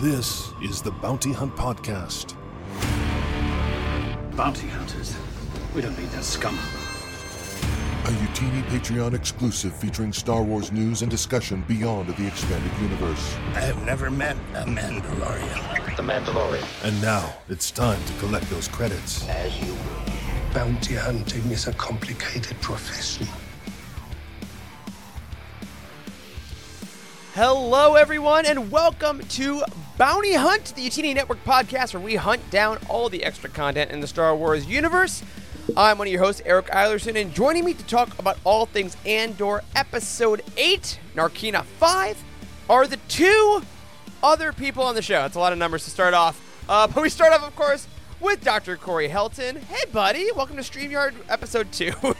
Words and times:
This 0.00 0.52
is 0.62 0.80
the 0.80 0.92
Bounty 0.92 1.32
Hunt 1.32 1.56
Podcast. 1.56 2.36
Bounty 4.36 4.68
hunters. 4.68 5.16
We 5.74 5.82
don't 5.82 5.98
need 5.98 6.10
that 6.10 6.22
scum. 6.22 6.54
A 6.54 8.10
Utini 8.10 8.62
Patreon 8.68 9.14
exclusive 9.14 9.74
featuring 9.74 10.12
Star 10.12 10.44
Wars 10.44 10.70
news 10.70 11.02
and 11.02 11.10
discussion 11.10 11.64
beyond 11.66 12.10
the 12.10 12.28
expanded 12.28 12.70
universe. 12.80 13.34
I 13.54 13.60
have 13.62 13.84
never 13.84 14.08
met 14.08 14.36
a 14.54 14.64
Mandalorian. 14.66 15.96
The 15.96 16.04
Mandalorian. 16.04 16.84
And 16.84 17.02
now 17.02 17.34
it's 17.48 17.72
time 17.72 17.98
to 18.04 18.12
collect 18.20 18.48
those 18.50 18.68
credits. 18.68 19.28
As 19.28 19.58
you 19.58 19.72
will. 19.72 20.54
Bounty 20.54 20.94
hunting 20.94 21.42
is 21.50 21.66
a 21.66 21.72
complicated 21.72 22.60
profession. 22.60 23.26
Hello, 27.34 27.94
everyone, 27.94 28.46
and 28.46 28.68
welcome 28.68 29.20
to 29.20 29.62
Bounty 29.98 30.34
Hunt, 30.34 30.76
the 30.76 30.88
Utini 30.88 31.12
Network 31.12 31.42
podcast 31.44 31.92
where 31.92 32.00
we 32.00 32.14
hunt 32.14 32.50
down 32.52 32.78
all 32.88 33.08
the 33.08 33.24
extra 33.24 33.50
content 33.50 33.90
in 33.90 33.98
the 33.98 34.06
Star 34.06 34.36
Wars 34.36 34.64
universe. 34.64 35.24
I'm 35.76 35.98
one 35.98 36.06
of 36.06 36.12
your 36.12 36.22
hosts, 36.22 36.40
Eric 36.44 36.66
Eilerson, 36.66 37.20
and 37.20 37.34
joining 37.34 37.64
me 37.64 37.74
to 37.74 37.84
talk 37.84 38.16
about 38.16 38.38
all 38.44 38.66
things 38.66 38.96
Andor 39.04 39.64
Episode 39.74 40.44
8, 40.56 41.00
Narkina 41.16 41.64
5, 41.64 42.24
are 42.70 42.86
the 42.86 42.98
two 43.08 43.62
other 44.22 44.52
people 44.52 44.84
on 44.84 44.94
the 44.94 45.02
show. 45.02 45.24
It's 45.24 45.34
a 45.34 45.40
lot 45.40 45.52
of 45.52 45.58
numbers 45.58 45.82
to 45.82 45.90
start 45.90 46.14
off. 46.14 46.40
Uh, 46.68 46.86
but 46.86 47.02
we 47.02 47.08
start 47.08 47.32
off, 47.32 47.42
of 47.42 47.56
course, 47.56 47.88
with 48.20 48.44
Dr. 48.44 48.76
Corey 48.76 49.08
Helton. 49.08 49.58
Hey, 49.64 49.90
buddy, 49.92 50.30
welcome 50.30 50.54
to 50.54 50.62
StreamYard 50.62 51.14
Episode 51.28 51.72
2. 51.72 51.90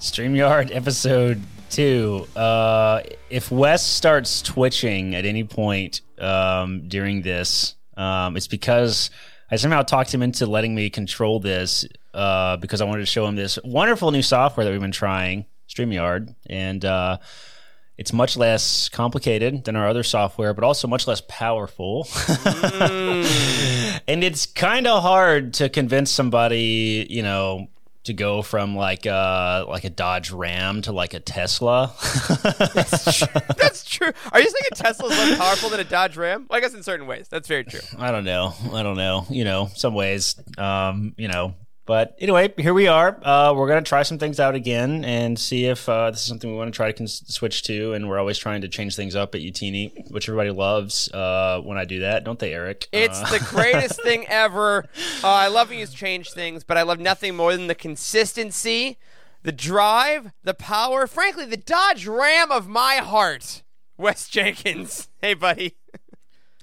StreamYard 0.00 0.74
episode 0.74 1.40
two. 1.70 2.26
Uh, 2.36 3.02
if 3.30 3.50
Wes 3.50 3.84
starts 3.84 4.42
twitching 4.42 5.14
at 5.14 5.24
any 5.24 5.44
point 5.44 6.00
um, 6.18 6.88
during 6.88 7.22
this, 7.22 7.74
um, 7.96 8.36
it's 8.36 8.48
because 8.48 9.10
I 9.50 9.56
somehow 9.56 9.82
talked 9.82 10.12
him 10.12 10.22
into 10.22 10.46
letting 10.46 10.74
me 10.74 10.90
control 10.90 11.40
this 11.40 11.86
uh, 12.12 12.56
because 12.56 12.80
I 12.80 12.84
wanted 12.84 13.00
to 13.00 13.06
show 13.06 13.26
him 13.26 13.36
this 13.36 13.58
wonderful 13.64 14.10
new 14.10 14.22
software 14.22 14.64
that 14.64 14.70
we've 14.70 14.80
been 14.80 14.92
trying, 14.92 15.46
StreamYard, 15.68 16.34
and 16.46 16.84
uh, 16.84 17.18
it's 17.96 18.12
much 18.12 18.36
less 18.36 18.88
complicated 18.88 19.64
than 19.64 19.76
our 19.76 19.88
other 19.88 20.02
software, 20.02 20.54
but 20.54 20.64
also 20.64 20.88
much 20.88 21.06
less 21.06 21.22
powerful. 21.28 22.08
and 24.08 24.24
it's 24.24 24.46
kind 24.46 24.86
of 24.86 25.02
hard 25.02 25.54
to 25.54 25.68
convince 25.68 26.10
somebody, 26.10 27.06
you 27.08 27.22
know, 27.22 27.68
to 28.04 28.12
go 28.12 28.42
from 28.42 28.76
like 28.76 29.06
uh 29.06 29.64
like 29.68 29.84
a 29.84 29.90
Dodge 29.90 30.30
Ram 30.30 30.82
to 30.82 30.92
like 30.92 31.14
a 31.14 31.20
Tesla. 31.20 31.92
That's 33.58 33.84
true. 33.84 34.12
Are 34.32 34.40
you 34.40 34.46
saying 34.46 34.68
a 34.72 34.74
Tesla 34.74 35.08
is 35.08 35.18
less 35.18 35.38
powerful 35.38 35.70
than 35.70 35.80
a 35.80 35.84
Dodge 35.84 36.16
Ram? 36.16 36.46
Well, 36.48 36.58
I 36.58 36.60
guess 36.60 36.74
in 36.74 36.82
certain 36.82 37.06
ways. 37.06 37.28
That's 37.28 37.48
very 37.48 37.64
true. 37.64 37.80
I 37.98 38.10
don't 38.10 38.24
know. 38.24 38.54
I 38.72 38.82
don't 38.82 38.96
know. 38.96 39.26
You 39.30 39.44
know, 39.44 39.70
some 39.74 39.94
ways. 39.94 40.36
Um, 40.58 41.14
you 41.16 41.28
know. 41.28 41.54
But 41.86 42.16
anyway, 42.18 42.52
here 42.56 42.72
we 42.72 42.86
are. 42.88 43.18
Uh, 43.22 43.52
we're 43.54 43.68
gonna 43.68 43.82
try 43.82 44.02
some 44.04 44.18
things 44.18 44.40
out 44.40 44.54
again 44.54 45.04
and 45.04 45.38
see 45.38 45.66
if 45.66 45.86
uh, 45.86 46.10
this 46.10 46.20
is 46.20 46.26
something 46.26 46.50
we 46.50 46.56
want 46.56 46.72
to 46.72 46.76
try 46.76 46.86
to 46.90 46.92
cons- 46.96 47.22
switch 47.28 47.62
to. 47.64 47.92
And 47.92 48.08
we're 48.08 48.18
always 48.18 48.38
trying 48.38 48.62
to 48.62 48.68
change 48.68 48.96
things 48.96 49.14
up 49.14 49.34
at 49.34 49.42
Utini, 49.42 50.10
which 50.10 50.26
everybody 50.28 50.50
loves 50.50 51.12
uh, 51.12 51.60
when 51.62 51.76
I 51.76 51.84
do 51.84 52.00
that, 52.00 52.24
don't 52.24 52.38
they, 52.38 52.54
Eric? 52.54 52.88
It's 52.90 53.20
Uh, 53.20 53.30
the 53.38 53.44
greatest 53.50 54.02
thing 54.02 54.24
ever. 54.28 54.86
Uh, 55.22 55.28
I 55.28 55.48
love 55.48 55.68
when 55.68 55.78
you 55.78 55.86
change 55.86 56.30
things, 56.30 56.64
but 56.64 56.78
I 56.78 56.82
love 56.82 57.00
nothing 57.00 57.36
more 57.36 57.54
than 57.54 57.66
the 57.66 57.74
consistency, 57.74 58.96
the 59.42 59.52
drive, 59.52 60.32
the 60.42 60.54
power. 60.54 61.06
Frankly, 61.06 61.44
the 61.44 61.58
Dodge 61.58 62.06
Ram 62.06 62.50
of 62.50 62.66
my 62.66 62.96
heart. 62.96 63.62
Wes 63.98 64.28
Jenkins. 64.28 65.08
Hey, 65.20 65.34
buddy. 65.34 65.76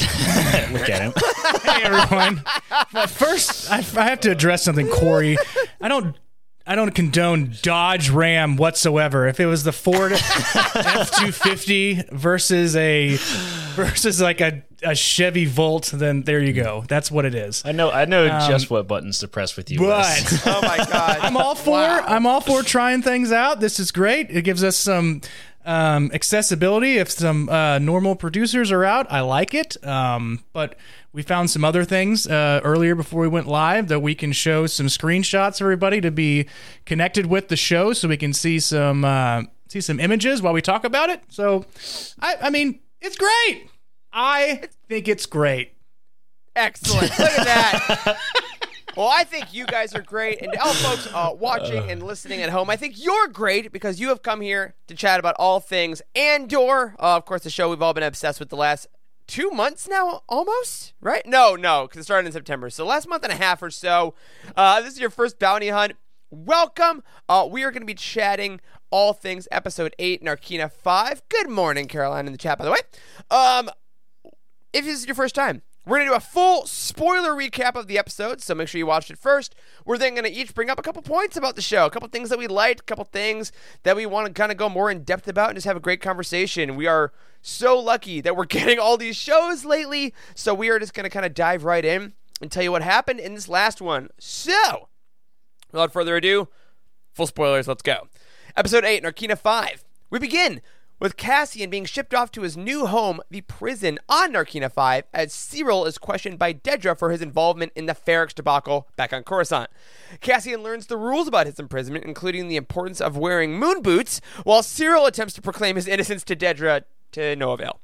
look 0.72 0.90
at 0.90 1.02
him. 1.02 1.14
Hey 1.62 1.84
everyone. 1.84 2.44
But 2.92 3.10
first, 3.10 3.70
I, 3.72 3.78
I 3.78 4.10
have 4.10 4.20
to 4.22 4.32
address 4.32 4.64
something, 4.64 4.88
Corey. 4.88 5.38
I 5.80 5.88
don't. 5.88 6.16
I 6.66 6.76
don't 6.76 6.92
condone 6.92 7.54
Dodge 7.64 8.10
Ram 8.12 8.56
whatsoever. 8.56 9.28
If 9.28 9.40
it 9.40 9.48
was 9.48 9.64
the 9.64 9.72
Ford 9.72 10.12
F 10.14 11.12
two 11.20 11.32
fifty 11.32 12.02
versus 12.12 12.76
a 12.76 13.16
versus 13.76 14.22
like 14.22 14.42
a, 14.42 14.64
a 14.84 14.94
Chevy 14.96 15.46
Volt, 15.46 15.92
then 15.94 16.22
there 16.22 16.40
you 16.40 16.54
go. 16.54 16.84
That's 16.88 17.12
what 17.12 17.26
it 17.26 17.34
is. 17.36 17.64
I 17.66 17.72
know. 17.72 17.90
I 17.92 18.06
know 18.06 18.28
um, 18.30 18.50
just 18.50 18.70
what 18.70 18.88
buttons 18.88 19.20
to 19.20 19.28
press 19.28 19.58
with 19.58 19.72
you. 19.72 19.82
Wes. 19.82 20.44
But 20.44 20.56
Oh, 20.58 20.62
my 20.62 20.78
God. 20.78 21.18
I'm 21.22 21.36
all 21.36 21.56
for 21.56 21.76
I'm 21.76 22.26
all 22.28 22.42
for 22.42 22.62
trying 22.64 23.02
things 23.02 23.32
out. 23.32 23.60
This 23.60 23.80
is 23.80 23.92
great. 23.92 24.30
It 24.30 24.44
gives 24.44 24.64
us 24.64 24.78
some 24.78 25.22
um, 25.66 26.12
accessibility. 26.14 26.98
If 26.98 27.12
some 27.12 27.50
uh, 27.50 27.80
normal 27.80 28.16
producers 28.16 28.72
are 28.72 28.84
out, 28.84 29.12
I 29.12 29.22
like 29.22 29.54
it. 29.54 29.84
Um, 29.86 30.44
but 30.54 30.76
we 31.14 31.22
found 31.22 31.50
some 31.50 31.64
other 31.64 31.84
things 31.84 32.28
uh, 32.28 32.62
earlier 32.64 32.96
before 32.96 33.22
we 33.22 33.28
went 33.28 33.48
live 33.48 33.88
that 33.90 34.00
we 34.00 34.16
can 34.16 34.32
show 34.32 34.68
some 34.68 34.88
screenshots 34.88 35.58
for 35.58 35.66
everybody 35.66 36.02
to 36.02 36.12
be 36.12 36.48
connected 36.86 37.26
with 37.26 37.48
the 37.50 37.58
show, 37.58 37.94
so 37.94 38.08
we 38.08 38.18
can 38.18 38.34
see 38.34 38.60
some 38.60 39.04
uh, 39.04 39.44
see 39.68 39.82
some 39.82 40.00
images 40.00 40.42
while 40.42 40.54
we 40.54 40.62
talk 40.62 40.84
about 40.84 41.10
it. 41.10 41.22
So, 41.30 41.66
I, 42.20 42.36
I 42.44 42.50
mean, 42.50 42.80
it's 43.00 43.18
great. 43.18 43.70
I 44.14 44.64
think 44.88 45.08
it's 45.08 45.26
great. 45.26 45.74
Excellent. 46.56 47.18
Look 47.18 47.20
at 47.20 47.46
that. 47.46 48.18
Well, 49.02 49.10
I 49.12 49.24
think 49.24 49.52
you 49.52 49.66
guys 49.66 49.96
are 49.96 50.04
great, 50.04 50.44
and 50.44 50.56
all 50.58 50.74
folks 50.74 51.08
uh, 51.12 51.32
watching 51.34 51.90
and 51.90 52.04
listening 52.04 52.44
at 52.44 52.52
home, 52.52 52.70
I 52.70 52.76
think 52.76 53.04
you're 53.04 53.28
great 53.30 53.72
because 53.72 54.00
you 54.00 54.10
have 54.10 54.22
come 54.22 54.42
here 54.42 54.76
to 54.86 54.94
chat 54.94 55.20
about 55.20 55.34
all 55.40 55.60
things 55.60 56.04
Andor. 56.14 56.96
Uh, 57.00 57.18
of 57.18 57.26
course, 57.26 57.42
the 57.42 57.50
show 57.50 57.72
we've 57.72 57.82
all 57.82 57.96
been 57.96 58.04
obsessed 58.04 58.40
with 58.40 58.50
the 58.50 58.56
last 58.56 58.86
two 59.26 59.50
months 59.50 59.88
now, 59.88 60.22
almost, 60.30 60.94
right? 61.02 61.26
No, 61.26 61.56
no, 61.56 61.88
because 61.88 62.02
it 62.02 62.04
started 62.04 62.28
in 62.28 62.32
September. 62.32 62.70
So, 62.70 62.86
last 62.86 63.10
month 63.10 63.24
and 63.24 63.34
a 63.34 63.38
half 63.38 63.64
or 63.64 63.72
so. 63.72 64.14
Uh, 64.56 64.82
this 64.82 64.94
is 64.94 65.00
your 65.00 65.10
first 65.10 65.40
bounty 65.40 65.70
hunt. 65.70 65.94
Welcome. 66.30 67.02
Uh, 67.28 67.48
we 67.50 67.64
are 67.64 67.72
going 67.72 67.82
to 67.82 67.88
be 67.88 67.96
chatting 67.96 68.62
all 68.92 69.14
things 69.14 69.48
episode 69.50 69.96
8, 69.98 70.24
Narkina 70.24 70.72
5. 70.72 71.24
Good 71.28 71.50
morning, 71.50 71.88
Caroline, 71.88 72.28
in 72.28 72.34
the 72.34 72.38
chat, 72.38 72.60
by 72.60 72.66
the 72.66 72.72
way. 72.72 72.78
Um, 73.32 73.72
if 74.74 74.86
this 74.86 75.00
is 75.00 75.08
your 75.08 75.16
first 75.16 75.34
time, 75.34 75.64
we're 75.86 75.98
going 75.98 76.08
to 76.08 76.12
do 76.12 76.18
a 76.18 76.20
full 76.20 76.68
spoiler 76.68 77.32
recap 77.32 77.76
of 77.76 77.88
the 77.88 77.98
episode, 77.98 78.40
so 78.42 78.54
make 78.54 78.68
sure 78.68 78.78
you 78.78 78.86
watched 78.86 79.10
it 79.10 79.18
first. 79.18 79.56
We're 79.84 79.98
then 79.98 80.14
going 80.14 80.26
to 80.26 80.32
each 80.32 80.54
bring 80.54 80.70
up 80.70 80.78
a 80.78 80.84
couple 80.84 81.02
points 81.02 81.36
about 81.36 81.56
the 81.56 81.62
show, 81.62 81.88
a 81.88 81.90
couple 81.90 82.08
things 82.08 82.30
that 82.30 82.38
we 82.38 82.46
liked, 82.46 82.82
a 82.82 82.84
couple 82.84 83.04
things 83.06 83.52
that 83.82 83.96
we 83.96 84.06
want 84.06 84.28
to 84.28 84.34
kind 84.34 84.52
of 84.52 84.58
go 84.60 84.70
more 84.70 84.92
in 84.92 85.04
depth 85.04 85.28
about 85.28 85.50
and 85.50 85.58
just 85.58 85.66
have 85.66 85.78
a 85.78 85.82
great 85.82 86.00
conversation. 86.00 86.76
We 86.76 86.86
are 86.86 87.12
so 87.42 87.80
lucky 87.80 88.22
that 88.22 88.36
we're 88.36 88.46
getting 88.48 88.78
all 88.78 88.96
these 88.96 89.16
shows 89.16 89.66
lately, 89.66 90.14
so 90.36 90.54
we 90.54 90.70
are 90.70 90.78
just 90.78 90.94
going 90.94 91.06
to 91.06 91.10
kind 91.10 91.26
of 91.26 91.34
dive 91.34 91.64
right 91.64 91.84
in 91.84 92.14
and 92.42 92.52
tell 92.52 92.64
you 92.64 92.72
what 92.72 92.84
happened 92.84 93.20
in 93.20 93.34
this 93.34 93.50
last 93.50 93.82
one. 93.82 94.10
So, 94.20 94.90
without 95.72 95.92
further 95.92 96.16
ado, 96.16 96.48
full 97.12 97.28
spoilers, 97.28 97.68
let's 97.68 97.82
go. 97.82 98.08
Episode 98.56 98.86
8, 98.86 99.04
Narkina 99.04 99.38
5. 99.38 99.84
We 100.12 100.20
begin 100.20 100.62
with 101.02 101.18
Cassian 101.18 101.72
being 101.72 101.84
shipped 101.84 102.14
off 102.14 102.32
to 102.32 102.44
his 102.44 102.56
new 102.56 102.86
home, 102.86 103.22
the 103.32 103.42
prison 103.42 103.98
on 104.08 104.34
Narkina 104.34 104.72
5, 104.72 105.06
as 105.12 105.34
Syril 105.34 105.88
is 105.88 105.98
questioned 105.98 106.38
by 106.38 106.54
Dedra 106.54 106.98
for 106.98 107.10
his 107.10 107.24
involvement 107.24 107.72
in 107.76 107.88
the 107.88 107.96
Ferrix 107.96 108.36
debacle 108.36 108.88
back 108.96 109.12
on 109.12 109.24
Coruscant. 109.24 109.72
Cassian 110.22 110.62
learns 110.62 110.86
the 110.86 110.98
rules 110.98 111.28
about 111.28 111.48
his 111.48 111.60
imprisonment, 111.60 112.06
including 112.06 112.48
the 112.48 112.56
importance 112.56 113.02
of 113.02 113.18
wearing 113.18 113.58
moon 113.58 113.82
boots, 113.82 114.22
while 114.44 114.62
Syril 114.62 115.08
attempts 115.08 115.34
to 115.34 115.42
proclaim 115.42 115.76
his 115.76 115.88
innocence 115.88 116.24
to 116.26 116.36
Dedra 116.36 116.84
to 117.14 117.36
no 117.36 117.52
avail. 117.52 117.80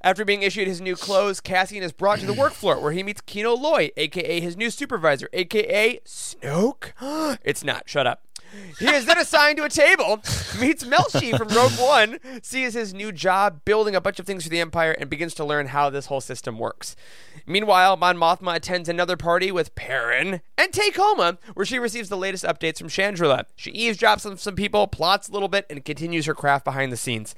After 0.00 0.24
being 0.24 0.42
issued 0.42 0.66
his 0.66 0.80
new 0.80 0.96
clothes, 0.96 1.40
Cassian 1.40 1.82
is 1.82 1.92
brought 1.92 2.20
to 2.20 2.26
the 2.26 2.32
work 2.32 2.54
floor 2.54 2.80
where 2.80 2.92
he 2.92 3.02
meets 3.02 3.20
Kino 3.20 3.52
Loy, 3.54 3.90
aka 3.98 4.40
his 4.40 4.56
new 4.56 4.70
supervisor, 4.70 5.28
aka 5.34 6.00
Snoke. 6.06 6.92
it's 7.44 7.64
not, 7.64 7.86
shut 7.86 8.06
up. 8.06 8.25
He 8.78 8.86
is 8.86 9.06
then 9.06 9.18
assigned 9.18 9.58
to 9.58 9.64
a 9.64 9.68
table, 9.68 10.16
meets 10.60 10.84
Melshi 10.84 11.36
from 11.36 11.48
Rogue 11.48 11.72
One, 11.78 12.18
sees 12.42 12.74
his 12.74 12.94
new 12.94 13.12
job 13.12 13.64
building 13.64 13.94
a 13.94 14.00
bunch 14.00 14.18
of 14.18 14.26
things 14.26 14.44
for 14.44 14.50
the 14.50 14.60
Empire, 14.60 14.92
and 14.92 15.10
begins 15.10 15.34
to 15.34 15.44
learn 15.44 15.68
how 15.68 15.90
this 15.90 16.06
whole 16.06 16.20
system 16.20 16.58
works. 16.58 16.96
Meanwhile, 17.46 17.96
Mon 17.96 18.16
Mothma 18.16 18.56
attends 18.56 18.88
another 18.88 19.16
party 19.16 19.50
with 19.50 19.74
Perrin 19.74 20.40
and 20.58 20.72
Tay 20.72 20.90
Kolma, 20.90 21.38
where 21.54 21.66
she 21.66 21.78
receives 21.78 22.08
the 22.08 22.16
latest 22.16 22.44
updates 22.44 22.78
from 22.78 22.88
Chandrila. 22.88 23.44
She 23.56 23.72
eavesdrops 23.72 24.28
on 24.28 24.36
some 24.36 24.56
people, 24.56 24.86
plots 24.86 25.28
a 25.28 25.32
little 25.32 25.48
bit, 25.48 25.66
and 25.70 25.84
continues 25.84 26.26
her 26.26 26.34
craft 26.34 26.64
behind 26.64 26.92
the 26.92 26.96
scenes. 26.96 27.34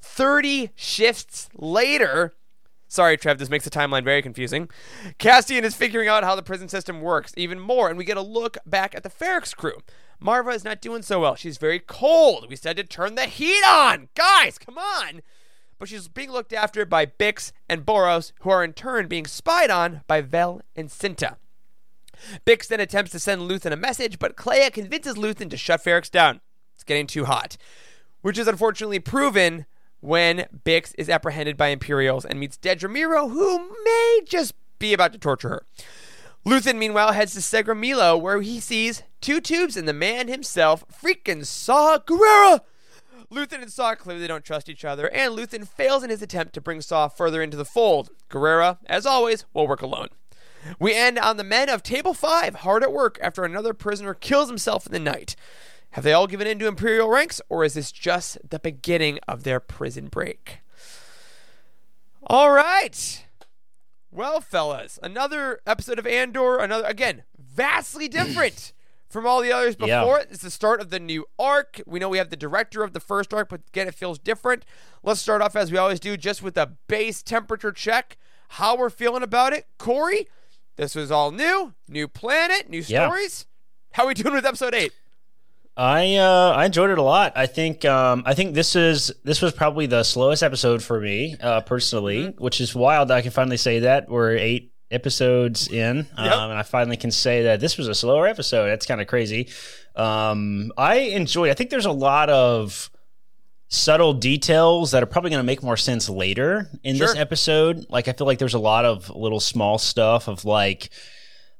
30 0.00 0.70
shifts 0.74 1.48
later, 1.54 2.34
Sorry, 2.92 3.16
Trev, 3.16 3.38
this 3.38 3.48
makes 3.48 3.64
the 3.64 3.70
timeline 3.70 4.04
very 4.04 4.20
confusing. 4.20 4.68
Cassian 5.16 5.64
is 5.64 5.74
figuring 5.74 6.08
out 6.08 6.24
how 6.24 6.34
the 6.34 6.42
prison 6.42 6.68
system 6.68 7.00
works 7.00 7.32
even 7.38 7.58
more, 7.58 7.88
and 7.88 7.96
we 7.96 8.04
get 8.04 8.18
a 8.18 8.22
look 8.22 8.58
back 8.66 8.94
at 8.94 9.02
the 9.02 9.08
Ferrix 9.08 9.56
crew. 9.56 9.78
Marva 10.22 10.50
is 10.50 10.64
not 10.64 10.80
doing 10.80 11.02
so 11.02 11.20
well. 11.20 11.34
She's 11.34 11.58
very 11.58 11.80
cold. 11.80 12.48
We 12.48 12.56
said 12.56 12.76
to 12.76 12.84
turn 12.84 13.16
the 13.16 13.26
heat 13.26 13.62
on. 13.66 14.08
Guys, 14.14 14.58
come 14.58 14.78
on. 14.78 15.22
But 15.78 15.88
she's 15.88 16.06
being 16.06 16.30
looked 16.30 16.52
after 16.52 16.86
by 16.86 17.06
Bix 17.06 17.50
and 17.68 17.84
Brasso, 17.84 18.32
who 18.42 18.50
are 18.50 18.62
in 18.62 18.72
turn 18.72 19.08
being 19.08 19.26
spied 19.26 19.70
on 19.70 20.02
by 20.06 20.20
Vel 20.20 20.62
and 20.76 20.88
Cinta. 20.88 21.36
Bix 22.46 22.68
then 22.68 22.78
attempts 22.78 23.10
to 23.10 23.18
send 23.18 23.42
Luthen 23.42 23.72
a 23.72 23.76
message, 23.76 24.20
but 24.20 24.36
Kleya 24.36 24.72
convinces 24.72 25.16
Luthen 25.16 25.50
to 25.50 25.56
shut 25.56 25.82
Ferrix 25.82 26.08
down. 26.08 26.40
It's 26.74 26.84
getting 26.84 27.08
too 27.08 27.24
hot. 27.24 27.56
Which 28.20 28.38
is 28.38 28.46
unfortunately 28.46 29.00
proven 29.00 29.66
when 29.98 30.46
Bix 30.64 30.94
is 30.96 31.08
apprehended 31.08 31.56
by 31.56 31.68
Imperials 31.68 32.24
and 32.24 32.38
meets 32.38 32.56
Dedra 32.56 32.88
Meero, 32.88 33.28
who 33.28 33.58
may 33.84 34.20
just 34.24 34.54
be 34.78 34.92
about 34.92 35.12
to 35.12 35.18
torture 35.18 35.48
her. 35.48 35.66
Luthen, 36.46 36.76
meanwhile, 36.76 37.12
heads 37.12 37.34
to 37.34 37.40
Segramilo, 37.40 38.20
where 38.20 38.40
he 38.40 38.60
sees 38.60 39.02
two 39.22 39.40
tubes 39.40 39.76
and 39.76 39.88
the 39.88 39.94
man 39.94 40.28
himself, 40.28 40.84
freaking 40.88 41.46
Saw 41.46 41.98
Gerrera. 41.98 42.60
Luthen 43.30 43.62
and 43.62 43.72
Saw 43.72 43.94
clearly 43.94 44.26
don't 44.26 44.44
trust 44.44 44.68
each 44.68 44.84
other, 44.84 45.06
and 45.06 45.34
Luthen 45.34 45.66
fails 45.66 46.02
in 46.02 46.10
his 46.10 46.20
attempt 46.20 46.52
to 46.54 46.60
bring 46.60 46.82
Saw 46.82 47.08
further 47.08 47.42
into 47.42 47.56
the 47.56 47.64
fold. 47.64 48.10
Gerrera, 48.28 48.76
as 48.86 49.06
always, 49.06 49.46
will 49.54 49.66
work 49.66 49.80
alone. 49.80 50.08
We 50.78 50.94
end 50.94 51.18
on 51.18 51.38
the 51.38 51.44
men 51.44 51.68
of 51.68 51.82
Table 51.82 52.12
5 52.12 52.56
hard 52.56 52.82
at 52.82 52.92
work 52.92 53.18
after 53.22 53.44
another 53.44 53.72
prisoner 53.72 54.12
kills 54.12 54.48
himself 54.48 54.86
in 54.86 54.92
the 54.92 54.98
night. 54.98 55.34
Have 55.92 56.04
they 56.04 56.12
all 56.12 56.26
given 56.26 56.46
in 56.46 56.58
to 56.58 56.66
Imperial 56.66 57.08
ranks, 57.08 57.40
or 57.48 57.64
is 57.64 57.74
this 57.74 57.90
just 57.90 58.38
the 58.48 58.58
beginning 58.58 59.18
of 59.26 59.44
their 59.44 59.60
prison 59.60 60.08
break? 60.08 60.60
All 62.24 62.50
right. 62.50 63.26
Well, 64.10 64.40
fellas, 64.40 64.98
another 65.02 65.60
episode 65.66 65.98
of 65.98 66.06
Andor, 66.06 66.58
another, 66.58 66.84
again, 66.84 67.22
vastly 67.38 68.08
different 68.08 68.72
from 69.12 69.26
all 69.26 69.40
the 69.42 69.52
others 69.52 69.76
Yeah. 69.78 70.00
before 70.00 70.18
it. 70.20 70.28
It's 70.30 70.42
the 70.42 70.50
start 70.50 70.80
of 70.80 70.90
the 70.90 70.98
new 70.98 71.26
arc. 71.38 71.80
We 71.86 71.98
know 72.00 72.08
we 72.08 72.18
have 72.18 72.30
the 72.30 72.36
director 72.36 72.82
of 72.82 72.92
the 72.92 73.00
first 73.00 73.32
arc, 73.34 73.48
but 73.50 73.60
again, 73.68 73.86
it 73.88 73.94
feels 73.94 74.18
different. 74.18 74.64
Let's 75.02 75.20
start 75.20 75.42
off 75.42 75.54
as 75.54 75.70
we 75.70 75.78
always 75.78 76.00
do, 76.00 76.16
just 76.16 76.42
with 76.42 76.56
a 76.56 76.72
base 76.88 77.22
temperature 77.22 77.72
check. 77.72 78.16
How 78.48 78.76
we're 78.76 78.90
feeling 78.90 79.22
about 79.22 79.52
it. 79.52 79.66
Corey, 79.78 80.28
this 80.76 80.94
was 80.94 81.10
all 81.10 81.30
new, 81.30 81.74
new 81.88 82.08
planet, 82.08 82.68
new 82.68 82.82
Yeah. 82.86 83.06
stories. 83.06 83.46
How 83.92 84.04
are 84.04 84.08
we 84.08 84.14
doing 84.14 84.34
with 84.34 84.46
episode 84.46 84.74
eight? 84.74 84.92
I 85.74 86.16
uh, 86.16 86.52
I 86.54 86.66
enjoyed 86.66 86.90
it 86.90 86.98
a 86.98 87.02
lot. 87.02 87.32
I 87.34 87.46
think 87.46 87.84
um, 87.86 88.22
I 88.26 88.34
think 88.34 88.54
this 88.54 88.76
is 88.76 89.10
this 89.24 89.40
was 89.40 89.52
probably 89.52 89.86
the 89.86 90.02
slowest 90.02 90.42
episode 90.42 90.82
for 90.82 91.00
me 91.00 91.36
uh, 91.40 91.62
personally, 91.62 92.24
Mm-hmm. 92.28 92.44
which 92.44 92.60
is 92.60 92.74
wild. 92.74 93.10
I 93.10 93.22
can 93.22 93.30
finally 93.30 93.56
say 93.56 93.78
that 93.80 94.08
we're 94.10 94.36
eight 94.36 94.71
episodes 94.92 95.68
in, 95.68 96.06
um, 96.16 96.50
and 96.50 96.58
I 96.58 96.62
finally 96.62 96.96
can 96.96 97.10
say 97.10 97.42
that 97.44 97.60
this 97.60 97.76
was 97.78 97.88
a 97.88 97.94
slower 97.94 98.26
episode. 98.26 98.68
That's 98.68 98.86
kind 98.86 99.00
of 99.00 99.06
crazy. 99.06 99.48
Um, 99.96 100.72
I 100.76 100.96
enjoyed. 100.96 101.50
I 101.50 101.54
think 101.54 101.70
there's 101.70 101.86
a 101.86 101.92
lot 101.92 102.30
of 102.30 102.90
subtle 103.68 104.12
details 104.12 104.90
that 104.90 105.02
are 105.02 105.06
probably 105.06 105.30
going 105.30 105.40
to 105.40 105.46
make 105.46 105.62
more 105.62 105.76
sense 105.78 106.08
later 106.08 106.68
in 106.84 106.98
this 106.98 107.16
episode. 107.16 107.86
Like 107.88 108.06
I 108.06 108.12
feel 108.12 108.26
like 108.26 108.38
there's 108.38 108.54
a 108.54 108.58
lot 108.58 108.84
of 108.84 109.08
little 109.10 109.40
small 109.40 109.78
stuff 109.78 110.28
of 110.28 110.44
like 110.44 110.90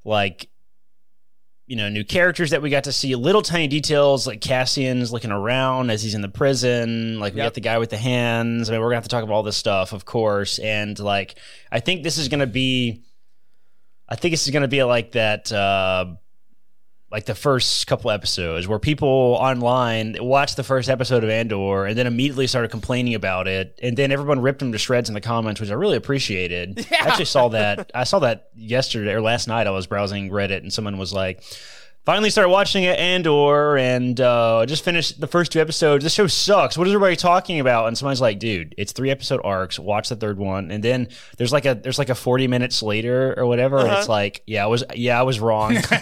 like 0.04 0.48
you 1.66 1.76
know, 1.76 1.88
new 1.88 2.04
characters 2.04 2.50
that 2.50 2.60
we 2.60 2.68
got 2.68 2.84
to 2.84 2.92
see, 2.92 3.14
little 3.14 3.40
tiny 3.40 3.66
details 3.66 4.26
like 4.26 4.40
Cassian's 4.42 5.10
looking 5.10 5.30
around 5.30 5.90
as 5.90 6.02
he's 6.02 6.14
in 6.14 6.20
the 6.20 6.28
prison. 6.28 7.18
Like 7.18 7.32
we 7.32 7.38
Yep. 7.38 7.46
got 7.46 7.54
the 7.54 7.60
guy 7.60 7.78
with 7.78 7.88
the 7.88 7.96
hands. 7.96 8.68
I 8.68 8.72
mean, 8.72 8.80
we're 8.82 8.88
gonna 8.88 8.96
have 8.96 9.04
to 9.04 9.08
talk 9.08 9.24
about 9.24 9.32
all 9.32 9.42
this 9.42 9.56
stuff, 9.56 9.92
of 9.94 10.04
course. 10.04 10.58
And 10.58 10.98
like, 10.98 11.36
I 11.70 11.80
think 11.80 12.02
this 12.02 12.18
is 12.18 12.28
gonna 12.28 12.46
be, 12.48 13.04
I 14.12 14.14
think 14.14 14.34
this 14.34 14.46
is 14.46 14.52
gonna 14.52 14.68
be 14.68 14.82
like 14.82 15.12
that, 15.12 15.50
uh, 15.50 16.04
like 17.10 17.24
the 17.24 17.34
first 17.34 17.86
couple 17.86 18.10
episodes 18.10 18.68
where 18.68 18.78
people 18.78 19.08
online 19.08 20.18
watched 20.20 20.56
the 20.56 20.62
first 20.62 20.90
episode 20.90 21.24
of 21.24 21.30
Andor 21.30 21.86
and 21.86 21.96
then 21.96 22.06
immediately 22.06 22.46
started 22.46 22.70
complaining 22.70 23.14
about 23.14 23.48
it, 23.48 23.78
and 23.82 23.96
then 23.96 24.12
everyone 24.12 24.40
ripped 24.40 24.58
them 24.58 24.70
to 24.72 24.76
shreds 24.76 25.08
in 25.08 25.14
the 25.14 25.22
comments, 25.22 25.62
which 25.62 25.70
I 25.70 25.74
really 25.74 25.96
appreciated. 25.96 26.86
I 26.92 27.08
actually 27.08 27.24
saw 27.24 27.48
that. 27.48 27.90
I 27.94 28.04
saw 28.04 28.18
that 28.18 28.50
yesterday 28.54 29.12
or 29.12 29.22
last 29.22 29.48
night. 29.48 29.66
I 29.66 29.70
was 29.70 29.86
browsing 29.86 30.28
Reddit, 30.28 30.58
and 30.58 30.70
someone 30.70 30.98
was 30.98 31.14
like. 31.14 31.42
Finally 32.04 32.30
started 32.30 32.48
watching 32.48 32.82
it 32.82 32.98
Andor 32.98 33.76
and 33.76 34.20
uh, 34.20 34.66
just 34.66 34.84
finished 34.84 35.20
the 35.20 35.28
first 35.28 35.52
two 35.52 35.60
episodes. 35.60 36.02
This 36.02 36.12
show 36.12 36.26
sucks. 36.26 36.76
What 36.76 36.88
is 36.88 36.92
everybody 36.92 37.14
talking 37.14 37.60
about? 37.60 37.86
And 37.86 37.96
somebody's 37.96 38.20
like, 38.20 38.40
"Dude, 38.40 38.74
it's 38.76 38.90
three 38.90 39.08
episode 39.08 39.40
arcs. 39.44 39.78
Watch 39.78 40.08
the 40.08 40.16
third 40.16 40.36
one." 40.36 40.72
And 40.72 40.82
then 40.82 41.06
there's 41.36 41.52
like 41.52 41.64
a 41.64 41.74
there's 41.74 42.00
like 42.00 42.08
a 42.08 42.16
forty 42.16 42.48
minutes 42.48 42.82
later 42.82 43.38
or 43.38 43.46
whatever, 43.46 43.78
and 43.78 43.92
it's 43.92 44.08
like, 44.08 44.42
"Yeah, 44.48 44.64
I 44.64 44.66
was 44.66 44.82
yeah 44.96 45.20
I 45.20 45.22
was 45.22 45.38
wrong." 45.38 45.76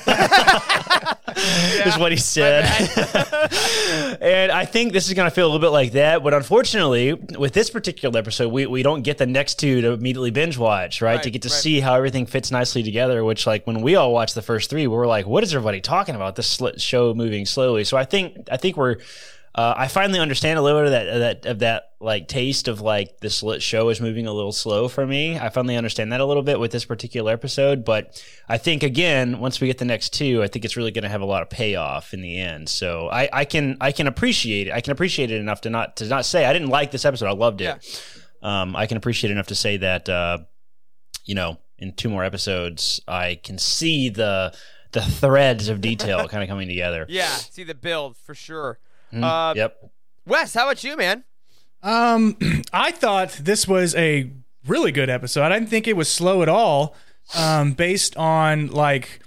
is 1.87 1.99
what 1.99 2.13
he 2.13 2.19
said. 2.19 2.65
and 4.21 4.53
I 4.53 4.65
think 4.65 4.93
this 4.93 5.09
is 5.09 5.15
going 5.15 5.29
to 5.29 5.35
feel 5.35 5.47
a 5.47 5.49
little 5.49 5.61
bit 5.61 5.73
like 5.73 5.93
that. 5.93 6.23
But 6.23 6.35
unfortunately, 6.35 7.15
with 7.15 7.53
this 7.53 7.71
particular 7.71 8.19
episode, 8.19 8.49
we, 8.53 8.67
we 8.67 8.83
don't 8.83 9.03
get 9.03 9.19
the 9.19 9.27
next 9.27 9.59
two 9.59 9.81
to 9.81 9.93
immediately 9.93 10.31
binge 10.31 10.59
watch, 10.59 11.01
right? 11.01 11.11
Right, 11.11 11.23
to 11.25 11.31
get 11.31 11.43
to 11.43 11.49
right. 11.49 11.55
see 11.55 11.81
how 11.81 11.95
everything 11.95 12.27
fits 12.27 12.51
nicely 12.51 12.83
together, 12.83 13.25
which, 13.25 13.47
like, 13.47 13.67
when 13.67 13.83
we 13.83 13.97
all 13.97 14.13
watched 14.13 14.35
the 14.35 14.43
first 14.43 14.71
three, 14.71 14.87
we 14.87 14.97
were 14.97 15.07
like, 15.07 15.27
what 15.27 15.43
is 15.43 15.53
everybody 15.55 15.81
talking 15.81 15.90
about? 15.99 16.37
This 16.37 16.61
show 16.79 17.15
moving 17.15 17.47
slowly. 17.47 17.85
So 17.85 17.97
I 17.97 18.05
think, 18.05 18.49
I 18.51 18.57
think 18.57 18.77
we're. 18.77 18.97
Uh, 19.53 19.75
I 19.77 19.89
finally 19.89 20.21
understand 20.21 20.61
a 20.61 20.63
little 20.63 20.81
bit 20.81 20.87
of 20.87 20.93
that, 20.93 21.09
of 21.09 21.19
that, 21.19 21.47
of 21.47 21.59
that, 21.59 21.91
like 22.01 22.29
taste 22.29 22.69
of 22.69 22.81
like 22.81 23.19
the 23.19 23.29
slit 23.29 23.61
show 23.61 23.89
is 23.89 24.01
moving 24.01 24.29
a 24.29 24.33
little 24.33 24.53
slow 24.53 24.87
for 24.87 25.05
me. 25.05 25.41
I 25.41 25.49
finally 25.49 25.77
understand 25.77 26.13
that 26.13 26.21
a 26.21 26.25
little 26.25 26.45
bit 26.45 26.61
with 26.61 26.71
this 26.71 26.85
particular 26.85 27.33
episode, 27.33 27.85
but 27.85 28.25
I 28.49 28.59
think 28.59 28.85
again, 28.85 29.41
once 29.41 29.61
we 29.61 29.67
get 29.67 29.79
the 29.79 29.85
next 29.85 30.11
two, 30.11 30.41
I 30.41 30.47
think 30.47 30.65
it's 30.65 30.77
really 30.77 30.93
going 30.93 31.03
to 31.03 31.09
have 31.09 31.21
a 31.21 31.27
lot 31.27 31.43
of 31.43 31.51
payoff 31.51 32.15
in 32.15 32.23
the 32.23 32.39
end. 32.39 32.69
So 32.69 33.09
I, 33.09 33.29
I 33.33 33.45
can, 33.45 33.77
I 33.81 33.91
can 33.91 34.07
appreciate 34.07 34.69
it. 34.69 34.73
I 34.73 34.81
can 34.81 34.93
appreciate 34.93 35.33
it 35.33 35.41
enough 35.41 35.63
to 35.63 35.71
not, 35.71 35.97
to 35.97 36.07
not 36.07 36.25
say 36.25 36.45
I 36.45 36.53
didn't 36.53 36.69
like 36.69 36.93
this 36.93 37.05
episode. 37.05 37.27
I 37.27 37.33
loved 37.33 37.61
it. 37.61 38.05
Um, 38.41 38.77
I 38.77 38.87
can 38.87 38.99
appreciate 38.99 39.31
it 39.31 39.33
enough 39.33 39.49
to 39.49 39.57
say 39.57 39.79
that, 39.79 40.09
uh, 40.09 40.39
you 41.25 41.35
know, 41.35 41.59
in 41.77 41.93
two 41.93 42.09
more 42.09 42.23
episodes, 42.23 43.01
I 43.09 43.41
can 43.43 43.59
see 43.59 44.11
the, 44.11 44.55
the 44.93 45.03
threads 45.03 45.69
of 45.69 45.81
detail 45.81 46.27
kind 46.29 46.43
of 46.43 46.49
coming 46.49 46.69
together. 46.69 47.07
Yeah, 47.09 47.29
see 47.35 47.65
the 47.65 47.75
build 47.75 48.17
for 48.17 48.35
sure. 48.35 48.79
Mhm. 49.13 49.23
Uh, 49.25 49.55
Yep. 49.57 49.91
Wes, 50.27 50.55
how 50.55 50.65
about 50.67 50.83
you, 50.85 50.97
man? 50.97 51.25
Um, 51.83 52.37
I 52.73 52.91
thought 52.93 53.31
this 53.43 53.67
was 53.67 53.95
a 53.95 54.31
really 54.67 54.93
good 54.93 55.09
episode. 55.11 55.43
I 55.45 55.59
didn't 55.59 55.71
think 55.71 55.89
it 55.89 55.97
was 55.97 56.09
slow 56.11 56.43
at 56.43 56.49
all. 56.49 56.95
Um, 57.37 57.73
based 57.73 58.17
on 58.17 58.69
like 58.69 59.21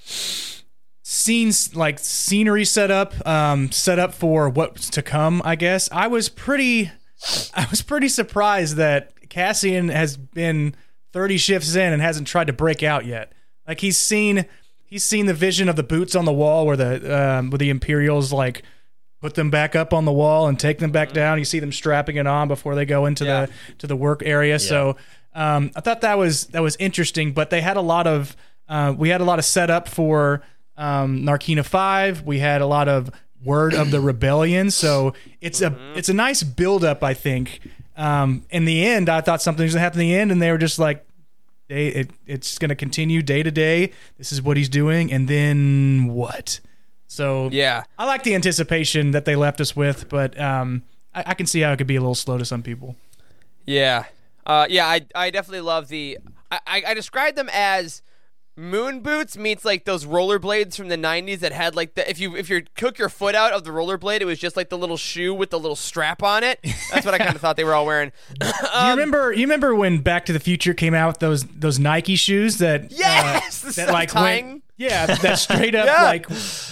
scenes, 1.03 1.75
like 1.75 1.99
scenery 1.99 2.65
setup, 2.65 3.13
um, 3.27 3.71
set 3.71 3.99
up 3.99 4.13
for 4.13 4.49
what's 4.49 4.89
to 4.91 5.01
come. 5.01 5.41
I 5.45 5.55
guess 5.55 5.89
I 5.91 6.07
was 6.07 6.29
pretty, 6.29 6.91
I 7.53 7.67
was 7.69 7.81
pretty 7.81 8.07
surprised 8.09 8.75
that 8.77 9.29
Cassian 9.29 9.89
has 9.89 10.17
been 10.17 10.75
thirty 11.11 11.37
shifts 11.37 11.75
in 11.75 11.93
and 11.93 12.01
hasn't 12.01 12.27
tried 12.27 12.47
to 12.47 12.53
break 12.53 12.83
out 12.83 13.05
yet. 13.05 13.31
Like 13.67 13.79
he's 13.79 13.97
seen, 13.97 14.45
he's 14.93 15.03
seen 15.03 15.25
the 15.25 15.33
vision 15.33 15.67
of 15.69 15.75
the 15.75 15.81
boots 15.81 16.15
on 16.15 16.23
the 16.23 16.31
wall 16.31 16.67
where 16.67 16.77
the 16.77 17.17
um, 17.19 17.49
where 17.49 17.57
the 17.57 17.71
Imperials 17.71 18.31
like 18.31 18.61
put 19.21 19.33
them 19.33 19.49
back 19.49 19.75
up 19.75 19.91
on 19.91 20.05
the 20.05 20.11
wall 20.11 20.47
and 20.47 20.59
take 20.59 20.77
them 20.77 20.91
back 20.91 21.11
down. 21.13 21.39
You 21.39 21.45
see 21.45 21.59
them 21.59 21.71
strapping 21.71 22.17
it 22.17 22.27
on 22.27 22.47
before 22.47 22.75
they 22.75 22.85
go 22.85 23.07
into 23.07 23.25
Yeah. 23.25 23.47
the 23.47 23.51
to 23.79 23.87
the 23.87 23.95
work 23.95 24.21
area. 24.23 24.59
So 24.59 24.95
um, 25.33 25.71
I 25.75 25.81
thought 25.81 26.01
that 26.01 26.17
was 26.19 26.45
that 26.47 26.61
was 26.61 26.75
interesting. 26.75 27.31
But 27.33 27.49
they 27.49 27.59
had 27.61 27.75
a 27.75 27.81
lot 27.81 28.05
of 28.05 28.35
uh, 28.69 28.93
we 28.95 29.09
had 29.09 29.19
a 29.19 29.23
lot 29.23 29.39
of 29.39 29.45
setup 29.45 29.87
for 29.89 30.43
um, 30.77 31.21
Narkina 31.23 31.65
Five. 31.65 32.21
We 32.21 32.37
had 32.37 32.61
a 32.61 32.67
lot 32.67 32.87
of 32.87 33.09
word 33.43 33.73
of 33.73 33.89
the 33.89 33.99
rebellion. 34.11 34.69
So 34.69 35.13
it's 35.41 35.61
a 35.61 35.75
it's 35.95 36.09
a 36.09 36.13
nice 36.13 36.43
build 36.43 36.83
up. 36.83 37.03
I 37.03 37.15
think. 37.15 37.61
Um, 37.95 38.45
in 38.49 38.65
the 38.65 38.85
end, 38.85 39.07
I 39.09 39.21
thought 39.21 39.41
something 39.41 39.63
was 39.63 39.73
gonna 39.73 39.81
happen 39.83 40.01
in 40.01 40.07
the 40.07 40.15
end, 40.15 40.31
and 40.31 40.39
they 40.39 40.51
were 40.51 40.59
just 40.59 40.77
like. 40.77 41.03
Day, 41.69 41.87
it, 41.87 42.11
it's 42.25 42.57
going 42.57 42.69
to 42.69 42.75
continue 42.75 43.21
day 43.21 43.41
to 43.43 43.51
day. 43.51 43.91
This 44.17 44.31
is 44.31 44.41
what 44.41 44.57
he's 44.57 44.69
doing, 44.69 45.11
and 45.11 45.27
then 45.27 46.07
what? 46.07 46.59
So 47.07 47.49
Yeah. 47.51 47.83
I 47.97 48.05
like 48.05 48.23
the 48.23 48.35
anticipation 48.35 49.11
that 49.11 49.25
they 49.25 49.35
left 49.35 49.61
us 49.61 49.75
with, 49.75 50.09
but 50.09 50.39
um, 50.39 50.83
I, 51.13 51.23
I 51.27 51.33
can 51.35 51.45
see 51.45 51.61
how 51.61 51.71
it 51.71 51.77
could 51.77 51.87
be 51.87 51.95
a 51.95 52.01
little 52.01 52.15
slow 52.15 52.37
to 52.37 52.45
some 52.45 52.63
people. 52.63 52.95
Yeah. 53.65 54.05
Uh, 54.45 54.67
yeah, 54.69 54.87
I, 54.87 55.05
I 55.15 55.29
definitely 55.29 55.61
love 55.61 55.87
the. 55.87 56.17
I, 56.51 56.59
I, 56.67 56.83
I 56.87 56.93
describe 56.93 57.35
them 57.35 57.49
as 57.53 58.01
moon 58.55 58.99
boots 58.99 59.35
meets 59.35 59.65
like 59.65 59.83
those 59.85 60.05
rollerblades 60.05 60.75
from 60.75 60.87
the 60.87 60.95
90s 60.97 61.39
that 61.39 61.51
had 61.51 61.75
like 61.75 61.95
the 61.95 62.07
if 62.07 62.19
you 62.19 62.35
if 62.35 62.49
you 62.51 62.61
took 62.75 62.99
your 62.99 63.09
foot 63.09 63.33
out 63.33 63.51
of 63.51 63.63
the 63.63 63.71
rollerblade 63.71 64.21
it 64.21 64.25
was 64.25 64.37
just 64.37 64.55
like 64.55 64.69
the 64.69 64.77
little 64.77 64.95
shoe 64.95 65.33
with 65.33 65.49
the 65.49 65.59
little 65.59 65.75
strap 65.75 66.21
on 66.21 66.43
it 66.43 66.59
that's 66.91 67.03
what 67.03 67.15
i 67.15 67.17
kind 67.17 67.33
of 67.33 67.41
thought 67.41 67.55
they 67.57 67.63
were 67.63 67.73
all 67.73 67.85
wearing 67.85 68.11
Do 68.39 68.45
you 68.47 68.89
remember? 68.91 69.33
You 69.33 69.41
remember 69.41 69.73
when 69.73 69.99
Back 70.01 70.25
to 70.27 70.33
the 70.33 70.39
Future 70.39 70.73
came 70.75 70.93
out 70.93 71.07
with 71.07 71.19
those 71.19 71.43
those 71.45 71.79
Nike 71.79 72.15
shoes 72.15 72.59
that 72.59 72.91
Yes! 72.91 73.65
uh, 73.65 73.71
that 73.85 73.91
like 73.91 74.13
went 74.13 74.63
yeah 74.77 75.07
that 75.07 75.39
straight 75.39 75.73
up 75.73 75.85
Yeah. 75.87 76.03
like 76.03 76.27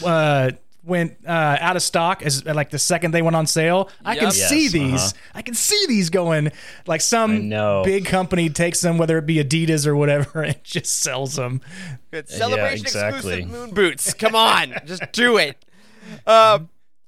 uh, 0.05 0.51
went 0.83 1.17
uh, 1.27 1.57
out 1.59 1.75
of 1.75 1.83
stock 1.83 2.23
as 2.23 2.43
like 2.45 2.71
the 2.71 2.79
second 2.79 3.11
they 3.11 3.21
went 3.21 3.35
on 3.35 3.45
sale. 3.45 3.89
I 4.03 4.15
can 4.15 4.25
Yep. 4.25 4.33
see 4.33 4.63
Yes, 4.63 4.71
these. 4.71 4.93
uh-huh. 5.01 5.11
I 5.35 5.41
can 5.43 5.53
see 5.53 5.85
these 5.87 6.09
going 6.09 6.51
like 6.87 7.01
I 7.01 7.03
some 7.03 7.49
know. 7.49 7.83
big 7.85 8.05
company 8.05 8.49
takes 8.49 8.81
them, 8.81 8.97
whether 8.97 9.17
it 9.17 9.25
be 9.25 9.35
Adidas 9.43 9.85
or 9.85 9.95
whatever, 9.95 10.41
and 10.43 10.61
just 10.63 10.97
sells 11.01 11.35
them. 11.35 11.61
Good 12.11 12.29
celebration 12.29 12.85
exactly. 12.85 13.33
exclusive 13.41 13.49
moon 13.49 13.71
boots. 13.75 14.13
Come 14.15 14.35
on, 14.35 14.73
just 14.85 15.03
do 15.11 15.37
it. 15.37 15.63
Uh, 16.25 16.59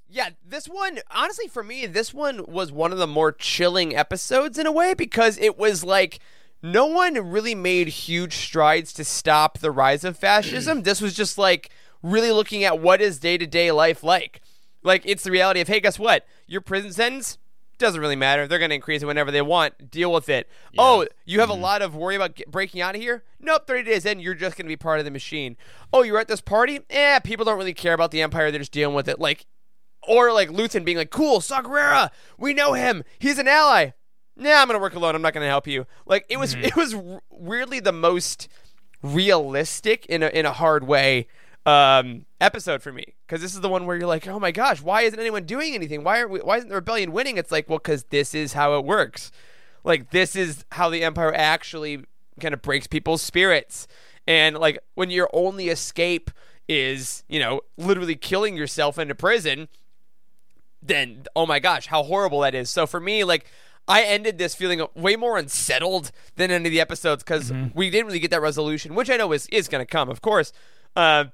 yeah, 0.10 0.30
this 0.48 0.68
one, 0.68 1.00
honestly, 1.10 1.48
for 1.48 1.63
me, 1.63 1.88
this 1.88 2.13
one 2.13 2.46
was 2.48 2.72
one 2.72 2.92
of 2.92 3.00
the 3.00 3.08
more 3.08 3.32
chilling 3.32 3.96
episodes 3.96 4.60
in 4.60 4.68
a 4.68 4.72
way 4.72 4.94
because 4.94 5.39
it 5.39 5.58
was 5.58 5.84
like 5.84 6.20
no 6.62 6.86
one 6.86 7.15
really 7.32 7.56
made 7.56 7.88
huge 7.88 8.36
strides 8.36 8.94
to 8.94 9.03
stop 9.03 9.58
the 9.58 9.72
rise 9.72 10.03
of 10.03 10.15
fascism. 10.15 10.84
this 10.84 11.01
was 11.01 11.15
just 11.15 11.38
like 11.39 11.72
really 12.03 12.31
looking 12.31 12.63
at 12.63 12.79
what 12.79 13.01
is 13.01 13.17
day 13.19 13.38
to 13.38 13.48
day 13.48 13.72
life 13.72 14.03
like. 14.03 14.41
Like 14.83 15.01
it's 15.05 15.24
the 15.24 15.31
reality 15.31 15.62
of 15.62 15.67
hey, 15.67 15.79
guess 15.79 15.98
what? 15.98 16.25
Your 16.45 16.62
prison 16.62 16.91
sentence 16.91 17.38
doesn't 17.79 18.00
really 18.00 18.15
matter. 18.15 18.48
They're 18.48 18.60
going 18.60 18.69
to 18.69 18.75
increase 18.75 19.01
it 19.01 19.05
whenever 19.05 19.31
they 19.31 19.41
want. 19.41 19.89
Deal 19.89 20.12
with 20.12 20.29
it. 20.29 20.48
Oh, 20.77 21.07
you 21.25 21.39
have 21.39 21.50
a 21.50 21.55
lot 21.55 21.81
of 21.81 21.95
worry 21.95 22.15
about 22.15 22.36
get, 22.36 22.51
breaking 22.51 22.81
out 22.81 22.95
of 22.95 23.01
here? 23.01 23.24
Nope, 23.39 23.67
30 23.67 23.83
days 23.83 24.05
in, 24.05 24.19
you're 24.19 24.36
just 24.36 24.55
going 24.55 24.65
to 24.65 24.69
be 24.69 24.77
part 24.77 25.00
of 25.00 25.05
the 25.05 25.12
machine. 25.12 25.57
Oh, 25.91 26.03
you're 26.03 26.19
at 26.19 26.27
this 26.27 26.41
party? 26.41 26.79
Eh, 26.89 27.19
people 27.19 27.45
don't 27.45 27.57
really 27.57 27.74
care 27.74 27.93
about 27.93 28.12
the 28.12 28.22
Empire. 28.22 28.51
They're 28.51 28.60
just 28.60 28.72
dealing 28.72 28.95
with 28.95 29.10
it. 29.10 29.19
Like, 29.19 29.45
or 30.07 30.31
like 30.31 30.50
Luthen 30.50 30.86
being 30.86 30.98
like, 30.98 31.10
cool, 31.10 31.41
Saw 31.41 31.62
Gerrera, 31.62 32.10
we 32.38 32.53
know 32.53 32.74
him. 32.74 33.03
He's 33.19 33.39
an 33.39 33.48
ally. 33.48 33.91
Nah, 34.36 34.62
I'm 34.62 34.67
going 34.67 34.77
to 34.77 34.81
work 34.81 34.95
alone. 34.95 35.15
I'm 35.15 35.22
not 35.22 35.33
going 35.33 35.43
to 35.43 35.50
help 35.50 35.67
you. 35.67 35.86
Like, 36.05 36.25
it 36.29 36.38
was, 36.38 36.53
it 36.55 36.75
was 36.75 36.93
r- 36.93 37.22
weirdly 37.29 37.79
the 37.79 37.91
most 37.91 38.48
realistic 39.01 40.05
in 40.05 40.24
a, 40.24 40.27
in 40.27 40.45
a 40.45 40.53
hard 40.53 40.86
way 40.86 41.27
um, 41.65 42.25
episode 42.41 42.82
for 42.82 42.91
me 42.91 43.15
because 43.25 43.41
this 43.41 43.53
is 43.53 43.62
the 43.62 43.70
one 43.70 43.86
where 43.86 43.96
you're 43.96 44.08
like, 44.08 44.27
oh 44.27 44.39
my 44.39 44.51
gosh, 44.51 44.82
why 44.82 45.03
isn't 45.03 45.20
anyone 45.20 45.46
doing 45.46 45.74
anything? 45.74 46.03
Why 46.03 46.20
are 46.20 46.27
we, 46.27 46.39
why 46.39 46.58
isn't 46.58 46.70
the 46.70 46.75
rebellion 46.75 47.12
winning? 47.12 47.38
It's 47.38 47.51
like, 47.51 47.70
well, 47.70 47.77
because 47.77 48.05
this 48.05 48.36
is 48.36 48.53
how 48.53 48.77
it 48.77 48.86
works. 48.86 49.32
Like 49.84 50.12
this 50.12 50.36
is 50.36 50.65
how 50.74 50.89
the 50.89 51.03
empire 51.03 51.34
actually 51.34 52.05
kind 52.39 52.53
of 52.53 52.62
breaks 52.62 52.88
people's 52.88 53.22
spirits, 53.22 53.88
and 54.25 54.58
like 54.58 54.79
when 54.96 55.10
your 55.10 55.29
only 55.34 55.70
escape 55.70 56.32
is 56.70 57.24
you 57.27 57.39
know 57.39 57.62
literally 57.77 58.15
killing 58.15 58.55
yourself 58.55 58.98
into 58.98 59.13
prison, 59.13 59.67
then 60.82 61.25
oh 61.36 61.46
my 61.46 61.60
gosh, 61.60 61.88
how 61.88 62.03
horrible 62.03 62.41
that 62.41 62.55
is. 62.55 62.70
So 62.70 62.86
for 62.88 63.00
me, 63.00 63.24
like. 63.24 63.46
I 63.86 64.03
ended 64.03 64.38
this 64.38 64.55
feeling 64.55 64.82
way 64.96 65.17
more 65.17 65.38
unsettled 65.38 66.12
than 66.38 66.51
any 66.51 66.67
of 66.67 66.72
the 66.72 66.79
episodes 66.79 67.22
because 67.22 67.51
we 67.74 67.89
didn't 67.89 68.05
really 68.05 68.20
get 68.20 68.32
that 68.32 68.41
resolution, 68.41 68.96
which 68.96 69.10
I 69.10 69.17
know 69.17 69.34
is, 69.34 69.46
is 69.48 69.67
going 69.67 69.82
to 69.82 69.86
come, 69.86 70.08
of 70.08 70.22
course. 70.22 70.53
Uh, 70.96 71.25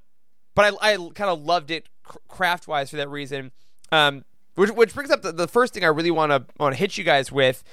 but 0.56 0.74
I, 0.82 0.94
I 0.94 0.96
kind 1.15 1.29
of 1.29 1.41
loved 1.44 1.72
it 1.72 1.88
craft 2.27 2.68
wise 2.68 2.89
for 2.89 2.98
that 2.98 3.10
reason. 3.10 3.51
Um, 3.91 4.25
which, 4.56 4.72
which 4.72 4.94
brings 4.94 5.10
up 5.10 5.22
the, 5.22 5.32
the 5.32 5.48
first 5.48 5.74
thing 5.74 5.84
I 5.84 5.88
really 5.88 6.12
want 6.12 6.32
to 6.32 6.44
want 6.60 6.74
to 6.75 6.79
hit 6.79 6.98
you 6.98 7.03
guys 7.03 7.32
with 7.32 7.63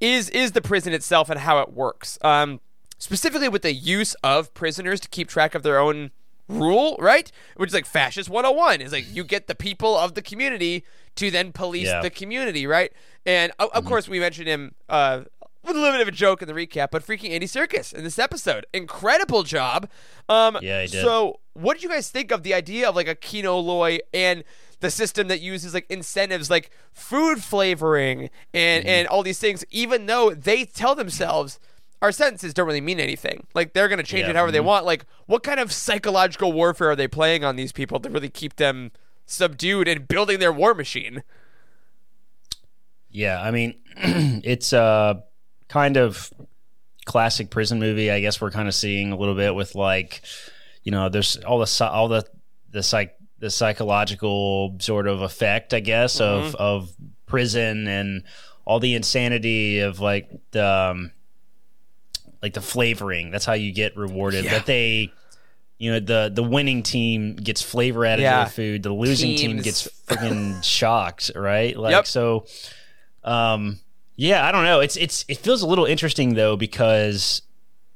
is 0.00 0.28
is 0.30 0.52
the 0.52 0.60
prison 0.60 0.92
itself 0.92 1.30
and 1.30 1.40
how 1.40 1.60
it 1.60 1.72
works. 1.72 2.18
Um, 2.22 2.60
specifically 2.98 3.48
with 3.48 3.62
the 3.62 3.72
use 3.72 4.14
of 4.22 4.52
prisoners 4.54 5.00
to 5.00 5.08
keep 5.08 5.28
track 5.28 5.54
of 5.54 5.62
their 5.62 5.78
own 5.78 6.10
rule, 6.48 6.96
right? 6.98 7.32
Which 7.56 7.68
is 7.70 7.74
like 7.74 7.86
fascist 7.86 8.28
101 8.28 8.80
is 8.82 8.92
like 8.92 9.06
you 9.14 9.24
get 9.24 9.46
the 9.46 9.54
people 9.54 9.96
of 9.96 10.14
the 10.14 10.20
community 10.22 10.84
to 11.16 11.30
then 11.30 11.52
police 11.52 11.86
Yeah. 11.86 12.02
the 12.02 12.10
community, 12.10 12.66
right? 12.66 12.92
And 13.24 13.50
of, 13.58 13.70
of 13.70 13.84
course 13.86 14.08
we 14.08 14.20
mentioned 14.20 14.48
him 14.48 14.74
uh, 14.88 15.22
with 15.66 15.76
a 15.76 15.78
little 15.80 15.92
bit 15.92 16.00
of 16.02 16.08
a 16.08 16.12
joke 16.12 16.42
in 16.42 16.48
the 16.48 16.54
recap, 16.54 16.88
but 16.90 17.04
freaking 17.06 17.30
Andy 17.30 17.46
Serkis 17.46 17.92
in 17.94 18.04
this 18.04 18.18
episode, 18.18 18.66
incredible 18.72 19.42
job. 19.42 19.88
Um, 20.28 20.58
Yeah, 20.62 20.82
he 20.82 20.88
did. 20.88 21.02
So, 21.02 21.40
what 21.54 21.74
did 21.74 21.82
you 21.82 21.88
guys 21.88 22.10
think 22.10 22.30
of 22.30 22.42
the 22.42 22.54
idea 22.54 22.88
of 22.88 22.94
like 22.96 23.08
a 23.08 23.14
Kino 23.14 23.58
Loy 23.58 23.98
and 24.12 24.44
the 24.80 24.90
system 24.90 25.28
that 25.28 25.40
uses 25.40 25.72
like 25.74 25.86
incentives, 25.88 26.50
like 26.50 26.70
food 26.92 27.42
flavoring 27.42 28.30
and 28.52 28.84
Mm-hmm. 28.84 28.88
and 28.90 29.08
all 29.08 29.22
these 29.22 29.38
things, 29.38 29.64
even 29.70 30.06
though 30.06 30.30
they 30.34 30.64
tell 30.64 30.94
themselves 30.94 31.58
our 32.02 32.12
sentences 32.12 32.52
don't 32.52 32.66
really 32.66 32.82
mean 32.82 33.00
anything. 33.00 33.46
Like 33.54 33.72
they're 33.72 33.88
gonna 33.88 34.02
change 34.02 34.24
Yeah. 34.24 34.30
it 34.30 34.36
however 34.36 34.52
they 34.52 34.58
Mhm. 34.58 34.64
want. 34.64 34.84
Like, 34.84 35.06
what 35.26 35.42
kind 35.42 35.58
of 35.58 35.72
psychological 35.72 36.52
warfare 36.52 36.90
are 36.90 36.96
they 36.96 37.08
playing 37.08 37.44
on 37.44 37.56
these 37.56 37.72
people 37.72 37.98
to 38.00 38.10
really 38.10 38.28
keep 38.28 38.56
them 38.56 38.92
subdued 39.24 39.88
and 39.88 40.06
building 40.06 40.38
their 40.38 40.52
war 40.52 40.74
machine? 40.74 41.22
Yeah, 43.10 43.40
I 43.40 43.50
mean, 43.50 43.74
it's 43.96 44.72
a 44.72 45.22
kind 45.74 45.96
of 45.96 46.32
classic 47.04 47.50
prison 47.50 47.80
movie. 47.80 48.10
I 48.12 48.20
guess 48.20 48.40
we're 48.40 48.52
kind 48.52 48.68
of 48.68 48.74
seeing 48.74 49.10
a 49.10 49.16
little 49.16 49.34
bit 49.34 49.54
with 49.56 49.74
like, 49.74 50.22
you 50.84 50.92
know, 50.92 51.08
there's 51.08 51.36
all 51.38 51.58
the 51.58 51.88
all 51.90 52.06
the 52.08 52.24
the 52.70 52.82
psych 52.82 53.16
the 53.40 53.50
psychological 53.50 54.76
sort 54.78 55.08
of 55.08 55.20
effect, 55.20 55.74
I 55.74 55.80
guess, 55.80 56.20
of 56.20 56.54
of 56.54 56.92
prison 57.26 57.88
and 57.88 58.22
all 58.64 58.78
the 58.78 58.94
insanity 58.94 59.80
of 59.80 59.98
like 59.98 60.30
the 60.52 60.64
um, 60.64 61.10
like 62.40 62.54
the 62.54 62.60
flavoring. 62.62 63.30
That's 63.32 63.44
how 63.44 63.54
you 63.54 63.72
get 63.72 63.96
rewarded. 63.96 64.44
That 64.46 64.66
they. 64.66 65.12
You 65.76 65.90
know 65.92 66.00
the 66.00 66.30
the 66.32 66.42
winning 66.44 66.84
team 66.84 67.34
gets 67.34 67.60
flavor 67.60 68.06
added 68.06 68.22
Yeah. 68.22 68.44
to 68.44 68.48
the 68.48 68.54
food. 68.54 68.82
The 68.84 68.92
losing 68.92 69.36
team 69.36 69.56
gets 69.58 69.88
freaking 70.06 70.62
shocked, 70.62 71.32
right? 71.34 71.76
Like 71.76 71.90
Yep. 71.92 72.06
so. 72.06 72.46
Um, 73.24 73.80
yeah, 74.16 74.46
I 74.46 74.52
don't 74.52 74.64
know. 74.64 74.80
It's 74.80 74.96
it's 74.96 75.24
it 75.28 75.38
feels 75.38 75.62
a 75.62 75.66
little 75.66 75.84
interesting 75.86 76.34
though 76.34 76.56
because 76.56 77.42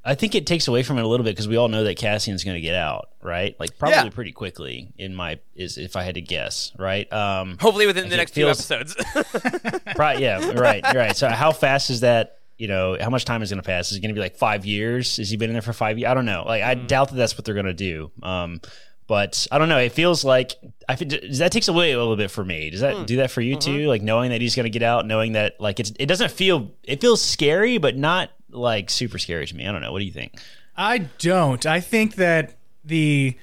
I 0.04 0.14
think 0.14 0.34
it 0.34 0.46
takes 0.46 0.68
away 0.68 0.82
from 0.82 0.98
it 0.98 1.04
a 1.04 1.06
little 1.06 1.24
bit 1.24 1.30
because 1.34 1.48
we 1.48 1.56
all 1.56 1.68
know 1.68 1.84
that 1.84 1.96
Cassian's 1.98 2.42
going 2.44 2.54
to 2.54 2.60
get 2.60 2.74
out, 2.74 3.10
right? 3.22 3.54
Like 3.60 3.78
probably 3.78 3.96
Yeah. 3.96 4.08
pretty 4.10 4.32
quickly. 4.32 4.92
In 4.96 5.14
my 5.14 5.38
is 5.54 5.76
if 5.78 5.96
I 5.96 6.02
had 6.02 6.14
to 6.14 6.20
guess, 6.22 6.72
right? 6.78 7.10
Um, 7.12 7.58
Hopefully 7.60 7.86
within 7.86 8.08
the 8.08 8.16
next 8.16 8.32
feels- 8.34 8.64
few 8.66 8.76
episodes. 8.76 8.96
Right. 9.96 10.18
Yeah. 10.20 10.52
Right. 10.52 10.84
Right. 10.94 11.16
So 11.16 11.28
how 11.28 11.52
fast 11.52 11.90
is 11.90 12.00
that? 12.00 12.36
You 12.56 12.66
know, 12.68 12.96
how 13.00 13.08
much 13.10 13.24
time 13.24 13.42
is 13.42 13.50
going 13.50 13.62
to 13.62 13.66
pass? 13.66 13.92
Is 13.92 13.98
it 13.98 14.00
going 14.00 14.08
to 14.08 14.14
be 14.14 14.20
like 14.20 14.36
five 14.36 14.66
years? 14.66 15.16
Has 15.18 15.30
he 15.30 15.36
been 15.36 15.48
in 15.50 15.54
there 15.54 15.62
for 15.62 15.72
five 15.72 15.96
years? 15.98 16.10
I 16.10 16.14
don't 16.14 16.24
know. 16.26 16.42
Like, 16.44 16.62
I 16.64 16.74
doubt 16.74 17.10
that 17.10 17.14
that's 17.16 17.36
what 17.38 17.44
they're 17.44 17.54
going 17.54 17.66
to 17.66 17.72
do. 17.72 18.10
Um, 18.20 18.60
but 19.08 19.46
I 19.50 19.58
don't 19.58 19.68
know. 19.68 19.78
It 19.78 19.92
feels 19.92 20.22
like 20.22 20.52
I 20.88 20.94
does 20.94 21.38
that 21.38 21.50
takes 21.50 21.66
away 21.66 21.92
a 21.92 21.98
little 21.98 22.14
bit 22.14 22.30
for 22.30 22.44
me. 22.44 22.70
Does 22.70 22.82
that 22.82 23.06
do 23.06 23.16
that 23.16 23.30
for 23.30 23.40
you 23.40 23.56
too? 23.56 23.88
Like 23.88 24.02
knowing 24.02 24.30
that 24.30 24.40
he's 24.40 24.54
going 24.54 24.64
to 24.64 24.70
get 24.70 24.82
out, 24.82 25.06
knowing 25.06 25.32
that 25.32 25.60
like 25.60 25.80
it's 25.80 25.92
it 25.98 26.06
doesn't 26.06 26.30
feel 26.30 26.70
it 26.84 27.00
feels 27.00 27.20
scary, 27.20 27.78
but 27.78 27.96
not 27.96 28.30
like 28.50 28.90
super 28.90 29.18
scary 29.18 29.46
to 29.46 29.56
me. 29.56 29.66
I 29.66 29.72
don't 29.72 29.80
know. 29.80 29.90
What 29.90 29.98
do 30.00 30.04
you 30.04 30.12
think? 30.12 30.38
I 30.76 30.98
don't. 30.98 31.64
I 31.66 31.80
think 31.80 32.16
that 32.16 32.54
the 32.84 33.36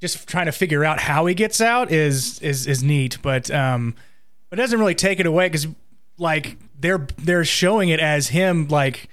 just 0.00 0.28
trying 0.28 0.46
to 0.46 0.52
figure 0.52 0.84
out 0.84 1.00
how 1.00 1.26
he 1.26 1.34
gets 1.34 1.60
out 1.60 1.90
is 1.90 2.38
is 2.40 2.66
is 2.66 2.82
neat, 2.82 3.18
but 3.20 3.50
um, 3.50 3.96
but 4.48 4.58
it 4.58 4.62
doesn't 4.62 4.78
really 4.78 4.94
take 4.94 5.18
it 5.18 5.26
away 5.26 5.46
because 5.46 5.66
like 6.16 6.56
they're 6.78 7.06
they're 7.18 7.44
showing 7.44 7.88
it 7.88 7.98
as 8.00 8.28
him 8.28 8.68
like 8.68 9.08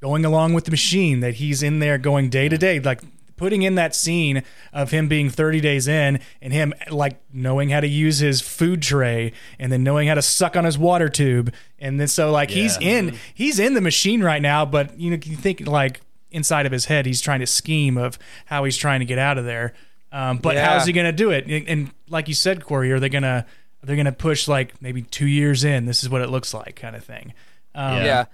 going 0.00 0.24
along 0.24 0.54
with 0.54 0.64
the 0.64 0.70
machine 0.70 1.20
that 1.20 1.34
he's 1.34 1.62
in 1.62 1.80
there 1.80 1.98
going 1.98 2.30
day 2.30 2.48
to 2.48 2.56
day 2.56 2.78
like 2.78 3.00
putting 3.38 3.62
in 3.62 3.76
that 3.76 3.94
scene 3.94 4.42
of 4.72 4.90
him 4.90 5.08
being 5.08 5.30
30 5.30 5.60
days 5.60 5.88
in 5.88 6.20
and 6.42 6.52
him 6.52 6.74
like 6.90 7.18
knowing 7.32 7.70
how 7.70 7.80
to 7.80 7.88
use 7.88 8.18
his 8.18 8.40
food 8.42 8.82
tray 8.82 9.32
and 9.58 9.72
then 9.72 9.82
knowing 9.82 10.08
how 10.08 10.14
to 10.14 10.22
suck 10.22 10.56
on 10.56 10.64
his 10.64 10.76
water 10.76 11.08
tube. 11.08 11.54
And 11.78 11.98
then 11.98 12.08
so 12.08 12.30
like 12.30 12.50
he's 12.50 12.76
in 12.78 13.16
he's 13.32 13.58
in 13.58 13.72
the 13.74 13.80
machine 13.80 14.22
right 14.22 14.42
now 14.42 14.64
but 14.66 14.98
you 14.98 15.10
know 15.10 15.18
you 15.24 15.36
think 15.36 15.66
like 15.66 16.00
inside 16.30 16.66
of 16.66 16.72
his 16.72 16.84
head 16.84 17.06
he's 17.06 17.20
trying 17.22 17.40
to 17.40 17.46
scheme 17.46 17.96
of 17.96 18.18
how 18.44 18.64
he's 18.64 18.76
trying 18.76 19.00
to 19.00 19.06
get 19.06 19.18
out 19.18 19.38
of 19.38 19.44
there. 19.46 19.72
Um, 20.12 20.38
but 20.38 20.56
Yeah. 20.56 20.68
how's 20.74 20.86
he 20.86 20.92
gonna 20.92 21.12
do 21.12 21.30
it? 21.30 21.46
And, 21.46 21.68
and 21.68 21.90
like 22.08 22.28
you 22.28 22.34
said 22.34 22.64
corey 22.64 22.90
are 22.92 23.00
they 23.00 23.08
gonna 23.08 23.46
they're 23.82 23.94
they 23.94 23.96
gonna 23.96 24.12
push 24.12 24.48
like 24.48 24.82
maybe 24.82 25.02
two 25.02 25.26
years 25.26 25.64
in 25.64 25.86
this 25.86 26.02
is 26.02 26.08
what 26.10 26.20
it 26.20 26.28
looks 26.28 26.52
like 26.52 26.76
kind 26.76 26.96
of 26.96 27.04
thing. 27.04 27.32
Um, 27.74 28.04
yeah. 28.04 28.24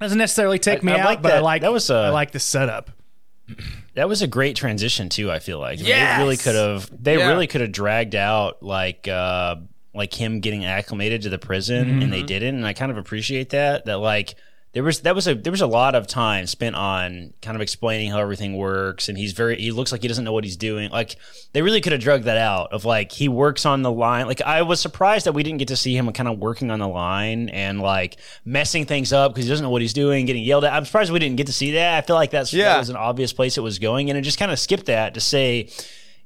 doesn't 0.00 0.18
necessarily 0.18 0.58
take 0.58 0.80
I- 0.84 0.86
me 0.86 0.92
I 0.92 1.00
out 1.00 1.04
like 1.06 1.22
but 1.22 1.32
i 1.32 1.40
like 1.40 1.62
That 1.62 1.72
was 1.72 1.90
a- 1.90 1.94
I 1.94 2.08
like 2.10 2.30
the 2.32 2.38
setup 2.38 2.90
That 3.94 4.08
was 4.08 4.22
a 4.22 4.26
great 4.26 4.56
transition 4.56 5.08
too. 5.08 5.30
I 5.30 5.38
feel 5.38 5.58
like 5.58 5.78
Yes! 5.80 6.18
it 6.18 6.22
really 6.22 6.36
could 6.36 6.54
have. 6.54 6.90
They 7.02 7.18
Yeah. 7.18 7.28
really 7.28 7.46
could 7.46 7.60
have 7.60 7.72
dragged 7.72 8.14
out 8.14 8.62
like 8.62 9.08
uh, 9.08 9.56
like 9.94 10.12
him 10.12 10.40
getting 10.40 10.64
acclimated 10.64 11.22
to 11.22 11.28
the 11.30 11.38
prison, 11.38 12.02
and 12.02 12.12
they 12.12 12.22
didn't. 12.22 12.56
And 12.56 12.66
I 12.66 12.72
kind 12.72 12.90
of 12.90 12.98
appreciate 12.98 13.50
that. 13.50 13.84
That 13.86 13.98
like 13.98 14.34
there 14.76 14.82
was 14.84 15.00
that 15.00 15.14
was 15.14 15.26
a 15.26 15.34
there 15.34 15.50
was 15.50 15.62
a 15.62 15.66
lot 15.66 15.94
of 15.94 16.06
time 16.06 16.46
spent 16.46 16.76
on 16.76 17.32
kind 17.40 17.56
of 17.56 17.62
explaining 17.62 18.10
how 18.10 18.18
everything 18.18 18.58
works, 18.58 19.08
and 19.08 19.16
he's 19.16 19.32
very 19.32 19.56
he 19.56 19.70
looks 19.70 19.90
like 19.90 20.02
he 20.02 20.08
doesn't 20.08 20.22
know 20.22 20.34
what 20.34 20.44
he's 20.44 20.58
doing. 20.58 20.90
Like 20.90 21.16
they 21.54 21.62
really 21.62 21.80
could 21.80 21.92
have 21.92 22.00
drugged 22.02 22.24
that 22.24 22.36
out 22.36 22.74
of 22.74 22.84
like 22.84 23.10
he 23.10 23.26
works 23.26 23.64
on 23.64 23.80
the 23.80 23.90
line. 23.90 24.26
Like 24.26 24.42
I 24.42 24.60
was 24.60 24.78
surprised 24.78 25.24
that 25.24 25.32
we 25.32 25.42
didn't 25.42 25.60
get 25.60 25.68
to 25.68 25.76
see 25.76 25.96
him 25.96 26.12
kind 26.12 26.28
of 26.28 26.38
working 26.38 26.70
on 26.70 26.78
the 26.78 26.88
line 26.88 27.48
and 27.48 27.80
like 27.80 28.18
messing 28.44 28.84
things 28.84 29.14
up 29.14 29.32
because 29.32 29.46
he 29.46 29.48
doesn't 29.50 29.64
know 29.64 29.70
what 29.70 29.80
he's 29.80 29.94
doing, 29.94 30.26
getting 30.26 30.44
yelled 30.44 30.64
at. 30.64 30.74
I'm 30.74 30.84
surprised 30.84 31.10
we 31.10 31.20
didn't 31.20 31.36
get 31.36 31.46
to 31.46 31.54
see 31.54 31.70
that. 31.70 31.96
I 31.96 32.06
feel 32.06 32.16
like 32.16 32.30
that's 32.30 32.52
Yeah. 32.52 32.74
that 32.74 32.78
was 32.80 32.90
an 32.90 32.96
obvious 32.96 33.32
place 33.32 33.56
it 33.56 33.62
was 33.62 33.78
going, 33.78 34.10
and 34.10 34.18
it 34.18 34.22
just 34.22 34.38
kind 34.38 34.52
of 34.52 34.58
skipped 34.58 34.84
that 34.86 35.14
to 35.14 35.20
say, 35.20 35.70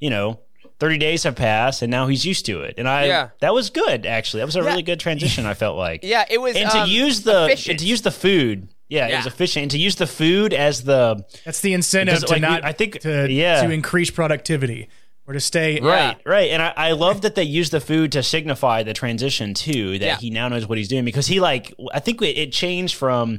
you 0.01 0.11
know. 0.11 0.41
30 0.81 0.99
days 0.99 1.23
have 1.25 1.37
passed 1.37 1.83
and 1.83 1.91
now 1.91 2.07
he's 2.09 2.25
used 2.25 2.47
to 2.47 2.63
it. 2.63 2.75
And 2.79 2.89
I 2.89 3.05
Yeah. 3.07 3.29
that 3.41 3.55
was 3.55 3.71
good 3.71 4.07
actually. 4.07 4.41
That 4.41 4.47
was 4.47 4.57
a 4.57 4.61
Yeah. 4.61 4.67
really 4.67 4.83
good 4.83 4.99
transition 4.99 5.47
I 5.47 5.55
felt 5.55 5.77
like. 5.77 6.01
Yeah, 6.03 6.25
it 6.29 6.41
was, 6.41 6.57
And 6.57 6.69
um, 6.71 6.87
to 6.89 6.93
use 6.93 7.21
the 7.23 7.45
efficient. 7.45 7.71
and 7.71 7.79
to 7.81 7.87
use 7.87 8.03
the 8.03 8.11
food. 8.11 8.69
Yeah, 8.89 9.07
it 9.07 9.17
was 9.17 9.27
efficient. 9.27 9.63
And 9.65 9.71
to 9.71 9.79
use 9.79 9.95
the 9.97 10.07
food 10.09 10.53
as 10.53 10.83
the 10.83 11.25
That's 11.45 11.61
the 11.61 11.75
incentive 11.75 12.17
Because, 12.17 12.25
to 12.25 12.33
like, 12.33 12.43
we- 12.43 12.49
not. 12.49 12.65
I 12.65 12.73
think- 12.73 13.01
to 13.03 13.31
yeah. 13.31 13.63
to 13.63 13.71
increase 13.71 14.11
productivity 14.11 14.89
or 15.29 15.35
to 15.35 15.39
stay. 15.41 15.79
Right, 15.79 16.17
right. 16.27 16.51
And 16.51 16.61
I, 16.61 16.73
I 16.77 16.91
love 16.93 17.21
that 17.21 17.37
they 17.37 17.45
use 17.45 17.71
the 17.71 17.81
food 17.81 18.11
to 18.13 18.23
signify 18.25 18.83
the 18.83 18.93
transition 18.95 19.55
too, 19.55 19.99
that 20.01 20.05
Yeah. 20.05 20.17
he 20.17 20.31
now 20.31 20.49
knows 20.49 20.67
what 20.67 20.77
he's 20.79 20.89
doing 20.89 21.05
because 21.05 21.29
he 21.29 21.39
like 21.39 21.73
I 21.95 22.01
think 22.01 22.21
it, 22.23 22.37
it 22.37 22.53
changed 22.53 22.97
from 22.97 23.39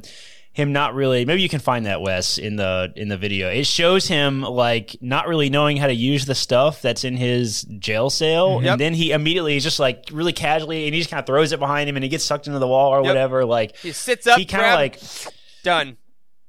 him 0.54 0.72
not 0.72 0.94
really 0.94 1.24
maybe 1.24 1.40
you 1.40 1.48
can 1.48 1.60
find 1.60 1.86
that 1.86 2.00
Wes 2.02 2.36
in 2.38 2.56
the 2.56 2.92
in 2.96 3.08
the 3.08 3.16
video. 3.16 3.48
It 3.48 3.66
shows 3.66 4.06
him 4.06 4.42
like 4.42 4.96
not 5.00 5.26
really 5.26 5.48
knowing 5.48 5.78
how 5.78 5.86
to 5.86 5.94
use 5.94 6.26
the 6.26 6.34
stuff 6.34 6.82
that's 6.82 7.04
in 7.04 7.16
his 7.16 7.62
jail 7.78 8.10
cell 8.10 8.60
Yep. 8.62 8.72
and 8.72 8.80
then 8.80 8.94
he 8.94 9.12
immediately 9.12 9.56
is 9.56 9.62
just 9.62 9.78
like 9.80 10.04
really 10.12 10.32
casually 10.34 10.84
and 10.86 10.94
he 10.94 11.00
just 11.00 11.10
kind 11.10 11.20
of 11.20 11.26
throws 11.26 11.52
it 11.52 11.58
behind 11.58 11.88
him 11.88 11.96
and 11.96 12.02
he 12.02 12.08
gets 12.10 12.24
sucked 12.24 12.46
into 12.46 12.58
the 12.58 12.68
wall 12.68 12.92
or 12.94 13.02
whatever 13.02 13.44
like 13.46 13.76
He 13.78 13.92
sits 13.92 14.26
up, 14.26 14.38
he 14.38 14.44
kind 14.44 14.66
of 14.66 14.74
like 14.74 15.00
done. 15.62 15.96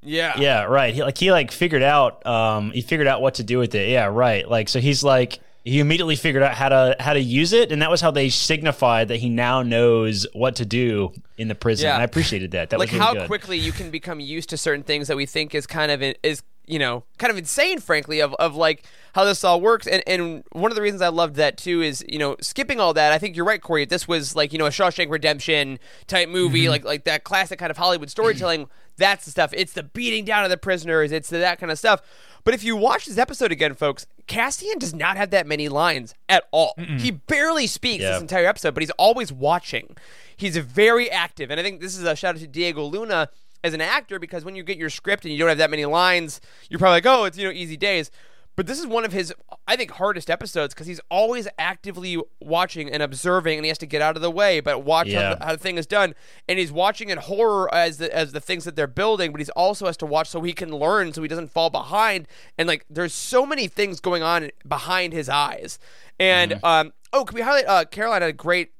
Yeah. 0.05 0.37
yeah, 0.37 0.63
right. 0.63 0.93
He 0.93 1.01
like 1.01 1.17
he 1.17 1.31
like 1.31 1.49
figured 1.51 1.81
out 1.81 2.25
um 2.25 2.71
he 2.71 2.81
figured 2.81 3.07
out 3.07 3.21
what 3.21 3.35
to 3.35 3.43
do 3.43 3.57
with 3.57 3.73
it. 3.73 3.87
Yeah, 3.87 4.05
right. 4.07 4.45
Like 4.45 4.67
so 4.67 4.79
he's 4.81 5.01
like 5.01 5.39
he 5.63 5.79
immediately 5.79 6.15
figured 6.15 6.43
out 6.43 6.55
how 6.55 6.69
to 6.69 6.95
how 6.99 7.13
to 7.13 7.19
use 7.21 7.53
it, 7.53 7.71
and 7.71 7.81
that 7.81 7.89
was 7.89 8.01
how 8.01 8.11
they 8.11 8.29
signified 8.29 9.07
that 9.07 9.17
he 9.17 9.29
now 9.29 9.61
knows 9.63 10.27
what 10.33 10.55
to 10.57 10.65
do 10.65 11.13
in 11.37 11.47
the 11.47 11.55
prison. 11.55 11.85
Yeah. 11.85 11.93
And 11.93 12.01
I 12.01 12.05
appreciated 12.05 12.51
that. 12.51 12.69
That 12.69 12.79
like 12.79 12.91
was 12.91 12.99
really 12.99 13.05
how 13.05 13.13
good. 13.13 13.27
quickly 13.27 13.57
you 13.57 13.71
can 13.71 13.89
become 13.89 14.19
used 14.19 14.49
to 14.49 14.57
certain 14.57 14.83
things 14.83 15.07
that 15.07 15.17
we 15.17 15.25
think 15.25 15.55
is 15.55 15.65
kind 15.65 15.91
of 15.91 16.01
is 16.23 16.43
you 16.65 16.79
know 16.79 17.03
kind 17.17 17.29
of 17.29 17.37
insane 17.37 17.77
frankly 17.81 18.21
of, 18.21 18.33
of 18.35 18.55
like 18.55 18.85
how 19.15 19.25
this 19.25 19.43
all 19.43 19.59
works 19.59 19.85
and 19.85 20.01
and 20.07 20.45
one 20.53 20.71
of 20.71 20.75
the 20.77 20.81
reasons 20.81 21.01
i 21.01 21.09
loved 21.09 21.35
that 21.35 21.57
too 21.57 21.81
is 21.81 22.05
you 22.07 22.17
know 22.17 22.37
skipping 22.39 22.79
all 22.79 22.93
that 22.93 23.11
i 23.11 23.17
think 23.17 23.35
you're 23.35 23.43
right 23.43 23.61
corey 23.61 23.83
this 23.83 24.07
was 24.07 24.33
like 24.33 24.53
you 24.53 24.57
know 24.57 24.65
a 24.65 24.69
shawshank 24.69 25.09
redemption 25.11 25.77
type 26.07 26.29
movie 26.29 26.61
Mm-hmm. 26.61 26.69
like 26.69 26.85
like 26.85 27.03
that 27.03 27.25
classic 27.25 27.59
kind 27.59 27.69
of 27.69 27.75
hollywood 27.75 28.09
storytelling 28.09 28.69
that's 28.97 29.25
the 29.25 29.31
stuff 29.31 29.53
it's 29.53 29.73
the 29.73 29.83
beating 29.83 30.23
down 30.23 30.45
of 30.45 30.49
the 30.49 30.55
prisoners 30.57 31.11
it's 31.11 31.29
the, 31.29 31.37
that 31.39 31.59
kind 31.59 31.69
of 31.69 31.77
stuff 31.77 32.01
but 32.45 32.53
if 32.53 32.63
you 32.63 32.77
watch 32.77 33.07
this 33.07 33.17
episode 33.17 33.51
again 33.51 33.73
folks 33.73 34.05
cassian 34.27 34.77
does 34.79 34.93
not 34.93 35.17
have 35.17 35.29
that 35.31 35.45
many 35.45 35.67
lines 35.69 36.13
at 36.29 36.43
all 36.51 36.73
he 36.97 37.11
barely 37.11 37.67
speaks 37.67 38.01
Yeah. 38.01 38.11
this 38.13 38.21
entire 38.21 38.45
episode 38.45 38.73
but 38.73 38.81
he's 38.83 38.91
always 38.91 39.31
watching 39.31 39.95
he's 40.37 40.55
very 40.57 41.09
active 41.11 41.51
and 41.51 41.59
i 41.59 41.63
think 41.63 41.81
this 41.81 41.97
is 41.97 42.03
a 42.03 42.15
shout 42.15 42.35
out 42.35 42.41
to 42.41 42.47
diego 42.47 42.83
luna 42.85 43.29
as 43.63 43.73
an 43.73 43.81
actor 43.81 44.19
because 44.19 44.43
when 44.43 44.55
you 44.55 44.63
get 44.63 44.77
your 44.77 44.89
script 44.89 45.23
and 45.23 45.31
you 45.31 45.39
don't 45.39 45.47
have 45.47 45.57
that 45.57 45.69
many 45.71 45.85
lines, 45.85 46.41
you're 46.69 46.79
probably 46.79 46.97
like, 46.97 47.05
oh, 47.05 47.23
it's 47.23 47.37
you 47.37 47.45
know 47.45 47.51
easy 47.53 47.77
days. 47.77 48.11
But 48.55 48.67
this 48.67 48.79
is 48.79 48.85
one 48.85 49.03
of 49.03 49.11
his, 49.11 49.33
I 49.67 49.75
think, 49.75 49.91
hardest 49.91 50.29
episodes 50.29 50.73
because 50.73 50.85
he's 50.85 51.01
always 51.09 51.47
actively 51.57 52.21
watching 52.39 52.89
and 52.89 53.01
observing, 53.01 53.57
and 53.57 53.65
he 53.65 53.69
has 53.69 53.79
to 53.79 53.87
get 53.87 54.01
out 54.01 54.15
of 54.15 54.21
the 54.21 54.29
way, 54.29 54.59
but 54.59 54.83
watch 54.83 55.11
how, 55.11 55.35
the, 55.35 55.45
how 55.45 55.51
the 55.53 55.57
thing 55.57 55.77
is 55.77 55.87
done. 55.87 56.13
And 56.47 56.59
he's 56.59 56.71
watching 56.71 57.09
in 57.09 57.17
horror 57.17 57.73
as 57.73 57.97
the 57.97 58.15
as 58.15 58.31
the 58.31 58.39
things 58.39 58.65
that 58.65 58.75
they're 58.75 58.85
building, 58.87 59.31
but 59.31 59.39
he's 59.39 59.49
also 59.49 59.87
has 59.87 59.97
to 59.97 60.05
watch 60.05 60.29
so 60.29 60.41
he 60.41 60.53
can 60.53 60.69
learn, 60.69 61.13
so 61.13 61.21
he 61.21 61.27
doesn't 61.27 61.51
fall 61.51 61.71
behind. 61.71 62.27
And 62.57 62.67
like, 62.67 62.85
there's 62.89 63.13
so 63.13 63.45
many 63.45 63.67
things 63.67 63.99
going 63.99 64.21
on 64.21 64.51
behind 64.67 65.13
his 65.13 65.29
eyes. 65.29 65.79
And 66.19 66.59
um, 66.63 66.93
oh, 67.11 67.25
can 67.25 67.35
we 67.35 67.41
highlight? 67.41 67.65
Uh, 67.67 67.85
Caroline 67.85 68.21
had 68.21 68.29
a 68.29 68.33
great 68.33 68.71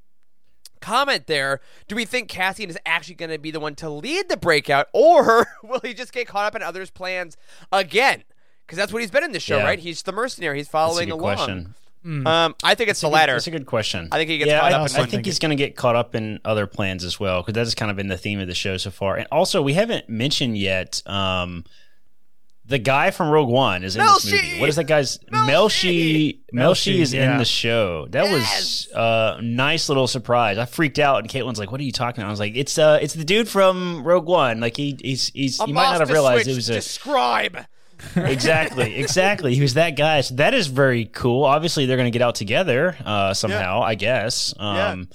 comment 0.82 1.28
there. 1.28 1.62
Do 1.88 1.96
we 1.96 2.06
think 2.06 2.30
Cassian 2.30 2.70
is 2.70 2.78
actually 2.86 3.16
going 3.16 3.32
to 3.32 3.40
be 3.40 3.52
the 3.52 3.60
one 3.60 3.74
to 3.76 3.90
lead 3.90 4.30
the 4.30 4.38
breakout, 4.38 4.88
or 4.94 5.48
will 5.64 5.80
he 5.80 5.94
just 5.94 6.14
get 6.14 6.28
caught 6.28 6.46
up 6.46 6.56
in 6.56 6.62
others' 6.62 6.92
plans 6.92 7.38
again? 7.72 8.24
Because 8.66 8.78
that's 8.78 8.94
what 8.94 9.02
he's 9.02 9.12
been 9.12 9.24
in 9.24 9.32
this 9.32 9.44
show, 9.44 9.58
Yeah. 9.58 9.64
right? 9.66 9.80
He's 9.80 10.02
the 10.04 10.12
mercenary. 10.12 10.58
He's 10.58 10.68
That's 10.68 10.70
a 10.70 10.72
following 10.72 11.10
good 11.10 11.16
along. 11.16 11.36
question. 11.36 11.76
Um, 12.06 12.56
I 12.64 12.76
think 12.76 12.90
it's 12.90 13.00
the 13.00 13.08
latter. 13.08 13.32
That's 13.34 13.48
a 13.48 13.52
good 13.52 13.66
question. 13.66 14.10
I 14.12 14.18
think 14.18 14.30
he 14.30 14.38
gets 14.38 14.50
yeah, 14.50 14.60
caught 14.60 14.74
I, 14.74 14.76
up 14.76 14.90
in 14.90 14.96
I 14.96 15.00
one. 15.00 15.10
think 15.10 15.26
he's 15.26 15.40
going 15.40 15.52
to 15.52 15.56
get 15.56 15.78
caught 15.78 15.96
up 15.96 16.16
in 16.16 16.42
other 16.44 16.68
plans 16.68 17.06
as 17.06 17.18
well 17.18 17.42
because 17.42 17.54
that's 17.54 17.76
kind 17.76 17.90
of 17.90 17.96
been 17.96 18.10
the 18.10 18.18
theme 18.18 18.42
of 18.42 18.48
the 18.48 18.54
show 18.54 18.76
so 18.76 18.92
far. 18.92 19.16
And 19.16 19.26
also, 19.32 19.62
we 19.62 19.74
haven't 19.74 20.10
mentioned 20.10 20.58
yet 20.58 21.02
um, 21.06 21.64
the 22.66 22.78
guy 22.78 23.12
from 23.12 23.30
Rogue 23.30 23.48
One 23.48 23.86
is 23.86 23.96
in 23.96 24.02
this 24.02 24.26
Melshi! 24.26 24.32
movie. 24.34 24.60
What 24.60 24.68
is 24.70 24.76
that 24.76 24.84
guy's 24.86 25.18
Melshi? 25.32 25.40
Melshi 25.40 26.40
Melshi, 26.54 27.00
is 27.00 27.14
yeah. 27.14 27.32
in 27.32 27.38
the 27.38 27.46
show. 27.46 28.08
That 28.10 28.30
was 28.30 28.90
a 28.94 29.40
nice 29.42 29.88
little 29.88 30.08
surprise. 30.08 30.58
I 30.58 30.66
freaked 30.66 31.00
out, 31.00 31.20
and 31.20 31.30
Caitlin's 31.30 31.60
like, 31.60 31.72
"What 31.72 31.80
are 31.80 31.86
you 31.86 31.92
talking 31.94 32.22
about?" 32.22 32.28
I 32.28 32.32
was 32.32 32.40
like, 32.42 32.58
"It's 32.58 32.78
uh, 32.78 33.00
it's 33.02 33.14
the 33.14 33.24
dude 33.24 33.48
from 33.48 34.04
Rogue 34.04 34.28
One. 34.28 34.60
Like 34.60 34.76
he 34.76 34.98
he's 35.02 35.28
he's 35.30 35.60
A 35.62 35.68
you 35.68 35.74
might 35.74 35.92
not 35.92 36.02
have 36.02 36.10
realized 36.10 36.44
switch, 36.44 36.54
it 36.54 36.56
was 36.58 36.70
a 36.70 36.74
describe. 36.74 37.66
exactly, 38.16 38.96
exactly. 38.96 39.56
He 39.56 39.62
was 39.62 39.76
that 39.76 39.92
guy. 39.92 40.22
So 40.22 40.36
that 40.36 40.54
is 40.54 40.68
very 40.68 41.06
cool. 41.06 41.46
Obviously, 41.46 41.86
they're 41.86 41.98
going 41.98 42.12
to 42.12 42.18
get 42.18 42.22
out 42.22 42.36
together 42.36 42.96
uh, 43.06 43.34
somehow. 43.34 43.82
I 43.82 43.96
guess. 43.96 44.54
Um, 44.58 45.10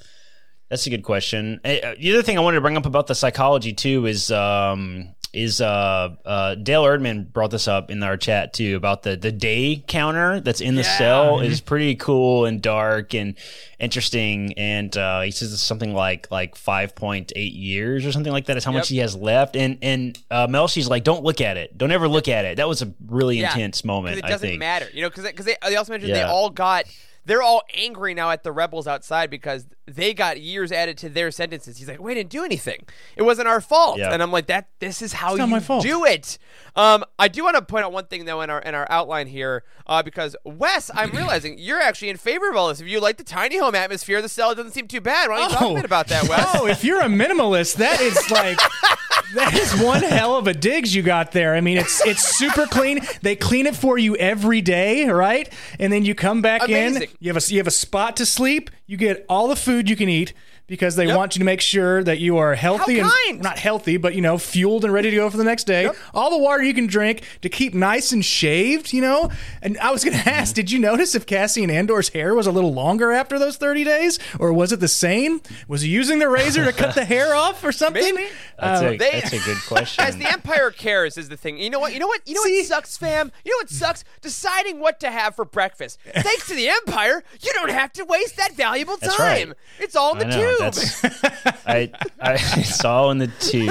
That's 0.70 0.86
a 0.86 0.90
good 0.90 1.02
question. 1.02 1.60
Uh, 1.64 1.94
the 1.98 2.12
other 2.12 2.22
thing 2.22 2.36
I 2.36 2.42
wanted 2.42 2.56
to 2.56 2.60
bring 2.60 2.76
up 2.76 2.86
about 2.86 3.06
the 3.06 3.14
psychology 3.14 3.72
too 3.72 4.04
is 4.06 4.30
um, 4.30 5.14
is 5.32 5.60
uh, 5.60 6.14
uh, 6.24 6.54
Dale 6.54 6.84
Erdman 6.84 7.30
brought 7.32 7.50
this 7.50 7.68
up 7.68 7.90
in 7.90 8.02
our 8.02 8.16
chat 8.16 8.52
too 8.54 8.76
about 8.76 9.02
the 9.02 9.16
the 9.16 9.30
day 9.30 9.84
counter 9.86 10.40
that's 10.40 10.60
in 10.60 10.74
the 10.74 10.84
cell 10.84 11.40
is 11.40 11.60
pretty 11.60 11.94
cool 11.96 12.46
and 12.46 12.62
dark 12.62 13.14
and 13.14 13.34
interesting. 13.78 14.54
And 14.54 14.96
uh, 14.96 15.20
he 15.22 15.30
says 15.30 15.52
it's 15.52 15.62
something 15.62 15.94
like 15.94 16.30
like 16.30 16.56
five 16.56 16.94
point 16.94 17.32
eight 17.36 17.52
years 17.52 18.06
or 18.06 18.12
something 18.12 18.32
like 18.32 18.46
that 18.46 18.56
is 18.56 18.64
how 18.64 18.72
much 18.72 18.88
he 18.88 18.98
has 18.98 19.14
left. 19.14 19.56
And 19.56 19.78
and 19.82 20.18
uh, 20.30 20.46
Melshi's 20.46 20.88
like, 20.88 21.04
don't 21.04 21.22
look 21.24 21.40
at 21.40 21.56
it. 21.56 21.76
Don't 21.76 21.92
ever 21.92 22.08
look 22.08 22.28
at 22.28 22.44
it. 22.44 22.56
That 22.56 22.68
was 22.68 22.82
a 22.82 22.92
really 23.06 23.38
Yeah, 23.40 23.52
intense 23.52 23.84
moment 23.84 24.18
it 24.18 24.24
I 24.24 24.28
doesn't 24.30 24.48
think. 24.48 24.58
matter, 24.58 24.88
you 24.92 25.02
know, 25.02 25.10
because 25.10 25.24
because 25.24 25.44
they, 25.46 25.56
they 25.62 25.76
also 25.76 25.92
mentioned 25.92 26.14
they 26.14 26.22
all 26.22 26.50
got. 26.50 26.84
They're 27.28 27.42
all 27.42 27.62
angry 27.74 28.14
now 28.14 28.30
at 28.30 28.42
the 28.42 28.52
rebels 28.52 28.86
outside 28.86 29.28
because 29.28 29.66
they 29.86 30.14
got 30.14 30.40
years 30.40 30.72
added 30.72 30.96
to 30.98 31.10
their 31.10 31.30
sentences. 31.30 31.76
He's 31.76 31.86
like, 31.86 32.00
"We 32.00 32.14
didn't 32.14 32.30
do 32.30 32.42
anything. 32.42 32.86
It 33.16 33.22
wasn't 33.22 33.48
our 33.48 33.60
fault." 33.60 33.98
Yeah. 33.98 34.14
And 34.14 34.22
I'm 34.22 34.32
like, 34.32 34.46
"That 34.46 34.68
this 34.78 35.02
is 35.02 35.12
how 35.12 35.34
not 35.34 35.44
you 35.44 35.50
my 35.50 35.60
fault." 35.60 35.82
do 35.82 36.06
it." 36.06 36.38
Um, 36.74 37.04
I 37.18 37.28
do 37.28 37.44
want 37.44 37.56
to 37.56 37.62
point 37.62 37.84
out 37.84 37.92
one 37.92 38.06
thing 38.06 38.24
though 38.24 38.40
in 38.40 38.48
our 38.48 38.60
in 38.60 38.74
our 38.74 38.86
outline 38.88 39.26
here, 39.26 39.62
uh, 39.86 40.02
because 40.02 40.36
Wes, 40.44 40.90
I'm 40.94 41.10
realizing 41.10 41.58
you're 41.58 41.80
actually 41.80 42.08
in 42.08 42.16
favor 42.16 42.48
of 42.48 42.56
all 42.56 42.68
this. 42.68 42.80
If 42.80 42.88
you 42.88 42.98
like 42.98 43.18
the 43.18 43.24
tiny 43.24 43.58
home 43.58 43.74
atmosphere, 43.74 44.22
the 44.22 44.28
cell 44.30 44.54
doesn't 44.54 44.72
seem 44.72 44.88
too 44.88 45.02
bad. 45.02 45.28
Why 45.28 45.36
don't 45.36 45.50
you 45.50 45.56
talk 45.56 45.70
a 45.70 45.74
bit 45.74 45.84
about 45.84 46.08
that, 46.08 46.28
Wes? 46.30 46.46
Oh, 46.54 46.66
if 46.66 46.82
you're 46.82 47.02
a 47.02 47.08
minimalist, 47.08 47.76
that 47.76 48.00
is 48.00 48.30
like 48.30 48.58
that 49.34 49.54
is 49.54 49.80
one 49.82 50.02
hell 50.02 50.36
of 50.36 50.46
a 50.46 50.54
digs 50.54 50.94
you 50.94 51.02
got 51.02 51.32
there. 51.32 51.54
I 51.54 51.60
mean, 51.60 51.78
it's 51.78 52.04
it's 52.06 52.36
super 52.36 52.66
clean. 52.66 53.00
They 53.22 53.36
clean 53.36 53.66
it 53.66 53.76
for 53.76 53.98
you 53.98 54.16
every 54.16 54.60
day, 54.60 55.08
right? 55.08 55.52
And 55.78 55.92
then 55.92 56.04
you 56.04 56.14
come 56.14 56.42
back 56.42 56.68
in. 56.68 57.02
You 57.20 57.32
have 57.32 57.42
a 57.42 57.52
you 57.52 57.58
have 57.58 57.66
a 57.66 57.72
spot 57.72 58.16
to 58.16 58.26
sleep. 58.26 58.70
You 58.86 58.96
get 58.96 59.24
all 59.28 59.48
the 59.48 59.56
food 59.56 59.88
you 59.88 59.96
can 59.96 60.08
eat 60.08 60.32
because 60.68 60.94
they 60.96 61.06
Yep. 61.06 61.16
want 61.16 61.34
you 61.34 61.40
to 61.40 61.44
make 61.44 61.60
sure 61.60 62.04
that 62.04 62.18
you 62.20 62.36
are 62.36 62.54
healthy 62.54 62.98
How 63.00 63.04
and 63.06 63.12
kind. 63.26 63.42
not 63.42 63.58
healthy, 63.58 63.96
but 63.96 64.14
you 64.14 64.20
know, 64.20 64.38
fueled 64.38 64.84
and 64.84 64.92
ready 64.94 65.10
to 65.10 65.16
go 65.16 65.28
for 65.30 65.36
the 65.36 65.44
next 65.44 65.64
day. 65.64 65.90
All 66.14 66.30
the 66.30 66.38
water 66.38 66.62
you 66.62 66.74
can 66.74 66.86
drink 66.86 67.22
to 67.42 67.48
keep 67.48 67.74
nice 67.74 68.12
and 68.12 68.24
shaved, 68.24 68.92
you 68.92 69.00
know. 69.00 69.30
And 69.62 69.76
I 69.78 69.90
was 69.90 70.04
going 70.04 70.16
to 70.22 70.28
ask, 70.28 70.54
did 70.54 70.70
you 70.70 70.78
notice 70.78 71.14
if 71.16 71.26
Cassian 71.26 71.70
Andor's 71.70 72.10
hair 72.10 72.34
was 72.34 72.46
a 72.46 72.52
little 72.52 72.72
longer 72.72 73.10
after 73.10 73.38
those 73.38 73.56
30 73.56 73.82
days 73.82 74.18
or 74.38 74.52
was 74.52 74.70
it 74.72 74.80
the 74.80 74.88
same? 74.88 75.40
Was 75.66 75.80
he 75.82 75.88
using 75.88 76.18
the 76.20 76.28
razor 76.28 76.64
to 76.64 76.72
cut 76.72 76.94
the 76.94 77.04
hair 77.14 77.34
off 77.34 77.64
or 77.64 77.72
something? 77.72 78.14
Maybe. 78.14 78.28
That's, 78.58 78.82
a, 78.82 78.86
uh, 78.86 78.90
they- 78.90 79.20
that's 79.20 79.32
a 79.32 79.38
good 79.40 79.58
question. 79.66 80.04
As 80.04 80.16
the 80.16 80.30
Empire 80.30 80.70
cares 80.70 81.16
is 81.16 81.28
the 81.28 81.36
thing. 81.36 81.58
You 81.58 81.70
know 81.70 81.78
what? 81.80 81.92
You 81.94 81.98
know 82.00 82.06
what? 82.06 82.20
You 82.26 82.34
know 82.34 82.42
See? 82.42 82.58
what 82.58 82.66
sucks, 82.66 82.96
fam? 82.96 83.32
You 83.44 83.52
know 83.52 83.58
what 83.62 83.70
sucks? 83.70 84.04
Deciding 84.20 84.80
what 84.80 85.00
to 85.00 85.10
have 85.10 85.34
for 85.34 85.44
breakfast. 85.46 85.98
Thanks 86.14 86.46
to 86.48 86.54
the 86.54 86.68
Empire, 86.68 87.24
you 87.40 87.52
don't 87.54 87.70
have 87.70 87.92
to 87.94 88.04
waste 88.04 88.36
that 88.36 88.52
valuable 88.54 88.96
time. 88.98 89.10
right. 89.18 89.52
It's 89.78 89.96
all 89.96 90.12
in 90.12 90.18
the 90.18 90.26
I 90.26 90.30
know, 90.30 90.50
tube. 90.50 90.57
That's- 90.58 91.04
I, 91.68 91.90
I 92.18 92.32
it's 92.56 92.82
all 92.84 93.10
in 93.10 93.18
the 93.18 93.26
tube. 93.40 93.68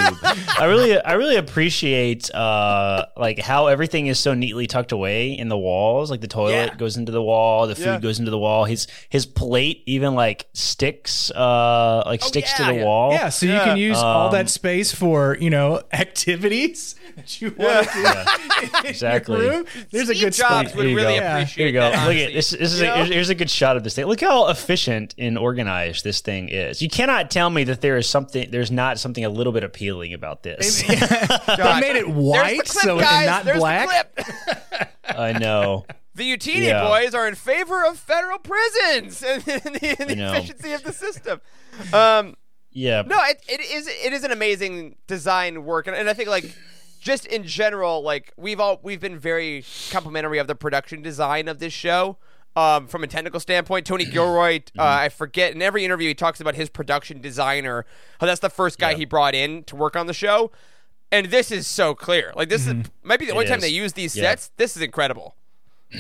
I 0.60 0.66
really 0.66 1.00
I 1.02 1.14
really 1.14 1.36
appreciate 1.36 2.30
uh 2.34 3.08
like 3.18 3.40
how 3.40 3.68
everything 3.68 4.06
is 4.06 4.20
so 4.20 4.36
neatly 4.36 4.68
tucked 4.68 4.92
away 4.92 5.32
in 5.32 5.50
the 5.50 5.58
walls. 5.58 6.12
Like 6.12 6.22
the 6.22 6.28
toilet 6.28 6.52
Yeah. 6.52 6.76
goes 6.76 6.96
into 6.98 7.12
the 7.12 7.24
wall, 7.24 7.66
the 7.66 7.76
food 7.76 7.86
Yeah. 7.86 8.00
goes 8.00 8.20
into 8.20 8.30
the 8.30 8.38
wall. 8.38 8.66
His 8.66 8.86
his 9.10 9.26
plate 9.26 9.82
even 9.88 10.14
like 10.14 10.48
sticks 10.54 11.32
uh 11.32 12.04
like 12.06 12.22
sticks 12.22 12.54
yeah. 12.60 12.68
to 12.68 12.74
the 12.78 12.86
wall. 12.86 13.12
Yeah, 13.14 13.30
so 13.30 13.48
you 13.48 13.54
can 13.54 13.78
use 13.78 13.98
all 13.98 14.28
Um, 14.28 14.32
that 14.34 14.50
space 14.50 14.94
for, 14.94 15.36
you 15.40 15.50
know, 15.50 15.82
activities 15.92 16.96
that 17.16 17.42
you 17.42 17.54
want 17.58 17.88
to 17.88 17.94
do. 17.94 18.78
in 18.80 18.86
exactly. 18.86 19.42
your 19.44 19.52
room. 19.52 19.66
There's 19.92 20.10
a 20.10 20.14
good 20.14 20.34
Jobs 20.34 20.70
spot. 20.70 20.76
would 20.76 20.86
Here 20.86 20.90
you 20.92 20.96
really 20.98 21.20
go. 21.20 21.26
appreciate 21.28 21.56
Here 21.58 21.68
you 21.68 21.74
go. 21.74 21.80
that. 21.92 22.08
Look 22.08 22.16
at 22.18 22.34
this. 22.34 22.52
This 22.52 22.74
is 22.74 22.82
a, 22.82 22.96
here's, 22.96 23.10
here's 23.10 23.30
a 23.30 23.36
good 23.36 23.50
shot 23.50 23.76
of 23.78 23.84
this 23.84 23.96
thing. 23.96 24.06
Look 24.06 24.22
how 24.22 24.48
efficient 24.50 25.16
and 25.18 25.38
organized 25.38 26.04
this 26.04 26.22
thing 26.22 26.50
is. 26.50 26.77
You 26.82 26.90
cannot 26.90 27.32
tell 27.32 27.50
me 27.50 27.64
that 27.66 27.82
there 27.82 27.98
is 27.98 28.10
something. 28.10 28.50
There's 28.52 28.72
not 28.72 29.00
something 29.00 29.24
a 29.26 29.30
little 29.30 29.54
bit 29.54 29.64
appealing 29.64 30.14
about 30.14 30.44
this. 30.44 30.82
They 30.88 31.80
made 31.82 31.96
it 31.96 32.08
white, 32.10 32.58
the 32.58 32.64
clip, 32.70 32.84
so 32.84 33.00
guys. 33.00 33.14
and 33.18 33.26
not 33.26 33.46
There's 33.46 33.58
black. 33.60 34.16
The 34.16 34.24
clip. 34.24 34.90
I 35.18 35.34
know. 35.34 35.86
The 36.16 36.36
Utini 36.36 36.68
Yeah. 36.68 36.88
boys 36.88 37.14
are 37.14 37.28
in 37.28 37.36
favor 37.36 37.86
of 37.86 37.98
federal 37.98 38.40
prisons 38.40 39.24
and 39.24 39.42
the, 39.44 39.96
and 40.00 40.10
the 40.10 40.28
efficiency 40.30 40.74
of 40.74 40.84
the 40.84 40.94
system. 40.94 41.42
Um, 41.94 42.36
Yeah. 42.72 43.04
no, 43.06 43.18
it, 43.24 43.42
it 43.48 43.62
is 43.62 43.88
it 43.88 44.14
is 44.14 44.24
an 44.24 44.32
amazing 44.32 44.96
design 45.08 45.64
work, 45.64 45.88
and, 45.88 45.96
and 45.96 46.10
I 46.10 46.14
think 46.14 46.30
like 46.30 46.56
just 47.00 47.26
in 47.28 47.44
general, 47.44 48.02
like 48.02 48.34
we've 48.38 48.60
all 48.60 48.80
we've 48.84 49.00
been 49.00 49.18
very 49.18 49.64
complimentary 49.92 50.40
of 50.40 50.48
the 50.48 50.56
production 50.56 51.02
design 51.02 51.48
of 51.48 51.60
this 51.60 51.74
show. 51.74 52.18
Um, 52.58 52.88
from 52.88 53.04
a 53.04 53.08
technical 53.08 53.40
standpoint, 53.40 53.86
Tony 53.86 54.04
Gilroy, 54.04 54.62
uh, 54.80 54.84
I 54.84 55.10
forget 55.10 55.54
in 55.54 55.62
every 55.62 55.86
interview 55.86 56.08
he 56.08 56.16
talks 56.16 56.42
about 56.42 56.56
his 56.56 56.70
production 56.70 57.22
designer. 57.22 57.86
How 58.20 58.26
that's 58.26 58.40
the 58.40 58.50
first 58.50 58.80
guy 58.80 58.96
he 58.96 59.06
brought 59.06 59.36
in 59.36 59.64
to 59.66 59.76
work 59.76 59.96
on 59.96 60.08
the 60.08 60.14
show, 60.14 60.52
and 61.12 61.28
this 61.28 61.52
is 61.52 61.68
so 61.68 61.94
clear. 61.94 62.34
Like 62.36 62.50
this 62.50 62.66
is 62.66 62.74
might 63.04 63.20
be 63.20 63.28
the 63.28 63.34
only 63.34 63.46
time 63.46 63.58
is. 63.60 63.64
they 63.64 63.70
use 63.70 63.94
these 63.94 64.16
Yeah. 64.18 64.24
sets. 64.24 64.50
This 64.58 64.76
is 64.76 64.82
incredible. 64.82 65.36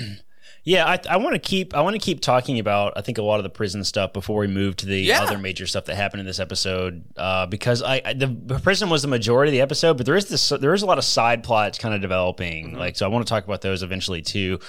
Yeah, 0.64 0.86
I, 0.86 1.00
I 1.12 1.16
want 1.18 1.34
to 1.34 1.40
keep 1.40 1.74
I 1.74 1.80
want 1.80 1.94
to 1.94 2.00
keep 2.00 2.20
talking 2.20 2.60
about 2.60 2.92
I 2.98 3.02
think 3.02 3.18
a 3.18 3.22
lot 3.22 3.40
of 3.40 3.44
the 3.44 3.50
prison 3.50 3.86
stuff 3.86 4.12
before 4.12 4.40
we 4.42 4.48
move 4.48 4.76
to 4.78 4.86
the 4.86 5.00
Yeah. 5.00 5.24
other 5.24 5.38
major 5.38 5.66
stuff 5.66 5.86
that 5.86 5.96
happened 5.96 6.20
in 6.20 6.26
this 6.26 6.42
episode 6.42 7.06
uh, 7.16 7.46
because 7.46 7.82
I, 7.82 8.02
I 8.04 8.12
the 8.14 8.28
prison 8.62 8.90
was 8.90 9.02
the 9.02 9.08
majority 9.08 9.52
of 9.52 9.54
the 9.54 9.62
episode, 9.62 9.96
but 9.96 10.06
there 10.06 10.18
is 10.18 10.28
this 10.28 10.50
there 10.50 10.74
is 10.74 10.82
a 10.82 10.86
lot 10.86 10.98
of 10.98 11.06
side 11.06 11.42
plots 11.42 11.78
kind 11.78 11.96
of 11.96 12.02
developing. 12.02 12.72
Mm-hmm. 12.72 12.80
Like 12.80 12.98
so, 12.98 13.06
I 13.06 13.08
want 13.10 13.26
to 13.26 13.30
talk 13.30 13.46
about 13.46 13.62
those 13.62 13.82
eventually 13.82 14.22
too. 14.22 14.60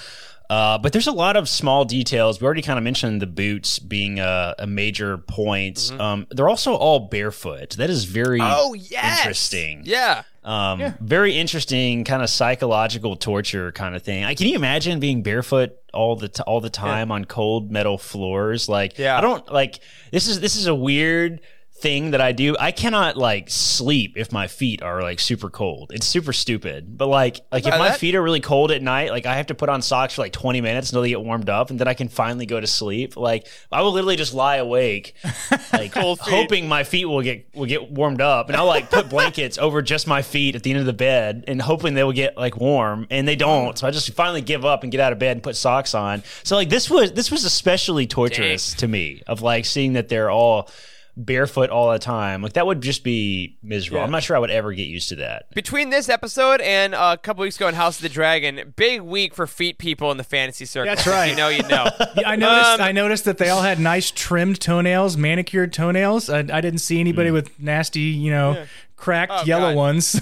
Uh, 0.49 0.77
but 0.79 0.91
there's 0.93 1.05
a 1.07 1.11
lot 1.11 1.37
of 1.37 1.47
small 1.47 1.85
details. 1.85 2.41
We 2.41 2.45
already 2.45 2.63
kind 2.63 2.77
of 2.79 2.83
mentioned 2.83 3.21
the 3.21 3.27
boots 3.27 3.77
being 3.77 4.19
a, 4.19 4.55
a 4.57 4.65
major 4.65 5.19
point. 5.19 5.91
Um, 5.99 6.25
they're 6.31 6.49
also 6.49 6.73
all 6.73 7.01
barefoot. 7.07 7.71
That 7.71 7.89
is 7.91 8.05
very 8.05 8.39
Mm-hmm. 8.39 8.53
Oh 8.55 8.73
yes, 8.73 9.19
interesting. 9.19 9.81
Yeah, 9.85 10.23
Um, 10.43 10.95
Very 11.01 11.37
interesting, 11.37 12.03
kind 12.03 12.23
of 12.23 12.29
psychological 12.29 13.15
torture 13.15 13.71
kind 13.73 13.95
of 13.95 14.01
thing. 14.01 14.23
Like, 14.23 14.37
can 14.39 14.47
you 14.47 14.55
imagine 14.55 14.99
being 14.99 15.21
barefoot 15.21 15.73
all 15.93 16.15
the 16.15 16.29
t- 16.29 16.41
all 16.47 16.61
the 16.61 16.69
time 16.71 17.11
on 17.11 17.25
cold 17.25 17.71
metal 17.71 17.97
floors? 17.99 18.67
Like, 18.67 18.97
Yeah. 18.97 19.17
I 19.17 19.21
don't 19.21 19.51
like 19.51 19.79
this 20.11 20.27
is 20.27 20.39
this 20.39 20.55
is 20.55 20.65
a 20.65 20.73
weird 20.75 21.41
thing 21.81 22.11
that 22.11 22.21
I 22.21 22.31
do. 22.31 22.55
I 22.59 22.71
cannot 22.71 23.15
like 23.17 23.49
sleep 23.49 24.13
if 24.17 24.31
my 24.31 24.47
feet 24.47 24.81
are 24.81 25.01
like 25.01 25.19
super 25.19 25.49
cold. 25.49 25.91
It's 25.93 26.05
super 26.05 26.33
stupid. 26.33 26.97
But 26.97 27.07
like 27.07 27.39
like 27.51 27.65
if 27.65 27.73
Uh, 27.73 27.77
my 27.79 27.89
that- 27.89 27.99
feet 27.99 28.15
are 28.15 28.21
really 28.21 28.39
cold 28.41 28.71
at 28.71 28.81
night, 28.81 29.11
like 29.11 29.25
I 29.25 29.35
have 29.37 29.47
to 29.47 29.55
put 29.55 29.69
on 29.69 29.81
socks 29.81 30.15
for 30.15 30.21
like 30.21 30.33
20 30.33 30.61
minutes 30.61 30.89
until 30.89 31.01
they 31.03 31.09
get 31.09 31.21
warmed 31.23 31.49
up 31.49 31.69
and 31.69 31.79
then 31.79 31.87
I 31.87 31.93
can 31.93 32.09
finally 32.09 32.45
go 32.45 32.59
to 32.59 32.67
sleep. 32.67 33.15
Like 33.17 33.47
I 33.71 33.81
will 33.81 33.91
literally 33.93 34.15
just 34.15 34.33
lie 34.33 34.57
awake 34.57 35.15
like 35.73 35.93
hoping 35.93 36.67
my 36.67 36.83
feet 36.83 37.05
will 37.05 37.21
get 37.21 37.47
will 37.55 37.65
get 37.65 37.91
warmed 37.91 38.21
up 38.21 38.49
and 38.49 38.55
I'll 38.57 38.65
like 38.65 38.89
put 38.89 39.09
blankets 39.09 39.57
over 39.59 39.81
just 39.81 40.07
my 40.07 40.21
feet 40.21 40.55
at 40.55 40.63
the 40.63 40.71
end 40.71 40.79
of 40.79 40.85
the 40.85 40.93
bed 40.93 41.45
and 41.47 41.61
hoping 41.61 41.93
they 41.93 42.03
will 42.03 42.11
get 42.11 42.35
like 42.37 42.57
warm 42.57 43.07
and 43.09 43.27
they 43.27 43.35
don't. 43.35 43.77
So 43.77 43.87
I 43.87 43.91
just 43.91 44.11
finally 44.13 44.41
give 44.41 44.65
up 44.65 44.83
and 44.83 44.91
get 44.91 45.01
out 45.01 45.13
of 45.13 45.19
bed 45.19 45.37
and 45.37 45.43
put 45.43 45.55
socks 45.55 45.93
on. 45.93 46.23
So 46.43 46.55
like 46.55 46.69
this 46.69 46.89
was 46.89 47.13
this 47.13 47.31
was 47.31 47.45
especially 47.45 48.07
torturous 48.07 48.73
to 48.75 48.87
me 48.87 49.21
of 49.27 49.41
like 49.41 49.65
seeing 49.65 49.93
that 49.93 50.09
they're 50.09 50.29
all 50.29 50.69
barefoot 51.17 51.69
all 51.69 51.91
the 51.91 51.99
time. 51.99 52.41
Like 52.41 52.53
that 52.53 52.65
would 52.65 52.81
just 52.81 53.03
be 53.03 53.57
miserable. 53.61 54.03
I'm 54.03 54.11
not 54.11 54.23
sure 54.23 54.35
I 54.35 54.39
would 54.39 54.51
ever 54.51 54.71
get 54.73 54.87
used 54.87 55.09
to 55.09 55.15
that. 55.17 55.53
Between 55.53 55.89
this 55.89 56.07
episode 56.09 56.61
and 56.61 56.95
uh, 56.95 57.11
a 57.13 57.17
couple 57.17 57.41
weeks 57.41 57.55
ago 57.57 57.67
in 57.67 57.75
House 57.75 57.97
of 57.97 58.03
the 58.03 58.09
Dragon, 58.09 58.73
big 58.75 59.01
week 59.01 59.33
for 59.33 59.45
feet 59.47 59.77
people 59.77 60.11
in 60.11 60.17
the 60.17 60.23
fantasy 60.23 60.65
circle. 60.65 60.93
That's 60.95 61.05
right. 61.07 61.31
You 61.31 61.35
know, 61.35 61.49
you 61.49 61.63
know. 61.63 61.87
Yeah, 62.15 62.23
I 62.29 62.35
noticed. 62.35 62.69
Um, 62.71 62.81
I 62.81 62.91
noticed 62.91 63.25
that 63.25 63.37
they 63.37 63.49
all 63.49 63.61
had 63.61 63.79
nice 63.79 64.11
trimmed 64.11 64.61
toenails, 64.61 65.17
manicured 65.17 65.73
toenails. 65.73 66.29
I, 66.29 66.39
I 66.39 66.61
didn't 66.61 66.79
see 66.79 66.97
Mm. 66.97 67.01
anybody 67.01 67.31
with 67.31 67.59
nasty, 67.59 67.99
you 68.01 68.31
know, 68.31 68.65
cracked 68.95 69.31
Oh, 69.33 69.43
yellow 69.45 69.69
God. 69.69 69.75
ones. 69.75 70.07
So 70.07 70.19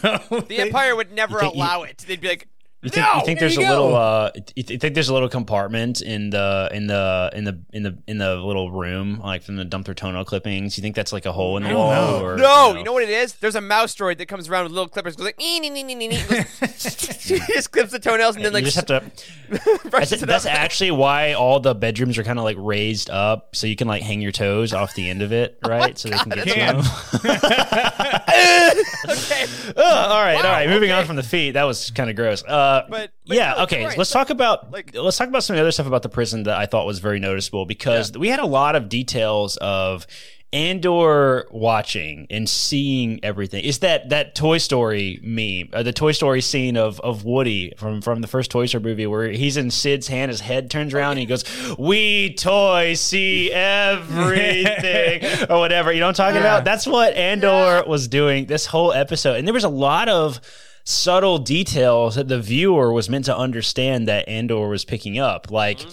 the 0.47 0.57
Empire 0.59 0.95
would 0.95 1.11
never 1.11 1.39
think 1.39 1.53
you- 1.55 1.59
allow 1.61 1.83
it. 1.83 2.03
They'd 2.07 2.21
be 2.21 2.27
like, 2.29 2.47
You 2.83 2.91
think, 2.91 3.07
no, 3.07 3.13
you 3.15 3.25
think 3.25 3.39
there 3.39 3.49
there's 3.49 3.57
you 3.57 3.67
a 3.67 3.69
little 3.69 3.95
uh 3.95 4.29
you 4.55 4.61
th- 4.61 4.79
think 4.79 4.93
there's 4.93 5.09
a 5.09 5.13
little 5.13 5.29
compartment 5.29 5.99
in 6.01 6.29
the 6.29 6.69
in 6.71 6.85
the 6.85 7.31
in 7.33 7.43
the 7.43 7.59
in 7.73 7.81
the 7.81 7.97
in 8.05 8.17
the 8.19 8.35
little 8.35 8.69
room 8.69 9.19
like 9.19 9.41
from 9.41 9.55
the 9.55 9.65
dump 9.65 9.87
their 9.87 9.95
toenail 9.95 10.25
clippings? 10.25 10.77
You 10.77 10.83
think 10.83 10.95
that's 10.95 11.11
like 11.11 11.25
a 11.25 11.31
hole 11.31 11.57
in 11.57 11.63
the 11.63 11.69
don't 11.69 11.79
wall 11.79 12.19
know. 12.19 12.23
or 12.23 12.37
No, 12.37 12.75
you 12.75 12.83
know? 12.83 12.93
what 12.93 13.01
it 13.01 13.09
is? 13.09 13.33
There's 13.33 13.55
a 13.55 13.61
mouse 13.61 13.95
droid 13.95 14.19
that 14.19 14.27
comes 14.27 14.47
around 14.47 14.65
with 14.65 14.73
little 14.73 14.89
clippers, 14.89 15.15
goes 15.15 15.25
like, 15.25 15.39
"Nee, 15.39 15.59
nee, 15.59 15.71
nee, 15.71 15.81
nee, 15.81 15.95
nee, 15.95 16.07
nee." 16.07 16.17
he 16.29 17.39
just 17.53 17.71
clips 17.71 17.91
the 17.91 17.99
toenails 17.99 18.35
and 18.35 18.45
then 18.45 18.53
like 18.53 18.63
you 18.63 18.69
just 18.69 18.87
have 18.87 19.01
to 19.01 19.11
that's, 19.89 20.11
it 20.11 20.19
that's 20.27 20.45
actually 20.45 20.91
why 20.91 21.33
all 21.33 21.59
the 21.59 21.73
bedrooms 21.73 22.15
are 22.19 22.23
kind 22.23 22.37
of 22.37 22.45
like 22.45 22.57
raised 22.59 23.09
up 23.09 23.55
so 23.55 23.65
you 23.65 23.75
can 23.75 23.87
like 23.87 24.03
hang 24.03 24.21
your 24.21 24.31
toes 24.31 24.71
off 24.71 24.93
the 24.93 25.09
end 25.09 25.23
of 25.23 25.31
it 25.31 25.57
right? 25.65 25.97
So 25.97 26.09
they 26.09 26.17
can 26.17 26.29
get 26.29 26.47
to 26.47 26.53
them 26.53 26.77
okay. 29.09 29.45
Ugh, 29.69 29.75
all 29.77 30.21
right, 30.21 30.35
Wow, 30.35 30.43
right. 30.43 30.69
Moving 30.69 30.91
on 30.91 31.05
from 31.05 31.15
the 31.15 31.23
feet, 31.23 31.51
that 31.51 31.63
was 31.63 31.91
kind 31.91 32.09
of 32.09 32.15
gross. 32.15 32.43
Uh, 32.43 32.83
But- 32.89 33.11
but 33.27 33.35
yeah, 33.35 33.55
no, 33.57 33.63
okay. 33.63 33.85
right. 33.85 33.97
Let's 33.97 34.11
talk 34.11 34.29
about 34.29 34.71
Like- 34.71 34.91
let's 34.95 35.17
talk 35.17 35.27
about 35.27 35.43
some 35.43 35.55
of 35.55 35.57
the 35.57 35.61
other 35.61 35.71
stuff 35.71 35.85
about 35.87 36.01
the 36.03 36.09
prison 36.09 36.43
that 36.43 36.57
I 36.57 36.65
thought 36.65 36.85
was 36.85 36.99
very 36.99 37.19
noticeable 37.19 37.65
because 37.65 38.11
we 38.17 38.29
had 38.29 38.39
a 38.39 38.45
lot 38.45 38.75
of 38.77 38.87
details 38.89 39.57
of 39.57 40.07
Andor 40.53 41.45
watching 41.51 42.25
and 42.29 42.49
seeing 42.49 43.19
everything. 43.21 43.65
Is 43.65 43.79
that 43.79 44.09
that 44.09 44.33
Toy 44.33 44.59
Story 44.59 45.19
meme, 45.21 45.69
uh, 45.73 45.83
the 45.83 45.91
Toy 45.91 46.13
Story 46.13 46.39
scene 46.39 46.77
of 46.77 47.01
of 47.01 47.25
Woody 47.25 47.73
from 47.77 48.01
from 48.01 48.21
the 48.21 48.27
first 48.27 48.49
Toy 48.49 48.65
Story 48.65 48.83
movie 48.83 49.05
where 49.07 49.27
he's 49.29 49.57
in 49.57 49.71
Sid's 49.71 50.07
hand, 50.07 50.31
his 50.31 50.39
head 50.39 50.71
turns 50.71 50.93
around 50.93 51.11
and 51.11 51.19
he 51.19 51.25
goes, 51.25 51.43
"We 51.77 52.33
toys 52.35 53.01
see 53.01 53.51
everything," 53.51 55.25
or 55.49 55.59
whatever. 55.59 55.91
You 55.91 55.99
know 55.99 56.07
what 56.07 56.19
I'm 56.19 56.27
talking 56.27 56.39
about? 56.41 56.63
That's 56.63 56.87
what 56.87 57.13
Andor 57.15 57.83
was 57.85 58.07
doing 58.07 58.45
this 58.45 58.67
whole 58.67 58.93
episode, 58.93 59.35
and 59.35 59.45
there 59.45 59.53
was 59.53 59.65
a 59.65 59.69
lot 59.69 60.07
of 60.07 60.39
subtle 60.85 61.39
details 61.39 62.15
that 62.15 62.29
the 62.29 62.39
viewer 62.39 62.93
was 62.93 63.09
meant 63.09 63.25
to 63.25 63.37
understand 63.37 64.07
that 64.07 64.29
Andor 64.29 64.69
was 64.69 64.85
picking 64.85 65.19
up, 65.19 65.51
like. 65.51 65.85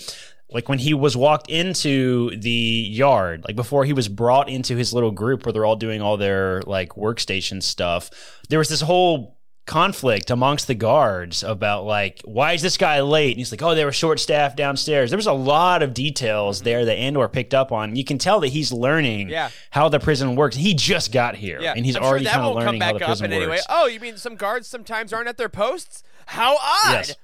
Like 0.54 0.68
when 0.68 0.78
he 0.78 0.94
was 0.94 1.16
walked 1.16 1.50
into 1.50 2.30
the 2.36 2.50
yard, 2.50 3.44
like 3.46 3.56
before 3.56 3.84
he 3.84 3.92
was 3.92 4.08
brought 4.08 4.48
into 4.48 4.76
his 4.76 4.94
little 4.94 5.10
group 5.10 5.44
where 5.44 5.52
they're 5.52 5.66
all 5.66 5.76
doing 5.76 6.00
all 6.00 6.16
their 6.16 6.62
like 6.62 6.90
workstation 6.90 7.60
stuff, 7.62 8.08
there 8.48 8.60
was 8.60 8.68
this 8.68 8.80
whole 8.80 9.34
conflict 9.66 10.30
amongst 10.30 10.66
the 10.66 10.74
guards 10.74 11.42
about 11.42 11.86
like 11.86 12.20
why 12.24 12.52
is 12.52 12.60
this 12.60 12.76
guy 12.76 13.00
late? 13.00 13.30
And 13.30 13.38
he's 13.38 13.50
like 13.50 13.62
oh 13.62 13.74
they 13.74 13.84
were 13.84 13.92
short 13.92 14.20
staffed 14.20 14.56
downstairs. 14.56 15.10
There 15.10 15.16
was 15.16 15.26
a 15.26 15.32
lot 15.32 15.82
of 15.82 15.94
details 15.94 16.58
mm-hmm. 16.58 16.64
there 16.66 16.84
that 16.84 16.98
andor 16.98 17.28
picked 17.28 17.54
up 17.54 17.72
on. 17.72 17.96
You 17.96 18.04
can 18.04 18.18
tell 18.18 18.40
that 18.40 18.48
he's 18.48 18.72
learning 18.72 19.30
Yeah. 19.30 19.48
how 19.70 19.88
the 19.88 19.98
prison 19.98 20.36
works. 20.36 20.54
He 20.54 20.74
just 20.74 21.12
got 21.12 21.34
here 21.34 21.60
Yeah, 21.60 21.72
and 21.74 21.84
he's 21.84 21.96
I'm 21.96 22.04
already 22.04 22.26
sure 22.26 22.34
kind 22.34 22.46
of 22.46 22.54
learning 22.56 22.80
how 22.80 22.92
the 22.92 22.98
prison 23.00 23.26
in 23.26 23.32
any 23.32 23.46
way. 23.46 23.52
works. 23.52 23.66
Oh, 23.68 23.86
you 23.86 24.00
mean 24.00 24.18
some 24.18 24.36
guards 24.36 24.68
sometimes 24.68 25.12
aren't 25.12 25.28
at 25.28 25.38
their 25.38 25.48
posts? 25.48 26.02
How 26.26 26.56
odd! 26.56 26.92
Yes. 26.92 27.16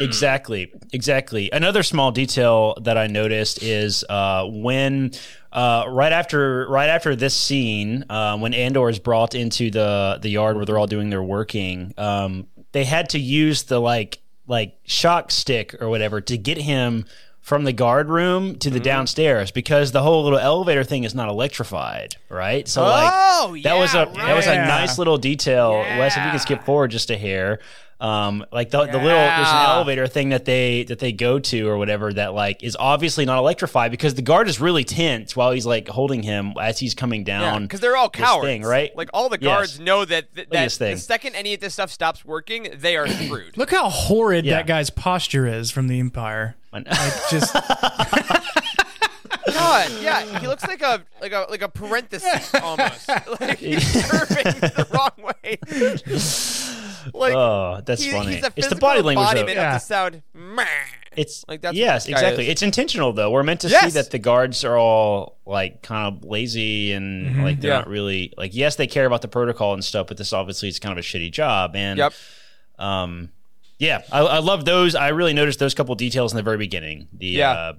Exactly. 0.00 0.72
Exactly. 0.92 1.50
Another 1.52 1.82
small 1.82 2.10
detail 2.12 2.76
that 2.82 2.96
I 2.96 3.06
noticed 3.06 3.62
is 3.62 4.04
uh, 4.08 4.44
when 4.46 5.12
uh, 5.52 5.84
right 5.88 6.12
after 6.12 6.66
right 6.68 6.88
after 6.88 7.14
this 7.16 7.34
scene, 7.34 8.04
uh, 8.08 8.38
when 8.38 8.54
Andor 8.54 8.88
is 8.88 8.98
brought 8.98 9.34
into 9.34 9.70
the 9.70 10.18
the 10.20 10.28
yard 10.30 10.56
where 10.56 10.64
they're 10.64 10.78
all 10.78 10.86
doing 10.86 11.10
their 11.10 11.22
working, 11.22 11.92
um, 11.98 12.46
they 12.72 12.84
had 12.84 13.10
to 13.10 13.18
use 13.18 13.64
the 13.64 13.80
like 13.80 14.20
like 14.46 14.78
shock 14.84 15.30
stick 15.30 15.80
or 15.80 15.88
whatever 15.88 16.20
to 16.22 16.38
get 16.38 16.58
him 16.58 17.04
from 17.40 17.64
the 17.64 17.72
guard 17.72 18.08
room 18.08 18.56
to 18.58 18.68
Mm-hmm. 18.68 18.74
the 18.78 18.80
downstairs 18.84 19.50
because 19.50 19.92
the 19.92 20.02
whole 20.02 20.22
little 20.24 20.38
elevator 20.38 20.84
thing 20.84 21.04
is 21.04 21.14
not 21.14 21.28
electrified, 21.30 22.16
right? 22.28 22.68
So 22.68 22.82
Oh, 22.84 23.50
like 23.52 23.62
that 23.62 23.76
was 23.78 23.94
a 23.94 24.10
yeah, 24.14 24.26
that 24.26 24.34
was 24.36 24.46
a 24.46 24.54
nice 24.54 24.98
little 24.98 25.16
detail. 25.18 25.72
Wes, 25.72 26.12
if 26.12 26.18
you 26.18 26.22
Yeah. 26.24 26.30
can 26.30 26.40
skip 26.40 26.64
forward 26.64 26.90
just 26.90 27.10
a 27.10 27.16
hair. 27.16 27.58
Um, 28.00 28.44
like 28.52 28.70
the, 28.70 28.78
the 28.86 28.92
little 28.92 29.08
there's 29.08 29.48
an 29.48 29.66
elevator 29.70 30.06
thing 30.06 30.28
that 30.28 30.44
they 30.44 30.84
that 30.84 31.00
they 31.00 31.10
go 31.10 31.40
to 31.40 31.68
or 31.68 31.76
whatever 31.78 32.12
that 32.12 32.32
like 32.32 32.62
is 32.62 32.76
obviously 32.78 33.24
not 33.24 33.38
electrified 33.38 33.90
because 33.90 34.14
the 34.14 34.22
guard 34.22 34.48
is 34.48 34.60
really 34.60 34.84
tense 34.84 35.34
while 35.34 35.50
he's 35.50 35.66
like 35.66 35.88
holding 35.88 36.22
him 36.22 36.52
as 36.60 36.78
he's 36.78 36.94
coming 36.94 37.24
down. 37.24 37.64
because 37.64 37.80
they're 37.80 37.96
all 37.96 38.08
this 38.08 38.20
cowards, 38.22 38.46
thing, 38.46 38.62
right? 38.62 38.96
Like 38.96 39.10
all 39.12 39.28
the 39.28 39.38
Yes. 39.40 39.48
guards 39.56 39.80
know 39.80 40.04
that 40.04 40.32
that, 40.36 40.48
that 40.50 40.70
thing. 40.72 40.94
the 40.94 41.00
second 41.00 41.34
any 41.34 41.54
of 41.54 41.60
this 41.60 41.72
stuff 41.74 41.90
stops 41.90 42.24
working, 42.24 42.68
they 42.76 42.96
are 42.96 43.08
screwed. 43.08 43.56
Look 43.56 43.72
how 43.72 43.88
horrid 43.90 44.44
Yeah. 44.44 44.58
that 44.58 44.68
guy's 44.68 44.90
posture 44.90 45.46
is 45.48 45.72
from 45.72 45.88
the 45.88 45.98
Empire. 45.98 46.54
When- 46.70 46.84
Like 46.84 47.12
just 47.30 47.52
God, 49.52 49.90
yeah, 50.00 50.38
he 50.38 50.46
looks 50.46 50.66
like 50.66 50.82
a 50.82 51.02
like 51.20 51.32
a 51.32 51.46
like 51.50 51.62
a 51.62 51.68
parenthesis 51.68 52.54
almost. 52.54 53.08
like 53.40 53.58
he's 53.58 53.90
curving 54.08 54.44
the 54.44 54.86
wrong 54.92 55.10
way. 55.42 55.58
like 57.14 57.34
oh, 57.34 57.80
that's 57.84 58.02
he- 58.02 58.10
funny. 58.10 58.36
he's 58.36 58.44
a 58.44 58.52
it's 58.56 58.68
the 58.68 58.76
body 58.76 59.00
language. 59.02 59.24
though. 59.26 59.30
embodiment 59.40 59.56
Yeah. 59.56 59.74
of 59.76 59.80
the 59.80 59.86
sound. 59.86 60.22
"Meh." 60.34 60.64
It's 61.16 61.44
Like, 61.48 61.62
that's 61.62 61.76
yes, 61.76 62.04
this 62.04 62.12
exactly. 62.12 62.44
is. 62.44 62.50
It's 62.52 62.62
intentional 62.62 63.12
though. 63.12 63.30
We're 63.32 63.42
meant 63.42 63.60
to 63.62 63.68
see 63.70 63.90
that 63.90 64.10
the 64.12 64.18
guards 64.20 64.64
are 64.64 64.76
all 64.78 65.38
like 65.46 65.82
kind 65.82 66.16
of 66.16 66.22
lazy 66.24 66.92
and 66.92 67.42
like 67.42 67.60
they're 67.60 67.72
Yeah. 67.72 67.78
not 67.78 67.88
really 67.88 68.32
like 68.36 68.54
yes, 68.54 68.76
they 68.76 68.86
care 68.86 69.04
about 69.06 69.22
the 69.22 69.28
protocol 69.28 69.74
and 69.74 69.84
stuff, 69.84 70.06
but 70.06 70.16
this 70.16 70.32
obviously 70.32 70.68
is 70.68 70.78
kind 70.78 70.92
of 70.92 70.98
a 70.98 71.06
shitty 71.06 71.32
job. 71.32 71.74
And 71.74 71.98
Yep. 71.98 72.12
um, 72.78 73.30
yeah, 73.78 74.02
I, 74.12 74.20
I 74.20 74.38
love 74.38 74.64
those. 74.64 74.94
I 74.94 75.08
really 75.08 75.32
noticed 75.32 75.58
those 75.58 75.74
couple 75.74 75.94
details 75.96 76.32
in 76.32 76.36
the 76.36 76.42
very 76.42 76.56
beginning. 76.58 77.08
The 77.12 77.26
Yeah. 77.26 77.50
uh, 77.50 77.72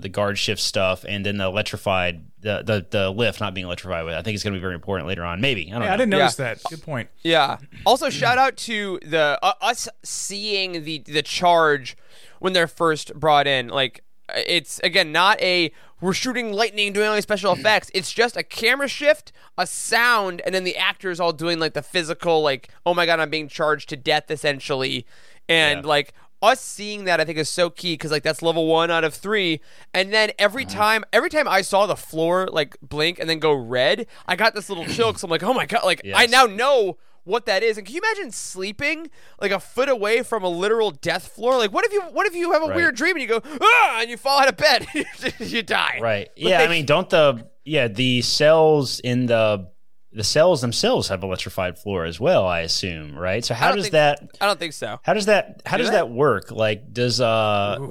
the 0.00 0.08
guard 0.08 0.38
shift 0.38 0.60
stuff, 0.60 1.04
and 1.08 1.24
then 1.24 1.36
the 1.38 1.44
electrified 1.44 2.24
the 2.40 2.62
the, 2.62 2.86
the 2.90 3.10
lift 3.10 3.40
not 3.40 3.54
being 3.54 3.66
electrified. 3.66 4.04
With 4.04 4.14
I 4.14 4.22
think 4.22 4.34
it's 4.34 4.44
going 4.44 4.52
to 4.54 4.58
be 4.58 4.62
very 4.62 4.74
important 4.74 5.08
later 5.08 5.24
on. 5.24 5.40
Maybe 5.40 5.68
I 5.68 5.72
don't 5.72 5.82
yeah, 5.82 5.88
know. 5.88 5.94
I 5.94 5.96
didn't 5.96 6.12
Yeah. 6.12 6.18
notice 6.18 6.36
that. 6.36 6.62
Good 6.68 6.82
point. 6.82 7.08
Yeah. 7.22 7.58
Also, 7.86 8.10
shout 8.10 8.38
out 8.38 8.56
to 8.58 8.98
the 9.04 9.38
uh, 9.42 9.52
us 9.60 9.88
seeing 10.02 10.84
the 10.84 10.98
the 10.98 11.22
charge 11.22 11.96
when 12.40 12.52
they're 12.52 12.66
first 12.68 13.14
brought 13.14 13.46
in. 13.46 13.68
Like, 13.68 14.02
it's 14.34 14.80
again 14.84 15.12
not 15.12 15.40
a 15.40 15.72
we're 16.00 16.12
shooting 16.12 16.52
lightning, 16.52 16.92
doing 16.92 17.08
all 17.08 17.14
these 17.14 17.22
special 17.22 17.52
effects. 17.58 17.90
It's 17.94 18.12
just 18.12 18.36
a 18.36 18.42
camera 18.42 18.88
shift, 18.88 19.32
a 19.56 19.66
sound, 19.66 20.42
and 20.44 20.54
then 20.54 20.64
the 20.64 20.76
actors 20.76 21.18
all 21.20 21.32
doing 21.32 21.58
like 21.58 21.72
the 21.72 21.82
physical, 21.82 22.42
like, 22.42 22.68
oh 22.84 22.92
my 22.94 23.06
god, 23.06 23.20
I'm 23.20 23.30
being 23.30 23.48
charged 23.48 23.88
to 23.90 23.96
death, 23.96 24.30
essentially, 24.30 25.06
and 25.48 25.82
Yeah. 25.82 25.88
like. 25.88 26.12
Us 26.44 26.60
seeing 26.60 27.04
that 27.04 27.20
I 27.20 27.24
think 27.24 27.38
is 27.38 27.48
so 27.48 27.70
key 27.70 27.94
because 27.94 28.10
like 28.10 28.22
that's 28.22 28.42
level 28.42 28.66
one 28.66 28.90
out 28.90 29.02
of 29.04 29.14
three, 29.14 29.60
and 29.94 30.12
then 30.12 30.30
every 30.38 30.64
time 30.66 31.02
every 31.12 31.30
time 31.30 31.48
I 31.48 31.62
saw 31.62 31.86
the 31.86 31.96
floor 31.96 32.46
like 32.52 32.76
blink 32.82 33.18
and 33.18 33.28
then 33.30 33.38
go 33.38 33.52
red, 33.54 34.06
I 34.28 34.36
got 34.36 34.54
this 34.54 34.68
little 34.68 34.84
chill 34.84 35.08
because 35.08 35.22
I'm 35.24 35.30
like, 35.30 35.42
oh 35.42 35.54
my 35.54 35.64
god, 35.66 35.84
like 35.84 36.02
I 36.14 36.26
now 36.26 36.44
know 36.44 36.98
what 37.24 37.46
that 37.46 37.62
is. 37.62 37.78
And 37.78 37.86
can 37.86 37.94
you 37.94 38.02
imagine 38.04 38.30
sleeping 38.32 39.08
like 39.40 39.50
a 39.50 39.58
foot 39.58 39.88
away 39.88 40.22
from 40.22 40.44
a 40.44 40.48
literal 40.48 40.90
death 40.90 41.28
floor? 41.28 41.56
Like, 41.56 41.72
what 41.72 41.86
if 41.86 41.92
you 41.92 42.02
what 42.02 42.26
if 42.26 42.34
you 42.34 42.52
have 42.52 42.62
a 42.62 42.66
Right. 42.66 42.76
weird 42.76 42.94
dream 42.96 43.16
and 43.16 43.22
you 43.22 43.28
go 43.28 43.40
ah 43.62 44.00
and 44.00 44.10
you 44.10 44.18
fall 44.18 44.40
out 44.40 44.48
of 44.48 44.56
bed, 44.58 44.86
you 45.38 45.62
die. 45.62 45.98
Right. 46.02 46.28
Yeah. 46.36 46.60
I 46.60 46.68
mean, 46.68 46.84
don't 46.84 47.08
the 47.08 47.46
yeah 47.64 47.88
the 47.88 48.20
cells 48.20 49.00
in 49.00 49.24
the 49.26 49.70
the 50.14 50.24
cells 50.24 50.60
themselves 50.60 51.08
have 51.08 51.22
electrified 51.22 51.78
floor 51.78 52.04
as 52.04 52.18
well? 52.20 52.46
I 52.46 52.60
assume. 52.60 53.16
Right. 53.18 53.44
So 53.44 53.54
how 53.54 53.72
does 53.72 53.84
think- 53.86 53.92
that 53.92 54.20
I 54.40 54.46
don't 54.46 54.58
think 54.58 54.72
so. 54.72 55.00
how 55.02 55.12
does 55.14 55.26
that 55.26 55.62
how 55.66 55.76
Do 55.76 55.82
does 55.82 55.90
they? 55.90 55.96
that 55.96 56.10
work? 56.10 56.50
Like, 56.50 56.92
does 56.92 57.20
uh 57.20 57.24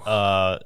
uh 0.06 0.60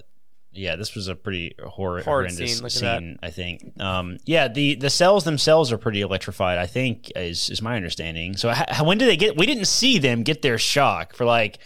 yeah, 0.54 0.76
this 0.76 0.96
was 0.96 1.08
a 1.08 1.13
pretty 1.13 1.54
hor- 1.63 2.02
horrendous 2.02 2.38
scene, 2.38 2.48
scene. 2.48 2.63
look 2.63 2.74
at 2.98 3.02
that. 3.22 3.28
I 3.28 3.30
think. 3.30 3.80
Um, 3.80 4.17
yeah, 4.26 4.48
the 4.48 4.74
the 4.74 4.89
cells 4.89 5.24
themselves 5.24 5.72
are 5.72 5.78
pretty 5.78 6.02
electrified. 6.02 6.58
I 6.58 6.65
think 6.65 7.12
is 7.15 7.50
is 7.52 7.62
my 7.62 7.76
understanding. 7.76 8.36
So 8.38 8.50
how, 8.50 8.84
when 8.84 8.98
did 8.98 9.08
they 9.08 9.17
get? 9.17 9.38
We 9.38 9.46
didn't 9.46 9.65
see 9.65 10.00
them 10.00 10.24
get 10.24 10.41
their 10.41 10.58
shock 10.58 11.15
for 11.15 11.26
like 11.26 11.60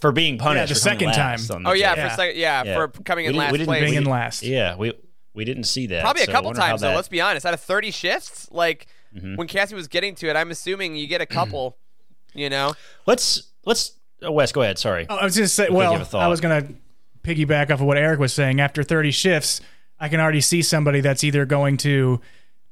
for 0.00 0.10
being 0.12 0.38
punished 0.38 0.70
the 0.72 0.78
second 0.78 1.12
time. 1.12 1.38
the 1.46 1.62
Oh 1.66 1.72
yeah, 1.72 1.94
day. 1.94 2.00
for 2.00 2.06
Yeah. 2.06 2.16
second, 2.16 2.36
yeah, 2.40 2.62
Yeah. 2.64 2.74
for 2.76 2.88
coming 3.02 3.26
in 3.26 3.32
We 3.32 3.38
last 3.40 3.52
we 3.52 3.58
didn't 3.58 3.68
place. 3.68 3.80
Being 3.82 3.92
we 3.92 3.96
in 3.98 4.04
last. 4.04 4.42
Yeah, 4.42 4.76
we 4.76 4.94
we 5.34 5.44
didn't 5.44 5.64
see 5.64 5.88
that. 5.88 6.00
Probably 6.02 6.22
a 6.22 6.26
so 6.26 6.32
couple 6.32 6.54
times 6.54 6.80
though. 6.80 6.88
that-. 6.90 6.96
Let's 6.96 7.08
be 7.08 7.20
honest. 7.20 7.44
Out 7.44 7.52
of 7.52 7.60
thirty 7.60 7.90
shifts, 7.90 8.48
like 8.50 8.86
when 9.12 9.46
Cassie 9.46 9.74
was 9.74 9.88
getting 9.88 10.14
to 10.16 10.28
it, 10.28 10.36
I'm 10.36 10.50
assuming 10.50 10.96
you 10.96 11.06
get 11.06 11.20
a 11.20 11.26
couple. 11.26 11.76
you 12.34 12.50
know, 12.50 12.74
let's 13.06 13.50
let's. 13.64 13.92
Oh, 14.22 14.32
Wes, 14.32 14.52
go 14.52 14.62
ahead. 14.62 14.78
Sorry. 14.78 15.06
Oh, 15.08 15.16
I 15.16 15.24
was 15.24 15.36
going 15.36 15.44
to 15.46 15.48
say, 15.48 15.64
give 15.64 15.74
a 15.74 15.76
well. 15.76 16.06
I 16.14 16.28
was 16.28 16.40
going 16.40 16.62
to 16.62 16.74
piggyback 17.22 17.70
off 17.70 17.80
of 17.80 17.82
what 17.82 17.96
Eric 17.96 18.20
was 18.20 18.32
saying. 18.32 18.60
After 18.60 18.82
30 18.82 19.10
shifts, 19.10 19.60
I 19.98 20.08
can 20.08 20.20
already 20.20 20.40
see 20.40 20.62
somebody 20.62 21.00
that's 21.00 21.24
either 21.24 21.46
going 21.46 21.78
to 21.78 22.20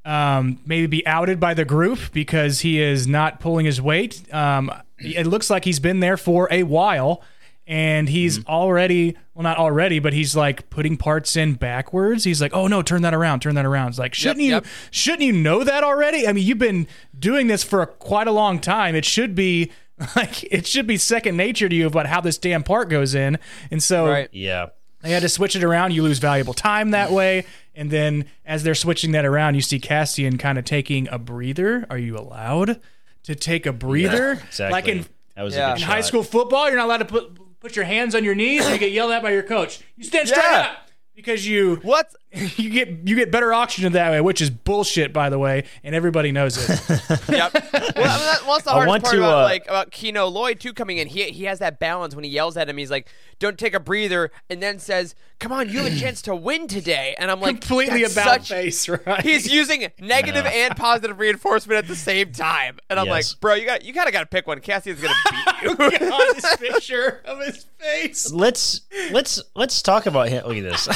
um, 0.04 0.60
maybe 0.66 0.86
be 0.86 1.06
outed 1.06 1.40
by 1.40 1.54
the 1.54 1.64
group 1.64 1.98
because 2.12 2.60
he 2.60 2.80
is 2.80 3.06
not 3.06 3.40
pulling 3.40 3.66
his 3.66 3.80
weight. 3.80 4.22
Um, 4.32 4.70
it 4.98 5.26
looks 5.26 5.50
like 5.50 5.64
he's 5.64 5.80
been 5.80 6.00
there 6.00 6.16
for 6.16 6.48
a 6.50 6.62
while. 6.64 7.22
And 7.68 8.08
he's 8.08 8.38
Mm-hmm. 8.38 8.50
already, 8.50 9.16
well, 9.34 9.42
not 9.44 9.58
already, 9.58 9.98
but 9.98 10.14
he's 10.14 10.34
like 10.34 10.70
putting 10.70 10.96
parts 10.96 11.36
in 11.36 11.52
backwards. 11.54 12.24
He's 12.24 12.40
like, 12.40 12.54
"Oh 12.54 12.66
no, 12.66 12.80
turn 12.80 13.02
that 13.02 13.12
around, 13.12 13.40
turn 13.40 13.54
that 13.56 13.66
around." 13.66 13.88
It's 13.90 13.98
like, 13.98 14.14
shouldn't 14.14 14.40
you, 14.40 14.52
yep. 14.52 14.66
shouldn't 14.90 15.22
you 15.22 15.32
know 15.34 15.62
that 15.62 15.84
already? 15.84 16.26
I 16.26 16.32
mean, 16.32 16.46
you've 16.46 16.56
been 16.58 16.86
doing 17.18 17.46
this 17.46 17.62
for 17.62 17.82
a, 17.82 17.86
quite 17.86 18.26
a 18.26 18.32
long 18.32 18.58
time. 18.58 18.94
It 18.94 19.04
should 19.04 19.34
be 19.34 19.70
like 20.16 20.42
it 20.50 20.66
should 20.66 20.86
be 20.86 20.96
second 20.96 21.36
nature 21.36 21.68
to 21.68 21.76
you 21.76 21.86
about 21.86 22.06
how 22.06 22.22
this 22.22 22.38
damn 22.38 22.62
part 22.62 22.88
goes 22.88 23.14
in. 23.14 23.38
And 23.70 23.82
so 23.82 24.06
right? 24.08 24.28
Yeah. 24.32 24.68
they 25.02 25.10
had 25.10 25.20
to 25.22 25.28
switch 25.28 25.54
it 25.54 25.62
around. 25.62 25.92
You 25.92 26.02
lose 26.02 26.18
valuable 26.20 26.54
time 26.54 26.92
that 26.92 27.10
way. 27.10 27.44
And 27.74 27.90
then 27.90 28.24
as 28.46 28.62
they're 28.64 28.74
switching 28.74 29.12
that 29.12 29.26
around, 29.26 29.56
you 29.56 29.60
see 29.60 29.78
Cassian 29.78 30.38
kind 30.38 30.58
of 30.58 30.64
taking 30.64 31.06
a 31.10 31.18
breather. 31.18 31.84
Are 31.90 31.98
you 31.98 32.16
allowed 32.16 32.80
to 33.24 33.34
take 33.34 33.66
a 33.66 33.72
breather? 33.74 34.32
Exactly. 34.32 34.72
Like 34.72 34.88
in, 34.88 35.06
that 35.36 35.42
was 35.42 35.54
Yeah. 35.54 35.68
a 35.68 35.72
in 35.72 35.76
good 35.78 35.84
high 35.84 36.00
school 36.00 36.22
football, 36.22 36.66
you're 36.68 36.76
not 36.78 36.86
allowed 36.86 36.96
to 36.98 37.04
put 37.04 37.38
put 37.60 37.76
your 37.76 37.84
hands 37.84 38.14
on 38.14 38.24
your 38.24 38.34
knees 38.34 38.64
and 38.64 38.72
you 38.74 38.78
get 38.78 38.92
yelled 38.92 39.12
at 39.12 39.22
by 39.22 39.30
your 39.32 39.42
coach. 39.42 39.80
You 39.96 40.04
stand 40.04 40.28
straight 40.28 40.42
Yeah. 40.42 40.60
up 40.72 40.88
because 41.14 41.46
you 41.46 41.76
What? 41.82 42.08
you 42.56 42.68
get 42.70 42.88
you 43.08 43.16
get 43.16 43.30
better 43.30 43.54
oxygen 43.54 43.92
that 43.92 44.10
way, 44.10 44.20
which 44.20 44.40
is 44.42 44.50
bullshit, 44.50 45.12
by 45.14 45.30
the 45.30 45.38
way, 45.38 45.64
and 45.82 45.94
everybody 45.94 46.30
knows 46.32 46.58
it. 46.58 46.80
Yep. 47.28 47.52
well, 47.54 47.62
I 47.72 47.88
mean, 47.88 47.94
that, 47.94 48.40
well, 48.46 48.52
that's 48.54 48.64
the 48.64 48.70
hardest 48.70 48.88
want 48.88 49.02
part 49.04 49.14
to, 49.14 49.20
about 49.20 49.38
uh, 49.38 49.42
like 49.44 49.64
about 49.66 49.90
Kino 49.90 50.26
Loy 50.26 50.54
too 50.54 50.72
coming 50.72 50.98
in. 50.98 51.08
He 51.08 51.24
he 51.30 51.44
has 51.44 51.58
that 51.60 51.78
balance 51.78 52.14
when 52.14 52.24
he 52.24 52.30
yells 52.30 52.56
at 52.56 52.68
him. 52.68 52.76
He's 52.76 52.90
like, 52.90 53.08
"Don't 53.38 53.58
take 53.58 53.72
a 53.74 53.80
breather," 53.80 54.30
and 54.50 54.62
then 54.62 54.78
says, 54.78 55.14
"Come 55.40 55.52
on, 55.52 55.68
you 55.70 55.78
have 55.78 55.92
a 55.92 55.96
chance 56.00 56.20
to 56.22 56.34
win 56.36 56.68
today." 56.68 57.14
And 57.18 57.30
I'm 57.30 57.40
like, 57.40 57.60
Completely 57.60 58.02
about 58.04 58.44
such- 58.44 58.48
face, 58.48 58.88
right? 58.88 59.20
He's 59.22 59.50
using 59.50 59.86
negative 59.98 60.44
and 60.46 60.76
positive 60.76 61.18
reinforcement 61.18 61.78
at 61.78 61.88
the 61.88 61.96
same 61.96 62.32
time, 62.32 62.78
and 62.90 62.98
I'm 63.00 63.06
Yes. 63.06 63.32
like, 63.32 63.40
bro, 63.40 63.54
you 63.54 63.64
got 63.66 63.84
you 63.84 63.94
kind 63.94 64.06
of 64.06 64.12
got 64.12 64.20
to 64.20 64.26
pick 64.26 64.46
one. 64.46 64.60
Cassian's 64.60 65.00
gonna 65.00 65.14
beat 65.30 65.62
you. 65.62 65.70
on 66.12 66.34
this 66.34 66.56
picture 66.56 67.22
of 67.24 67.40
his 67.40 67.64
face. 67.78 68.30
let's 68.32 68.82
let's 69.12 69.42
let's 69.54 69.80
talk 69.82 70.04
about 70.06 70.28
him. 70.28 70.44
Look 70.46 70.56
at 70.56 70.62
this, 70.64 70.88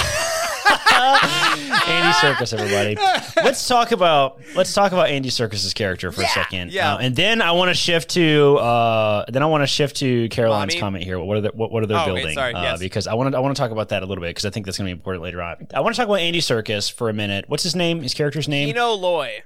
Andy 0.67 2.13
Serkis, 2.19 2.53
everybody. 2.53 2.97
Let's 3.37 3.67
talk 3.67 3.93
about 3.93 4.41
let's 4.55 4.73
talk 4.73 4.93
about 4.93 5.09
Andy 5.09 5.29
Serkis's 5.31 5.75
character 5.75 6.13
for 6.13 6.23
a 6.23 6.27
second, 6.29 6.73
yeah. 6.73 6.95
Uh, 6.95 6.99
and 6.99 7.17
then 7.17 7.43
I 7.43 7.53
want 7.53 7.71
to 7.71 7.75
shift 7.75 8.11
to 8.11 8.57
uh, 8.59 9.25
then 9.29 9.43
I 9.43 9.47
want 9.47 9.63
to 9.63 9.67
shift 9.67 9.97
to 9.97 10.29
Caroline's 10.29 10.75
Mommy? 10.75 10.81
comment 10.81 11.05
here. 11.05 11.19
What 11.19 11.39
are 11.39 11.41
they, 11.43 11.49
what, 11.49 11.73
what 11.73 11.83
are 11.83 11.87
they 11.87 11.95
Oh, 11.95 12.03
okay, 12.03 12.15
building? 12.15 12.35
sorry, 12.35 12.55
uh, 12.55 12.63
yes. 12.63 12.79
Because 12.81 13.07
I 13.07 13.15
want 13.15 13.33
to 13.33 13.37
I 13.37 13.41
want 13.41 13.57
to 13.57 13.61
talk 13.61 13.71
about 13.71 13.89
that 13.91 14.03
a 14.03 14.07
little 14.07 14.23
bit 14.23 14.31
because 14.31 14.45
I 14.45 14.51
think 14.51 14.67
that's 14.67 14.79
going 14.79 14.89
to 14.89 14.95
be 14.95 14.99
important 14.99 15.23
later 15.25 15.43
on. 15.43 15.67
I 15.75 15.81
want 15.81 15.95
to 15.95 16.01
talk 16.01 16.07
about 16.09 16.21
Andy 16.21 16.41
Serkis 16.41 16.91
for 16.93 17.09
a 17.09 17.13
minute. 17.13 17.47
What's 17.49 17.63
his 17.63 17.75
name? 17.77 18.03
His 18.03 18.15
character's 18.15 18.49
name? 18.49 18.69
Kino 18.69 18.93
Loy. 18.93 19.43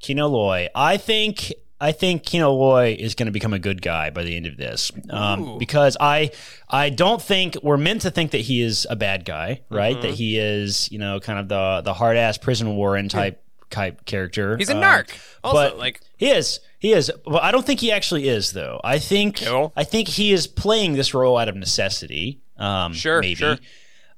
Kino 0.00 0.28
Loy. 0.28 0.68
I 0.74 0.96
think 0.98 1.52
I 1.84 1.92
think 1.92 2.24
Kino 2.24 2.50
Loy 2.52 2.96
is 2.98 3.14
going 3.14 3.26
to 3.26 3.32
become 3.32 3.52
a 3.52 3.58
good 3.58 3.82
guy 3.82 4.08
by 4.10 4.22
the 4.22 4.34
end 4.36 4.46
of 4.46 4.56
this, 4.56 4.90
um, 5.10 5.58
because 5.58 5.96
I 6.00 6.30
I 6.68 6.88
don't 6.90 7.20
think 7.20 7.56
we're 7.62 7.76
meant 7.76 8.00
to 8.02 8.10
think 8.10 8.30
that 8.30 8.40
he 8.40 8.62
is 8.62 8.86
a 8.88 8.96
bad 8.96 9.24
guy, 9.26 9.60
right? 9.68 9.92
Mm-hmm. 9.92 10.02
That 10.02 10.14
he 10.14 10.38
is 10.38 10.90
you 10.90 10.98
know 10.98 11.20
kind 11.20 11.38
of 11.38 11.48
the 11.48 11.82
the 11.84 11.92
hard 11.92 12.16
ass 12.16 12.38
prison 12.38 12.74
warren 12.76 13.08
type 13.08 13.42
type 13.70 14.04
character. 14.06 14.56
He's 14.56 14.70
a 14.70 14.76
Um, 14.76 14.82
narc. 14.82 15.10
Also, 15.42 15.56
but 15.70 15.78
like 15.78 16.00
he 16.16 16.30
is. 16.30 16.60
He 16.78 16.92
is. 16.92 17.10
Well, 17.26 17.40
I 17.42 17.50
don't 17.50 17.66
think 17.66 17.80
he 17.80 17.90
actually 17.92 18.28
is, 18.28 18.52
though. 18.52 18.80
I 18.84 18.98
think 18.98 19.42
Cool. 19.42 19.72
I 19.76 19.84
think 19.84 20.08
he 20.08 20.32
is 20.32 20.46
playing 20.46 20.94
this 20.94 21.12
role 21.14 21.36
out 21.38 21.48
of 21.48 21.56
necessity. 21.56 22.40
Um, 22.58 22.92
Sure, 22.92 23.20
maybe, 23.20 23.34
sure. 23.36 23.58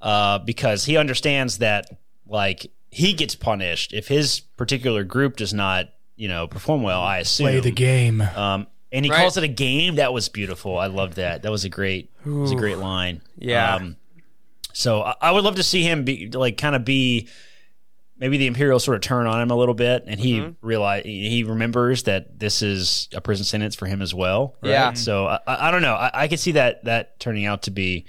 Uh, 0.00 0.38
because 0.38 0.84
he 0.84 0.96
understands 0.96 1.58
that 1.58 1.90
like 2.26 2.66
he 2.90 3.12
gets 3.12 3.34
punished 3.34 3.92
if 3.92 4.08
his 4.08 4.40
particular 4.56 5.04
group 5.04 5.36
does 5.36 5.54
not, 5.54 5.88
you 6.16 6.28
know, 6.28 6.46
perform 6.48 6.82
well. 6.82 7.02
I 7.02 7.18
assume 7.18 7.44
Play 7.46 7.60
the 7.60 7.70
game. 7.70 8.20
Um, 8.20 8.66
and 8.92 9.04
he 9.04 9.10
Right. 9.10 9.18
calls 9.20 9.36
it 9.36 9.44
a 9.44 9.48
game. 9.48 9.96
That 9.96 10.12
was 10.12 10.28
beautiful. 10.28 10.78
I 10.78 10.86
love 10.86 11.16
that. 11.16 11.42
That 11.42 11.50
was 11.52 11.64
a 11.64 11.68
great. 11.68 12.10
It 12.24 12.28
was 12.30 12.52
a 12.52 12.56
great 12.56 12.78
line. 12.78 13.20
Yeah. 13.38 13.74
Um, 13.76 13.96
so 14.72 15.02
I, 15.02 15.14
I 15.20 15.30
would 15.32 15.44
love 15.44 15.56
to 15.56 15.62
see 15.62 15.82
him 15.82 16.04
be 16.04 16.28
like 16.30 16.56
kind 16.56 16.74
of 16.76 16.84
be 16.84 17.28
maybe 18.18 18.38
the 18.38 18.46
Imperial 18.46 18.78
sort 18.80 18.94
of 18.94 19.02
turn 19.02 19.26
on 19.26 19.42
him 19.42 19.50
a 19.50 19.56
little 19.56 19.74
bit, 19.74 20.04
and 20.06 20.18
he 20.18 20.40
Mm-hmm. 20.40 20.66
realize 20.66 21.04
he 21.04 21.44
remembers 21.44 22.04
that 22.04 22.38
this 22.38 22.62
is 22.62 23.08
a 23.12 23.20
prison 23.20 23.44
sentence 23.44 23.74
for 23.74 23.84
him 23.86 24.00
as 24.00 24.14
well. 24.14 24.54
right? 24.62 24.70
Yeah. 24.70 24.92
So 24.94 25.26
I, 25.26 25.38
I 25.46 25.68
I 25.68 25.70
don't 25.70 25.82
know. 25.82 25.94
I, 25.94 26.10
I 26.22 26.28
could 26.28 26.40
see 26.40 26.52
that 26.52 26.84
that 26.84 27.20
turning 27.20 27.44
out 27.44 27.62
to 27.62 27.70
be 27.70 28.06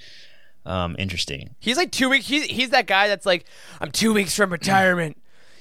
um, 0.65 0.95
interesting. 0.99 1.55
He's 1.59 1.77
like 1.77 1.91
two 1.91 2.09
weeks. 2.09 2.27
He's 2.27 2.43
he's 2.45 2.69
that 2.69 2.87
guy 2.87 3.07
that's 3.07 3.25
like, 3.25 3.45
I'm 3.81 3.91
two 3.91 4.13
weeks 4.13 4.35
from 4.35 4.51
retirement. 4.51 5.17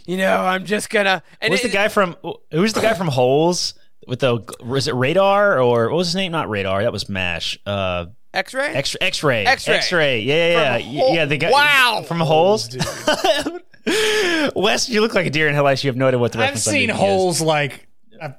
You 0.07 0.16
know, 0.19 0.37
I'm 0.37 0.64
just 0.64 0.88
gonna. 0.90 1.23
And 1.40 1.53
Who's 1.53 1.61
it- 1.61 1.69
the 1.69 1.73
guy 1.73 1.88
from? 1.88 2.16
Who's 2.53 2.73
the 2.73 2.81
guy 2.81 2.95
from 2.95 3.09
Holes? 3.09 3.75
With 4.07 4.21
the 4.21 4.38
was 4.64 4.87
it 4.87 4.95
Radar 4.95 5.61
or 5.61 5.88
what 5.88 5.97
was 5.97 6.07
his 6.09 6.14
name? 6.14 6.31
Not 6.31 6.49
Radar. 6.49 6.83
That 6.85 6.92
was 6.92 7.09
Mash. 7.09 7.59
Uh, 7.66 8.07
X-ray. 8.33 8.69
X-ray? 8.75 8.99
X-ray. 9.01 9.45
X-ray. 9.47 9.75
X-ray. 9.75 10.21
Yeah, 10.21 10.35
yeah, 10.35 10.77
yeah. 10.77 10.79
From 10.79 10.97
Hol- 10.99 11.14
yeah, 11.14 11.25
the 11.25 11.37
guy. 11.38 11.51
Wow. 11.51 12.05
From 12.07 12.21
Holes. 12.21 12.77
Wes, 14.55 14.88
you 14.88 15.01
look 15.01 15.14
like 15.14 15.27
a 15.27 15.31
deer 15.31 15.49
in 15.49 15.55
headlights. 15.55 15.83
You 15.83 15.88
have 15.88 15.97
no 15.97 16.07
idea 16.07 16.19
what 16.21 16.33
the 16.33 16.38
I've 16.38 16.42
reference 16.45 16.66
I'm 16.69 16.73
seen 16.73 16.81
making 16.88 16.95
is. 16.97 17.01
holes 17.01 17.40
like 17.40 17.88
a, 18.21 18.35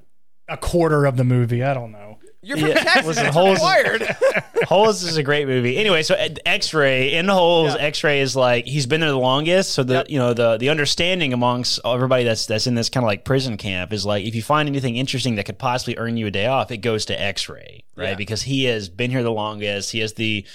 a 0.48 0.58
quarter 0.58 1.06
of 1.06 1.18
the 1.18 1.24
movie. 1.26 1.64
I 1.64 1.74
don't 1.74 1.92
know. 1.92 2.07
You're 2.48 2.58
from 2.58 2.68
Yeah, 2.70 2.74
Texas. 2.84 3.06
listen, 3.06 3.26
Holes-. 3.34 3.60
Holes 4.68 5.04
is 5.04 5.18
a 5.18 5.24
great 5.24 5.48
movie. 5.48 5.78
Anyway, 5.78 6.02
so 6.04 6.16
uh, 6.16 6.30
X-ray 6.46 7.14
in 7.14 7.28
Holes, 7.28 7.76
X-ray 7.78 8.22
is 8.22 8.36
like 8.36 8.66
he's 8.66 8.86
been 8.86 9.02
there 9.02 9.12
the 9.12 9.18
longest. 9.20 9.72
So 9.74 9.84
the 9.84 9.94
Yep. 9.96 10.10
you 10.10 10.20
know 10.20 10.34
the 10.34 10.58
the 10.58 10.70
understanding 10.70 11.34
amongst 11.34 11.80
everybody 11.86 12.24
that's 12.24 12.46
that's 12.46 12.66
in 12.68 12.76
this 12.76 12.90
kind 12.90 13.04
of 13.04 13.08
like 13.08 13.26
prison 13.26 13.58
camp 13.58 13.92
is 13.94 14.06
like 14.06 14.26
if 14.26 14.34
you 14.36 14.42
find 14.42 14.70
anything 14.70 14.96
interesting 14.96 15.36
that 15.36 15.46
could 15.46 15.60
possibly 15.60 15.98
earn 15.98 16.16
you 16.18 16.28
a 16.28 16.32
day 16.32 16.46
off, 16.48 16.72
it 16.72 16.78
goes 16.78 17.06
to 17.06 17.20
X-ray, 17.22 17.84
right? 17.96 18.10
Yeah. 18.10 18.16
Because 18.16 18.42
he 18.44 18.64
has 18.66 18.90
been 18.90 19.12
here 19.12 19.24
the 19.24 19.32
longest. 19.32 19.92
He 19.92 20.00
has 20.00 20.14
the 20.14 20.46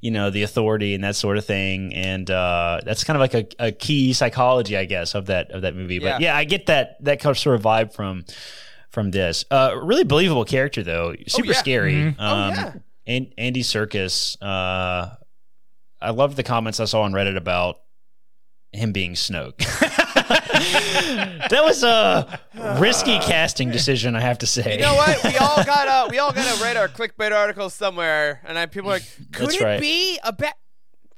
you 0.00 0.10
know 0.10 0.30
the 0.30 0.42
authority 0.44 0.94
and 0.94 1.04
that 1.04 1.16
sort 1.16 1.36
of 1.36 1.44
thing, 1.44 1.94
and 1.94 2.30
uh, 2.30 2.80
that's 2.84 3.04
kind 3.04 3.16
of 3.16 3.20
like 3.20 3.34
a, 3.58 3.66
a 3.66 3.72
key 3.72 4.12
psychology, 4.12 4.76
I 4.76 4.84
guess, 4.86 5.14
of 5.14 5.26
that 5.26 5.50
of 5.50 5.62
that 5.62 5.74
movie. 5.74 5.98
But 5.98 6.20
Yeah. 6.20 6.32
yeah, 6.32 6.36
I 6.36 6.44
get 6.44 6.66
that 6.66 7.02
that 7.04 7.20
kind 7.20 7.30
of 7.32 7.38
sort 7.38 7.56
of 7.56 7.62
vibe 7.62 7.92
from 7.92 8.24
from 8.90 9.10
this. 9.10 9.44
Uh, 9.50 9.74
really 9.82 10.04
believable 10.04 10.44
character 10.44 10.82
though, 10.82 11.14
super 11.26 11.48
yeah. 11.48 11.52
scary. 11.54 12.02
Um, 12.06 12.14
Oh, 12.18 12.48
yeah. 12.48 12.72
An- 13.06 13.32
Andy 13.38 13.62
Serkis. 13.62 14.36
Uh, 14.40 15.14
I 16.00 16.10
loved 16.10 16.36
the 16.36 16.42
comments 16.42 16.80
I 16.80 16.84
saw 16.84 17.02
on 17.02 17.12
Reddit 17.12 17.36
about 17.36 17.76
him 18.72 18.92
being 18.92 19.14
Snoke. 19.14 19.56
that 21.50 21.60
was 21.64 21.82
a 21.82 22.40
risky 22.78 23.18
casting 23.20 23.70
decision, 23.70 24.14
I 24.16 24.20
have 24.20 24.38
to 24.38 24.46
say. 24.46 24.76
You 24.76 24.82
know 24.82 24.94
what? 24.94 25.22
We 25.24 25.36
all 25.38 25.62
gotta 25.64 26.10
we 26.10 26.18
all 26.18 26.32
gotta 26.32 26.62
write 26.62 26.76
our 26.76 26.88
clickbait 26.88 27.32
articles 27.32 27.74
somewhere, 27.74 28.40
and 28.46 28.58
I, 28.58 28.66
people 28.66 28.90
are 28.90 28.94
like, 28.94 29.02
could 29.32 29.48
That's 29.48 29.56
it 29.56 29.64
right. 29.64 29.80
be 29.80 30.18
a 30.22 30.32
bet? 30.32 30.54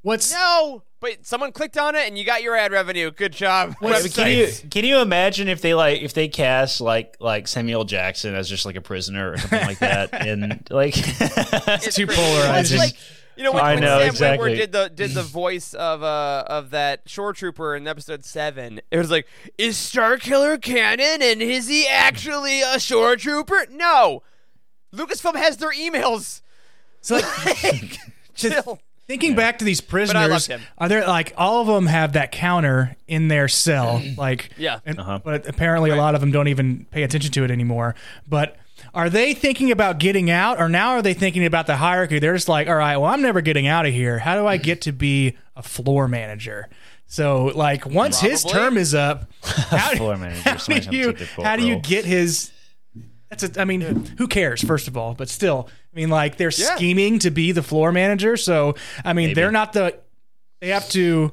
What's 0.02 0.32
No, 0.32 0.82
but 1.00 1.24
someone 1.24 1.52
clicked 1.52 1.78
on 1.78 1.94
it, 1.94 2.06
and 2.08 2.18
you 2.18 2.24
got 2.24 2.42
your 2.42 2.56
ad 2.56 2.72
revenue. 2.72 3.10
Good 3.10 3.32
job. 3.32 3.74
Can 3.80 4.30
you, 4.36 4.48
can 4.70 4.84
you 4.84 4.98
imagine 4.98 5.48
if 5.48 5.60
they 5.60 5.74
like 5.74 6.02
if 6.02 6.12
they 6.14 6.28
cast 6.28 6.80
like 6.80 7.16
like 7.20 7.48
Samuel 7.48 7.84
Jackson 7.84 8.34
as 8.34 8.48
just 8.48 8.66
like 8.66 8.76
a 8.76 8.80
prisoner 8.80 9.32
or 9.32 9.38
something 9.38 9.66
like 9.66 9.78
that 9.78 10.10
and 10.26 10.66
like 10.70 10.94
It's 10.96 11.96
too 11.96 12.06
crazy. 12.06 12.20
polarizing. 12.20 12.78
Like 12.78 12.94
you 13.36 13.44
know 13.44 13.52
when, 13.52 13.64
I 13.64 13.74
when 13.74 13.82
know, 13.82 13.98
Sam 13.98 14.08
exactly. 14.08 14.50
Witwer 14.52 14.56
did 14.56 14.72
the 14.72 14.90
did 14.94 15.10
the 15.12 15.22
voice 15.22 15.72
of 15.74 16.02
uh 16.02 16.44
of 16.46 16.70
that 16.70 17.08
shore 17.08 17.32
trooper 17.32 17.74
in 17.74 17.86
episode 17.88 18.24
seven. 18.24 18.80
It 18.90 18.98
was 18.98 19.10
like, 19.10 19.26
is 19.56 19.76
Star 19.76 20.18
Killer 20.18 20.58
canon, 20.58 21.22
and 21.22 21.40
is 21.40 21.68
he 21.68 21.86
actually 21.88 22.60
a 22.60 22.78
shore 22.78 23.16
trooper? 23.16 23.66
No, 23.70 24.22
Lucasfilm 24.94 25.36
has 25.36 25.56
their 25.56 25.72
emails. 25.72 26.42
so 27.00 27.16
like, 27.46 27.98
Chill. 28.34 28.80
Thinking 29.06 29.34
back 29.34 29.58
to 29.58 29.64
these 29.64 29.80
prisoners? 29.80 30.48
Are 30.78 30.88
there 30.88 31.06
like 31.06 31.32
all 31.36 31.60
of 31.60 31.66
them 31.66 31.86
have 31.86 32.14
that 32.14 32.32
counter 32.32 32.96
in 33.06 33.28
their 33.28 33.48
cell? 33.48 34.02
Like 34.16 34.50
Yeah. 34.56 34.78
and, 34.86 34.98
Uh-huh. 34.98 35.20
but 35.24 35.48
apparently 35.48 35.90
a 35.90 35.96
lot 35.96 36.14
of 36.14 36.20
them 36.20 36.30
don't 36.30 36.48
even 36.48 36.86
pay 36.90 37.02
attention 37.02 37.30
to 37.32 37.44
it 37.44 37.50
anymore. 37.50 37.94
But 38.28 38.56
are 38.94 39.08
they 39.10 39.32
thinking 39.34 39.70
about 39.70 39.98
getting 39.98 40.30
out, 40.30 40.58
or 40.60 40.68
now 40.68 40.90
are 40.90 41.02
they 41.02 41.14
thinking 41.14 41.44
about 41.44 41.66
the 41.66 41.76
hierarchy? 41.76 42.18
They're 42.18 42.34
just 42.34 42.48
like, 42.48 42.68
all 42.68 42.74
right, 42.74 42.96
well, 42.96 43.10
I'm 43.10 43.22
never 43.22 43.40
getting 43.40 43.66
out 43.66 43.86
of 43.86 43.92
here. 43.92 44.18
How 44.18 44.34
do 44.36 44.46
I 44.46 44.56
get 44.56 44.80
to 44.82 44.92
be 44.92 45.36
a 45.56 45.62
floor 45.62 46.08
manager. 46.08 46.68
So 47.06 47.46
like 47.54 47.84
once 47.84 48.20
his 48.20 48.42
term 48.42 48.78
is 48.78 48.94
up, 48.94 49.30
how, 49.42 49.94
Floor 49.94 50.16
manager, 50.16 50.40
how 50.48 50.56
do 50.56 50.96
you 50.96 51.06
take 51.12 51.18
the 51.18 51.26
quote 51.34 51.46
how 51.46 51.56
do 51.56 51.66
you 51.66 51.76
get 51.78 52.04
his? 52.04 52.50
That's 53.32 53.56
a, 53.56 53.60
I 53.62 53.64
mean, 53.64 53.80
who 54.18 54.28
cares? 54.28 54.62
First 54.62 54.88
of 54.88 54.96
all, 54.96 55.14
but 55.14 55.30
still, 55.30 55.68
I 55.92 55.96
mean, 55.96 56.10
like 56.10 56.36
they're 56.36 56.52
Yeah. 56.54 56.76
scheming 56.76 57.18
to 57.20 57.30
be 57.30 57.50
the 57.52 57.62
floor 57.62 57.90
manager. 57.90 58.36
So 58.36 58.74
I 59.04 59.14
mean, 59.14 59.28
Maybe. 59.28 59.34
they're 59.34 59.50
not 59.50 59.72
the. 59.72 59.98
They 60.60 60.68
have 60.68 60.86
to. 60.90 61.32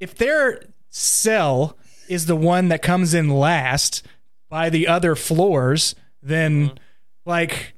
If 0.00 0.14
their 0.14 0.62
cell 0.88 1.76
is 2.08 2.24
the 2.26 2.34
one 2.36 2.68
that 2.68 2.80
comes 2.80 3.12
in 3.12 3.28
last 3.28 4.06
by 4.48 4.70
the 4.70 4.88
other 4.88 5.14
floors, 5.14 5.94
then 6.22 6.68
Mm-hmm. 6.68 6.76
like 7.26 7.74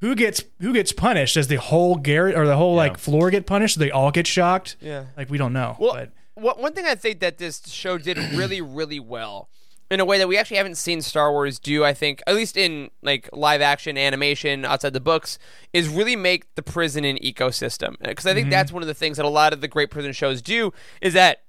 who 0.00 0.16
gets 0.16 0.42
who 0.60 0.72
gets 0.72 0.90
punished? 0.92 1.34
Does 1.34 1.46
the 1.46 1.56
whole 1.60 1.94
garret 1.94 2.36
or 2.36 2.46
the 2.46 2.56
whole 2.56 2.74
like 2.74 2.98
floor 2.98 3.30
get 3.30 3.46
punished? 3.46 3.78
Do 3.78 3.84
they 3.84 3.92
all 3.92 4.10
get 4.10 4.26
shocked? 4.26 4.74
Yeah. 4.80 5.04
Like 5.16 5.30
we 5.30 5.38
don't 5.38 5.52
know. 5.52 5.76
Well, 5.78 6.08
but 6.34 6.58
one 6.58 6.72
thing 6.72 6.86
I 6.86 6.96
think 6.96 7.20
that 7.20 7.38
this 7.38 7.62
show 7.68 7.96
did 7.96 8.18
really, 8.34 8.60
really 8.60 8.98
well, 8.98 9.48
in 9.92 10.00
a 10.00 10.06
way 10.06 10.16
that 10.16 10.26
we 10.26 10.38
actually 10.38 10.56
haven't 10.56 10.76
seen 10.76 11.02
Star 11.02 11.30
Wars 11.30 11.58
do, 11.58 11.84
I 11.84 11.92
think, 11.92 12.22
at 12.26 12.34
least 12.34 12.56
in 12.56 12.90
like 13.02 13.28
live 13.32 13.60
action 13.60 13.98
animation 13.98 14.64
outside 14.64 14.94
the 14.94 15.00
books, 15.00 15.38
is 15.74 15.86
really 15.86 16.16
make 16.16 16.54
the 16.54 16.62
prison 16.62 17.04
an 17.04 17.18
ecosystem. 17.18 17.98
Because 18.00 18.26
I 18.26 18.32
think 18.32 18.44
mm-hmm. 18.44 18.52
that's 18.52 18.72
one 18.72 18.82
of 18.82 18.86
the 18.86 18.94
things 18.94 19.18
that 19.18 19.26
a 19.26 19.28
lot 19.28 19.52
of 19.52 19.60
the 19.60 19.68
great 19.68 19.90
prison 19.90 20.14
shows 20.14 20.40
do 20.40 20.72
is 21.02 21.12
that 21.12 21.42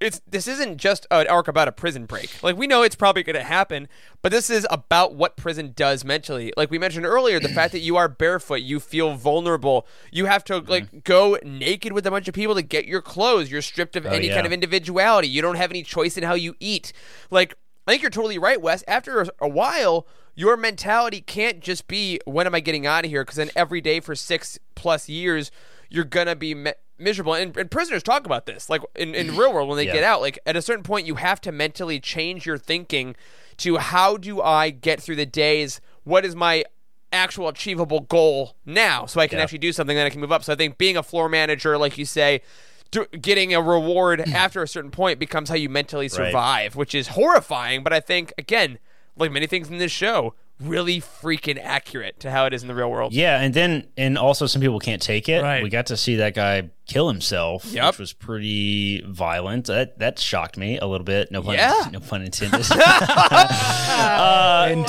it's 0.00 0.20
this 0.28 0.46
isn't 0.46 0.76
just 0.78 1.08
an 1.10 1.26
arc 1.26 1.48
about 1.48 1.66
a 1.66 1.72
prison 1.72 2.06
break. 2.06 2.40
Like 2.40 2.56
we 2.56 2.68
know 2.68 2.82
it's 2.82 2.94
probably 2.94 3.24
going 3.24 3.34
to 3.34 3.42
happen, 3.42 3.88
but 4.22 4.30
this 4.30 4.48
is 4.48 4.64
about 4.70 5.16
what 5.16 5.36
prison 5.36 5.72
does 5.74 6.04
mentally. 6.04 6.52
Like 6.56 6.70
we 6.70 6.78
mentioned 6.78 7.04
earlier, 7.04 7.40
the 7.40 7.48
fact 7.48 7.72
that 7.72 7.80
you 7.80 7.96
are 7.96 8.08
barefoot, 8.08 8.62
you 8.62 8.78
feel 8.78 9.14
vulnerable, 9.14 9.88
you 10.12 10.26
have 10.26 10.44
to 10.44 10.58
like 10.58 10.86
mm-hmm. 10.86 10.98
go 11.02 11.36
naked 11.42 11.92
with 11.92 12.06
a 12.06 12.12
bunch 12.12 12.28
of 12.28 12.34
people 12.34 12.54
to 12.54 12.62
get 12.62 12.86
your 12.86 13.02
clothes. 13.02 13.50
You're 13.50 13.60
stripped 13.60 13.96
of 13.96 14.06
oh, 14.06 14.10
any 14.10 14.28
yeah. 14.28 14.34
kind 14.34 14.46
of 14.46 14.52
individuality. 14.52 15.26
You 15.26 15.42
don't 15.42 15.56
have 15.56 15.70
any 15.70 15.82
choice 15.82 16.16
in 16.16 16.22
how 16.22 16.34
you 16.34 16.54
eat. 16.60 16.92
Like 17.32 17.56
I 17.88 17.92
think 17.92 18.02
you're 18.02 18.10
totally 18.10 18.36
right, 18.36 18.60
Wes. 18.60 18.84
After 18.86 19.26
a, 19.40 19.48
while, 19.48 20.06
your 20.34 20.58
mentality 20.58 21.22
can't 21.22 21.60
just 21.60 21.88
be 21.88 22.20
when 22.26 22.46
am 22.46 22.54
I 22.54 22.60
getting 22.60 22.86
out 22.86 23.06
of 23.06 23.10
here? 23.10 23.22
Because 23.24 23.36
then 23.36 23.50
every 23.56 23.80
day 23.80 23.98
for 24.00 24.14
six 24.14 24.58
plus 24.74 25.08
years, 25.08 25.50
you're 25.88 26.04
gonna 26.04 26.36
be 26.36 26.54
mi- 26.54 26.74
miserable. 26.98 27.32
And, 27.32 27.56
and 27.56 27.70
prisoners 27.70 28.02
talk 28.02 28.26
about 28.26 28.44
this, 28.44 28.68
like 28.68 28.82
in, 28.94 29.14
in 29.14 29.34
real 29.38 29.54
world 29.54 29.70
when 29.70 29.78
they 29.78 29.86
Yeah. 29.86 29.94
get 29.94 30.04
out. 30.04 30.20
Like 30.20 30.38
at 30.44 30.54
a 30.54 30.60
certain 30.60 30.82
point, 30.84 31.06
you 31.06 31.14
have 31.14 31.40
to 31.40 31.50
mentally 31.50 31.98
change 31.98 32.44
your 32.44 32.58
thinking 32.58 33.16
to 33.56 33.78
how 33.78 34.18
do 34.18 34.42
I 34.42 34.68
get 34.68 35.00
through 35.00 35.16
the 35.16 35.24
days? 35.24 35.80
What 36.04 36.26
is 36.26 36.36
my 36.36 36.64
actual 37.10 37.48
achievable 37.48 38.00
goal 38.00 38.54
now, 38.66 39.06
so 39.06 39.18
I 39.18 39.28
can 39.28 39.38
Yeah. 39.38 39.44
actually 39.44 39.60
do 39.60 39.72
something 39.72 39.96
that 39.96 40.04
I 40.04 40.10
can 40.10 40.20
move 40.20 40.30
up. 40.30 40.44
So 40.44 40.52
I 40.52 40.56
think 40.56 40.76
being 40.76 40.98
a 40.98 41.02
floor 41.02 41.30
manager, 41.30 41.78
like 41.78 41.96
you 41.96 42.04
say. 42.04 42.42
Do- 42.90 43.06
Getting 43.06 43.54
a 43.54 43.62
reward 43.62 44.20
hmm. 44.20 44.32
after 44.32 44.62
a 44.62 44.68
certain 44.68 44.90
point 44.90 45.18
becomes 45.18 45.48
how 45.48 45.54
you 45.54 45.68
mentally 45.68 46.08
survive, 46.08 46.76
which 46.76 46.94
is 46.94 47.08
horrifying. 47.08 47.82
But 47.82 47.92
I 47.92 48.00
think, 48.00 48.32
again, 48.38 48.78
like 49.16 49.30
many 49.30 49.46
things 49.46 49.68
in 49.68 49.78
this 49.78 49.92
show, 49.92 50.34
really 50.60 51.00
freaking 51.00 51.58
accurate 51.62 52.20
to 52.20 52.30
how 52.30 52.46
it 52.46 52.54
is 52.54 52.62
in 52.62 52.68
the 52.68 52.74
real 52.74 52.90
world. 52.90 53.12
Yeah, 53.12 53.40
and 53.40 53.54
then 53.54 53.88
and 53.96 54.18
also 54.18 54.46
some 54.46 54.60
people 54.60 54.80
can't 54.80 55.02
take 55.02 55.28
it. 55.28 55.42
Right. 55.42 55.62
We 55.62 55.70
got 55.70 55.86
to 55.86 55.96
see 55.96 56.16
that 56.16 56.34
guy 56.34 56.70
kill 56.88 57.08
himself, 57.08 57.64
Yep. 57.66 57.84
which 57.92 57.98
was 57.98 58.12
pretty 58.12 59.02
violent. 59.06 59.66
That 59.66 59.98
that 60.00 60.18
shocked 60.18 60.56
me 60.56 60.78
a 60.78 60.86
little 60.86 61.04
bit. 61.04 61.30
No 61.30 61.42
pun, 61.42 61.54
Yeah. 61.54 61.88
no 61.92 62.00
pun 62.00 62.22
intended. 62.22 62.66
uh, 62.70 62.78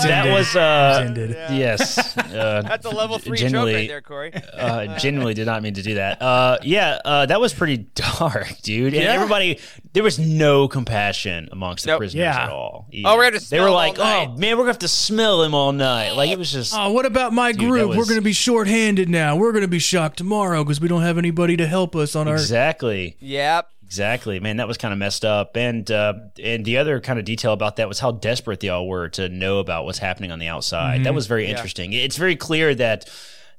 that 0.03 0.31
was 0.33 0.55
uh, 0.55 1.05
Intended. 1.07 1.31
yes. 1.51 2.15
Uh, 2.29 2.61
That's 2.61 2.85
a 2.85 2.89
level 2.89 3.17
three 3.17 3.37
joke 3.37 3.53
right 3.65 3.87
there, 3.87 4.01
Corey. 4.01 4.31
uh, 4.53 4.97
genuinely 4.99 5.33
did 5.33 5.47
not 5.47 5.63
mean 5.63 5.73
to 5.73 5.81
do 5.81 5.95
that. 5.95 6.21
Uh, 6.21 6.57
yeah, 6.61 6.99
uh, 7.03 7.25
that 7.25 7.41
was 7.41 7.53
pretty 7.53 7.77
dark, 7.95 8.55
dude. 8.61 8.93
And 8.93 9.03
Yeah. 9.03 9.13
everybody, 9.13 9.59
there 9.93 10.03
was 10.03 10.19
no 10.19 10.67
compassion 10.67 11.49
amongst 11.51 11.85
the 11.85 11.91
Nope. 11.91 11.99
prisoners 12.01 12.23
Yeah. 12.23 12.43
at 12.43 12.49
all. 12.51 12.87
Oh, 13.03 13.17
we're 13.17 13.31
gonna 13.31 13.39
They 13.49 13.59
were 13.59 13.71
like, 13.71 13.97
all 13.99 14.05
"Oh 14.05 14.27
man, 14.37 14.57
we're 14.57 14.63
gonna 14.63 14.73
have 14.73 14.79
to 14.79 14.87
smell 14.87 15.41
him 15.43 15.55
all 15.55 15.71
night." 15.71 16.11
Like 16.11 16.29
it 16.29 16.37
was 16.37 16.51
just. 16.51 16.73
Oh, 16.75 16.91
what 16.91 17.05
about 17.07 17.33
my 17.33 17.51
that 17.51 17.57
group? 17.59 17.89
We're 17.89 18.03
going 18.05 18.15
to 18.15 18.21
be 18.21 18.33
short-handed 18.33 19.09
now. 19.09 19.35
We're 19.35 19.51
going 19.51 19.63
to 19.63 19.67
be 19.67 19.79
shocked 19.79 20.17
tomorrow 20.17 20.63
because 20.63 20.79
we 20.79 20.87
don't 20.87 21.01
have 21.01 21.17
anybody 21.17 21.57
to 21.57 21.65
help 21.65 21.88
us 21.95 22.15
on 22.15 22.27
our. 22.27 22.35
Exactly. 22.35 23.17
Yep. 23.19 23.67
Exactly, 23.83 24.39
man. 24.39 24.57
That 24.57 24.67
was 24.67 24.77
kind 24.77 24.91
of 24.91 24.99
messed 24.99 25.25
up, 25.25 25.57
and 25.57 25.89
uh, 25.89 26.13
and 26.41 26.63
the 26.63 26.77
other 26.77 26.99
kind 26.99 27.17
of 27.17 27.25
detail 27.25 27.53
about 27.53 27.77
that 27.77 27.87
was 27.87 27.99
how 27.99 28.11
desperate 28.11 28.59
they 28.59 28.69
all 28.69 28.87
were 28.87 29.09
to 29.09 29.29
know 29.29 29.57
about 29.57 29.85
what's 29.85 29.97
happening 29.97 30.31
on 30.31 30.37
the 30.37 30.47
outside. 30.47 31.05
That 31.05 31.15
was 31.15 31.25
very 31.25 31.47
interesting. 31.47 31.93
It's 31.93 32.15
very 32.15 32.35
clear 32.35 32.75
that 32.75 33.09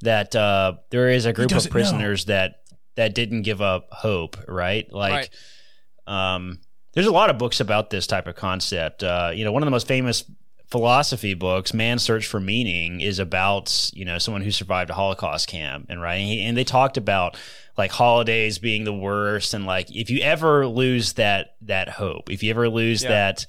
that 0.03 0.37
uh, 0.37 0.75
there 0.91 1.09
is 1.09 1.27
a 1.27 1.33
group 1.33 1.47
of 1.47 1.51
doesn't 1.51 1.71
know. 1.71 1.73
prisoners 1.73 2.27
that 2.27 2.63
that 2.95 3.13
didn't 3.13 3.43
give 3.43 3.61
up 3.61 3.89
hope. 3.91 4.37
Right, 4.47 4.87
like 4.93 5.31
Right. 6.07 6.35
um, 6.35 6.61
there's 6.95 7.07
a 7.09 7.13
lot 7.13 7.29
of 7.31 7.37
books 7.39 7.59
about 7.59 7.91
this 7.91 8.07
type 8.07 8.29
of 8.29 8.37
concept. 8.37 9.03
Uh, 9.03 9.33
you 9.35 9.45
know, 9.45 9.51
one 9.51 9.65
of 9.65 9.67
the 9.67 9.73
most 9.73 9.89
famous 9.89 10.23
philosophy 10.71 11.35
books, 11.35 11.75
Man's 11.75 12.03
Search 12.03 12.27
for 12.27 12.39
Meaning, 12.39 13.01
is 13.01 13.19
about 13.19 13.91
you 13.93 14.05
know 14.05 14.19
someone 14.19 14.43
who 14.43 14.53
survived 14.53 14.91
a 14.91 14.95
Holocaust 14.95 15.49
camp, 15.49 15.87
and 15.89 16.01
right, 16.01 16.17
and, 16.19 16.29
he, 16.29 16.41
and 16.45 16.57
they 16.57 16.63
talked 16.65 16.97
about 16.97 17.37
like 17.79 17.91
holidays 17.91 18.59
being 18.59 18.85
the 18.85 18.93
worst, 18.93 19.55
and 19.55 19.67
like 19.67 19.95
if 19.95 20.11
you 20.11 20.21
ever 20.21 20.67
lose 20.67 21.15
that 21.15 21.57
that 21.63 21.89
hope, 21.89 22.31
if 22.31 22.43
you 22.43 22.51
ever 22.51 22.69
lose 22.69 23.03
Yeah. 23.03 23.09
that 23.11 23.47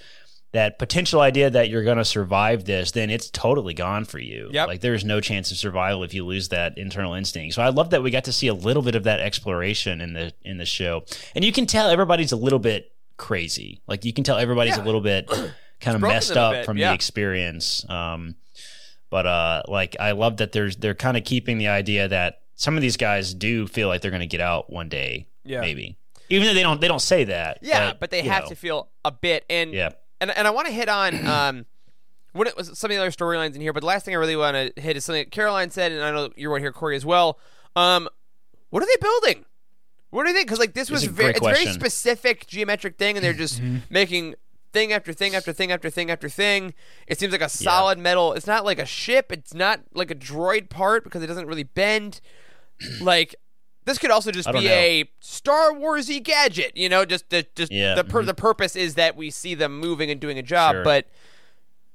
that 0.53 0.77
potential 0.77 1.21
idea 1.21 1.49
that 1.49 1.69
you're 1.69 1.83
going 1.85 1.97
to 1.97 2.03
survive 2.03 2.65
this, 2.65 2.91
then 2.91 3.09
it's 3.09 3.29
totally 3.29 3.73
gone 3.73 4.03
for 4.03 4.19
you. 4.19 4.49
Yep. 4.51 4.67
Like 4.67 4.81
there's 4.81 5.05
no 5.05 5.21
chance 5.21 5.49
of 5.49 5.55
survival 5.57 6.03
if 6.03 6.13
you 6.13 6.25
lose 6.25 6.49
that 6.49 6.77
internal 6.77 7.13
instinct. 7.13 7.55
So 7.55 7.61
I 7.61 7.69
love 7.69 7.91
that 7.91 8.03
we 8.03 8.11
got 8.11 8.25
to 8.25 8.33
see 8.33 8.47
a 8.47 8.53
little 8.53 8.83
bit 8.83 8.95
of 8.95 9.03
that 9.05 9.21
exploration 9.21 10.01
in 10.01 10.11
the 10.13 10.33
in 10.43 10.57
the 10.57 10.65
show, 10.65 11.03
and 11.35 11.45
you 11.45 11.51
can 11.53 11.65
tell 11.67 11.89
everybody's 11.89 12.31
a 12.33 12.37
little 12.37 12.59
bit 12.59 12.91
crazy. 13.17 13.81
Like 13.87 14.03
you 14.03 14.11
can 14.13 14.23
tell 14.23 14.37
everybody's 14.37 14.75
Yeah. 14.77 14.83
a 14.83 14.85
little 14.85 14.99
bit 15.01 15.29
kind 15.79 15.95
of 15.95 16.01
messed 16.01 16.35
up 16.35 16.65
from 16.65 16.77
yeah. 16.77 16.89
the 16.89 16.95
experience. 16.95 17.89
Um, 17.89 18.35
but 19.09 19.25
uh, 19.25 19.63
like 19.69 19.95
I 19.99 20.11
love 20.11 20.37
that 20.37 20.51
there's 20.51 20.75
they're 20.75 20.95
kind 20.95 21.15
of 21.15 21.23
keeping 21.23 21.59
the 21.59 21.67
idea 21.69 22.07
that 22.09 22.40
some 22.61 22.75
of 22.75 22.81
these 22.83 22.95
guys 22.95 23.33
do 23.33 23.65
feel 23.65 23.87
like 23.87 24.01
they're 24.01 24.11
going 24.11 24.21
to 24.21 24.27
get 24.27 24.39
out 24.39 24.71
one 24.71 24.87
day, 24.87 25.25
Yeah. 25.43 25.61
maybe. 25.61 25.97
Even 26.29 26.47
though 26.47 26.53
they 26.53 26.61
don't, 26.61 26.79
they 26.79 26.87
don't 26.87 27.01
say 27.01 27.23
that. 27.23 27.57
Yeah, 27.63 27.93
but, 27.99 28.11
they 28.11 28.21
have 28.21 28.43
know. 28.43 28.49
to 28.49 28.55
feel 28.55 28.89
a 29.03 29.11
bit. 29.11 29.45
And 29.49 29.73
Yeah. 29.73 29.89
and 30.21 30.29
and 30.29 30.47
I 30.47 30.51
want 30.51 30.67
to 30.67 30.73
hit 30.73 30.87
on 30.87 31.27
um, 31.27 31.65
what 32.33 32.47
it 32.47 32.55
was 32.55 32.77
some 32.77 32.91
of 32.91 32.95
the 32.95 33.01
other 33.01 33.09
storylines 33.09 33.55
in 33.55 33.61
here. 33.61 33.73
But 33.73 33.79
the 33.79 33.87
last 33.87 34.05
thing 34.05 34.13
I 34.13 34.19
really 34.19 34.35
want 34.35 34.55
to 34.75 34.79
hit 34.79 34.95
is 34.95 35.03
something 35.05 35.23
that 35.23 35.31
Caroline 35.31 35.71
said, 35.71 35.91
and 35.91 36.03
I 36.03 36.11
know 36.11 36.29
you're 36.35 36.51
right 36.51 36.61
here, 36.61 36.71
Corey, 36.71 36.95
as 36.95 37.03
well. 37.05 37.39
Um, 37.75 38.07
what 38.69 38.83
are 38.83 38.85
they 38.85 39.01
building? 39.01 39.45
What 40.11 40.23
do 40.23 40.29
you 40.29 40.35
think? 40.35 40.47
Because 40.47 40.59
like 40.59 40.73
this 40.73 40.91
was 40.91 41.03
a 41.05 41.09
very, 41.09 41.31
it's 41.31 41.39
very 41.39 41.65
specific 41.65 42.45
geometric 42.45 42.97
thing, 42.97 43.17
and 43.17 43.25
they're 43.25 43.33
just 43.33 43.59
making 43.89 44.35
thing 44.71 44.93
after 44.93 45.11
thing 45.13 45.35
after 45.35 45.51
thing 45.51 45.71
after 45.71 45.89
thing 45.89 46.11
after 46.11 46.29
thing. 46.29 46.73
It 47.07 47.19
seems 47.19 47.31
like 47.31 47.41
a 47.41 47.49
solid 47.49 47.97
metal. 47.97 48.33
It's 48.33 48.47
not 48.47 48.63
like 48.65 48.77
a 48.79 48.85
ship. 48.85 49.31
It's 49.31 49.53
not 49.53 49.81
like 49.93 50.11
a 50.11 50.15
droid 50.15 50.69
part 50.69 51.03
because 51.03 51.23
it 51.23 51.27
doesn't 51.27 51.47
really 51.47 51.63
bend. 51.63 52.21
Like 53.01 53.35
this 53.85 53.97
could 53.97 54.11
also 54.11 54.31
just 54.31 54.47
be 54.51 54.65
know. 54.65 54.71
a 54.71 55.09
Star 55.21 55.71
Warsy 55.71 56.21
gadget, 56.23 56.75
you 56.77 56.87
know. 56.89 57.03
Just 57.05 57.29
the 57.29 57.45
just 57.55 57.71
Yeah. 57.71 57.95
the 57.95 58.03
pur- 58.03 58.23
the 58.23 58.33
purpose 58.33 58.75
is 58.75 58.95
that 58.95 59.15
we 59.15 59.29
see 59.31 59.55
them 59.55 59.79
moving 59.79 60.11
and 60.11 60.19
doing 60.19 60.37
a 60.37 60.43
job. 60.43 60.75
Sure. 60.75 60.83
But 60.83 61.07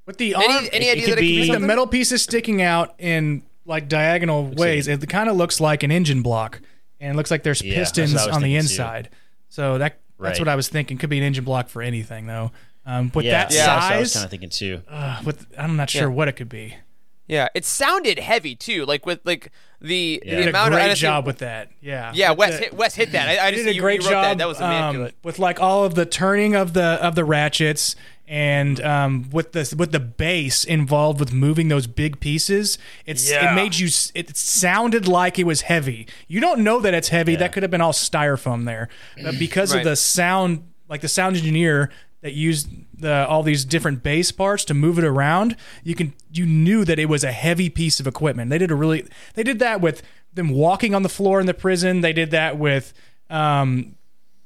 With 0.06 0.18
the 0.18 0.34
any 0.34 0.46
arm, 0.54 0.68
any 0.72 0.86
it 0.88 0.92
idea 0.92 1.04
could 1.04 1.12
that 1.12 1.12
it 1.12 1.14
could 1.14 1.20
be- 1.20 1.36
be 1.36 1.40
the 1.42 1.46
something? 1.48 1.66
metal 1.66 1.86
pieces 1.86 2.22
sticking 2.22 2.62
out 2.62 2.94
in 2.98 3.42
like 3.64 3.88
diagonal 3.88 4.44
ways, 4.46 4.86
it 4.88 5.08
kind 5.08 5.28
of 5.28 5.36
looks 5.36 5.60
like 5.60 5.82
an 5.82 5.90
engine 5.90 6.22
block, 6.22 6.60
and 7.00 7.12
it 7.12 7.16
looks 7.16 7.30
like 7.32 7.42
there's 7.42 7.62
Yeah, 7.62 7.74
pistons 7.74 8.12
what 8.12 8.22
I 8.22 8.26
was 8.26 8.36
on 8.36 8.42
the 8.42 8.46
thinking 8.54 8.60
too. 8.68 8.72
inside. 8.72 9.08
So 9.48 9.78
that 9.78 9.98
that's 10.18 10.38
Right. 10.38 10.38
what 10.40 10.48
I 10.48 10.56
was 10.56 10.68
thinking. 10.68 10.96
Could 10.98 11.10
be 11.10 11.18
an 11.18 11.24
engine 11.24 11.44
block 11.44 11.68
for 11.68 11.82
anything 11.82 12.26
though. 12.26 12.52
Um, 12.86 13.10
with 13.14 13.24
yeah, 13.26 13.32
that 13.46 13.52
yeah, 13.52 13.66
that's 13.66 13.84
what 13.84 13.92
I 13.92 13.98
was 13.98 14.12
kind 14.14 14.24
of 14.24 14.30
thinking 14.30 14.50
too. 14.50 14.82
uh, 14.88 15.20
with 15.24 15.46
I'm 15.58 15.76
not 15.76 15.90
sure 15.90 16.02
Yeah. 16.02 16.06
what 16.14 16.28
it 16.28 16.32
could 16.36 16.48
be. 16.48 16.76
Yeah, 17.26 17.48
it 17.54 17.64
sounded 17.64 18.18
heavy 18.20 18.54
too. 18.54 18.84
Like 18.86 19.04
with 19.06 19.20
like 19.24 19.50
the 19.80 20.22
Yeah. 20.24 20.36
the 20.36 20.42
Did 20.42 20.48
a 20.48 20.52
great 20.52 20.66
of 20.66 20.72
honestly- 20.72 20.94
job 21.02 21.26
with 21.26 21.38
that. 21.38 21.68
Yeah. 21.80 22.12
Yeah, 22.14 22.32
Wes 22.32 22.52
the- 22.52 22.58
hit 22.64 22.74
Wes 22.74 22.94
hit 22.94 23.12
that. 23.12 23.28
I, 23.28 23.46
I 23.46 23.50
He 23.50 23.56
just 23.56 23.64
did 23.64 23.70
a 23.72 23.74
you- 23.74 23.80
great 23.80 24.02
you 24.02 24.08
job. 24.10 24.24
That. 24.24 24.38
that 24.38 24.48
was 24.48 24.60
um, 24.60 25.10
with 25.22 25.38
like 25.38 25.60
all 25.60 25.84
of 25.84 25.94
the 25.94 26.06
turning 26.06 26.54
of 26.54 26.72
the 26.72 26.82
of 27.02 27.14
the 27.14 27.24
ratchets 27.24 27.94
and 28.28 28.80
um, 28.80 29.28
with 29.30 29.52
the 29.52 29.72
with 29.78 29.92
the 29.92 30.00
base 30.00 30.64
involved 30.64 31.20
with 31.20 31.32
moving 31.32 31.68
those 31.68 31.86
big 31.86 32.18
pieces. 32.20 32.76
It's 33.04 33.30
Yeah. 33.30 33.52
it 33.52 33.54
made 33.54 33.76
you. 33.76 33.88
It 34.14 34.36
sounded 34.36 35.06
like 35.06 35.38
it 35.38 35.44
was 35.44 35.62
heavy. 35.62 36.08
You 36.26 36.40
don't 36.40 36.60
know 36.60 36.80
that 36.80 36.92
it's 36.94 37.08
heavy. 37.10 37.36
That 37.36 37.52
could 37.52 37.62
have 37.62 37.70
been 37.70 37.80
all 37.80 37.92
styrofoam 37.92 38.64
there, 38.64 38.88
but 39.22 39.38
because 39.38 39.72
Right. 39.72 39.78
of 39.80 39.84
the 39.84 39.94
sound, 39.96 40.64
like 40.88 41.02
the 41.02 41.08
sound 41.08 41.36
engineer 41.36 41.90
that 42.22 42.32
used 42.32 42.68
the 42.98 43.26
all 43.28 43.42
these 43.44 43.64
different 43.64 44.02
bass 44.02 44.32
parts 44.32 44.64
to 44.64 44.74
move 44.74 44.98
it 44.98 45.04
around, 45.04 45.54
you 45.84 45.94
can 45.94 46.12
you 46.36 46.46
knew 46.46 46.84
that 46.84 46.98
it 46.98 47.06
was 47.06 47.24
a 47.24 47.32
heavy 47.32 47.68
piece 47.70 48.00
of 48.00 48.06
equipment. 48.06 48.50
They 48.50 48.58
did 48.58 48.70
a 48.70 48.74
really 48.74 49.06
they 49.34 49.42
did 49.42 49.58
that 49.60 49.80
with 49.80 50.02
them 50.34 50.50
walking 50.50 50.94
on 50.94 51.02
the 51.02 51.08
floor 51.08 51.40
in 51.40 51.46
the 51.46 51.54
prison. 51.54 52.00
They 52.00 52.12
did 52.12 52.30
that 52.32 52.58
with 52.58 52.92
um 53.30 53.96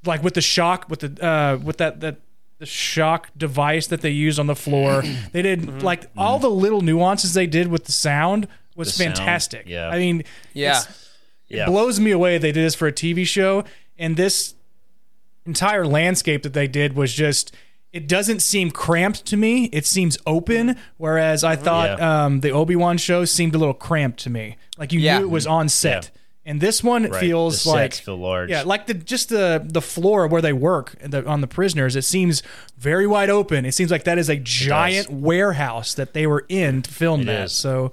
like 0.05 0.23
with 0.23 0.35
the 0.35 0.41
shock 0.41 0.87
with 0.89 1.01
the 1.01 1.25
uh 1.27 1.57
with 1.63 1.79
that 1.79 2.01
that 2.01 2.17
the 2.59 2.67
shock 2.67 3.29
device 3.37 3.87
that 3.87 4.01
they 4.03 4.11
used 4.11 4.39
on 4.39 4.47
the 4.47 4.55
floor. 4.57 5.03
they 5.33 5.43
did 5.43 5.83
like 5.83 6.11
all 6.17 6.39
the 6.39 6.51
little 6.51 6.81
nuances 6.83 7.35
they 7.35 7.47
did 7.47 7.69
with 7.69 7.85
the 7.87 7.93
sound 7.93 8.47
was 8.77 8.89
The 8.97 9.05
sound, 9.05 9.17
fantastic. 9.17 9.65
yeah. 9.67 9.89
I 9.89 9.99
mean, 9.99 10.25
Yeah. 10.55 10.71
it's- 10.81 11.07
Yeah. 11.49 11.65
it 11.65 11.67
blows 11.67 11.99
me 11.99 12.11
away 12.13 12.39
they 12.39 12.53
did 12.53 12.65
this 12.65 12.75
for 12.77 12.87
a 12.87 12.93
TV 12.93 13.27
show 13.27 13.65
and 13.99 14.17
this 14.17 14.55
entire 15.47 15.87
landscape 15.87 16.43
that 16.45 16.53
they 16.53 16.67
did 16.69 16.95
was 16.95 17.13
just. 17.13 17.55
It 17.93 18.07
doesn't 18.07 18.41
seem 18.41 18.71
cramped 18.71 19.25
to 19.27 19.37
me. 19.37 19.65
It 19.73 19.85
seems 19.85 20.17
open, 20.27 20.77
whereas 20.97 21.43
I 21.43 21.57
thought 21.57 21.99
Yeah. 21.99 22.25
um, 22.25 22.41
the 22.41 22.51
Obi 22.51 22.77
Wan 22.77 22.99
show 22.99 23.25
seemed 23.25 23.55
a 23.55 23.59
little 23.59 23.75
cramped 23.75 24.21
to 24.21 24.31
me. 24.31 24.57
Like 24.79 24.93
you 24.93 25.01
Yeah. 25.01 25.19
knew 25.19 25.25
it 25.25 25.31
was 25.31 25.47
on 25.47 25.69
set, 25.69 26.11
and 26.47 26.61
this 26.61 26.85
one 26.85 27.05
Right. 27.11 27.21
feels 27.21 27.65
The 27.65 27.71
like 27.71 27.93
sets 27.95 28.05
feel 28.05 28.17
large. 28.17 28.49
Yeah, 28.49 28.63
like 28.65 28.87
the 28.87 28.95
just 28.95 29.29
the 29.29 29.61
the 29.65 29.83
floor 29.83 30.27
where 30.29 30.41
they 30.41 30.53
work 30.53 30.95
the, 31.03 31.27
on 31.27 31.41
the 31.41 31.47
prisoners. 31.49 31.97
It 31.97 32.03
seems 32.05 32.43
very 32.79 33.07
wide 33.09 33.29
open. 33.29 33.67
It 33.67 33.73
seems 33.75 33.91
like 33.91 34.05
that 34.05 34.19
is 34.19 34.29
a 34.29 34.37
giant 34.37 35.11
warehouse 35.11 35.93
that 35.95 36.13
they 36.15 36.27
were 36.29 36.45
in 36.49 36.83
to 36.83 36.91
film 36.91 37.23
It 37.23 37.25
that. 37.27 37.45
is. 37.47 37.53
So 37.53 37.91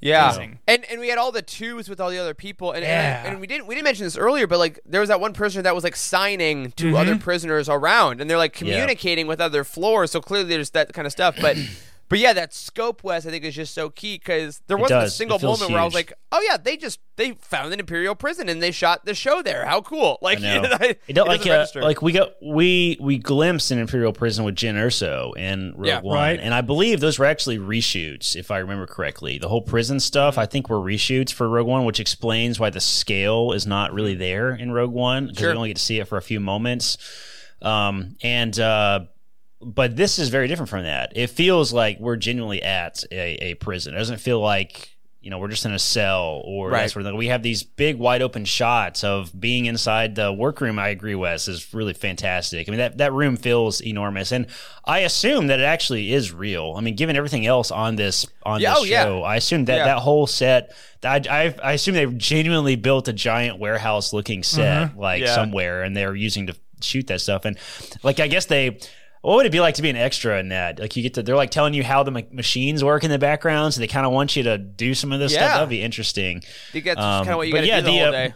Yeah, 0.00 0.28
Amazing. 0.30 0.58
and 0.66 0.84
and 0.90 0.98
we 1.00 1.08
had 1.08 1.18
all 1.18 1.30
the 1.30 1.42
twos 1.42 1.88
with 1.88 2.00
all 2.00 2.08
the 2.10 2.18
other 2.18 2.32
people, 2.34 2.72
and, 2.72 2.82
Yeah. 2.82 3.18
and 3.20 3.28
and 3.32 3.40
we 3.40 3.46
didn't 3.46 3.66
we 3.66 3.74
didn't 3.74 3.84
mention 3.84 4.04
this 4.06 4.16
earlier, 4.16 4.46
but 4.46 4.58
like 4.58 4.80
there 4.86 5.00
was 5.00 5.08
that 5.10 5.20
one 5.20 5.32
prisoner 5.34 5.62
that 5.62 5.74
was 5.74 5.84
like 5.84 5.94
signing 5.96 6.70
to 6.72 6.86
Mm-hmm. 6.86 6.96
other 6.96 7.16
prisoners 7.18 7.68
around, 7.68 8.20
and 8.20 8.30
they're 8.30 8.38
like 8.38 8.54
communicating 8.54 9.26
with 9.26 9.40
other 9.40 9.62
floors. 9.62 10.10
So 10.10 10.20
clearly 10.20 10.48
there's 10.48 10.70
that 10.70 10.92
kind 10.94 11.06
of 11.06 11.12
stuff, 11.12 11.36
but. 11.40 11.56
But 12.10 12.18
yeah, 12.18 12.32
that 12.34 12.52
scope, 12.52 13.02
Wes, 13.04 13.24
I 13.24 13.30
think 13.30 13.44
is 13.44 13.54
just 13.54 13.72
so 13.72 13.88
key 13.88 14.16
because 14.18 14.60
there 14.66 14.76
wasn't 14.76 14.98
a 14.98 15.04
does. 15.04 15.12
It 15.12 15.16
single 15.16 15.38
feels 15.38 15.60
moment 15.60 15.72
where 15.72 15.80
I 15.80 15.84
was 15.84 15.94
like, 15.94 16.12
"Oh 16.32 16.44
yeah, 16.46 16.56
they 16.58 16.76
just 16.76 16.98
they 17.16 17.32
found 17.40 17.72
an 17.72 17.78
imperial 17.80 18.14
prison 18.16 18.48
and 18.48 18.60
they 18.62 18.72
shot 18.72 19.04
the 19.06 19.14
show 19.14 19.40
there. 19.42 19.64
How 19.64 19.80
cool!" 19.80 20.18
Like, 20.22 20.38
I 20.38 20.58
know. 20.58 20.62
it, 20.80 21.00
It 21.06 21.12
don't 21.14 21.28
like 21.28 21.42
doesn't 21.44 21.80
uh, 21.80 21.84
like 21.86 22.02
we 22.02 22.10
got 22.12 22.32
we 22.42 22.98
we 23.00 23.16
glimpsed 23.18 23.70
an 23.70 23.78
Imperial 23.78 24.12
prison 24.12 24.44
with 24.44 24.56
Jyn 24.56 24.74
Erso 24.74 25.36
in 25.36 25.72
Rogue 25.76 25.86
Yeah. 25.86 26.00
One, 26.00 26.16
Right. 26.16 26.40
and 26.40 26.52
I 26.52 26.60
believe 26.62 26.98
those 27.00 27.18
were 27.18 27.26
actually 27.26 27.58
reshoots, 27.58 28.34
if 28.34 28.50
I 28.50 28.58
remember 28.58 28.86
correctly. 28.88 29.38
The 29.38 29.48
whole 29.48 29.62
prison 29.62 30.00
stuff, 30.00 30.36
I 30.36 30.46
think, 30.46 30.68
were 30.68 30.80
reshoots 30.80 31.32
for 31.32 31.48
Rogue 31.48 31.68
One, 31.68 31.84
which 31.84 32.00
explains 32.00 32.58
why 32.58 32.70
the 32.70 32.80
scale 32.80 33.52
is 33.52 33.68
not 33.68 33.92
really 33.94 34.16
there 34.16 34.50
in 34.52 34.72
Rogue 34.72 34.90
One 34.92 35.26
because 35.28 35.38
Sure. 35.38 35.50
we 35.52 35.56
only 35.56 35.68
get 35.70 35.76
to 35.76 35.82
see 35.84 36.00
it 36.00 36.08
for 36.08 36.18
a 36.18 36.22
few 36.22 36.40
moments. 36.40 36.98
Um, 37.62 38.16
and 38.22 38.58
uh, 38.58 39.00
but 39.62 39.96
this 39.96 40.18
is 40.18 40.28
very 40.30 40.48
different 40.48 40.68
from 40.70 40.84
that. 40.84 41.12
It 41.16 41.28
feels 41.28 41.72
like 41.72 41.98
we're 42.00 42.16
genuinely 42.16 42.62
at 42.62 43.04
a, 43.12 43.50
a 43.50 43.54
prison. 43.54 43.94
It 43.94 43.98
doesn't 43.98 44.18
feel 44.18 44.40
like 44.40 44.96
you 45.22 45.28
know 45.28 45.38
we're 45.38 45.48
just 45.48 45.66
in 45.66 45.72
a 45.72 45.78
cell 45.78 46.40
or 46.46 46.70
Right. 46.70 46.90
sort 46.90 47.04
of. 47.04 47.14
We 47.14 47.26
have 47.26 47.42
these 47.42 47.62
big 47.62 47.98
wide 47.98 48.22
open 48.22 48.46
shots 48.46 49.04
of 49.04 49.38
being 49.38 49.66
inside 49.66 50.14
the 50.14 50.32
workroom. 50.32 50.78
I 50.78 50.88
agree, 50.88 51.14
Wes 51.14 51.46
is 51.46 51.74
really 51.74 51.92
fantastic. 51.92 52.66
I 52.66 52.70
mean 52.70 52.78
that 52.78 52.96
that 52.98 53.12
room 53.12 53.36
feels 53.36 53.82
enormous, 53.82 54.32
and 54.32 54.46
I 54.86 55.00
assume 55.00 55.48
that 55.48 55.60
it 55.60 55.64
actually 55.64 56.14
is 56.14 56.32
real. 56.32 56.72
I 56.74 56.80
mean, 56.80 56.96
given 56.96 57.16
everything 57.16 57.44
else 57.46 57.70
on 57.70 57.96
this 57.96 58.26
on 58.44 58.60
Yeah, 58.60 58.70
this 58.70 58.80
oh, 58.80 58.84
yeah. 58.84 59.02
show, 59.04 59.22
I 59.22 59.36
assume 59.36 59.66
that 59.66 59.76
Yeah. 59.76 59.84
that 59.84 59.98
whole 59.98 60.26
set. 60.26 60.74
I, 61.02 61.20
I, 61.30 61.54
I 61.62 61.72
assume 61.72 61.94
they 61.94 62.06
genuinely 62.06 62.76
built 62.76 63.06
a 63.08 63.12
giant 63.12 63.58
warehouse 63.58 64.14
looking 64.14 64.42
set 64.42 64.88
mm-hmm. 64.88 64.98
like 64.98 65.20
Yeah. 65.20 65.34
somewhere, 65.34 65.82
and 65.82 65.94
they're 65.94 66.14
using 66.14 66.46
to 66.46 66.56
shoot 66.80 67.08
that 67.08 67.20
stuff. 67.20 67.44
And 67.44 67.58
like 68.02 68.20
I 68.20 68.26
guess 68.26 68.46
they. 68.46 68.78
What 69.22 69.36
would 69.36 69.46
it 69.46 69.52
be 69.52 69.60
like 69.60 69.74
to 69.74 69.82
be 69.82 69.90
an 69.90 69.96
extra 69.96 70.38
in 70.40 70.48
that? 70.48 70.78
Like 70.78 70.96
you 70.96 71.02
get 71.02 71.14
to, 71.14 71.22
they're 71.22 71.36
like 71.36 71.50
telling 71.50 71.74
you 71.74 71.84
how 71.84 72.02
the 72.02 72.10
ma- 72.10 72.20
machines 72.32 72.82
work 72.82 73.04
in 73.04 73.10
the 73.10 73.18
background, 73.18 73.74
so 73.74 73.80
they 73.80 73.86
kind 73.86 74.06
of 74.06 74.12
want 74.12 74.34
you 74.34 74.44
to 74.44 74.56
do 74.56 74.94
some 74.94 75.12
of 75.12 75.20
this 75.20 75.32
Yeah. 75.32 75.40
stuff. 75.40 75.54
That'd 75.56 75.68
be 75.68 75.82
interesting. 75.82 76.42
You 76.72 76.80
get 76.80 76.96
um, 76.98 77.24
kind 77.24 77.30
of 77.32 77.36
what 77.36 77.46
you 77.46 77.52
got 77.52 77.60
to 77.60 77.66
yeah, 77.66 77.80
do 77.80 77.86
the, 77.86 77.92
the, 77.92 77.98
whole 77.98 78.08
uh, 78.08 78.10
day. 78.12 78.34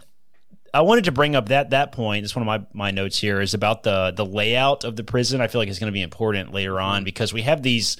I 0.75 0.81
wanted 0.81 1.05
to 1.05 1.11
bring 1.11 1.35
up 1.35 1.49
that 1.49 1.71
that 1.71 1.91
point. 1.91 2.23
It's 2.23 2.35
one 2.35 2.43
of 2.43 2.47
my, 2.47 2.67
my 2.73 2.91
notes 2.91 3.17
here 3.17 3.41
is 3.41 3.53
about 3.55 3.81
the 3.83 4.11
the 4.15 4.25
layout 4.25 4.83
of 4.83 4.95
the 4.95 5.03
prison. 5.03 5.41
I 5.41 5.47
feel 5.47 5.59
like 5.59 5.69
it's 5.69 5.79
going 5.79 5.91
to 5.91 5.93
be 5.93 6.01
important 6.03 6.53
later 6.53 6.79
on 6.79 6.97
Mm-hmm. 6.97 7.05
because 7.05 7.33
we 7.33 7.41
have 7.43 7.63
these 7.63 7.97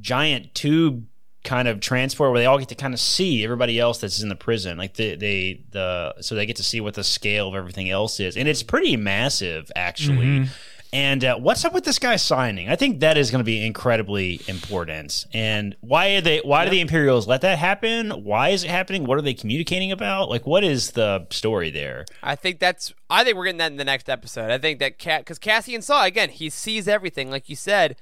giant 0.00 0.54
tube 0.54 1.06
kind 1.44 1.66
of 1.66 1.80
transport 1.80 2.30
where 2.30 2.38
they 2.38 2.46
all 2.46 2.56
get 2.58 2.68
to 2.68 2.74
kind 2.76 2.94
of 2.94 3.00
see 3.00 3.42
everybody 3.42 3.80
else 3.80 3.98
that's 3.98 4.22
in 4.22 4.28
the 4.28 4.36
prison. 4.36 4.78
Like 4.78 4.94
the 4.94 5.16
they 5.16 5.64
the 5.70 6.14
so 6.20 6.34
they 6.36 6.46
get 6.46 6.56
to 6.56 6.62
see 6.62 6.80
what 6.80 6.94
the 6.94 7.02
scale 7.02 7.48
of 7.48 7.54
everything 7.56 7.90
else 7.90 8.20
is, 8.20 8.36
and 8.36 8.46
it's 8.46 8.62
pretty 8.62 8.96
massive 8.96 9.72
actually. 9.74 10.46
And 10.92 11.24
uh, 11.24 11.36
what's 11.38 11.64
up 11.64 11.72
with 11.72 11.84
this 11.84 11.98
guy 11.98 12.16
signing? 12.16 12.68
I 12.68 12.76
think 12.76 13.00
that 13.00 13.16
is 13.16 13.30
going 13.30 13.40
to 13.40 13.44
be 13.44 13.64
incredibly 13.64 14.42
important. 14.46 15.26
And 15.32 15.74
why 15.80 16.16
are 16.16 16.20
they? 16.20 16.40
Why 16.40 16.64
do 16.64 16.70
the 16.70 16.80
Imperials 16.80 17.26
let 17.26 17.40
that 17.40 17.58
happen? 17.58 18.10
Why 18.10 18.50
is 18.50 18.62
it 18.62 18.70
happening? 18.70 19.06
What 19.06 19.16
are 19.16 19.22
they 19.22 19.32
communicating 19.32 19.90
about? 19.90 20.28
Like, 20.28 20.46
what 20.46 20.64
is 20.64 20.90
the 20.90 21.26
story 21.30 21.70
there? 21.70 22.04
I 22.22 22.36
think 22.36 22.58
that's. 22.58 22.92
I 23.08 23.24
think 23.24 23.36
we're 23.36 23.44
getting 23.44 23.58
that 23.58 23.72
in 23.72 23.78
the 23.78 23.84
next 23.84 24.10
episode. 24.10 24.50
I 24.50 24.58
think 24.58 24.80
that 24.80 24.98
Cat 24.98 25.22
because 25.22 25.38
Cassian 25.38 25.80
saw 25.80 26.04
again. 26.04 26.28
He 26.28 26.50
sees 26.50 26.86
everything, 26.86 27.30
like 27.30 27.48
you 27.48 27.56
said. 27.56 27.96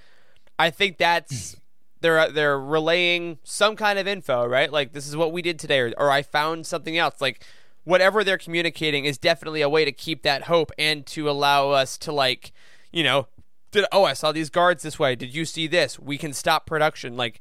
I 0.59 0.71
think 0.71 0.99
that's 0.99 1.57
they're 2.01 2.29
they're 2.31 2.59
relaying 2.59 3.39
some 3.45 3.77
kind 3.77 4.01
of 4.01 4.09
info, 4.09 4.45
right? 4.47 4.71
Like 4.71 4.93
this 4.93 5.07
is 5.07 5.17
what 5.17 5.33
we 5.33 5.43
did 5.43 5.61
today, 5.61 5.79
or, 5.79 5.93
or 5.97 6.11
I 6.11 6.23
found 6.23 6.67
something 6.67 6.99
else. 6.99 7.21
Like 7.21 7.45
whatever 7.85 8.25
they're 8.25 8.39
communicating 8.39 9.05
is 9.05 9.19
definitely 9.19 9.63
a 9.63 9.69
way 9.69 9.85
to 9.85 9.93
keep 9.93 10.23
that 10.23 10.45
hope 10.45 10.71
and 10.79 11.07
to 11.07 11.31
allow 11.31 11.71
us 11.71 11.97
to 11.99 12.13
like, 12.13 12.53
you 12.93 13.03
know, 13.05 13.27
did 13.71 13.85
oh 13.93 14.05
I 14.05 14.13
saw 14.15 14.33
these 14.33 14.51
guards 14.51 14.83
this 14.83 14.99
way. 14.99 15.15
Did 15.15 15.35
you 15.35 15.45
see 15.45 15.67
this? 15.67 15.99
We 15.99 16.19
can 16.19 16.33
stop 16.33 16.67
production. 16.67 17.17
Like 17.17 17.41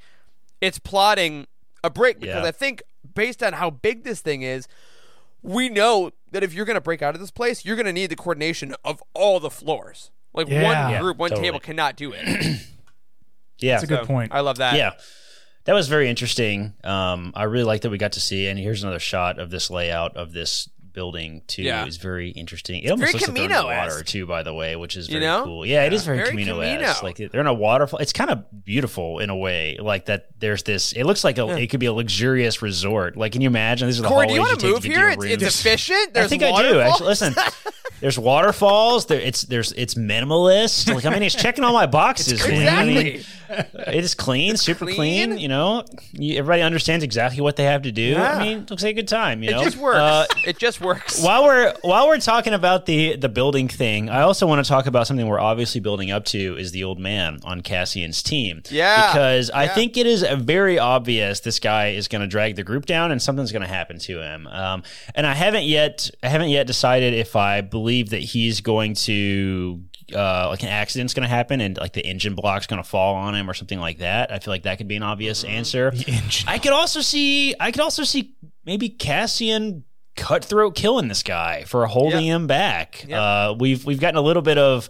it's 0.61 0.79
plotting 0.79 1.47
a 1.83 1.89
break 1.89 2.19
because 2.19 2.43
Yeah. 2.43 2.47
I 2.47 2.51
think 2.51 2.83
based 3.15 3.41
on 3.41 3.53
how 3.53 3.69
big 3.69 4.03
this 4.03 4.21
thing 4.21 4.41
is, 4.41 4.67
we 5.41 5.69
know 5.69 6.11
that 6.31 6.43
if 6.43 6.53
you're 6.53 6.65
going 6.65 6.75
to 6.75 6.81
break 6.81 7.01
out 7.01 7.15
of 7.15 7.21
this 7.21 7.31
place, 7.31 7.63
you're 7.65 7.75
going 7.77 7.85
to 7.85 7.93
need 7.93 8.07
the 8.11 8.15
coordination 8.15 8.75
of 8.83 9.01
all 9.13 9.39
the 9.39 9.49
floors. 9.49 10.11
Like 10.33 10.47
Yeah. 10.49 10.91
one 10.91 11.01
group, 11.01 11.17
one 11.17 11.29
totally. 11.29 11.47
table 11.47 11.59
cannot 11.59 11.95
do 11.95 12.11
it. 12.15 12.59
Yeah, 13.61 13.73
That's 13.73 13.83
a 13.83 13.87
good 13.87 14.05
point. 14.07 14.31
I 14.33 14.39
love 14.39 14.57
that. 14.59 14.75
Yeah. 14.75 14.91
That 15.65 15.73
was 15.73 15.89
very 15.89 16.09
interesting. 16.09 16.75
Um, 16.83 17.33
I 17.35 17.43
really 17.43 17.65
like 17.65 17.81
that 17.81 17.89
we 17.89 17.97
got 17.97 18.13
to 18.13 18.21
see, 18.21 18.47
and 18.47 18.57
here's 18.57 18.83
another 18.83 18.99
shot 18.99 19.37
of 19.37 19.49
this 19.49 19.69
layout 19.69 20.15
of 20.15 20.31
this 20.31 20.69
building 20.93 21.41
too. 21.47 21.63
Yeah. 21.63 21.85
Is 21.85 21.97
very 21.97 22.29
interesting. 22.29 22.81
It 22.83 22.89
almost 22.89 22.99
very 22.99 23.13
looks 23.13 23.27
like 23.27 23.35
they're 23.35 23.45
in 23.45 23.51
the 23.51 23.65
water 23.65 24.03
too, 24.03 24.25
by 24.25 24.43
the 24.43 24.53
way, 24.53 24.75
which 24.75 24.95
is 24.97 25.07
You 25.07 25.19
very 25.19 25.25
know? 25.25 25.43
cool. 25.43 25.65
Yeah, 25.65 25.83
it 25.85 25.93
is 25.93 26.03
very, 26.05 26.17
Very 26.17 26.31
Kamino 26.31 26.57
Kamino. 26.57 26.81
esque. 26.81 27.03
Like 27.03 27.17
they're 27.17 27.41
in 27.41 27.47
a 27.47 27.53
waterfall. 27.53 27.99
It's 27.99 28.13
kind 28.13 28.29
of 28.29 28.65
beautiful 28.65 29.19
in 29.19 29.29
a 29.29 29.35
way. 29.35 29.77
Like 29.79 30.05
that. 30.05 30.27
There's 30.39 30.63
this. 30.63 30.93
It 30.93 31.03
looks 31.03 31.23
like 31.23 31.37
a, 31.37 31.47
it 31.57 31.67
could 31.67 31.79
be 31.79 31.85
a 31.87 31.93
luxurious 31.93 32.61
resort. 32.61 33.17
Like, 33.17 33.33
can 33.33 33.41
you 33.41 33.47
imagine? 33.47 33.87
These 33.87 33.99
are 33.99 34.03
the 34.03 34.07
Corey, 34.07 34.27
do 34.27 34.33
you 34.33 34.39
want 34.41 34.59
to 34.59 34.67
move 34.71 34.83
here? 34.83 35.09
It's, 35.09 35.23
it's 35.25 35.43
efficient. 35.43 36.13
There's 36.13 36.25
I 36.25 36.29
think 36.29 36.43
I 36.43 36.61
do. 36.61 36.79
Actually, 36.79 37.07
listen. 37.07 37.35
There's 38.01 38.17
waterfalls. 38.17 39.05
There, 39.07 39.19
it's 39.19 39.43
there's 39.43 39.71
it's 39.73 39.95
minimalist. 39.95 40.93
Like 40.93 41.05
I 41.05 41.09
mean, 41.11 41.23
it's 41.23 41.35
checking 41.35 41.63
all 41.63 41.73
my 41.73 41.85
boxes. 41.85 42.45
man. 42.47 42.67
I 42.79 42.85
mean, 42.85 43.07
Exactly. 43.49 43.95
it 43.95 44.03
is 44.03 44.13
clean, 44.15 44.57
super 44.57 44.85
clean. 44.85 44.95
Clean. 45.29 45.37
You 45.39 45.47
know, 45.47 45.83
you, 46.11 46.37
everybody 46.37 46.61
understands 46.61 47.03
exactly 47.03 47.41
what 47.41 47.55
they 47.55 47.63
have 47.63 47.81
to 47.83 47.91
do. 47.91 48.03
Yeah. 48.03 48.37
I 48.37 48.43
mean, 48.43 48.57
it 48.59 48.69
looks 48.69 48.83
like 48.83 48.91
a 48.91 48.95
good 48.95 49.07
time. 49.07 49.41
You 49.43 49.51
know, 49.51 49.61
It 49.61 49.65
just 49.65 49.77
works. 49.77 49.97
Uh, 49.97 50.25
it 50.45 50.57
just 50.59 50.81
works. 50.81 51.21
while 51.23 51.43
we're 51.43 51.73
while 51.81 52.07
we're 52.07 52.19
talking 52.19 52.53
about 52.53 52.85
the 52.85 53.15
the 53.15 53.29
building 53.29 53.67
thing, 53.67 54.09
I 54.09 54.21
also 54.21 54.45
want 54.47 54.63
to 54.63 54.69
talk 54.69 54.85
about 54.85 55.07
something 55.07 55.27
we're 55.27 55.39
obviously 55.39 55.81
building 55.81 56.11
up 56.11 56.25
to 56.25 56.57
is 56.57 56.71
the 56.71 56.83
old 56.83 56.99
man 56.99 57.39
on 57.43 57.61
Cassian's 57.61 58.21
team. 58.23 58.61
Yeah. 58.69 59.07
because 59.11 59.49
I 59.51 59.67
think 59.67 59.97
it 59.97 60.05
is 60.05 60.23
very 60.37 60.77
obvious 60.79 61.39
this 61.41 61.59
guy 61.59 61.89
is 61.89 62.07
going 62.07 62.21
to 62.21 62.27
drag 62.27 62.55
the 62.55 62.63
group 62.63 62.85
down 62.85 63.11
and 63.11 63.21
something's 63.21 63.51
going 63.51 63.61
to 63.63 63.67
happen 63.67 63.97
to 63.99 64.21
him. 64.21 64.47
Um, 64.47 64.83
and 65.15 65.25
I 65.25 65.33
haven't 65.33 65.63
yet 65.65 66.09
I 66.23 66.29
haven't 66.29 66.49
yet 66.49 66.67
decided 66.67 67.13
if 67.13 67.35
I 67.35 67.61
believe 67.61 67.88
that 68.09 68.21
he's 68.21 68.61
going 68.61 68.93
to. 68.95 69.81
Uh, 70.11 70.47
like 70.49 70.63
an 70.63 70.69
accident's 70.69 71.13
going 71.13 71.21
to 71.21 71.29
happen 71.29 71.61
and 71.61 71.77
like 71.77 71.93
the 71.93 72.03
engine 72.03 72.33
block's 72.33 72.65
going 72.65 72.81
to 72.81 72.89
fall 72.89 73.13
on 73.13 73.35
him 73.35 73.47
or 73.47 73.53
something 73.53 73.79
like 73.79 73.99
that. 73.99 74.31
I 74.31 74.39
feel 74.39 74.51
like 74.51 74.63
that 74.63 74.79
could 74.79 74.87
be 74.87 74.95
an 74.95 75.03
obvious 75.03 75.43
Mm-hmm. 75.43 75.53
answer. 75.55 75.93
I 76.47 76.57
could 76.57 76.71
also 76.71 77.01
see 77.01 77.53
I 77.59 77.69
could 77.71 77.81
also 77.81 78.01
see 78.03 78.33
maybe 78.65 78.89
Cassian 78.89 79.83
cutthroat 80.15 80.73
killing 80.73 81.09
this 81.09 81.21
guy 81.21 81.63
for 81.65 81.85
holding 81.85 82.25
Yeah. 82.25 82.35
him 82.37 82.47
back. 82.47 83.05
Yeah. 83.07 83.21
Uh, 83.21 83.55
we've 83.59 83.85
we've 83.85 83.99
gotten 83.99 84.17
a 84.17 84.21
little 84.21 84.41
bit 84.41 84.57
of 84.57 84.89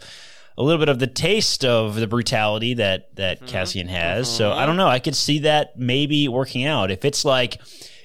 a 0.57 0.63
little 0.63 0.79
bit 0.79 0.87
of 0.87 0.99
the 0.99 1.07
taste 1.07 1.65
of 1.65 1.95
the 1.95 2.07
brutality 2.07 2.75
that 2.75 3.13
that 3.17 3.45
Cassian 3.45 3.89
has. 3.89 4.33
So 4.33 4.53
I 4.53 4.65
don't 4.65 4.77
know. 4.77 4.87
I 4.87 4.99
could 4.99 5.17
see 5.17 5.39
that 5.39 5.77
maybe 5.77 6.29
working 6.29 6.63
out 6.65 6.91
if 6.91 7.03
it's 7.03 7.25
like. 7.25 7.59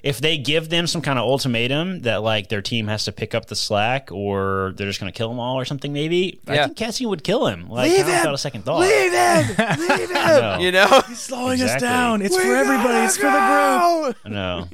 If 0.04 0.20
they 0.20 0.36
give 0.36 0.68
them 0.68 0.86
some 0.86 1.00
kind 1.00 1.18
of 1.18 1.24
ultimatum 1.24 2.00
that 2.00 2.22
like 2.22 2.50
their 2.50 2.60
team 2.60 2.88
has 2.88 3.06
to 3.06 3.12
pick 3.12 3.34
up 3.34 3.46
the 3.46 3.56
slack 3.56 4.10
or 4.12 4.74
they're 4.76 4.86
just 4.86 5.00
going 5.00 5.10
to 5.10 5.16
kill 5.16 5.30
them 5.30 5.38
all 5.40 5.58
or 5.58 5.64
something, 5.64 5.94
maybe 5.94 6.40
I 6.46 6.54
Yeah. 6.56 6.64
think 6.66 6.76
Cassian 6.76 7.08
would 7.08 7.24
kill 7.24 7.46
him. 7.46 7.70
Like 7.70 7.90
Leave 7.90 8.00
him! 8.06 8.14
without 8.18 8.34
a 8.34 8.38
second 8.38 8.66
thought. 8.66 8.80
Leave 8.80 9.12
him. 9.12 9.46
Leave 9.88 10.10
him. 10.10 10.14
know. 10.14 10.58
You 10.60 10.72
know. 10.72 11.02
He's 11.08 11.20
slowing 11.20 11.60
us 11.62 11.80
down. 11.80 12.20
It's 12.20 12.36
for 12.36 12.54
everybody. 12.54 12.98
It's 13.06 13.16
for 13.16 13.22
the 13.22 13.30
group. 14.12 14.16
I 14.26 14.28
know. 14.28 14.68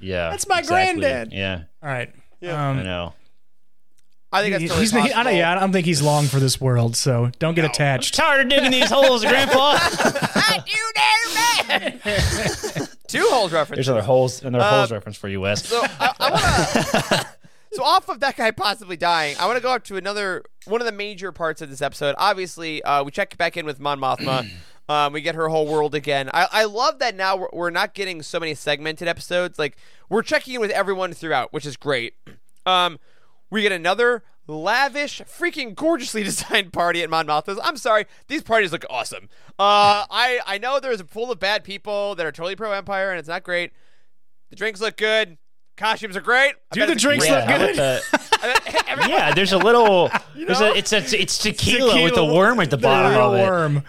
Yeah, 0.00 0.30
That's 0.30 0.48
my 0.48 0.58
exactly. 0.58 1.00
granddad. 1.00 1.32
Yeah, 1.32 1.62
All 1.80 1.88
right. 1.88 2.12
I 2.42 2.46
Um, 2.48 2.82
know. 2.82 3.14
I 4.32 4.40
think 4.42 4.52
that's 4.54 4.62
he- 4.62 4.68
totally 4.68 4.84
he's, 4.86 4.92
he- 4.92 5.12
I, 5.12 5.22
don't, 5.22 5.36
yeah, 5.36 5.52
I 5.52 5.60
don't 5.60 5.70
think 5.72 5.86
he's 5.86 6.02
long 6.02 6.24
for 6.24 6.40
this 6.40 6.60
world, 6.60 6.96
so 6.96 7.30
don't 7.38 7.54
get 7.54 7.64
attached. 7.66 8.18
I'm 8.18 8.24
Tired 8.24 8.40
of 8.46 8.48
digging 8.48 8.70
these 8.72 8.90
holes, 8.90 9.24
Grandpa. 9.24 9.78
you 10.66 10.92
dare 10.96 11.78
man. 11.80 12.00
Two 13.12 13.26
holes 13.30 13.52
reference. 13.52 13.76
There's 13.76 13.88
another 13.88 14.04
holes, 14.04 14.42
another 14.42 14.64
Uh, 14.64 14.70
holes 14.78 14.92
reference 14.92 15.16
for 15.16 15.28
you, 15.28 15.40
Wes. 15.40 15.66
So 15.66 15.80
I, 15.84 16.14
I 16.18 16.30
want 16.30 16.42
to. 16.42 17.26
so 17.72 17.84
off 17.84 18.08
of 18.08 18.20
that 18.20 18.36
guy 18.36 18.50
possibly 18.50 18.96
dying, 18.96 19.36
I 19.38 19.46
want 19.46 19.56
to 19.56 19.62
go 19.62 19.72
up 19.72 19.84
to 19.84 19.96
another 19.96 20.42
one 20.66 20.80
of 20.80 20.86
the 20.86 20.92
major 20.92 21.32
parts 21.32 21.60
of 21.62 21.70
this 21.70 21.82
episode. 21.82 22.14
Obviously, 22.18 22.82
uh, 22.82 23.04
we 23.04 23.10
check 23.10 23.36
back 23.36 23.56
in 23.56 23.66
with 23.66 23.80
Mon 23.80 23.98
Mothma. 24.00 24.48
um, 24.88 25.12
we 25.12 25.20
get 25.20 25.34
her 25.34 25.48
whole 25.48 25.66
world 25.66 25.94
again. 25.94 26.30
I, 26.32 26.48
I 26.50 26.64
love 26.64 26.98
that 26.98 27.14
now 27.14 27.36
we're, 27.36 27.48
we're 27.52 27.70
not 27.70 27.94
getting 27.94 28.22
so 28.22 28.40
many 28.40 28.54
segmented 28.54 29.08
episodes. 29.08 29.58
Like 29.58 29.76
we're 30.08 30.22
checking 30.22 30.54
in 30.54 30.60
with 30.60 30.70
everyone 30.70 31.12
throughout, 31.12 31.52
which 31.52 31.66
is 31.66 31.76
great. 31.76 32.14
Um, 32.66 32.98
we 33.50 33.62
get 33.62 33.72
another 33.72 34.22
lavish, 34.46 35.20
freaking 35.22 35.74
gorgeously 35.74 36.22
designed 36.24 36.72
party 36.72 37.02
at 37.02 37.08
Mothma's. 37.10 37.58
I'm 37.62 37.76
sorry, 37.76 38.06
these 38.28 38.42
parties 38.42 38.72
look 38.72 38.84
awesome. 38.90 39.28
Uh, 39.58 40.04
I 40.10 40.40
I 40.46 40.58
know 40.58 40.80
there's 40.80 41.00
full 41.02 41.30
of 41.30 41.38
bad 41.38 41.64
people 41.64 42.14
that 42.16 42.26
are 42.26 42.32
totally 42.32 42.56
pro 42.56 42.72
Empire, 42.72 43.10
and 43.10 43.18
it's 43.18 43.28
not 43.28 43.42
great. 43.42 43.72
The 44.50 44.56
drinks 44.56 44.80
look 44.80 44.96
good. 44.96 45.38
Costumes 45.76 46.16
are 46.16 46.20
great. 46.20 46.54
I 46.70 46.74
Do 46.74 46.86
the 46.86 46.94
drinks 46.94 47.24
great- 47.26 47.34
look 47.34 47.44
how 47.48 47.58
good? 47.58 47.76
the- 47.76 48.02
I 48.42 48.46
bet 48.70 48.84
every- 48.88 49.08
yeah, 49.12 49.32
there's 49.34 49.52
a 49.52 49.58
little. 49.58 50.10
there's 50.36 50.60
know? 50.60 50.72
a, 50.72 50.76
it's 50.76 50.92
a, 50.92 50.98
it's 51.20 51.38
tequila, 51.38 52.02
with 52.02 52.14
the 52.14 52.24
worm 52.24 52.60
at 52.60 52.68
the 52.70 52.76
The 52.76 52.82
bottom 52.82 53.12
real 53.12 53.32
of 53.34 53.38
it. 53.40 53.42
worm. 53.42 53.82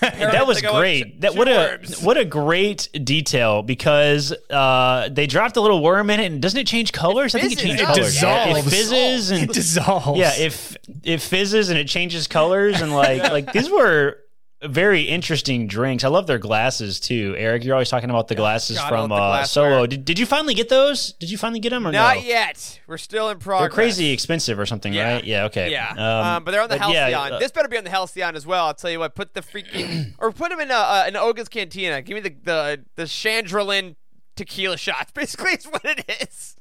That 0.00 0.46
was 0.46 0.60
great. 0.62 1.20
That 1.22 1.34
what 1.34 1.48
a 1.48 1.78
what 2.02 2.16
a 2.16 2.24
great 2.24 2.88
detail 3.04 3.62
because 3.62 4.32
uh, 4.50 5.08
they 5.10 5.26
dropped 5.26 5.56
a 5.56 5.60
little 5.60 5.82
worm 5.82 6.10
in 6.10 6.20
it 6.20 6.26
and 6.26 6.40
doesn't 6.42 6.58
it 6.58 6.66
change 6.66 6.92
colors? 6.92 7.34
I 7.34 7.40
think 7.40 7.52
it 7.54 7.58
changes 7.58 7.80
It 7.80 7.86
colors. 7.86 8.12
dissolves. 8.14 8.66
It 8.66 8.70
fizzes 8.70 9.30
and 9.30 9.42
It 9.50 9.52
dissolves. 9.54 10.18
yeah, 10.18 10.32
if 10.36 10.76
it 11.02 11.20
fizzes 11.20 11.68
and 11.70 11.78
it 11.78 11.88
changes 11.88 12.26
colors 12.26 12.80
and 12.80 12.92
like 12.94 13.22
like 13.30 13.52
these 13.52 13.70
were 13.70 14.18
very 14.66 15.02
interesting 15.02 15.66
drinks. 15.66 16.04
I 16.04 16.08
love 16.08 16.26
their 16.26 16.38
glasses 16.38 17.00
too. 17.00 17.34
Eric, 17.36 17.64
you're 17.64 17.74
always 17.74 17.88
talking 17.90 18.10
about 18.10 18.28
the 18.28 18.34
glasses 18.34 18.78
God, 18.78 18.88
from 18.88 19.08
the 19.10 19.14
uh. 19.14 19.44
Solo. 19.44 19.86
Did, 19.86 20.04
did 20.04 20.18
you 20.18 20.26
finally 20.26 20.54
get 20.54 20.68
those? 20.68 21.12
Did 21.14 21.30
you 21.30 21.38
finally 21.38 21.60
get 21.60 21.70
them 21.70 21.86
or 21.86 21.92
not 21.92 22.16
no? 22.16 22.22
yet. 22.22 22.80
We're 22.86 22.98
still 22.98 23.28
in 23.30 23.38
progress. 23.38 23.70
They're 23.70 23.74
crazy 23.74 24.10
expensive 24.10 24.58
or 24.58 24.66
something, 24.66 24.92
Yeah. 24.92 25.14
right? 25.14 25.24
Yeah. 25.24 25.44
Okay. 25.44 25.70
Yeah, 25.70 26.34
um, 26.36 26.44
but 26.44 26.50
they're 26.50 26.62
on 26.62 26.68
the 26.68 26.76
yeah, 26.76 27.08
Halcyon. 27.08 27.32
uh, 27.34 27.38
this 27.38 27.52
better 27.52 27.68
be 27.68 27.78
on 27.78 27.84
the 27.84 27.90
Halcyon 27.90 28.36
as 28.36 28.46
well. 28.46 28.66
I'll 28.66 28.74
tell 28.74 28.90
you 28.90 28.98
what. 28.98 29.14
Put 29.14 29.34
the 29.34 29.40
freaking 29.42 30.14
or 30.18 30.32
put 30.32 30.50
them 30.50 30.60
in 30.60 30.70
a 30.70 30.74
uh, 30.74 31.04
in 31.08 31.16
Oga's 31.16 31.48
Cantina. 31.48 32.02
Give 32.02 32.14
me 32.14 32.20
the 32.20 32.34
the 32.44 32.84
the 32.96 33.04
Chandrilan 33.04 33.96
tequila 34.36 34.76
shots. 34.76 35.12
Basically, 35.14 35.52
is 35.52 35.66
what 35.66 35.84
it 35.84 36.04
is. 36.20 36.56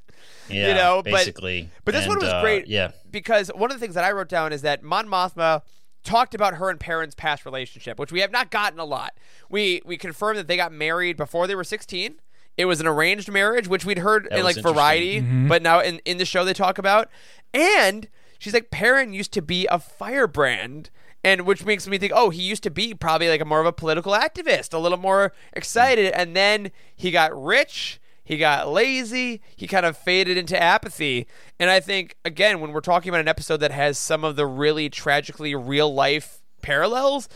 yeah, 0.50 0.68
you 0.70 0.74
know, 0.74 1.02
basically. 1.02 1.70
But 1.86 1.94
this 1.94 2.08
one 2.08 2.20
was 2.20 2.30
uh, 2.30 2.42
great. 2.42 2.68
Yeah. 2.68 2.92
because 3.12 3.50
one 3.50 3.72
of 3.72 3.78
the 3.78 3.82
things 3.82 3.96
that 3.96 4.04
I 4.04 4.12
wrote 4.12 4.30
down 4.30 4.52
is 4.52 4.62
that 4.64 4.84
Mon 4.84 5.08
Mothma 5.08 5.62
talked 6.04 6.36
about 6.36 6.56
her 6.56 6.70
and 6.70 6.80
Perrin's 6.80 7.16
past 7.16 7.46
relationship, 7.46 7.98
which 8.00 8.12
we 8.12 8.20
have 8.22 8.32
not 8.32 8.52
gotten 8.52 8.80
a 8.80 8.86
lot. 8.86 9.14
We 9.50 9.82
we 9.86 9.98
confirmed 9.98 10.38
that 10.40 10.48
they 10.48 10.58
got 10.58 10.72
married 10.72 11.18
before 11.18 11.48
they 11.48 11.56
were 11.56 11.64
16. 11.64 12.16
It 12.56 12.66
was 12.66 12.80
an 12.80 12.86
arranged 12.88 13.32
marriage, 13.32 13.68
which 13.68 13.84
we'd 13.84 13.98
heard 14.00 14.28
That 14.30 14.40
in 14.40 14.44
like 14.46 14.62
Variety, 14.62 15.22
Mm-hmm. 15.22 15.48
but 15.48 15.62
now 15.64 15.80
in, 15.80 16.00
in 16.06 16.18
the 16.18 16.26
show 16.26 16.46
they 16.46 16.54
talk 16.54 16.78
about. 16.78 17.10
And 17.54 18.08
she's 18.38 18.54
like, 18.54 18.70
Perrin 18.70 19.12
used 19.14 19.32
to 19.34 19.42
be 19.42 19.66
a 19.72 19.80
firebrand. 19.80 20.90
And 21.26 21.46
which 21.48 21.66
makes 21.66 21.88
me 21.88 21.98
think, 21.98 22.12
oh, 22.14 22.30
he 22.32 22.42
used 22.42 22.64
to 22.64 22.70
be 22.70 22.94
probably 22.94 23.30
like 23.30 23.40
a 23.40 23.46
more 23.46 23.62
of 23.62 23.66
a 23.66 23.72
political 23.72 24.12
activist, 24.12 24.74
a 24.74 24.78
little 24.78 24.98
more 24.98 25.32
excited. 25.54 26.12
And 26.14 26.36
then 26.36 26.70
he 26.96 27.12
got 27.12 27.32
rich, 27.34 28.00
he 28.24 28.38
got 28.38 28.70
lazy, 28.70 29.42
he 29.56 29.68
kind 29.68 29.86
of 29.86 29.98
faded 29.98 30.38
into 30.38 30.62
apathy. 30.62 31.28
And 31.60 31.70
I 31.70 31.80
think, 31.80 32.16
again, 32.24 32.62
when 32.62 32.72
we're 32.72 32.82
talking 32.82 33.10
about 33.10 33.22
an 33.22 33.28
episode 33.28 33.58
that 33.58 33.72
has 33.72 33.98
some 33.98 34.24
of 34.24 34.36
the 34.36 34.46
really 34.46 34.90
tragically 34.90 35.54
real 35.56 35.94
life 35.94 36.42
parallels, 36.62 37.28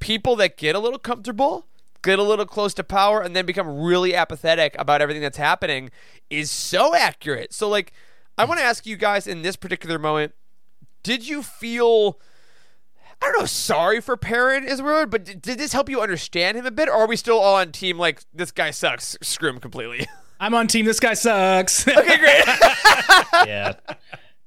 people 0.00 0.34
that 0.36 0.56
get 0.56 0.74
a 0.74 0.80
little 0.80 0.98
comfortable, 0.98 1.66
get 2.02 2.18
a 2.18 2.22
little 2.22 2.46
close 2.46 2.74
to 2.74 2.84
power, 2.84 3.20
and 3.20 3.36
then 3.36 3.46
become 3.46 3.80
really 3.80 4.14
apathetic 4.14 4.74
about 4.78 5.00
everything 5.00 5.22
that's 5.22 5.38
happening 5.38 5.90
is 6.30 6.50
so 6.50 6.96
accurate. 6.96 7.52
So, 7.54 7.68
like, 7.68 7.92
I 8.36 8.44
want 8.44 8.58
to 8.58 8.66
ask 8.66 8.86
you 8.86 8.96
guys 8.96 9.28
in 9.28 9.42
this 9.42 9.56
particular 9.56 9.98
moment 9.98 10.34
did 11.04 11.28
you 11.28 11.42
feel. 11.42 12.18
I 13.22 13.26
don't 13.26 13.40
know, 13.40 13.46
sorry 13.46 14.00
for 14.00 14.16
Perrin 14.16 14.64
is 14.64 14.82
weird, 14.82 15.08
but 15.08 15.24
did, 15.24 15.40
did 15.40 15.58
this 15.58 15.72
help 15.72 15.88
you 15.88 16.02
understand 16.02 16.58
him 16.58 16.66
a 16.66 16.70
bit, 16.70 16.88
or 16.88 16.94
are 16.94 17.06
we 17.06 17.16
still 17.16 17.38
all 17.38 17.54
on 17.54 17.70
team 17.72 17.96
like 17.96 18.22
this 18.34 18.50
guy 18.50 18.70
sucks, 18.70 19.16
screw 19.22 19.48
him 19.48 19.60
completely? 19.60 20.06
I'm 20.40 20.54
on 20.54 20.66
team. 20.66 20.84
This 20.86 21.00
guy 21.00 21.14
sucks. 21.14 21.86
okay, 21.88 22.18
great. 22.18 22.44
Yeah. 23.46 23.74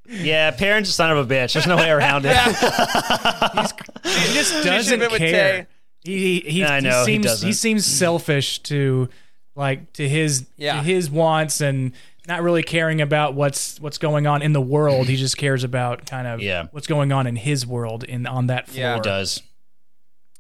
Yeah, 0.10 0.52
Perrin's 0.52 0.94
son 0.94 1.12
of 1.12 1.18
a 1.18 1.26
bitch. 1.34 1.54
There's 1.54 1.68
no 1.68 1.76
way 1.76 1.90
around 1.90 2.26
it. 2.26 2.36
he 4.04 4.34
just 4.34 4.64
doesn't 4.64 5.00
been 5.00 5.12
with 5.12 5.20
care. 5.20 5.62
Tay. 5.64 5.68
He 6.04 6.40
he, 6.40 6.50
he, 6.52 6.64
I 6.66 6.80
know, 6.80 7.00
he 7.02 7.06
seems 7.06 7.26
doesn't. 7.26 7.48
he, 7.48 7.54
seems 7.54 7.86
selfish 7.86 8.60
to 8.64 9.10
like 9.56 9.92
to 9.94 10.08
his 10.08 10.46
Yeah. 10.56 10.78
to 10.78 10.82
his 10.84 11.10
wants 11.12 11.60
and 11.62 11.92
not 12.28 12.42
really 12.42 12.64
caring 12.64 13.02
about 13.02 13.34
what's 13.34 13.80
what's 13.82 13.98
going 13.98 14.26
on 14.28 14.42
in 14.42 14.54
the 14.54 14.62
world. 14.62 15.08
He 15.08 15.18
just 15.18 15.38
cares 15.38 15.64
about 15.66 16.06
kind 16.06 16.28
of 16.28 16.42
Yeah. 16.42 16.68
what's 16.72 16.88
going 16.88 17.12
on 17.12 17.28
in 17.28 17.36
his 17.36 17.68
world 17.68 18.04
in 18.06 18.26
on 18.26 18.48
that 18.48 18.68
floor. 18.70 18.80
Yeah. 18.82 18.96
He 18.96 19.02
does. 19.02 19.42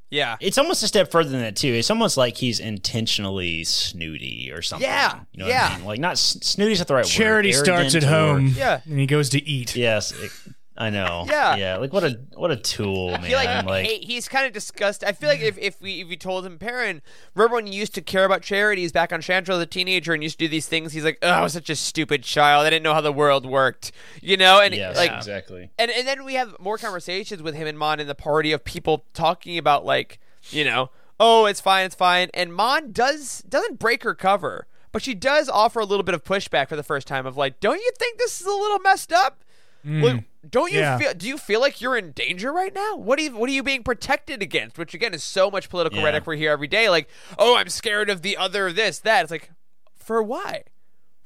Yeah. 0.09 0.37
It's 0.39 0.57
almost 0.57 0.83
a 0.83 0.87
step 0.87 1.11
further 1.11 1.29
than 1.29 1.41
that 1.41 1.55
too. 1.55 1.73
It's 1.73 1.89
almost 1.91 2.17
like 2.17 2.37
he's 2.37 2.59
intentionally 2.59 3.63
snooty 3.63 4.51
or 4.53 4.61
something. 4.61 4.87
Yeah, 4.87 5.19
You 5.33 5.43
know 5.43 5.47
yeah. 5.47 5.63
What 5.69 5.71
I 5.71 5.77
mean? 5.77 5.85
Like 5.85 5.99
not 5.99 6.17
snooty's 6.17 6.79
not 6.79 6.87
the 6.87 6.95
right 6.95 7.05
Charity 7.05 7.49
word. 7.55 7.65
Charity 7.65 7.89
starts 7.89 7.95
at 7.95 8.03
or- 8.11 8.15
home. 8.15 8.53
Yeah. 8.55 8.81
and 8.85 8.99
he 8.99 9.05
goes 9.05 9.29
to 9.29 9.43
eat. 9.47 9.75
Yes, 9.75 10.11
it- 10.11 10.31
I 10.77 10.91
know. 10.91 11.25
Yeah. 11.27 11.55
yeah. 11.55 11.77
Like 11.77 11.91
what 11.91 12.03
a 12.03 12.19
what 12.35 12.51
a 12.51 12.55
tool, 12.55 13.09
man. 13.09 13.23
I 13.23 13.27
feel 13.27 13.37
like, 13.37 13.65
like 13.65 13.85
hey, 13.85 13.99
he's 13.99 14.27
kind 14.27 14.45
of 14.45 14.53
disgusted. 14.53 15.09
I 15.09 15.11
feel 15.11 15.27
like 15.27 15.41
if, 15.41 15.57
if 15.57 15.81
we 15.81 16.01
if 16.01 16.07
we 16.07 16.15
told 16.15 16.45
him, 16.45 16.59
Perrin, 16.59 17.01
remember 17.33 17.55
when 17.55 17.67
you 17.67 17.73
used 17.73 17.95
to 17.95 18.01
care 18.01 18.25
about 18.25 18.43
charities 18.43 18.91
back 18.91 19.11
on 19.11 19.21
Chandrila 19.21 19.55
as 19.55 19.61
a 19.61 19.65
teenager 19.65 20.13
and 20.13 20.21
used 20.21 20.37
to 20.39 20.45
do 20.45 20.49
these 20.49 20.67
things? 20.67 20.93
He's 20.93 21.03
like, 21.03 21.17
oh, 21.23 21.29
I 21.29 21.41
was 21.41 21.53
such 21.53 21.69
a 21.69 21.75
stupid 21.75 22.23
child. 22.23 22.65
I 22.65 22.69
didn't 22.69 22.83
know 22.83 22.93
how 22.93 23.01
the 23.01 23.11
world 23.11 23.45
worked, 23.45 23.91
you 24.21 24.37
know. 24.37 24.61
And 24.61 24.73
yes, 24.75 24.95
like, 24.97 25.11
exactly. 25.11 25.71
and 25.79 25.89
and 25.89 26.07
then 26.07 26.23
we 26.23 26.35
have 26.35 26.55
more 26.59 26.77
conversations 26.77 27.41
with 27.41 27.55
him 27.55 27.67
and 27.67 27.77
Mon 27.77 27.99
in 27.99 28.07
the 28.07 28.15
party 28.15 28.51
of 28.51 28.63
people 28.63 29.05
talking 29.13 29.57
about 29.57 29.83
like, 29.83 30.19
you 30.51 30.63
know, 30.63 30.91
oh, 31.19 31.45
it's 31.45 31.61
fine, 31.61 31.85
it's 31.85 31.95
fine. 31.95 32.29
And 32.35 32.53
Mon 32.53 32.91
does 32.91 33.43
doesn't 33.49 33.79
break 33.79 34.03
her 34.03 34.13
cover, 34.13 34.67
but 34.91 35.01
she 35.01 35.15
does 35.15 35.49
offer 35.49 35.79
a 35.79 35.85
little 35.85 36.03
bit 36.03 36.13
of 36.13 36.23
pushback 36.23 36.69
for 36.69 36.75
the 36.75 36.83
first 36.83 37.07
time 37.07 37.25
of 37.25 37.35
like, 37.35 37.59
don't 37.59 37.79
you 37.79 37.91
think 37.97 38.19
this 38.19 38.39
is 38.39 38.45
a 38.45 38.51
little 38.51 38.79
messed 38.79 39.11
up? 39.11 39.43
Mm. 39.87 40.03
Like, 40.03 40.23
don't 40.49 40.71
you 40.71 40.79
yeah. 40.79 40.97
feel? 40.97 41.13
Do 41.13 41.27
you 41.27 41.37
feel 41.37 41.61
like 41.61 41.79
you're 41.81 41.95
in 41.97 42.11
danger 42.11 42.51
right 42.51 42.73
now? 42.73 42.95
What 42.97 43.19
are 43.19 43.21
you? 43.21 43.35
What 43.37 43.49
are 43.49 43.53
you 43.53 43.63
being 43.63 43.83
protected 43.83 44.41
against? 44.41 44.77
Which 44.77 44.93
again 44.93 45.13
is 45.13 45.23
so 45.23 45.49
much 45.49 45.69
political 45.69 45.99
Yeah. 45.99 46.05
rhetoric 46.05 46.27
we 46.27 46.37
hear 46.37 46.51
every 46.51 46.67
day. 46.67 46.89
Like, 46.89 47.07
oh, 47.39 47.55
I'm 47.55 47.69
scared 47.69 48.09
of 48.09 48.21
the 48.21 48.35
other, 48.37 48.71
this, 48.73 48.99
that. 48.99 49.23
It's 49.23 49.31
like, 49.31 49.49
for 49.95 50.21
why? 50.21 50.63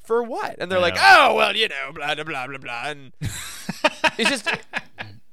For 0.04 0.22
what? 0.24 0.56
And 0.60 0.72
they're 0.72 0.80
like, 0.80 0.96
Yeah. 0.96 1.28
oh, 1.30 1.36
well, 1.36 1.56
you 1.56 1.68
know, 1.70 1.92
blah 1.94 2.14
blah 2.16 2.24
blah 2.24 2.48
blah 2.48 2.58
blah. 2.58 2.84
And 2.86 3.12
it's 4.18 4.30
just 4.30 4.48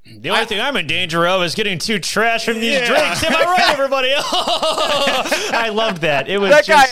The 0.07 0.31
only 0.31 0.47
thing 0.47 0.61
I'm 0.61 0.77
in 0.77 0.87
danger 0.87 1.27
of 1.27 1.43
is 1.43 1.55
getting 1.55 1.79
too 1.79 1.99
trash 1.99 2.47
from 2.47 2.61
these 2.61 2.79
drinks. 2.87 3.23
Am 3.25 3.35
I 3.35 3.45
right, 3.45 3.71
everybody? 3.73 4.13
I 4.17 5.71
loved 5.73 6.01
that. 6.03 6.29
It 6.29 6.39
was 6.39 6.51
that 6.51 6.67
guy. 6.67 6.87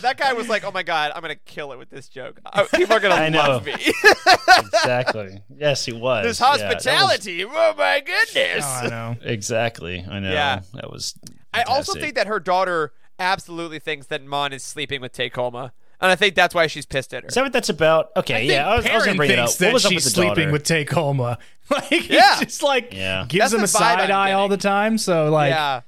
Just 0.00 0.02
That 0.02 0.16
guy 0.18 0.32
was 0.32 0.48
like, 0.48 0.64
"Oh 0.64 0.70
my 0.70 0.82
god, 0.82 1.12
I'm 1.14 1.22
gonna 1.22 1.34
kill 1.36 1.72
it 1.72 1.78
with 1.78 1.90
this 1.90 2.08
joke. 2.08 2.40
Uh, 2.44 2.64
People 2.74 2.96
are 2.96 3.00
gonna 3.00 3.30
know. 3.30 3.38
love 3.38 3.66
me. 3.66 3.74
exactly. 4.58 5.42
Yes, 5.56 5.84
he 5.84 5.92
was. 5.92 6.24
this 6.24 6.40
Yeah, 6.40 6.52
was- 6.52 6.62
hospitality. 6.62 7.44
oh 7.44 7.74
my 7.76 8.00
goodness." 8.00 8.64
Oh, 8.64 8.80
I 8.84 8.88
know. 8.88 9.16
exactly. 9.22 10.04
I 10.08 10.18
know. 10.20 10.32
Yeah. 10.32 10.60
That 10.74 10.90
was. 10.90 11.14
I 11.52 11.62
also 11.62 11.94
think 11.98 12.14
that 12.14 12.26
her 12.26 12.40
daughter 12.40 12.92
absolutely 13.18 13.78
thinks 13.78 14.06
that 14.08 14.22
Mon 14.24 14.52
is 14.52 14.62
sleeping 14.62 15.00
with 15.00 15.12
Tay 15.12 15.30
Kolma, 15.30 15.72
and 16.00 16.10
I 16.12 16.16
think 16.16 16.34
that's 16.34 16.54
why 16.54 16.66
she's 16.68 16.86
pissed 16.86 17.12
at 17.14 17.22
her. 17.24 17.28
Is 17.28 17.34
that 17.34 17.42
what 17.42 17.52
that's 17.52 17.68
about? 17.68 18.10
Okay, 18.16 18.40
think 18.40 18.52
yeah, 18.52 18.68
I 18.68 18.76
was, 18.76 18.86
I 18.86 18.94
was 18.94 19.04
gonna 19.06 19.16
bring 19.16 19.30
it 19.30 19.38
up. 19.38 19.48
thinks 19.50 19.60
What 19.60 19.66
that 19.66 19.72
was 19.74 19.84
up 19.86 19.92
she's 19.92 20.04
with 20.04 20.14
the 20.14 20.20
sleeping 20.20 20.34
daughter? 20.36 20.52
with 20.52 20.64
Tay 20.64 20.84
Kolma. 20.84 21.38
Like 21.70 21.90
Yeah. 22.08 22.36
he's 22.38 22.46
just 22.46 22.62
like 22.62 22.94
Yeah. 22.94 23.26
gives 23.28 23.50
That's 23.50 23.52
him 23.52 23.60
a 23.60 23.64
vibe 23.64 23.92
I'm 23.92 23.98
side 23.98 24.10
eye 24.10 24.32
all 24.32 24.48
the 24.48 24.56
time. 24.56 24.96
So 24.96 25.28
like 25.30 25.50
yeah, 25.50 25.82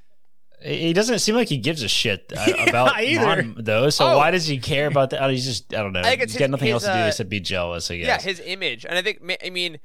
He 0.63 0.93
doesn't 0.93 1.21
seem 1.21 1.35
like 1.35 1.49
he 1.49 1.57
gives 1.57 1.83
a 1.83 1.89
shit 1.89 2.33
uh, 2.37 2.53
about 2.69 3.01
either. 3.03 3.43
Mon, 3.43 3.55
though. 3.59 3.89
So 3.91 4.07
Oh. 4.07 4.17
why 4.19 4.31
does 4.31 4.47
he 4.47 4.59
care 4.59 4.87
about 4.87 5.11
that? 5.11 5.31
He's 5.31 5.45
just 5.47 5.73
I 5.75 5.83
don't 5.83 5.93
know. 5.93 6.03
I 6.03 6.17
He's 6.17 6.37
got 6.37 6.51
nothing 6.51 6.67
his, 6.67 6.75
else 6.75 6.85
to 6.85 6.93
do 6.93 6.99
uh, 6.99 7.07
except 7.07 7.31
be 7.31 7.41
jealous. 7.41 7.91
I 7.91 7.97
guess. 7.99 8.07
yeah, 8.07 8.21
his 8.21 8.41
image, 8.45 8.85
and 8.85 8.99
I 8.99 9.03
think 9.03 9.21
I 9.45 9.51
mean 9.51 9.79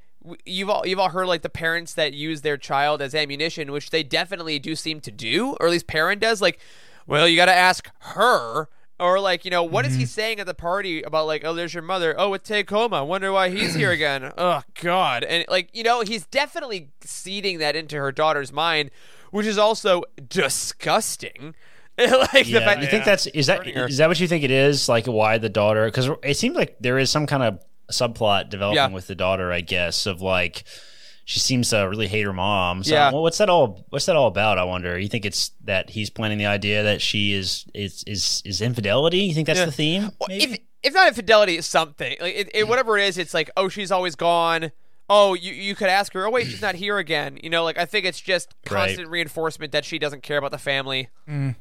you've 0.45 0.69
all 0.69 0.85
you've 0.85 0.99
all 0.99 1.09
heard 1.09 1.27
like 1.27 1.43
the 1.43 1.49
parents 1.49 1.93
that 1.93 2.13
use 2.13 2.41
their 2.41 2.57
child 2.57 3.01
as 3.01 3.13
ammunition, 3.15 3.71
which 3.71 3.89
they 3.91 4.03
definitely 4.03 4.59
do 4.59 4.75
seem 4.75 4.99
to 5.01 5.11
do, 5.11 5.55
or 5.59 5.67
at 5.67 5.71
least 5.71 5.87
Perrin 5.87 6.19
does. 6.19 6.41
Like, 6.41 6.59
well, 7.07 7.27
you 7.27 7.35
got 7.37 7.45
to 7.45 7.55
ask 7.55 7.89
her. 7.99 8.67
Or 8.97 9.19
like 9.19 9.43
you 9.43 9.51
know 9.51 9.61
what 9.61 9.85
is 9.85 9.91
Mm-hmm. 9.91 9.99
he 9.99 10.05
saying 10.05 10.39
at 10.39 10.45
the 10.45 10.53
party 10.53 11.01
about 11.03 11.27
like 11.27 11.43
oh 11.43 11.53
there's 11.53 11.73
your 11.73 11.83
mother 11.83 12.15
oh 12.17 12.33
it's 12.33 12.47
Tay 12.47 12.63
Kolma 12.63 13.05
wonder 13.05 13.29
why 13.29 13.49
he's 13.49 13.75
here 13.75 13.91
again 13.99 14.31
oh 14.37 14.61
god 14.81 15.25
and 15.25 15.43
like 15.49 15.67
you 15.73 15.83
know 15.83 15.99
he's 15.99 16.25
definitely 16.27 16.91
seeding 17.01 17.57
that 17.57 17.75
into 17.75 17.97
her 17.97 18.13
daughter's 18.13 18.53
mind 18.53 18.91
which 19.35 19.45
is 19.45 19.57
also 19.57 20.03
disgusting 20.29 21.53
like 21.97 22.31
the 22.31 22.43
Yeah, 22.45 22.59
fact 22.59 22.81
you 22.81 22.87
think 22.87 23.05
that's 23.05 23.27
is 23.27 23.47
that 23.47 23.65
is 23.67 23.97
that 23.97 24.07
what 24.07 24.19
you 24.19 24.27
think 24.27 24.43
it 24.43 24.51
is? 24.51 24.89
Like 24.89 25.05
why 25.05 25.37
the 25.37 25.49
daughter? 25.49 25.85
Because 25.85 26.09
it 26.23 26.35
seems 26.37 26.55
like 26.55 26.75
there 26.79 26.97
is 26.99 27.09
some 27.09 27.25
kind 27.27 27.43
of 27.43 27.59
subplot 27.91 28.49
developing 28.49 28.75
Yeah. 28.77 28.87
with 28.89 29.07
the 29.07 29.15
daughter. 29.15 29.51
I 29.51 29.61
guess 29.61 30.05
of 30.05 30.21
like 30.21 30.63
she 31.27 31.39
seems 31.39 31.69
to 31.69 31.77
really 31.79 32.07
hate 32.07 32.23
her 32.25 32.33
mom. 32.33 32.83
So, 32.83 32.93
Yeah. 32.93 33.11
Well, 33.11 33.23
what's 33.23 33.37
that 33.39 33.49
all? 33.49 33.85
What's 33.89 34.05
that 34.07 34.15
all 34.15 34.27
about? 34.27 34.57
I 34.57 34.63
wonder. 34.63 34.99
You 34.99 35.07
think 35.07 35.25
it's 35.25 35.51
that 35.63 35.89
he's 35.89 36.09
planning 36.09 36.37
the 36.37 36.45
idea 36.47 36.83
that 36.83 37.01
she 37.01 37.33
is 37.33 37.65
is 37.73 38.03
is 38.05 38.41
is 38.45 38.61
infidelity? 38.61 39.19
You 39.19 39.33
think 39.33 39.47
that's 39.47 39.59
Yeah. 39.59 39.65
the 39.65 39.71
theme? 39.71 40.01
Well, 40.19 40.27
if 40.29 40.59
if 40.83 40.93
not 40.93 41.07
infidelity, 41.07 41.57
it's 41.57 41.65
something. 41.67 42.15
Like 42.19 42.35
it, 42.35 42.49
it, 42.53 42.67
whatever 42.67 42.97
it 42.97 43.05
is, 43.07 43.17
it's 43.17 43.33
like 43.33 43.49
oh 43.57 43.69
she's 43.69 43.91
always 43.91 44.15
gone. 44.15 44.71
Oh, 45.09 45.33
you 45.35 45.53
you 45.53 45.75
could 45.75 45.89
ask 45.89 46.13
her. 46.13 46.25
Oh 46.25 46.31
wait, 46.31 46.47
she's 46.47 46.61
not 46.61 46.75
here 46.75 46.97
again. 46.97 47.37
You 47.43 47.49
know, 47.49 47.63
like 47.63 47.77
I 47.77 47.85
think 47.85 48.05
it's 48.05 48.19
just 48.21 48.53
Right. 48.69 48.87
constant 48.87 49.07
reinforcement 49.09 49.71
that 49.71 49.85
she 49.85 49.99
doesn't 49.99 50.23
care 50.23 50.37
about 50.37 50.51
the 50.51 50.57
family. 50.57 51.09
Mm. 51.29 51.55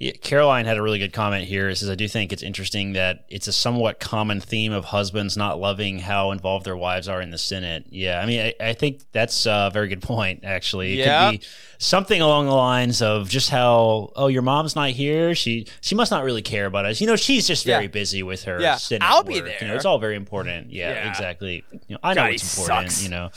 Yeah, 0.00 0.12
Caroline 0.22 0.64
had 0.64 0.78
a 0.78 0.82
really 0.82 0.98
good 0.98 1.12
comment 1.12 1.44
here. 1.46 1.68
It 1.68 1.76
says, 1.76 1.90
I 1.90 1.94
do 1.94 2.08
think 2.08 2.32
it's 2.32 2.42
interesting 2.42 2.94
that 2.94 3.26
it's 3.28 3.46
a 3.48 3.52
somewhat 3.52 4.00
common 4.00 4.40
theme 4.40 4.72
of 4.72 4.86
husbands 4.86 5.36
not 5.36 5.60
loving 5.60 5.98
how 5.98 6.30
involved 6.30 6.64
their 6.64 6.76
wives 6.76 7.06
are 7.06 7.20
in 7.20 7.30
the 7.30 7.36
Senate. 7.36 7.84
Yeah, 7.90 8.18
I 8.18 8.24
mean, 8.24 8.40
I, 8.40 8.54
I 8.68 8.72
think 8.72 9.02
that's 9.12 9.44
a 9.44 9.68
very 9.70 9.88
good 9.88 10.00
point, 10.00 10.40
actually. 10.42 10.94
It 10.94 11.04
Yeah. 11.04 11.30
could 11.32 11.40
be 11.40 11.46
something 11.76 12.18
along 12.22 12.46
the 12.46 12.54
lines 12.54 13.02
of 13.02 13.28
just 13.28 13.50
how, 13.50 14.10
oh, 14.16 14.28
your 14.28 14.40
mom's 14.40 14.74
not 14.74 14.88
here. 14.88 15.34
She 15.34 15.66
she 15.82 15.94
must 15.94 16.10
not 16.10 16.24
really 16.24 16.40
care 16.40 16.64
about 16.64 16.86
us. 16.86 16.98
You 17.02 17.06
know, 17.06 17.16
she's 17.16 17.46
just 17.46 17.66
very 17.66 17.84
Yeah. 17.84 17.88
busy 17.90 18.22
with 18.22 18.44
her 18.44 18.58
Yeah, 18.58 18.76
Senate 18.76 19.04
I'll 19.06 19.22
be 19.22 19.34
work. 19.42 19.50
You 19.60 19.66
know, 19.66 19.66
there. 19.66 19.76
it's 19.76 19.84
all 19.84 19.98
very 19.98 20.16
important. 20.16 20.72
Yeah, 20.72 20.94
Yeah. 20.94 21.10
exactly. 21.10 21.62
You 21.72 21.78
know, 21.96 21.98
I 22.02 22.14
know 22.14 22.22
God, 22.22 22.32
it's 22.32 22.58
important, 22.58 22.90
sucks. 22.92 23.02
you 23.02 23.10
know. 23.10 23.28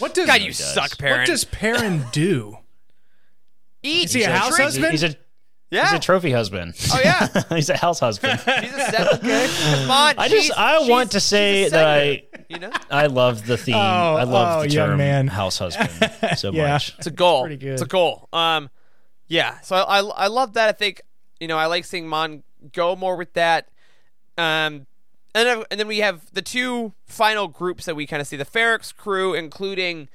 What 0.00 0.14
does 0.14 0.26
God, 0.26 0.40
you 0.40 0.48
does. 0.48 0.74
suck, 0.74 0.98
Perrin. 0.98 1.18
what 1.20 1.26
does 1.28 1.44
Perrin 1.44 2.06
do? 2.10 2.58
Eat. 3.84 4.06
Is 4.06 4.12
he 4.14 4.22
a 4.22 4.26
drink. 4.26 4.36
house 4.42 4.56
husband? 4.58 4.90
He's 4.90 5.04
a, 5.04 5.14
Yeah. 5.70 5.84
he's 5.84 5.92
a 5.92 5.98
trophy 5.98 6.32
husband. 6.32 6.74
oh 6.92 7.00
yeah. 7.02 7.28
he's 7.50 7.68
a 7.68 7.76
house 7.76 8.00
husband. 8.00 8.40
he's 8.60 8.72
a 8.72 8.80
set. 8.90 9.14
Okay. 9.14 9.48
Come 9.82 9.90
on. 9.90 10.14
I 10.18 10.28
just 10.28 10.52
I 10.56 10.88
want 10.88 11.12
to 11.12 11.20
say 11.20 11.68
that 11.68 11.86
I 11.86 12.22
You 12.48 12.58
know. 12.58 12.70
I 12.90 13.06
love 13.06 13.46
the 13.46 13.56
theme. 13.58 13.74
I 13.76 14.22
love 14.22 14.58
oh, 14.58 14.62
the 14.62 14.70
young 14.70 14.90
term 14.90 14.98
man. 14.98 15.26
house 15.28 15.58
husband 15.58 15.90
so 16.38 16.52
Yeah. 16.52 16.68
much. 16.68 16.94
It's 16.98 17.06
a 17.06 17.10
goal. 17.10 17.42
Pretty 17.42 17.56
good. 17.56 17.72
It's 17.74 17.82
a 17.82 17.86
goal. 17.86 18.28
Um, 18.32 18.70
yeah. 19.26 19.60
So 19.60 19.76
I, 19.76 20.00
I 20.00 20.00
I 20.00 20.26
love 20.28 20.54
that. 20.54 20.68
I 20.68 20.72
think 20.72 21.02
you 21.38 21.48
know 21.48 21.58
I 21.58 21.66
like 21.66 21.84
seeing 21.84 22.08
Mon 22.08 22.42
go 22.72 22.96
more 22.96 23.16
with 23.16 23.34
that. 23.34 23.68
Um, 24.38 24.86
and 25.34 25.46
then, 25.46 25.64
and 25.70 25.78
then 25.78 25.86
we 25.86 25.98
have 25.98 26.32
the 26.32 26.42
two 26.42 26.94
final 27.06 27.48
groups 27.48 27.84
that 27.84 27.94
we 27.94 28.06
kind 28.06 28.20
of 28.22 28.26
see 28.26 28.36
the 28.36 28.44
Ferrix 28.46 28.94
crew, 28.96 29.34
including 29.34 30.08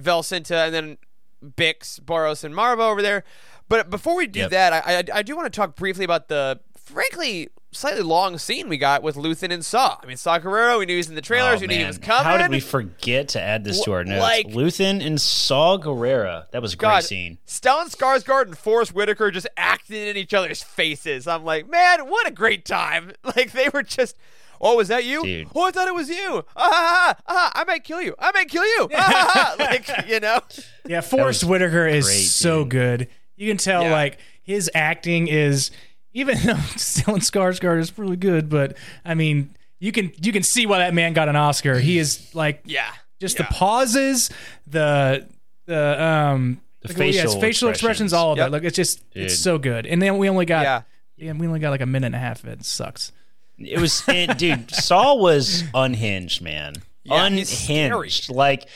Velcinta, 0.00 0.66
and 0.66 0.74
then 0.74 0.98
Bix, 1.42 2.00
Brasso, 2.00 2.44
and 2.44 2.54
Marva 2.54 2.82
over 2.82 3.02
there. 3.02 3.24
But 3.72 3.88
before 3.88 4.14
we 4.16 4.26
do 4.26 4.40
Yep. 4.40 4.50
that, 4.50 4.72
I, 4.74 4.98
I 4.98 5.18
I 5.20 5.22
do 5.22 5.34
want 5.34 5.50
to 5.50 5.56
talk 5.56 5.76
briefly 5.76 6.04
about 6.04 6.28
the 6.28 6.60
frankly 6.84 7.48
slightly 7.70 8.02
long 8.02 8.36
scene 8.36 8.68
we 8.68 8.76
got 8.76 9.02
with 9.02 9.16
Luthen 9.16 9.50
and 9.50 9.64
Saw. 9.64 9.96
I 10.02 10.04
mean, 10.04 10.18
Saw 10.18 10.38
Gerrera, 10.38 10.78
we 10.78 10.84
knew 10.84 10.92
he 10.92 10.96
was 10.98 11.08
in 11.08 11.14
the 11.14 11.22
trailers, 11.22 11.56
Oh, 11.56 11.60
we 11.62 11.68
knew 11.68 11.78
he 11.78 11.84
was 11.86 11.96
coming. 11.96 12.24
How 12.24 12.36
did 12.36 12.50
we 12.50 12.60
forget 12.60 13.28
to 13.28 13.40
add 13.40 13.64
this 13.64 13.80
to 13.84 13.92
our 13.92 14.04
notes? 14.04 14.20
like- 14.20 14.48
Luthen 14.48 15.02
and 15.02 15.18
Saw 15.18 15.78
Gerrera. 15.78 16.50
That 16.50 16.60
was 16.60 16.74
a 16.74 16.76
great 16.76 17.04
scene. 17.04 17.38
Stellan 17.46 17.86
Skarsgård 17.86 18.42
and 18.48 18.58
Forest 18.58 18.94
Whitaker 18.94 19.30
just 19.30 19.46
acting 19.56 20.06
in 20.06 20.18
each 20.18 20.34
other's 20.34 20.62
faces. 20.62 21.26
I'm 21.26 21.46
like, 21.46 21.66
man, 21.66 22.00
what 22.10 22.26
a 22.26 22.30
great 22.30 22.66
time! 22.66 23.12
Like 23.24 23.52
they 23.52 23.70
were 23.72 23.82
just. 23.82 24.18
Oh, 24.60 24.76
was 24.76 24.88
that 24.88 25.04
you? 25.04 25.22
Dude. 25.24 25.48
Oh, 25.56 25.64
I 25.66 25.70
thought 25.70 25.88
it 25.88 25.94
was 25.94 26.08
you. 26.10 26.44
Ah, 26.54 26.70
ah, 26.70 27.14
ah, 27.16 27.22
ah, 27.26 27.52
I 27.54 27.64
might 27.64 27.82
kill 27.84 28.00
you. 28.02 28.14
I 28.18 28.30
might 28.32 28.48
kill 28.50 28.64
you. 28.64 28.88
Ah, 28.94 29.10
ah, 29.34 29.56
ah. 29.58 29.62
like 29.64 29.88
you 30.08 30.20
know. 30.20 30.40
Yeah, 30.86 31.00
Forest 31.00 31.42
Whitaker 31.44 31.86
is 31.86 32.04
great, 32.04 32.26
so 32.26 32.60
dude. 32.64 32.68
good. 32.70 33.08
You 33.42 33.48
can 33.50 33.56
tell 33.56 33.82
Yeah. 33.82 33.92
like 33.92 34.18
his 34.42 34.70
acting 34.74 35.26
is 35.28 35.70
even 36.14 36.36
though 36.44 36.54
Stellan 36.76 37.18
Skarsgård 37.18 37.80
is 37.80 37.96
really 37.98 38.16
good, 38.16 38.48
but 38.48 38.76
I 39.04 39.14
mean, 39.14 39.50
you 39.80 39.90
can 39.92 40.12
you 40.22 40.30
can 40.32 40.42
see 40.42 40.64
why 40.66 40.78
that 40.78 40.94
man 40.94 41.12
got 41.12 41.28
an 41.28 41.36
Oscar. 41.36 41.78
He 41.78 41.98
is 41.98 42.32
like 42.34 42.62
Yeah. 42.64 42.90
just 43.20 43.38
Yeah. 43.38 43.46
the 43.48 43.54
pauses, 43.54 44.30
the 44.66 45.26
the 45.66 46.02
um 46.02 46.60
The 46.82 46.88
like, 46.88 46.98
well, 46.98 47.06
yeah, 47.08 47.12
his 47.22 47.34
facial 47.34 47.40
facial 47.40 47.68
expressions, 47.68 47.68
expressions. 47.68 48.12
all 48.12 48.32
of 48.32 48.38
Yep. 48.38 48.46
it. 48.46 48.50
Like 48.52 48.62
it's 48.64 48.76
just 48.76 49.10
Dude. 49.12 49.24
it's 49.24 49.38
so 49.38 49.58
good. 49.58 49.86
And 49.86 50.00
then 50.00 50.18
we 50.18 50.28
only 50.28 50.46
got 50.46 50.62
Yeah. 50.62 50.82
yeah, 51.16 51.32
we 51.32 51.46
only 51.46 51.58
got 51.60 51.70
like 51.70 51.80
a 51.80 51.86
minute 51.86 52.06
and 52.06 52.14
a 52.14 52.18
half 52.18 52.42
of 52.44 52.48
it. 52.50 52.60
It 52.60 52.64
sucks. 52.66 53.10
It 53.58 53.78
was, 53.80 54.02
it, 54.08 54.38
dude. 54.38 54.70
Saw 54.74 55.14
was 55.14 55.64
unhinged, 55.74 56.42
man. 56.42 56.74
Yeah, 57.04 57.26
unhinged. 57.26 58.30
Like, 58.30 58.66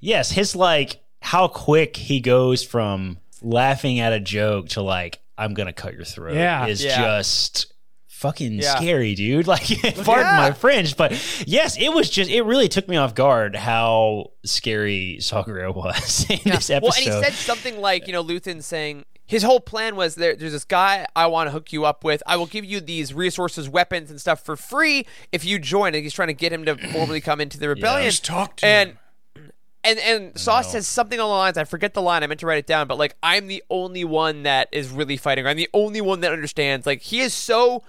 yes, 0.00 0.30
his 0.32 0.54
like 0.54 1.00
how 1.20 1.48
quick 1.48 1.96
he 1.96 2.20
goes 2.20 2.62
from 2.62 3.18
laughing 3.42 4.00
at 4.00 4.12
a 4.12 4.20
joke 4.20 4.68
to 4.70 4.82
like, 4.82 5.20
I'm 5.38 5.54
gonna 5.54 5.72
cut 5.72 5.94
your 5.94 6.04
throat. 6.04 6.34
Yeah. 6.34 6.66
is 6.66 6.82
Yeah. 6.82 6.96
just 7.02 7.72
fucking 8.08 8.54
Yeah. 8.54 8.76
scary, 8.76 9.14
dude. 9.14 9.46
Like, 9.48 9.66
pardon 10.04 10.24
Yeah. 10.26 10.36
my 10.48 10.52
French, 10.52 10.96
but 10.96 11.12
yes, 11.46 11.76
it 11.78 11.92
was 11.92 12.08
just. 12.08 12.30
It 12.30 12.42
really 12.42 12.68
took 12.68 12.88
me 12.88 12.96
off 12.96 13.14
guard 13.14 13.54
how 13.54 14.32
scary 14.44 15.18
Saul 15.20 15.42
Guerrero 15.46 15.72
was 15.72 16.24
in 16.30 16.38
this 16.44 16.70
episode. 16.70 16.82
Well, 16.82 16.92
and 16.96 17.04
he 17.04 17.10
said 17.30 17.34
something 17.34 17.80
like, 17.80 18.06
you 18.06 18.12
know, 18.12 18.24
Luthen 18.24 18.62
saying 18.62 19.04
his 19.26 19.42
whole 19.42 19.60
plan 19.60 19.96
was 19.96 20.14
there, 20.14 20.36
there's 20.36 20.52
this 20.52 20.64
guy 20.64 21.04
I 21.16 21.26
want 21.26 21.48
to 21.48 21.50
hook 21.50 21.72
you 21.72 21.84
up 21.84 22.04
with. 22.04 22.22
I 22.26 22.36
will 22.36 22.46
give 22.46 22.64
you 22.64 22.80
these 22.80 23.12
resources, 23.12 23.68
weapons, 23.68 24.08
and 24.10 24.20
stuff 24.20 24.40
for 24.44 24.54
free 24.56 25.04
if 25.32 25.44
you 25.44 25.58
join. 25.58 25.94
And 25.94 26.02
he's 26.04 26.14
trying 26.14 26.28
to 26.28 26.34
get 26.34 26.52
him 26.52 26.64
to 26.64 26.76
formally 26.92 27.20
come 27.20 27.40
into 27.40 27.58
the 27.58 27.68
rebellion. 27.68 28.08
Just 28.08 28.24
talk 28.24 28.56
to 28.58 28.66
and 28.66 28.90
him. 28.90 28.98
And 29.86 29.98
and 30.00 30.38
Saw 30.38 30.60
says 30.62 30.86
something 30.88 31.18
along 31.18 31.30
the 31.30 31.38
lines. 31.38 31.56
I 31.58 31.64
forget 31.64 31.94
the 31.94 32.02
line. 32.02 32.22
I 32.22 32.26
meant 32.26 32.40
to 32.40 32.46
write 32.46 32.58
it 32.58 32.66
down, 32.66 32.88
but 32.88 32.98
like 32.98 33.14
I'm 33.22 33.46
the 33.46 33.62
only 33.70 34.04
one 34.04 34.42
that 34.42 34.68
is 34.72 34.90
really 34.90 35.16
fighting. 35.16 35.46
I'm 35.46 35.56
the 35.56 35.68
only 35.72 36.00
one 36.00 36.20
that 36.20 36.32
understands. 36.32 36.86
Like 36.86 37.02
he 37.02 37.20
is 37.20 37.32
so 37.32 37.82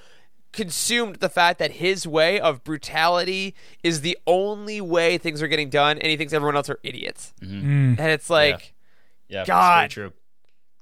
consumed 0.54 1.18
the 1.18 1.30
fact 1.30 1.60
that 1.60 1.72
his 1.72 2.08
way 2.08 2.40
of 2.40 2.64
brutality 2.64 3.54
is 3.84 4.02
the 4.02 4.18
only 4.26 4.80
way 4.82 5.18
things 5.18 5.42
are 5.42 5.48
getting 5.48 5.70
done, 5.70 5.98
and 5.98 6.10
he 6.10 6.18
thinks 6.18 6.34
everyone 6.34 6.56
else 6.56 6.70
are 6.70 6.80
idiots. 6.84 7.34
Mm-hmm. 7.42 7.68
Mm. 7.96 8.00
And 8.00 8.12
it's 8.12 8.30
like. 8.30 8.74
yeah, 9.28 9.40
that's 9.40 9.48
God. 9.50 9.78
very 9.80 9.90
true. 9.90 10.14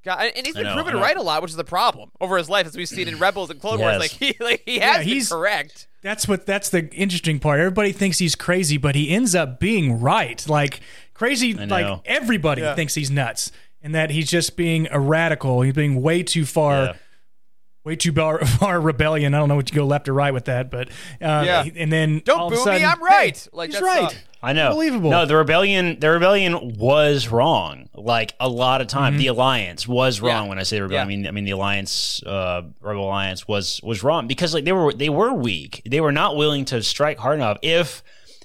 God, 0.03 0.31
and 0.35 0.45
he's 0.45 0.53
been 0.53 0.65
know, 0.65 0.75
proven 0.75 0.97
right 0.97 1.17
a 1.17 1.21
lot, 1.23 1.41
which 1.41 1.49
is 1.49 1.57
the 1.57 1.63
problem 1.63 2.11
over 2.21 2.37
his 2.37 2.47
life, 2.47 2.67
as 2.67 2.77
we've 2.77 2.87
seen 2.87 3.07
in 3.07 3.17
Rebels 3.17 3.49
and 3.49 3.59
Clone 3.59 3.79
Wars. 3.79 3.97
Like 3.97 4.11
he, 4.11 4.35
like 4.39 4.61
he 4.63 4.77
has 4.77 4.81
Yeah, 4.81 4.97
been 4.99 5.07
he's- 5.07 5.29
correct. 5.29 5.87
That's 6.05 6.27
what 6.27 6.45
that's 6.45 6.69
the 6.69 6.87
interesting 6.93 7.39
part. 7.39 7.59
Everybody 7.59 7.91
thinks 7.91 8.19
he's 8.19 8.35
crazy, 8.35 8.77
but 8.77 8.93
he 8.93 9.09
ends 9.09 9.33
up 9.33 9.59
being 9.59 9.99
right. 9.99 10.47
Like 10.47 10.79
crazy 11.15 11.55
like 11.55 11.99
everybody 12.05 12.61
Yeah. 12.61 12.75
thinks 12.75 12.93
he's 12.93 13.09
nuts. 13.09 13.51
And 13.81 13.95
that 13.95 14.11
he's 14.11 14.29
just 14.29 14.55
being 14.55 14.87
a 14.91 14.99
radical. 14.99 15.61
He's 15.61 15.73
being 15.73 16.01
way 16.03 16.21
too 16.21 16.45
far 16.45 16.73
Yeah. 16.85 16.93
Way 17.85 17.95
too 17.95 18.11
far, 18.11 18.43
far 18.45 18.81
rebellion. 18.81 19.33
I 19.33 19.39
don't 19.39 19.47
know 19.47 19.55
what 19.55 19.69
you 19.69 19.75
go 19.75 19.85
left 19.85 20.09
or 20.09 20.13
right 20.13 20.33
with 20.33 20.45
that, 20.45 20.69
but 20.69 20.89
uh, 21.21 21.43
Yeah. 21.45 21.63
and 21.75 21.91
then 21.93 22.21
Don't 22.25 22.39
all 22.39 22.47
of 22.47 22.53
a 22.53 22.55
boo 22.57 22.61
sudden, 22.63 22.81
me, 22.81 22.85
I'm 22.87 23.01
right. 23.01 23.37
hey, 23.37 23.49
like 23.53 23.69
he's 23.69 23.79
that's 23.79 23.85
right. 23.85 24.13
uh, 24.13 24.17
I 24.43 24.53
know. 24.53 24.67
Unbelievable. 24.67 25.09
No, 25.09 25.25
the 25.25 25.35
rebellion 25.35 25.99
the 25.99 26.09
rebellion 26.11 26.75
was 26.77 27.29
wrong. 27.29 27.89
Like 27.95 28.33
a 28.39 28.47
lot 28.49 28.79
of 28.81 28.85
time. 28.87 29.17
The 29.17 29.27
alliance 29.27 29.87
was 29.87 30.21
wrong 30.21 30.43
Yeah. 30.43 30.49
when 30.49 30.59
I 30.59 30.63
say 30.63 30.79
rebellion. 30.81 31.01
I 31.03 31.07
mean 31.09 31.27
I 31.27 31.31
mean 31.31 31.45
the 31.45 31.51
alliance 31.51 32.21
uh 32.23 32.61
rebel 32.81 33.05
alliance 33.05 33.47
was 33.47 33.79
was 33.81 34.03
wrong 34.03 34.27
because 34.27 34.53
like 34.53 34.63
they 34.65 34.71
were 34.71 34.93
they 34.93 35.09
were 35.09 35.33
weak. 35.33 35.81
They 35.89 35.99
were 35.99 36.11
not 36.11 36.35
willing 36.35 36.63
to 36.65 36.83
strike 36.83 37.17
hard 37.17 37.37
enough. 37.39 37.57
If 37.63 38.03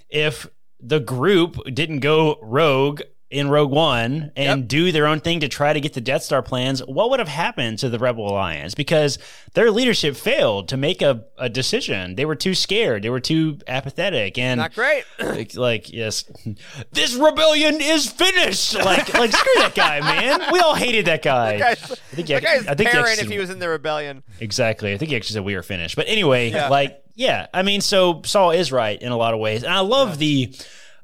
if 0.09 0.47
the 0.81 1.01
group 1.01 1.59
didn't 1.75 2.01
go 2.01 2.39
rogue 2.41 3.03
in 3.31 3.49
Rogue 3.49 3.71
One 3.71 4.33
and 4.35 4.63
Yep. 4.63 4.69
do 4.69 4.91
their 4.93 5.07
own 5.07 5.21
thing 5.21 5.39
to 5.41 5.49
try 5.49 5.73
to 5.73 5.81
get 5.81 5.93
the 5.93 6.01
Death 6.01 6.25
Star 6.25 6.43
plans, 6.43 6.81
what 6.85 7.11
would 7.11 7.21
have 7.21 7.29
happened 7.29 7.79
to 7.79 7.89
the 7.89 7.99
Rebel 7.99 8.29
Alliance? 8.29 8.75
Because 8.75 9.19
their 9.55 9.71
leadership 9.71 10.17
failed 10.17 10.69
to 10.69 10.77
make 10.77 11.01
a, 11.01 11.25
a 11.39 11.49
decision. 11.49 12.17
They 12.17 12.25
were 12.25 12.35
too 12.35 12.57
scared. 12.57 13.03
They 13.05 13.11
were 13.11 13.21
too 13.21 13.59
apathetic. 13.69 14.37
And 14.37 14.59
not 14.59 14.75
great. 14.75 15.05
like, 15.21 15.55
like, 15.55 15.93
yes, 15.93 16.25
this 16.93 17.15
rebellion 17.15 17.79
is 17.81 18.11
finished. 18.11 18.75
Like, 18.75 19.15
like 19.15 19.31
screw 19.31 19.53
that 19.59 19.75
guy, 19.77 20.01
man. 20.01 20.53
We 20.53 20.59
all 20.59 20.75
hated 20.75 21.05
that 21.07 21.23
guy. 21.23 21.61
I 21.71 21.75
think 21.77 22.27
he 22.29 22.41
guy's 22.41 22.67
I 22.67 22.75
think 22.75 22.91
he 22.91 22.97
parent 22.97 23.21
if 23.23 23.29
he 23.29 23.39
was 23.39 23.51
in 23.51 23.61
the 23.61 23.69
rebellion. 23.69 24.25
exactly. 24.41 24.93
I 24.93 24.97
think 24.99 25.11
he 25.11 25.17
actually 25.17 25.35
said 25.35 25.45
we 25.45 25.55
are 25.55 25.63
finished. 25.63 25.95
But 25.95 26.09
anyway, 26.09 26.51
Yeah. 26.51 26.69
like, 26.69 27.03
yeah. 27.15 27.47
I 27.55 27.63
mean, 27.63 27.81
so 27.81 28.23
Saw 28.25 28.51
is 28.51 28.73
right 28.73 29.01
in 29.01 29.13
a 29.13 29.17
lot 29.17 29.35
of 29.35 29.41
ways, 29.41 29.63
and 29.63 29.73
I 29.73 29.81
love 29.81 30.19
the. 30.19 30.53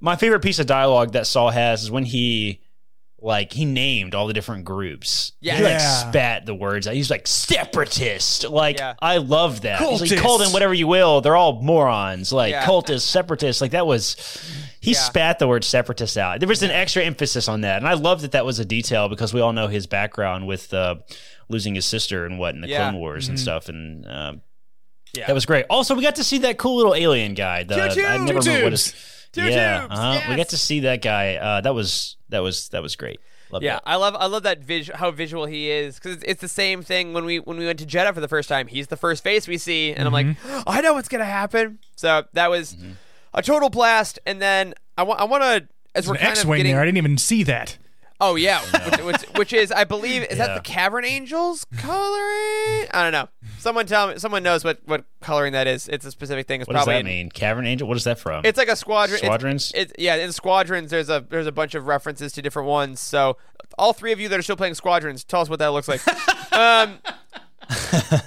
My 0.00 0.16
favorite 0.16 0.40
piece 0.40 0.58
of 0.58 0.66
dialogue 0.66 1.12
that 1.12 1.26
Saw 1.26 1.50
has 1.50 1.82
is 1.82 1.90
when 1.90 2.04
he. 2.04 2.60
Like 3.18 3.50
he 3.54 3.64
named 3.64 4.14
all 4.14 4.26
the 4.26 4.34
different 4.34 4.66
groups. 4.66 5.32
Yeah. 5.40 5.56
He 5.56 5.62
like 5.62 5.72
Yeah. 5.72 6.10
spat 6.10 6.44
the 6.46 6.54
words 6.54 6.86
out. 6.86 6.92
He's 6.94 7.10
like 7.10 7.26
separatist. 7.26 8.44
Like 8.48 8.78
Yeah. 8.78 8.92
I 9.00 9.16
love 9.16 9.62
that. 9.62 9.80
He's 9.80 10.02
like 10.02 10.10
Cultist. 10.10 10.20
call 10.20 10.38
them 10.38 10.52
whatever 10.52 10.74
you 10.74 10.86
will. 10.86 11.22
They're 11.22 11.34
all 11.34 11.60
morons. 11.62 12.30
Like 12.30 12.52
Yeah. 12.52 12.64
cultists, 12.64 13.00
separatists. 13.00 13.62
Like 13.62 13.70
that 13.70 13.86
was 13.86 14.16
he 14.80 14.92
Yeah. 14.92 14.98
spat 14.98 15.38
the 15.38 15.48
word 15.48 15.64
separatist 15.64 16.18
out. 16.18 16.40
There 16.40 16.48
was 16.48 16.62
an 16.62 16.70
extra 16.70 17.02
emphasis 17.04 17.48
on 17.48 17.62
that, 17.62 17.78
and 17.78 17.88
I 17.88 17.94
love 17.94 18.20
that 18.20 18.32
that 18.32 18.44
was 18.44 18.58
a 18.58 18.66
detail 18.66 19.08
because 19.08 19.32
we 19.32 19.40
all 19.40 19.54
know 19.54 19.66
his 19.66 19.86
background 19.86 20.46
with 20.46 20.72
uh, 20.74 20.96
losing 21.48 21.74
his 21.74 21.86
sister 21.86 22.26
and 22.26 22.38
what 22.38 22.54
in 22.54 22.60
the 22.60 22.68
Yeah. 22.68 22.90
Clone 22.90 23.00
Wars 23.00 23.28
and 23.28 23.40
stuff, 23.40 23.70
and 23.70 24.06
um, 24.06 24.42
Yeah. 25.14 25.26
that 25.26 25.32
was 25.34 25.46
great. 25.46 25.64
Also, 25.70 25.94
we 25.94 26.02
got 26.02 26.16
to 26.16 26.24
see 26.24 26.38
that 26.40 26.58
cool 26.58 26.76
little 26.76 26.94
alien 26.94 27.32
guy. 27.34 27.64
The, 27.64 27.74
I 27.82 27.88
never 28.18 28.38
remember 28.40 28.62
what 28.64 28.72
his. 28.72 28.94
Two 29.36 29.44
yeah, 29.44 29.80
tubes, 29.82 29.94
uh-huh. 29.94 30.20
we 30.24 30.30
yes. 30.30 30.36
got 30.36 30.48
to 30.48 30.56
see 30.58 30.80
that 30.80 31.02
guy. 31.02 31.34
Uh, 31.36 31.60
that 31.60 31.74
was 31.74 32.16
that 32.30 32.40
was 32.40 32.68
that 32.70 32.82
was 32.82 32.96
great. 32.96 33.20
Love 33.50 33.62
Yeah, 33.62 33.74
that. 33.74 33.82
I 33.86 33.96
love 33.96 34.16
I 34.18 34.26
love 34.26 34.42
that 34.44 34.60
vis- 34.60 34.90
how 34.94 35.10
visual 35.10 35.46
he 35.46 35.70
is 35.70 35.96
because 35.96 36.16
it's, 36.16 36.24
it's 36.24 36.40
the 36.40 36.48
same 36.48 36.82
thing 36.82 37.12
when 37.12 37.24
we 37.24 37.38
when 37.38 37.58
we 37.58 37.66
went 37.66 37.78
to 37.80 37.86
Jedha 37.86 38.12
for 38.14 38.20
the 38.20 38.28
first 38.28 38.48
time. 38.48 38.66
He's 38.66 38.88
the 38.88 38.96
first 38.96 39.22
face 39.22 39.46
we 39.46 39.58
see, 39.58 39.92
and 39.92 40.06
I'm 40.06 40.12
like, 40.12 40.26
I 40.66 40.80
know 40.80 40.94
what's 40.94 41.08
gonna 41.08 41.24
happen. 41.24 41.78
So 41.94 42.24
that 42.32 42.50
was 42.50 42.76
a 43.34 43.42
total 43.42 43.68
blast. 43.70 44.18
And 44.26 44.40
then 44.42 44.74
I 44.98 45.02
want 45.04 45.20
I 45.20 45.24
want 45.24 45.42
to 45.42 45.68
as 45.94 46.08
we're 46.08 46.14
An 46.14 46.20
kind 46.20 46.30
X-wing 46.32 46.56
getting 46.58 46.72
there. 46.72 46.82
I 46.82 46.86
didn't 46.86 46.98
even 46.98 47.18
see 47.18 47.42
that. 47.44 47.78
Oh 48.20 48.34
yeah, 48.36 48.60
which, 48.62 49.00
which, 49.04 49.22
which 49.36 49.52
is 49.52 49.70
I 49.70 49.84
believe 49.84 50.22
is 50.24 50.38
that 50.38 50.54
the 50.54 50.60
Cavern 50.62 51.04
Angels 51.04 51.66
coloring? 51.78 52.86
I 52.92 53.02
don't 53.02 53.12
know. 53.12 53.28
Someone 53.58 53.86
tell 53.86 54.08
me. 54.08 54.18
Someone 54.18 54.42
knows 54.42 54.64
what 54.64 54.80
what 54.86 55.04
coloring 55.20 55.52
that 55.52 55.66
is. 55.66 55.86
It's 55.88 56.04
a 56.06 56.10
specific 56.10 56.46
thing. 56.46 56.60
It's 56.62 56.68
What 56.68 56.74
does 56.76 56.86
that 56.86 57.04
mean? 57.04 57.30
Cavern 57.30 57.66
Angel. 57.66 57.86
What 57.86 57.96
is 57.96 58.04
that 58.04 58.18
from? 58.18 58.44
It's 58.46 58.56
like 58.58 58.68
a 58.68 58.76
squadron. 58.76 59.16
it's- 59.18 59.26
Squadrons? 59.28 59.72
It's, 59.74 59.92
yeah, 59.98 60.16
in 60.16 60.32
squadrons, 60.32 60.90
there's 60.90 61.10
a 61.10 61.26
there's 61.28 61.46
a 61.46 61.52
bunch 61.52 61.74
of 61.74 61.86
references 61.86 62.32
to 62.34 62.42
different 62.42 62.68
ones. 62.68 63.00
So, 63.00 63.36
all 63.76 63.92
three 63.92 64.12
of 64.12 64.20
you 64.20 64.28
that 64.30 64.38
are 64.38 64.42
still 64.42 64.56
playing 64.56 64.74
squadrons, 64.74 65.22
tell 65.24 65.40
us 65.42 65.48
what 65.50 65.58
that 65.58 65.68
looks 65.68 65.88
like. 65.88 66.00
um, 66.52 66.98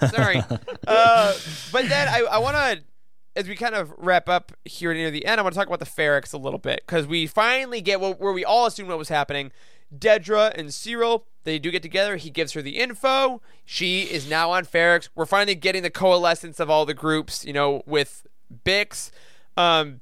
Sorry. 0.10 0.44
Uh, 0.88 1.36
but 1.72 1.88
then 1.88 2.08
I, 2.08 2.22
I 2.32 2.38
want 2.40 2.56
to, 2.56 2.82
as 3.36 3.48
we 3.48 3.56
kind 3.56 3.76
of 3.76 3.94
wrap 4.00 4.28
up 4.28 4.52
here 4.66 4.92
near 4.92 5.12
the 5.12 5.24
end, 5.24 5.40
I 5.40 5.44
want 5.44 5.54
to 5.54 5.60
talk 5.60 5.68
about 5.68 5.78
the 5.78 5.86
Ferrix 5.86 6.34
a 6.34 6.38
little 6.38 6.58
bit 6.58 6.82
because 6.84 7.06
we 7.06 7.28
finally 7.28 7.80
get 7.80 8.00
what, 8.02 8.20
where 8.20 8.34
we 8.34 8.44
all 8.44 8.66
assumed 8.66 8.90
what 8.90 8.98
was 8.98 9.10
happening. 9.10 9.52
Dedra 9.96 10.54
and 10.56 10.70
Syril, 10.70 11.24
they 11.44 11.60
do 11.60 11.72
get 11.72 11.82
together. 11.82 12.18
He 12.18 12.30
gives 12.30 12.54
her 12.54 12.62
the 12.62 12.78
info. 12.78 13.42
She 13.66 14.04
is 14.04 14.30
now 14.30 14.52
on 14.52 14.66
Ferrix. 14.66 15.10
We're 15.16 15.26
finally 15.26 15.56
getting 15.56 15.84
the 15.84 15.90
coalescence 15.90 16.60
of 16.60 16.70
all 16.70 16.86
the 16.86 16.94
groups, 16.94 17.46
you 17.46 17.54
know, 17.54 17.82
with 17.86 18.28
Bix. 18.66 19.12
Um, 19.58 20.02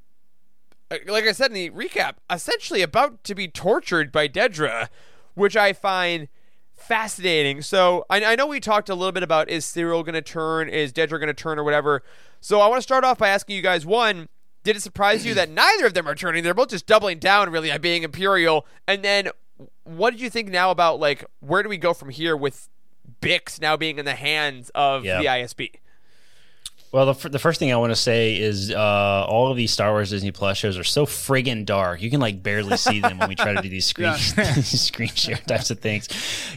like 0.89 1.25
I 1.25 1.31
said 1.31 1.51
in 1.51 1.53
the 1.53 1.69
recap, 1.69 2.15
essentially 2.29 2.81
about 2.81 3.23
to 3.25 3.35
be 3.35 3.47
tortured 3.47 4.11
by 4.11 4.27
Dedra, 4.27 4.89
which 5.35 5.55
I 5.55 5.73
find 5.73 6.27
fascinating. 6.75 7.61
So 7.61 8.05
I, 8.09 8.23
I 8.23 8.35
know 8.35 8.47
we 8.47 8.59
talked 8.59 8.89
a 8.89 8.95
little 8.95 9.11
bit 9.11 9.23
about 9.23 9.49
is 9.49 9.65
Syril 9.65 10.03
going 10.03 10.13
to 10.13 10.21
turn, 10.21 10.69
is 10.69 10.93
Dedra 10.93 11.19
going 11.19 11.27
to 11.27 11.33
turn, 11.33 11.59
or 11.59 11.63
whatever. 11.63 12.03
So 12.39 12.61
I 12.61 12.67
want 12.67 12.77
to 12.77 12.83
start 12.83 13.03
off 13.03 13.17
by 13.17 13.29
asking 13.29 13.55
you 13.55 13.61
guys 13.61 13.85
one. 13.85 14.29
Did 14.63 14.75
it 14.75 14.81
surprise 14.81 15.25
you 15.25 15.33
that 15.33 15.49
neither 15.49 15.85
of 15.85 15.93
them 15.93 16.07
are 16.07 16.15
turning? 16.15 16.43
They're 16.43 16.53
both 16.53 16.69
just 16.69 16.85
doubling 16.85 17.19
down, 17.19 17.49
really, 17.51 17.71
on 17.71 17.79
being 17.79 18.03
Imperial. 18.03 18.65
And 18.85 19.01
then, 19.01 19.29
what 19.87 20.11
did 20.11 20.19
you 20.21 20.29
think 20.29 20.49
now 20.49 20.69
about 20.71 20.99
like 20.99 21.23
where 21.39 21.63
do 21.63 21.69
we 21.69 21.77
go 21.77 21.93
from 21.93 22.09
here 22.09 22.35
with 22.35 22.69
Bix 23.21 23.61
now 23.61 23.77
being 23.77 23.99
in 23.99 24.05
the 24.05 24.15
hands 24.15 24.69
of 24.75 25.05
Yeah. 25.05 25.19
the 25.19 25.25
ISB? 25.25 25.71
Well, 26.91 27.05
the, 27.07 27.11
f- 27.11 27.31
the 27.31 27.37
first 27.39 27.59
thing 27.59 27.73
I 27.73 27.75
want 27.75 27.91
to 27.91 27.95
say 27.97 28.37
is 28.37 28.71
uh, 28.71 29.25
all 29.27 29.51
of 29.51 29.57
these 29.57 29.71
Star 29.71 29.91
Wars 29.91 30.09
Disney 30.09 30.31
Plus 30.31 30.57
shows 30.57 30.77
are 30.77 30.85
so 30.85 31.05
friggin' 31.05 31.65
dark. 31.65 32.01
You 32.01 32.09
can 32.09 32.21
like 32.21 32.41
barely 32.41 32.77
see 32.77 33.01
them 33.01 33.17
when 33.17 33.27
we 33.27 33.35
try 33.35 33.53
to 33.53 33.61
do 33.61 33.67
these 33.67 33.85
screen 33.93 34.13
screen 34.63 35.09
share 35.09 35.35
types 35.35 35.69
of 35.69 35.79
things. 35.79 36.07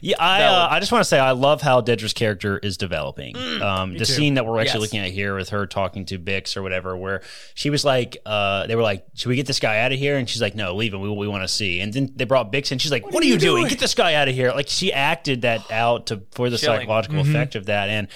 Yeah, 0.01 0.17
I 0.21 0.43
uh, 0.45 0.69
I 0.71 0.79
just 0.79 0.93
want 0.93 1.01
to 1.03 1.09
say 1.09 1.19
I 1.19 1.33
love 1.33 1.63
how 1.63 1.81
Dedra's 1.81 2.13
character 2.13 2.59
is 2.59 2.77
developing. 2.77 3.37
um, 3.61 3.97
the 3.99 4.05
scene 4.07 4.35
that 4.35 4.47
we're 4.47 4.61
actually 4.61 4.81
Yes. 4.83 4.93
looking 4.93 5.01
at 5.01 5.11
here 5.11 5.35
with 5.35 5.49
her 5.49 5.67
talking 5.67 6.05
to 6.07 6.19
Bix 6.19 6.57
or 6.57 6.63
whatever, 6.63 6.97
where 6.97 7.23
she 7.55 7.69
was 7.71 7.85
like, 7.85 8.17
uh, 8.25 8.67
they 8.69 8.77
were 8.77 8.83
like, 8.83 9.05
"Should 9.15 9.31
we 9.31 9.37
get 9.37 9.47
this 9.47 9.59
guy 9.59 9.81
out 9.81 9.91
of 9.93 9.99
here?" 9.99 10.17
And 10.17 10.29
she's 10.29 10.41
like, 10.41 10.55
"No, 10.55 10.77
leave 10.77 10.95
him. 10.95 11.01
We, 11.01 11.11
we 11.11 11.27
want 11.27 11.43
to 11.43 11.49
see." 11.49 11.81
And 11.81 11.93
then 11.93 12.13
they 12.15 12.25
brought 12.25 12.53
Bix, 12.53 12.71
and 12.71 12.81
she's 12.81 12.93
like, 12.93 13.05
"What, 13.11 13.23
are 13.25 13.27
you 13.27 13.37
doing? 13.37 13.67
Get 13.67 13.81
this 13.81 13.95
guy 13.95 14.15
out 14.15 14.29
of 14.29 14.35
here!" 14.35 14.53
Like 14.53 14.69
she 14.69 14.93
acted 14.93 15.43
that 15.43 15.69
out 15.73 16.07
to 16.07 16.23
for 16.31 16.49
the 16.51 16.57
Chilling. 16.57 16.79
psychological 16.81 17.19
effect 17.21 17.57
of 17.57 17.67
that, 17.67 17.89
and 17.89 18.07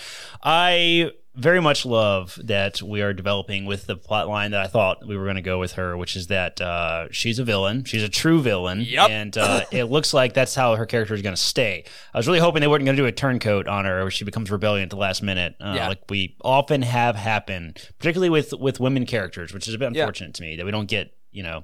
I 0.42 1.10
very 1.36 1.60
much 1.60 1.84
love 1.84 2.38
that 2.44 2.80
we 2.80 3.02
are 3.02 3.12
developing 3.12 3.64
with 3.66 3.86
the 3.86 3.96
plot 3.96 4.28
line 4.28 4.52
that 4.52 4.60
I 4.60 4.66
thought 4.68 5.04
we 5.06 5.16
were 5.16 5.24
going 5.24 5.34
to 5.36 5.42
go 5.42 5.58
with 5.58 5.72
her, 5.72 5.96
which 5.96 6.14
is 6.14 6.28
that 6.28 6.60
uh, 6.60 7.08
she's 7.10 7.38
a 7.40 7.44
villain. 7.44 7.82
She's 7.84 8.02
a 8.04 8.08
true 8.08 8.40
villain. 8.40 8.82
Yep. 8.82 9.10
And 9.10 9.36
uh, 9.38 9.64
it 9.72 9.84
looks 9.84 10.14
like 10.14 10.32
that's 10.34 10.54
how 10.54 10.76
her 10.76 10.86
character 10.86 11.12
is 11.14 11.22
going 11.22 11.34
to 11.34 11.40
stay. 11.40 11.84
I 12.12 12.18
was 12.18 12.26
really 12.28 12.38
hoping 12.38 12.60
they 12.60 12.68
weren't 12.68 12.84
going 12.84 12.96
to 12.96 13.02
do 13.02 13.06
a 13.06 13.12
turncoat 13.12 13.66
on 13.66 13.84
her 13.84 14.02
where 14.02 14.10
she 14.12 14.24
becomes 14.24 14.50
rebellion 14.50 14.84
at 14.84 14.90
the 14.90 14.96
last 14.96 15.22
minute, 15.22 15.56
uh, 15.60 15.72
Yeah. 15.76 15.88
like 15.88 16.02
we 16.08 16.36
often 16.42 16.82
have 16.82 17.16
happen, 17.16 17.74
particularly 17.98 18.30
with, 18.30 18.52
with 18.52 18.78
women 18.78 19.04
characters, 19.04 19.52
which 19.52 19.66
is 19.66 19.74
a 19.74 19.78
bit 19.78 19.92
Yeah. 19.94 20.02
unfortunate 20.02 20.34
to 20.34 20.42
me 20.42 20.56
that 20.56 20.64
we 20.64 20.70
don't 20.70 20.86
get, 20.88 21.14
you 21.32 21.42
know. 21.42 21.62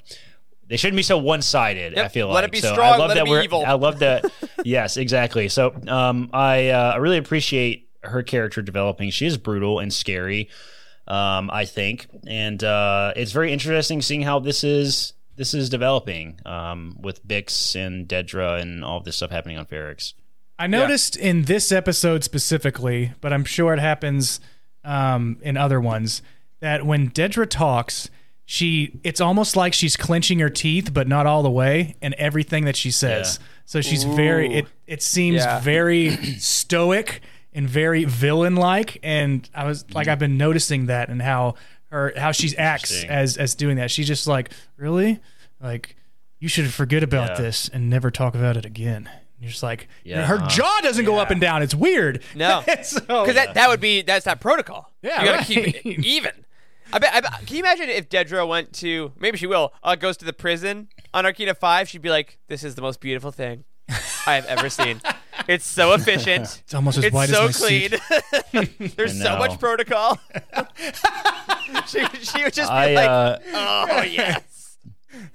They 0.66 0.76
shouldn't 0.76 0.96
be 0.96 1.02
so 1.02 1.18
one-sided. 1.18 1.94
Yep. 1.96 2.04
I 2.04 2.08
feel 2.08 2.28
Let 2.28 2.34
like 2.34 2.44
it 2.44 2.52
be 2.52 2.60
so 2.60 2.72
strong, 2.74 2.94
I 2.94 2.96
love 2.96 3.08
let 3.08 3.16
it 3.16 3.20
that 3.20 3.24
be 3.24 3.30
we're. 3.30 3.42
evil. 3.42 3.64
I 3.66 3.72
love 3.72 3.98
that. 4.00 4.24
yes, 4.64 4.96
exactly. 4.96 5.48
So 5.48 5.74
um, 5.88 6.30
I 6.32 6.68
uh, 6.68 6.92
I 6.94 6.96
really 6.98 7.16
appreciate 7.18 7.89
her 8.02 8.22
character 8.22 8.62
developing. 8.62 9.10
She 9.10 9.26
is 9.26 9.36
brutal 9.36 9.78
and 9.78 9.92
scary. 9.92 10.48
Um, 11.08 11.50
I 11.52 11.64
think, 11.64 12.06
and 12.26 12.62
uh, 12.62 13.12
it's 13.16 13.32
very 13.32 13.52
interesting 13.52 14.00
seeing 14.00 14.22
how 14.22 14.38
this 14.38 14.62
is 14.62 15.12
this 15.36 15.54
is 15.54 15.68
developing 15.70 16.38
um, 16.46 16.96
with 17.00 17.26
Bix 17.26 17.74
and 17.74 18.06
Dedra 18.06 18.60
and 18.60 18.84
all 18.84 18.98
of 18.98 19.04
this 19.04 19.16
stuff 19.16 19.30
happening 19.30 19.56
on 19.58 19.64
Ferrix. 19.66 20.12
I 20.58 20.66
noticed 20.66 21.16
in 21.16 21.44
this 21.44 21.72
episode 21.72 22.22
specifically, 22.22 23.12
but 23.22 23.32
I'm 23.32 23.44
sure 23.44 23.72
it 23.72 23.80
happens 23.80 24.38
um, 24.84 25.38
in 25.40 25.56
other 25.56 25.80
ones, 25.80 26.20
that 26.60 26.84
when 26.84 27.10
Dedra 27.10 27.48
talks, 27.48 28.10
she 28.44 29.00
it's 29.02 29.20
almost 29.20 29.56
like 29.56 29.72
she's 29.72 29.96
clenching 29.96 30.38
her 30.40 30.50
teeth, 30.50 30.92
but 30.92 31.08
not 31.08 31.26
all 31.26 31.42
the 31.42 31.50
way, 31.50 31.96
and 32.02 32.14
everything 32.14 32.66
that 32.66 32.76
she 32.76 32.90
says. 32.90 33.38
Yeah. 33.40 33.46
So 33.64 33.80
she's 33.80 34.04
very 34.04 34.52
it 34.54 34.66
it 34.86 35.02
seems 35.02 35.36
Yeah. 35.38 35.60
very 35.60 36.10
stoic 36.38 37.20
and 37.52 37.68
very 37.68 38.04
villain 38.04 38.56
like, 38.56 38.98
and 39.02 39.48
I 39.54 39.64
was 39.64 39.84
like 39.94 40.08
I've 40.08 40.18
been 40.18 40.36
noticing 40.38 40.86
that 40.86 41.08
and 41.08 41.20
how 41.20 41.54
her 41.90 42.12
how 42.16 42.32
she 42.32 42.56
acts 42.56 43.04
as 43.04 43.36
as 43.36 43.54
doing 43.54 43.76
that. 43.76 43.90
She's 43.90 44.06
just 44.06 44.26
like 44.26 44.50
really 44.76 45.20
like 45.60 45.96
you 46.38 46.48
should 46.48 46.72
forget 46.72 47.02
about 47.02 47.30
Yeah. 47.30 47.42
this 47.42 47.68
and 47.68 47.90
never 47.90 48.10
talk 48.10 48.34
about 48.34 48.56
it 48.56 48.64
again. 48.64 49.08
And 49.08 49.42
you're 49.44 49.50
just 49.50 49.62
like 49.62 49.88
Yeah. 50.04 50.24
her 50.26 50.38
jaw 50.48 50.80
doesn't 50.82 51.04
go 51.04 51.18
up 51.18 51.30
and 51.30 51.40
down. 51.40 51.62
It's 51.62 51.74
weird. 51.74 52.22
No. 52.34 52.62
So- 52.82 53.00
Because 53.00 53.34
that, 53.34 53.54
that 53.54 53.68
would 53.68 53.80
be 53.80 54.02
that's 54.02 54.24
not 54.26 54.40
protocol. 54.40 54.90
Yeah, 55.02 55.20
you 55.20 55.26
gotta 55.26 55.38
right. 55.38 55.46
keep 55.46 55.86
it 55.86 55.86
even. 56.06 56.32
I 56.92 56.98
bet, 56.98 57.14
I 57.14 57.20
bet. 57.20 57.46
Can 57.46 57.56
you 57.56 57.62
imagine 57.62 57.88
if 57.88 58.08
Dedra 58.08 58.46
went 58.48 58.72
to 58.74 59.12
maybe 59.18 59.38
she 59.38 59.46
will 59.46 59.72
uh, 59.82 59.94
goes 59.94 60.16
to 60.18 60.24
the 60.24 60.32
prison 60.32 60.88
on 61.14 61.24
Narkina 61.24 61.56
Five? 61.56 61.88
She'd 61.88 62.02
be 62.02 62.10
like, 62.10 62.38
"This 62.48 62.64
is 62.64 62.74
the 62.74 62.82
most 62.82 63.00
beautiful 63.00 63.30
thing 63.30 63.62
I 64.26 64.34
have 64.34 64.44
ever 64.46 64.68
seen. 64.68 65.00
It's 65.48 65.66
so 65.66 65.92
efficient. 65.94 66.62
It's 66.64 66.74
almost 66.74 66.98
as 66.98 67.04
it's 67.04 67.14
white 67.14 67.28
so 67.30 67.46
as 67.46 67.60
my 67.60 67.66
clean. 67.66 67.90
seat. 67.90 68.96
There's 68.96 69.20
so 69.20 69.36
much 69.38 69.58
protocol." 69.58 70.18
she, 71.86 72.04
she 72.22 72.44
would 72.44 72.52
just 72.54 72.70
be 72.70 72.74
I 72.74 72.94
like, 72.94 73.08
uh, 73.08 73.38
"Oh 73.52 74.02
yes." 74.02 74.76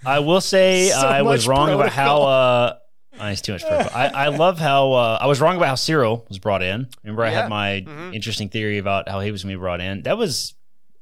I 0.06 0.20
will 0.20 0.42
say 0.42 0.90
So 0.90 0.98
I 1.08 1.22
was 1.22 1.48
much 1.48 1.50
wrong 1.50 1.74
about 1.74 1.90
how. 1.92 2.22
Uh, 2.24 2.76
uh, 3.20 3.26
it's 3.28 3.42
too 3.42 3.54
much 3.54 3.62
protocol. 3.66 3.92
I, 3.98 4.08
I 4.08 4.28
love 4.28 4.60
how 4.60 4.92
uh, 4.94 5.18
I 5.22 5.28
was 5.28 5.40
wrong 5.40 5.56
about 5.56 5.68
how 5.68 5.76
Syril 5.76 6.28
was 6.28 6.38
brought 6.38 6.62
in. 6.62 6.88
Remember, 7.04 7.24
I 7.24 7.32
Yeah. 7.32 7.42
had 7.44 7.50
my 7.50 7.84
Mhm. 7.88 8.14
interesting 8.14 8.50
theory 8.50 8.78
about 8.78 9.08
how 9.08 9.22
he 9.22 9.32
was 9.32 9.44
going 9.44 9.54
to 9.54 9.58
be 9.58 9.62
brought 9.62 9.80
in. 9.80 10.02
That 10.04 10.18
was 10.18 10.54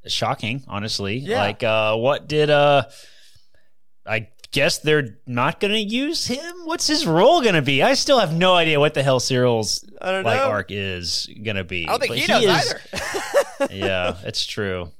shocking, 0.05 0.63
honestly. 0.67 1.17
Yeah. 1.17 1.39
Like, 1.39 1.63
uh, 1.63 1.95
what 1.95 2.27
did 2.27 2.51
uh, 2.51 2.83
I 4.05 4.27
guess 4.53 4.77
they're 4.77 5.17
not 5.27 5.59
going 5.59 5.73
to 5.73 5.79
use 5.79 6.27
him? 6.27 6.55
What's 6.63 6.87
his 6.87 7.05
role 7.05 7.41
going 7.41 7.55
to 7.55 7.61
be? 7.61 7.83
I 7.83 7.93
still 7.95 8.19
have 8.19 8.33
no 8.33 8.53
idea 8.53 8.79
what 8.79 8.93
the 8.93 9.03
hell 9.03 9.19
Syril's 9.19 9.83
I 10.01 10.21
like 10.21 10.37
know. 10.37 10.45
arc 10.49 10.67
is 10.69 11.27
going 11.43 11.57
to 11.57 11.63
be. 11.65 11.85
I 11.87 11.91
don't 11.91 11.99
think 11.99 12.11
But 12.11 12.19
he 12.19 12.27
knows 12.27 12.63
is- 12.65 12.73
either. 12.93 13.73
yeah, 13.75 14.15
it's 14.23 14.45
true. 14.45 14.91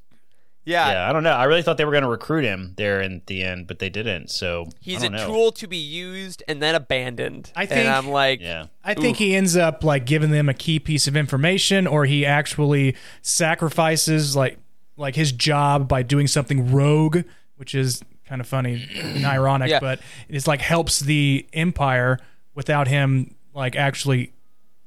yeah. 0.66 0.92
Yeah, 0.94 1.10
I 1.10 1.14
don't 1.14 1.24
know. 1.24 1.32
I 1.32 1.44
really 1.46 1.62
thought 1.62 1.78
they 1.78 1.86
were 1.86 1.92
going 1.92 2.04
to 2.04 2.10
recruit 2.10 2.44
him 2.46 2.74
there 2.78 3.00
in 3.02 3.22
the 3.28 3.44
end, 3.44 3.68
but 3.68 3.80
they 3.80 3.90
didn't. 3.90 4.30
So 4.32 4.68
He's 4.82 5.04
I 5.04 5.08
a 5.08 5.10
don't 5.10 5.18
know. 5.20 5.28
tool 5.28 5.52
to 5.54 5.68
be 5.68 5.78
used 5.78 6.42
and 6.48 6.62
then 6.62 6.74
abandoned. 6.76 7.52
I 7.56 7.62
and 7.62 7.70
think- 7.70 7.90
I'm 7.90 8.10
like, 8.10 8.42
Yeah. 8.42 8.66
I 8.84 8.94
think 8.96 9.18
he 9.18 9.36
ends 9.36 9.56
up 9.56 9.84
like 9.84 10.06
giving 10.06 10.32
them 10.32 10.50
a 10.50 10.54
key 10.54 10.80
piece 10.80 11.08
of 11.08 11.16
information, 11.16 11.86
or 11.88 12.06
he 12.06 12.26
actually 12.26 12.96
sacrifices 13.22 14.36
like 14.36 14.58
like 14.98 15.16
his 15.16 15.32
job 15.32 15.88
by 15.88 16.02
doing 16.04 16.28
something 16.28 16.72
rogue, 16.72 17.20
which 17.58 17.74
is 17.76 18.02
kind 18.28 18.42
of 18.42 18.48
funny 18.48 18.88
and 18.96 19.26
ironic, 19.26 19.70
Yeah. 19.70 19.80
but 19.80 20.00
it's 20.30 20.48
like 20.48 20.62
helps 20.62 21.00
the 21.00 21.46
empire 21.54 22.20
without 22.56 22.88
him 22.88 23.36
like 23.54 23.76
actually 23.76 24.34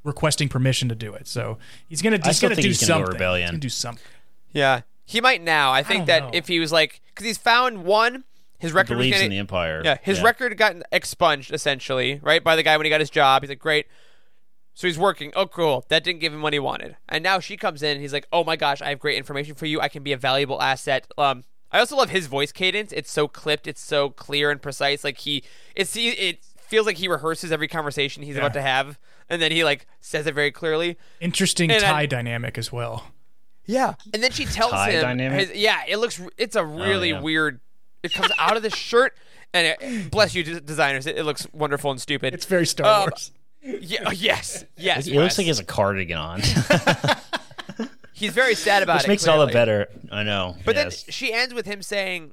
requesting 0.04 0.48
permission 0.48 0.88
to 0.88 0.94
do 0.94 1.14
it. 1.14 1.26
So 1.26 1.58
he's 1.88 2.02
gonna 2.02 2.18
I 2.22 2.26
he's 2.28 2.36
still 2.36 2.48
gonna 2.48 2.56
think 2.56 2.64
do 2.64 2.68
he's 2.68 2.80
gonna 2.80 3.00
go 3.00 3.04
something. 3.06 3.12
rebellion. 3.12 3.46
He's 3.46 3.50
gonna 3.52 3.60
do 3.60 3.68
something. 3.68 4.04
Yeah, 4.52 4.80
he 5.04 5.20
might 5.20 5.42
now. 5.42 5.72
I 5.72 5.82
think 5.82 6.00
don't 6.00 6.06
that 6.06 6.22
know. 6.24 6.30
if 6.32 6.48
he 6.48 6.60
was 6.60 6.72
like, 6.72 7.00
because 7.08 7.26
he's 7.26 7.38
found 7.38 7.84
one, 7.84 8.24
his 8.58 8.72
record 8.72 8.96
was 8.96 9.04
believes 9.04 9.16
gonna, 9.16 9.24
in 9.26 9.30
the 9.32 9.38
empire. 9.38 9.82
yeah, 9.84 9.98
his 10.02 10.22
record 10.22 10.56
got 10.56 10.76
expunged 10.92 11.52
essentially, 11.52 12.20
right, 12.22 12.42
by 12.42 12.56
the 12.56 12.62
guy 12.62 12.76
when 12.76 12.86
he 12.86 12.90
got 12.90 13.00
his 13.00 13.10
job. 13.10 13.42
He's 13.42 13.50
like, 13.50 13.58
great. 13.58 13.86
So 14.74 14.86
he's 14.86 14.98
working. 14.98 15.32
Oh, 15.34 15.46
cool. 15.46 15.86
That 15.88 16.04
didn't 16.04 16.20
give 16.20 16.34
him 16.34 16.42
what 16.42 16.52
he 16.52 16.58
wanted. 16.58 16.96
And 17.08 17.22
now 17.24 17.40
she 17.40 17.56
comes 17.56 17.82
in. 17.82 17.92
And 17.92 18.00
he's 18.02 18.12
like, 18.12 18.26
oh 18.30 18.44
my 18.44 18.56
gosh, 18.56 18.82
I 18.82 18.90
have 18.90 18.98
great 18.98 19.16
information 19.16 19.54
for 19.54 19.64
you. 19.64 19.80
I 19.80 19.88
can 19.88 20.02
be 20.02 20.12
a 20.12 20.18
valuable 20.18 20.60
asset. 20.60 21.06
Um, 21.16 21.44
I 21.72 21.78
also 21.80 21.96
love 21.96 22.10
his 22.10 22.26
voice 22.26 22.52
cadence. 22.52 22.92
It's 22.92 23.10
so 23.10 23.28
clipped. 23.28 23.66
It's 23.66 23.80
so 23.80 24.10
clear 24.10 24.50
and 24.50 24.60
precise. 24.62 25.02
Like 25.04 25.18
he, 25.18 25.42
it's 25.74 25.94
he, 25.94 26.10
it 26.10 26.44
feels 26.58 26.86
like 26.86 26.96
he 26.96 27.08
rehearses 27.08 27.50
every 27.52 27.68
conversation 27.68 28.22
he's 28.22 28.36
about 28.36 28.52
to 28.54 28.62
have, 28.62 28.98
and 29.28 29.40
then 29.42 29.52
he 29.52 29.64
like 29.64 29.86
says 30.00 30.26
it 30.26 30.34
very 30.34 30.50
clearly. 30.52 30.96
Interesting 31.20 31.70
And 31.70 31.84
I- 31.84 31.90
tie 31.90 32.06
dynamic 32.06 32.56
as 32.58 32.70
well. 32.72 33.08
Yeah, 33.68 33.94
and 34.14 34.22
then 34.22 34.30
she 34.30 34.44
tells 34.44 34.70
Tie 34.70 34.92
him, 34.92 35.02
dynamic? 35.02 35.36
Oh, 35.48 35.52
his- 35.52 35.58
yeah, 35.60 35.82
it 35.88 35.96
looks, 35.96 36.20
it's 36.38 36.54
a 36.54 36.64
really 36.64 37.10
yeah. 37.10 37.20
weird. 37.20 37.58
It 38.04 38.12
comes 38.12 38.30
out 38.38 38.56
of 38.56 38.62
the 38.62 38.70
shirt, 38.70 39.16
and 39.52 39.74
it, 39.80 40.08
bless 40.12 40.36
you, 40.36 40.44
designers, 40.60 41.04
it, 41.04 41.18
it 41.18 41.24
looks 41.24 41.48
wonderful 41.52 41.90
and 41.90 42.00
stupid. 42.00 42.32
It's 42.32 42.44
very 42.46 42.64
Star 42.64 42.86
Um, 42.86 43.00
Wars. 43.10 43.32
yeah, 43.62 44.04
oh, 44.06 44.12
yes, 44.12 44.64
yes. 44.76 45.08
It 45.08 45.16
looks 45.16 45.36
like 45.36 45.46
he 45.46 45.48
has 45.48 45.58
a 45.58 45.64
cardigan 45.64 46.16
on, 46.16 46.42
he's 48.16 48.32
very 48.32 48.54
sad 48.54 48.82
about 48.82 48.94
which 48.96 49.04
it. 49.04 49.04
Which 49.04 49.08
makes 49.12 49.22
it 49.24 49.28
all 49.30 49.46
the 49.46 49.52
better. 49.52 49.88
I 50.10 50.22
know. 50.22 50.56
But 50.64 50.74
yes. 50.76 51.02
then 51.04 51.12
she 51.12 51.32
ends 51.32 51.52
with 51.54 51.66
him 51.66 51.82
saying, 51.82 52.32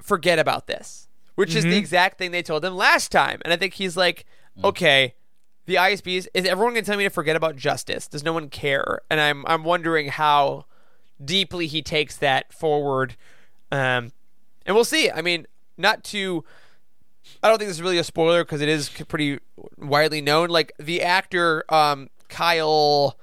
"Forget 0.00 0.38
about 0.38 0.66
this," 0.66 1.08
which 1.36 1.54
is 1.54 1.64
Mm-hmm. 1.64 1.70
the 1.70 1.76
exact 1.78 2.18
thing 2.18 2.30
they 2.32 2.42
told 2.42 2.64
him 2.64 2.74
last 2.76 3.10
time. 3.12 3.40
And 3.44 3.52
I 3.52 3.56
think 3.56 3.74
he's 3.74 3.96
like, 3.96 4.24
Mm. 4.58 4.64
"Okay, 4.64 5.14
the 5.66 5.76
ISBs 5.76 6.26
is 6.34 6.44
everyone 6.44 6.74
going 6.74 6.84
to 6.84 6.90
tell 6.90 6.98
me 6.98 7.04
to 7.04 7.10
forget 7.10 7.36
about 7.36 7.56
justice? 7.56 8.06
Does 8.08 8.22
no 8.24 8.32
one 8.32 8.48
care?" 8.50 9.00
And 9.10 9.20
I'm 9.20 9.44
I'm 9.46 9.64
wondering 9.64 10.08
how 10.08 10.66
deeply 11.24 11.66
he 11.68 11.82
takes 11.82 12.16
that 12.16 12.52
forward. 12.52 13.16
Um, 13.70 14.12
and 14.66 14.74
we'll 14.74 14.84
see. 14.84 15.10
I 15.10 15.22
mean, 15.22 15.46
not 15.78 16.04
to. 16.04 16.44
I 17.42 17.48
don't 17.48 17.58
think 17.58 17.68
this 17.68 17.76
is 17.76 17.82
really 17.82 17.98
a 17.98 18.04
spoiler 18.04 18.44
because 18.44 18.60
it 18.60 18.68
is 18.68 18.88
pretty 19.08 19.38
widely 19.78 20.20
known. 20.20 20.48
Like 20.50 20.72
the 20.78 21.02
actor 21.02 21.64
um, 21.72 22.10
Kyle 22.28 23.16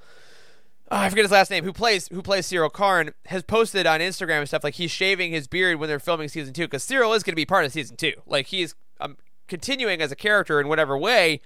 oh, 0.92 0.96
I 0.98 1.10
forget 1.10 1.24
his 1.26 1.32
last 1.32 1.50
name, 1.52 1.64
who 1.64 1.74
plays 1.74 2.08
who 2.10 2.22
plays 2.22 2.48
Syril 2.48 2.72
Karn, 2.72 3.12
has 3.26 3.44
posted 3.44 3.86
on 3.86 4.00
Instagram 4.00 4.40
and 4.40 4.48
stuff 4.48 4.64
like 4.64 4.76
he's 4.76 4.92
shaving 4.92 5.32
his 5.32 5.48
beard 5.48 5.80
when 5.80 5.90
they're 5.90 6.00
filming 6.00 6.28
season 6.30 6.54
two 6.54 6.64
because 6.64 6.84
Syril 6.86 7.16
is 7.16 7.24
going 7.24 7.34
to 7.34 7.36
be 7.36 7.46
part 7.46 7.66
of 7.66 7.72
season 7.72 7.96
two. 7.98 8.14
Like 8.26 8.48
he's 8.48 8.76
um, 9.00 9.18
continuing 9.48 10.02
as 10.02 10.12
a 10.12 10.16
character 10.16 10.60
in 10.60 10.68
whatever 10.68 10.98
way. 10.98 11.42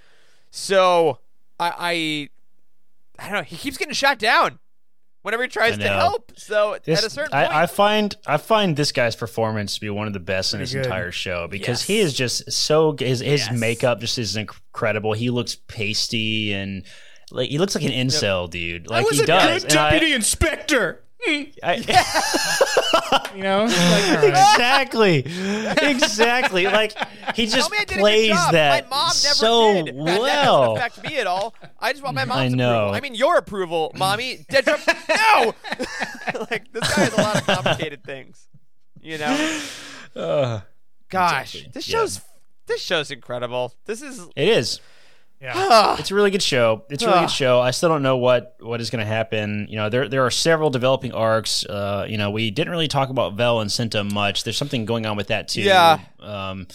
So 0.51 1.19
I, 1.59 2.29
I 3.19 3.23
I 3.25 3.29
don't 3.29 3.37
know. 3.39 3.43
He 3.43 3.57
keeps 3.57 3.77
getting 3.77 3.93
shot 3.93 4.19
down 4.19 4.59
whenever 5.21 5.43
he 5.43 5.49
tries 5.49 5.77
to 5.77 5.87
help. 5.87 6.31
So 6.35 6.77
This- 6.83 6.99
at 6.99 7.05
a 7.05 7.09
certain 7.09 7.31
point, 7.31 7.51
I, 7.51 7.63
I 7.63 7.65
find 7.65 8.15
I 8.27 8.37
find 8.37 8.75
this 8.75 8.91
guy's 8.91 9.15
performance 9.15 9.75
to 9.75 9.81
be 9.81 9.89
one 9.89 10.07
of 10.07 10.13
the 10.13 10.19
best 10.19 10.53
in 10.53 10.59
his 10.59 10.73
good. 10.73 10.85
entire 10.85 11.11
show 11.11 11.47
because 11.47 11.81
Yes. 11.81 11.87
he 11.87 11.99
is 11.99 12.13
just 12.13 12.51
so 12.51 12.95
his 12.99 13.19
his 13.21 13.41
Yes. 13.47 13.51
makeup 13.59 13.99
just 13.99 14.17
is 14.17 14.35
incredible. 14.35 15.13
He 15.13 15.29
looks 15.29 15.55
pasty 15.55 16.53
and 16.53 16.83
like 17.33 17.49
he 17.49 17.57
looks 17.57 17.75
like 17.75 17.83
an 17.83 17.91
incel 17.91 18.49
dude. 18.49 18.87
Like 18.87 19.01
I 19.01 19.03
was 19.07 19.17
he 19.17 19.23
a 19.23 19.27
does. 19.27 19.63
good 19.63 19.71
and 19.71 19.79
I- 19.79 19.91
deputy 19.91 20.13
inspector. 20.13 20.99
Hmm. 21.25 21.43
I- 21.63 23.29
You 23.35 23.41
know, 23.41 23.63
like, 23.65 23.73
all 23.73 24.15
right. 24.15 24.23
exactly, 24.29 25.17
exactly. 25.81 26.65
Like 26.65 26.93
he 27.35 27.47
just 27.47 27.71
me 27.71 27.77
I 27.79 27.85
did 27.85 27.97
a 27.97 27.99
plays 28.01 28.27
good 28.29 28.35
job. 28.35 28.51
that 28.53 28.89
my 28.89 28.95
mom 28.97 29.07
never 29.23 29.35
so 29.35 29.73
did. 29.73 29.87
And 29.95 30.07
That 30.07 30.21
well. 30.21 30.75
doesn't 30.75 30.77
affect 30.77 31.09
me 31.09 31.17
at 31.17 31.25
all. 31.27 31.55
I 31.79 31.91
just 31.93 32.03
want 32.03 32.15
my 32.15 32.25
mom's 32.25 32.53
know. 32.53 32.69
approval. 32.89 32.95
I 32.95 32.99
mean, 32.99 33.15
your 33.15 33.37
approval, 33.37 33.91
mommy. 33.95 34.45
Dead 34.49 34.65
no. 34.67 34.75
like 36.51 36.71
this 36.71 36.95
guy 36.95 37.01
has 37.05 37.13
a 37.13 37.21
lot 37.21 37.35
of 37.37 37.43
complicated 37.45 38.03
things. 38.03 38.47
You 39.01 39.17
know. 39.17 40.61
Gosh, 41.09 41.65
this 41.73 41.85
show's 41.85 42.21
this 42.67 42.81
show's 42.81 43.11
incredible. 43.11 43.73
This 43.85 44.01
is 44.01 44.19
it 44.35 44.47
is. 44.47 44.79
Yeah. 45.43 45.95
It's 45.99 46.09
a 46.11 46.15
really 46.15 46.31
good 46.31 46.41
show. 46.41 46.85
It's 46.89 47.03
a 47.03 47.07
really 47.07 47.19
Ah. 47.19 47.21
good 47.23 47.31
show. 47.31 47.59
I 47.59 47.71
still 47.71 47.89
don't 47.89 48.01
know 48.03 48.17
what 48.17 48.55
what 48.59 48.79
is 48.81 48.89
going 48.89 49.01
to 49.05 49.11
happen. 49.11 49.67
You 49.69 49.75
know, 49.75 49.89
there 49.89 50.07
there 50.07 50.25
are 50.25 50.31
several 50.31 50.69
developing 50.69 51.11
arcs. 51.13 51.65
Uh, 51.65 52.05
you 52.07 52.17
know, 52.17 52.31
we 52.31 52.49
didn't 52.51 52.71
really 52.71 52.87
talk 52.87 53.09
about 53.09 53.33
Vel 53.35 53.59
and 53.61 53.69
Cinta 53.69 54.09
much. 54.09 54.43
There's 54.43 54.57
something 54.57 54.85
going 54.85 55.05
on 55.05 55.17
with 55.17 55.27
that 55.27 55.47
too. 55.49 55.61
Yeah. 55.61 55.99
Um, 56.19 56.67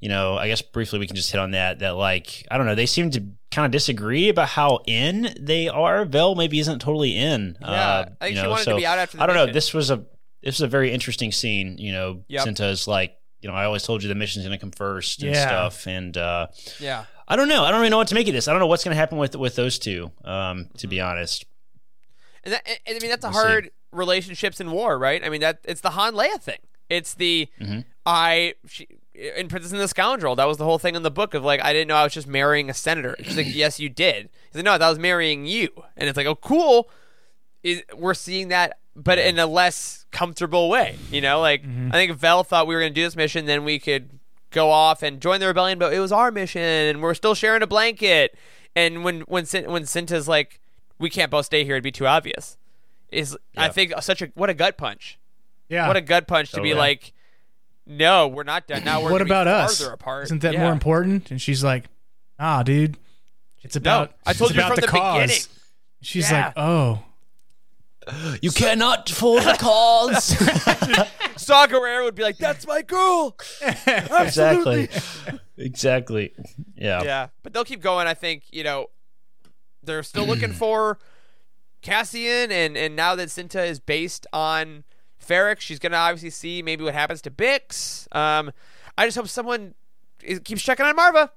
you 0.00 0.08
know, 0.08 0.36
I 0.36 0.48
guess 0.48 0.60
briefly 0.62 0.98
we 0.98 1.06
can 1.06 1.16
just 1.16 1.30
hit 1.32 1.38
on 1.40 1.52
that. 1.52 1.78
That 1.80 1.96
like 1.96 2.46
I 2.50 2.56
don't 2.56 2.66
know. 2.66 2.74
They 2.74 2.86
seem 2.86 3.10
to 3.10 3.22
kind 3.50 3.66
of 3.66 3.70
disagree 3.72 4.28
about 4.30 4.48
how 4.48 4.80
in 4.86 5.34
they 5.38 5.68
are. 5.68 6.04
Vel 6.04 6.34
maybe 6.34 6.58
isn't 6.60 6.80
totally 6.80 7.16
in. 7.16 7.56
Yeah, 7.60 7.66
uh, 7.68 8.08
I 8.20 8.24
think 8.26 8.30
you 8.30 8.36
she 8.36 8.42
know, 8.42 8.50
wanted 8.50 8.64
to 8.64 8.76
be 8.76 8.86
out 8.86 8.98
after 8.98 9.16
the 9.18 9.22
I 9.22 9.26
don't 9.26 9.36
know. 9.36 9.42
mission. 9.44 9.54
This 9.54 9.72
was 9.74 9.90
a 9.90 9.96
this 10.42 10.56
was 10.56 10.62
a 10.62 10.68
very 10.68 10.92
interesting 10.92 11.30
scene. 11.32 11.78
You 11.78 11.92
know, 11.92 12.24
Yep. 12.28 12.46
Cinta's 12.46 12.88
like. 12.88 13.14
You 13.40 13.50
know, 13.50 13.56
I 13.56 13.66
always 13.66 13.82
told 13.82 14.02
you 14.02 14.08
the 14.08 14.14
mission's 14.14 14.46
going 14.46 14.56
to 14.58 14.60
come 14.60 14.70
first 14.70 15.22
and 15.22 15.34
Yeah. 15.34 15.46
stuff, 15.46 15.86
and 15.86 16.16
uh, 16.16 16.46
yeah. 16.80 17.04
I 17.28 17.36
don't 17.36 17.48
know. 17.48 17.64
I 17.64 17.70
don't 17.70 17.80
really 17.80 17.90
know 17.90 17.96
what 17.98 18.08
to 18.08 18.14
make 18.14 18.28
of 18.28 18.34
this. 18.34 18.48
I 18.48 18.52
don't 18.52 18.60
know 18.60 18.66
what's 18.66 18.84
going 18.84 18.94
to 18.94 18.98
happen 18.98 19.18
with 19.18 19.34
with 19.36 19.56
those 19.56 19.78
two. 19.78 20.12
Um, 20.24 20.68
to 20.78 20.86
be 20.86 21.00
honest, 21.00 21.44
And, 22.44 22.54
that, 22.54 22.66
and 22.86 22.96
I 22.96 22.98
mean 23.00 23.10
that's 23.10 23.24
a 23.24 23.28
We'll 23.28 23.34
see. 23.40 23.46
hard 23.48 23.70
relationships 23.92 24.60
in 24.60 24.70
war, 24.70 24.98
right? 24.98 25.24
I 25.24 25.28
mean 25.28 25.40
that 25.40 25.60
it's 25.64 25.80
the 25.80 25.90
Han 25.90 26.14
Leia 26.14 26.40
thing. 26.40 26.58
It's 26.90 27.14
the 27.14 27.48
Mm-hmm. 27.60 27.80
I 28.06 28.54
she, 28.66 28.86
in 29.14 29.46
Princess 29.48 29.70
and 29.72 29.80
the 29.80 29.88
Scoundrel. 29.88 30.34
That 30.36 30.46
was 30.48 30.58
the 30.58 30.64
whole 30.64 30.78
thing 30.78 30.96
in 30.96 31.02
the 31.04 31.10
book 31.10 31.34
of 31.34 31.44
like 31.44 31.62
I 31.64 31.72
didn't 31.72 31.88
know 31.88 31.94
I 31.96 32.04
was 32.04 32.12
just 32.12 32.26
marrying 32.26 32.68
a 32.68 32.74
senator. 32.74 33.14
She's 33.22 33.36
like, 33.36 33.46
yes, 33.54 33.78
you 33.80 33.88
did. 33.88 34.28
He's 34.48 34.56
like, 34.56 34.64
no, 34.64 34.76
that 34.76 34.88
was 34.88 34.98
marrying 34.98 35.46
you. 35.46 35.70
And 35.96 36.08
it's 36.08 36.16
like, 36.16 36.26
oh, 36.26 36.34
cool. 36.34 36.90
Is 37.62 37.82
we're 37.96 38.12
seeing 38.14 38.48
that, 38.48 38.78
but 38.94 39.18
in 39.18 39.38
a 39.38 39.46
less 39.46 40.04
comfortable 40.10 40.68
way. 40.68 40.96
You 41.10 41.22
know, 41.22 41.40
like 41.40 41.64
I 41.64 41.92
think 41.92 42.12
Vel 42.12 42.44
thought 42.44 42.66
we 42.66 42.74
were 42.74 42.80
going 42.82 42.92
to 42.92 43.00
do 43.00 43.04
this 43.04 43.16
mission, 43.16 43.46
then 43.46 43.64
we 43.64 43.78
could 43.78 44.10
go 44.54 44.70
off 44.70 45.02
and 45.02 45.20
join 45.20 45.40
the 45.40 45.46
rebellion, 45.46 45.78
but 45.78 45.92
it 45.92 45.98
was 46.00 46.12
our 46.12 46.30
mission, 46.30 46.62
and 46.62 47.02
we're 47.02 47.12
still 47.14 47.34
sharing 47.34 47.60
a 47.62 47.66
blanket. 47.66 48.34
And 48.74 49.04
when 49.04 49.20
when 49.22 49.44
Cin- 49.44 49.70
when 49.70 49.82
Cinta's 49.84 50.26
like, 50.26 50.60
we 50.98 51.10
can't 51.10 51.30
both 51.30 51.44
stay 51.46 51.64
here; 51.64 51.74
it'd 51.74 51.84
be 51.84 51.92
too 51.92 52.06
obvious. 52.06 52.56
Is 53.12 53.36
I 53.56 53.68
think 53.68 53.92
such 54.00 54.22
a 54.22 54.26
what 54.34 54.48
a 54.50 54.54
gut 54.54 54.76
punch. 54.78 55.18
yeah. 55.68 55.86
What 55.86 55.96
a 55.96 56.00
gut 56.00 56.26
punch 56.26 56.50
to 56.52 56.62
be 56.62 56.72
like. 56.74 57.12
No, 57.86 58.28
we're 58.28 58.44
not 58.44 58.66
done. 58.66 58.82
Now 58.82 59.00
we're 59.02 59.10
what 59.12 59.18
gonna 59.18 59.24
be 59.26 59.30
about 59.30 59.46
us? 59.46 59.78
farther 59.78 59.92
apart. 59.92 60.24
Isn't 60.24 60.40
that 60.40 60.54
Yeah. 60.54 60.62
more 60.62 60.72
important? 60.72 61.30
And 61.30 61.40
she's 61.40 61.62
like, 61.62 61.84
Ah, 62.38 62.62
dude, 62.62 62.96
it's 63.62 63.76
about. 63.76 64.14
I 64.24 64.32
told 64.32 64.52
you 64.52 64.56
about 64.60 64.68
from 64.68 64.76
the, 64.76 64.80
the 64.82 64.86
cause. 64.88 65.20
beginning. 65.20 65.42
She's 66.00 66.30
Yeah. 66.30 66.46
like, 66.46 66.54
oh, 66.56 67.02
you 68.42 68.50
cannot 68.50 69.08
for 69.08 69.40
the 69.40 69.56
cause. 69.58 70.24
Saw 71.36 71.66
Gerrera 71.66 72.04
would 72.04 72.14
be 72.14 72.22
like, 72.22 72.38
"That's 72.38 72.66
my 72.66 72.82
girl." 72.82 73.36
exactly, 73.86 74.88
exactly. 75.56 76.32
Yeah. 76.76 77.02
Yeah, 77.02 77.28
but 77.42 77.52
they'll 77.52 77.64
keep 77.64 77.80
going. 77.80 78.06
I 78.06 78.14
think 78.14 78.44
you 78.52 78.64
know 78.64 78.86
they're 79.82 80.02
still 80.02 80.26
looking 80.26 80.52
for 80.52 80.98
Cassian, 81.82 82.50
and 82.50 82.76
and 82.76 82.96
now 82.96 83.14
that 83.14 83.28
Cinta 83.28 83.66
is 83.66 83.80
based 83.80 84.26
on 84.32 84.84
Ferrix, 85.24 85.60
she's 85.60 85.78
gonna 85.78 85.96
obviously 85.96 86.30
see 86.30 86.62
maybe 86.62 86.84
what 86.84 86.94
happens 86.94 87.22
to 87.22 87.30
Bix. 87.30 88.14
Um, 88.14 88.52
I 88.96 89.06
just 89.06 89.16
hope 89.16 89.28
someone 89.28 89.74
is, 90.22 90.40
keeps 90.40 90.62
checking 90.62 90.86
on 90.86 90.96
Marva. 90.96 91.32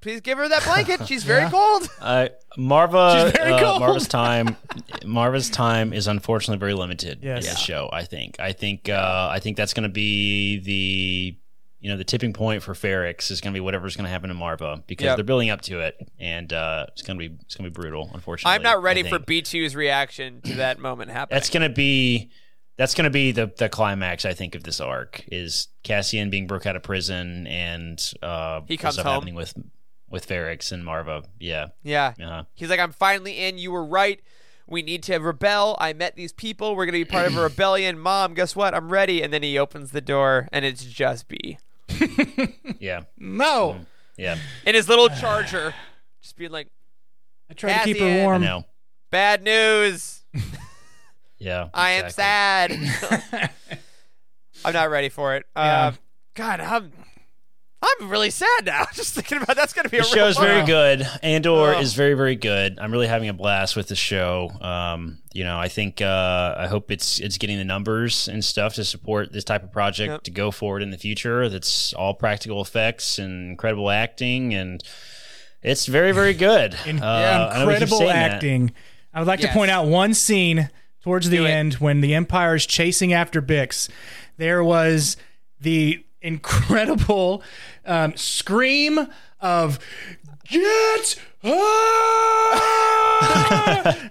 Please 0.00 0.20
give 0.20 0.38
her 0.38 0.48
that 0.48 0.64
blanket. 0.64 1.06
She's 1.06 1.24
very 1.24 1.48
cold. 1.50 1.88
Uh, 2.00 2.28
Marva, 2.56 3.24
She's 3.30 3.32
very 3.38 3.52
uh, 3.52 3.60
cold. 3.60 3.80
Marva's 3.80 4.08
time, 4.08 4.56
Marva's 5.04 5.50
time 5.50 5.92
is 5.92 6.06
unfortunately 6.06 6.58
very 6.58 6.74
limited 6.74 7.18
Yes. 7.22 7.40
in 7.40 7.44
Yeah. 7.44 7.50
this 7.52 7.58
show. 7.60 7.88
I 7.92 8.04
think. 8.04 8.40
I 8.40 8.52
think. 8.52 8.88
Uh, 8.88 9.28
I 9.30 9.38
think 9.40 9.56
that's 9.56 9.74
going 9.74 9.82
to 9.84 9.88
be 9.92 10.58
the, 10.60 11.36
you 11.80 11.90
know, 11.90 11.96
the 11.96 12.04
tipping 12.04 12.32
point 12.32 12.62
for 12.62 12.72
Ferrix 12.74 13.30
is 13.30 13.40
going 13.40 13.52
to 13.52 13.56
be 13.56 13.60
whatever's 13.60 13.96
going 13.96 14.04
to 14.06 14.10
happen 14.10 14.28
to 14.28 14.34
Marva 14.34 14.82
because 14.86 15.04
Yep. 15.06 15.16
they're 15.16 15.24
building 15.24 15.50
up 15.50 15.60
to 15.62 15.80
it, 15.80 15.96
and 16.18 16.52
uh, 16.52 16.86
it's 16.88 17.02
going 17.02 17.18
to 17.18 17.28
be 17.28 17.34
it's 17.42 17.54
going 17.54 17.64
to 17.64 17.70
be 17.70 17.74
brutal. 17.80 18.10
Unfortunately, 18.14 18.54
I'm 18.54 18.62
not 18.62 18.82
ready 18.82 19.02
for. 19.02 19.18
B2's 19.18 19.76
reaction 19.76 20.40
to 20.42 20.54
that 20.56 20.78
moment 20.78 21.10
happening. 21.10 21.36
That's 21.36 21.50
going 21.50 21.62
to 21.68 21.74
be. 21.74 22.30
That's 22.76 22.94
going 22.94 23.04
to 23.04 23.10
be 23.10 23.30
the, 23.32 23.52
the 23.58 23.68
climax, 23.68 24.24
I 24.24 24.32
think, 24.32 24.54
of 24.54 24.62
this 24.62 24.80
arc 24.80 25.22
is 25.30 25.68
Cassian 25.82 26.30
being 26.30 26.46
broke 26.46 26.64
out 26.64 26.76
of 26.76 26.82
prison 26.82 27.46
and 27.46 28.00
uh, 28.22 28.62
He 28.66 28.78
comes 28.78 28.94
stuff 28.94 29.04
home. 29.04 29.14
happening 29.16 29.34
with 29.34 29.52
with 30.10 30.28
Ferrix 30.28 30.72
and 30.72 30.84
Marva. 30.84 31.22
Yeah, 31.38 31.68
yeah. 31.82 32.14
yeah. 32.18 32.42
He's 32.54 32.68
like, 32.68 32.80
I'm 32.80 32.92
finally 32.92 33.38
in. 33.38 33.58
You 33.58 33.70
were 33.72 33.84
right. 33.84 34.20
We 34.66 34.82
need 34.82 35.02
to 35.04 35.18
rebel. 35.18 35.76
I 35.80 35.92
met 35.92 36.14
these 36.16 36.32
people. 36.32 36.76
We're 36.76 36.86
going 36.86 36.98
to 36.98 37.04
be 37.04 37.10
part 37.10 37.26
of 37.26 37.36
a 37.36 37.42
rebellion. 37.44 37.98
Mom, 37.98 38.34
guess 38.34 38.54
what? 38.54 38.74
I'm 38.74 38.88
ready. 38.90 39.22
And 39.22 39.32
then 39.32 39.42
he 39.42 39.58
opens 39.58 39.90
the 39.90 40.00
door, 40.00 40.48
and 40.52 40.64
it's 40.64 40.84
just 40.84 41.28
B. 41.28 41.58
Yeah, 42.78 43.02
no. 43.18 43.80
yeah. 44.16 44.38
In 44.64 44.74
his 44.74 44.88
little 44.88 45.10
charger, 45.10 45.74
just 46.22 46.34
being 46.36 46.50
like, 46.50 46.68
I 47.50 47.54
try 47.54 47.76
to 47.76 47.84
keep 47.84 47.98
her 47.98 48.06
Cassian. 48.06 48.20
I 48.20 48.24
warm. 48.24 48.42
know. 48.42 48.64
bad 49.10 49.42
news. 49.42 50.22
Yeah, 51.42 51.70
I 51.72 51.92
am 51.92 52.10
sad. 52.10 52.70
I'm 54.64 54.74
not 54.74 54.90
ready 54.90 55.08
for 55.08 55.36
it. 55.36 55.46
Uh, 55.56 55.92
God, 56.34 56.60
I'm 56.60 56.92
I'm 57.82 58.10
really 58.10 58.30
sad 58.30 58.66
now. 58.66 58.86
Just 58.94 59.14
thinking 59.14 59.38
about 59.42 59.56
that's 59.56 59.72
going 59.72 59.84
to 59.84 59.88
be 59.90 59.98
a 59.98 60.02
The 60.02 60.06
real 60.08 60.14
show's 60.14 60.36
very 60.38 60.64
good. 60.66 61.06
Andor 61.22 61.50
Oh. 61.76 61.80
is 61.80 61.94
very, 61.94 62.14
very 62.14 62.36
good. 62.36 62.78
I'm 62.78 62.92
really 62.92 63.06
having 63.06 63.28
a 63.28 63.32
blast 63.32 63.74
with 63.76 63.88
the 63.88 63.96
show. 63.96 64.50
Um, 64.60 65.18
you 65.32 65.44
know, 65.44 65.58
I 65.58 65.68
think 65.68 66.02
uh, 66.02 66.54
I 66.58 66.66
hope 66.66 66.90
it's 66.90 67.20
it's 67.20 67.38
getting 67.38 67.56
the 67.56 67.64
numbers 67.64 68.28
and 68.28 68.44
stuff 68.44 68.74
to 68.74 68.84
support 68.84 69.32
this 69.32 69.44
type 69.44 69.62
of 69.62 69.72
project 69.72 70.10
Yep. 70.10 70.22
to 70.24 70.30
go 70.30 70.50
forward 70.50 70.82
in 70.82 70.90
the 70.90 70.98
future. 70.98 71.48
That's 71.48 71.94
all 71.94 72.12
practical 72.14 72.60
effects 72.60 73.18
and 73.18 73.50
incredible 73.50 73.88
acting, 73.90 74.52
and 74.54 74.82
it's 75.62 75.86
very, 75.86 76.12
very 76.12 76.34
good. 76.34 76.76
In- 76.86 77.02
Uh, 77.02 77.06
I 77.52 77.58
know 77.60 77.66
we 77.66 77.74
keep 77.74 77.82
incredible 77.82 78.06
that. 78.08 78.32
acting. 78.32 78.72
I 79.14 79.20
would 79.20 79.28
like 79.28 79.40
Yes. 79.40 79.52
to 79.52 79.58
point 79.58 79.70
out 79.70 79.86
one 79.86 80.12
scene 80.14 80.68
towards 81.02 81.30
the 81.30 81.38
Do 81.38 81.46
it. 81.46 81.50
end 81.50 81.74
when 81.74 82.02
the 82.02 82.14
Empire 82.14 82.54
is 82.56 82.66
chasing 82.66 83.12
after 83.14 83.40
Bix. 83.40 83.88
There 84.36 84.62
was 84.62 85.16
the 85.60 86.04
incredible 86.22 87.42
um, 87.86 88.16
scream 88.16 89.06
of 89.40 89.78
"Get!" 90.48 91.16
ah!" 91.44 92.66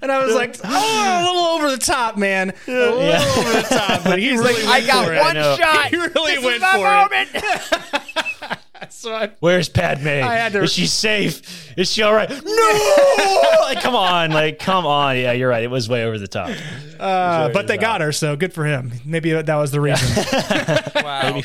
and 0.02 0.12
I 0.12 0.26
was 0.26 0.34
like, 0.36 0.56
"Oh, 0.64 0.68
a 0.68 1.24
little 1.26 1.46
over 1.48 1.72
the 1.72 1.78
top, 1.84 2.18
man, 2.18 2.54
a 2.68 2.72
little 2.72 3.02
Yeah. 3.04 3.34
over 3.38 3.52
the 3.54 3.62
top." 3.70 4.04
But 4.04 4.20
he 4.20 4.32
really 4.32 4.62
I 4.66 4.82
got 4.86 5.06
for 5.08 5.14
it. 5.14 5.22
one 5.22 5.36
shot. 5.58 5.88
He 5.88 5.96
really 5.98 6.36
this 6.36 6.44
went 6.44 6.62
for 6.64 7.08
it. 7.12 8.60
moment. 8.80 8.94
So 8.94 9.14
I- 9.14 9.32
Where's 9.40 9.70
Padme? 9.70 10.06
had 10.08 10.54
to- 10.54 10.64
Is 10.64 10.74
she 10.74 10.86
safe? 10.88 11.78
Is 11.78 11.92
she 11.92 12.02
all 12.02 12.14
right? 12.14 12.30
No! 12.30 13.52
like, 13.62 13.82
come 13.82 13.96
on, 13.96 14.32
like, 14.32 14.60
come 14.60 14.86
on. 14.86 15.18
Yeah, 15.18 15.32
you're 15.34 15.50
right. 15.50 15.64
It 15.64 15.70
was 15.72 15.88
way 15.90 16.04
over 16.06 16.18
the 16.18 16.28
top. 16.28 16.50
uh, 17.00 17.50
but 17.50 17.68
they 17.68 17.78
got 17.78 18.02
her, 18.02 18.12
so 18.12 18.36
good 18.36 18.54
for 18.54 18.66
him. 18.66 18.92
Maybe 19.06 19.32
that 19.32 19.56
was 19.56 19.72
the 19.72 19.82
reason. 19.82 20.24
wow. 21.04 21.42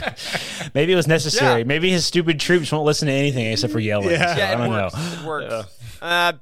Maybe 0.75 0.93
it 0.93 0.97
was 0.97 1.07
necessary. 1.07 1.61
Yeah. 1.61 1.65
Maybe 1.67 1.91
his 1.91 2.07
stupid 2.07 2.41
troops 2.41 2.73
won't 2.73 2.85
listen 2.85 3.07
to 3.09 3.15
anything 3.15 3.47
except 3.47 3.73
for 3.73 3.81
yelling. 3.81 4.11
Yeah. 4.11 4.35
So, 4.35 4.39
Yeah, 4.41 4.51
I 4.53 4.55
don't 4.57 4.71
works. 4.71 4.95
know. 4.95 5.13
It 5.21 5.27
works. 5.27 5.71
Uh, 6.03 6.33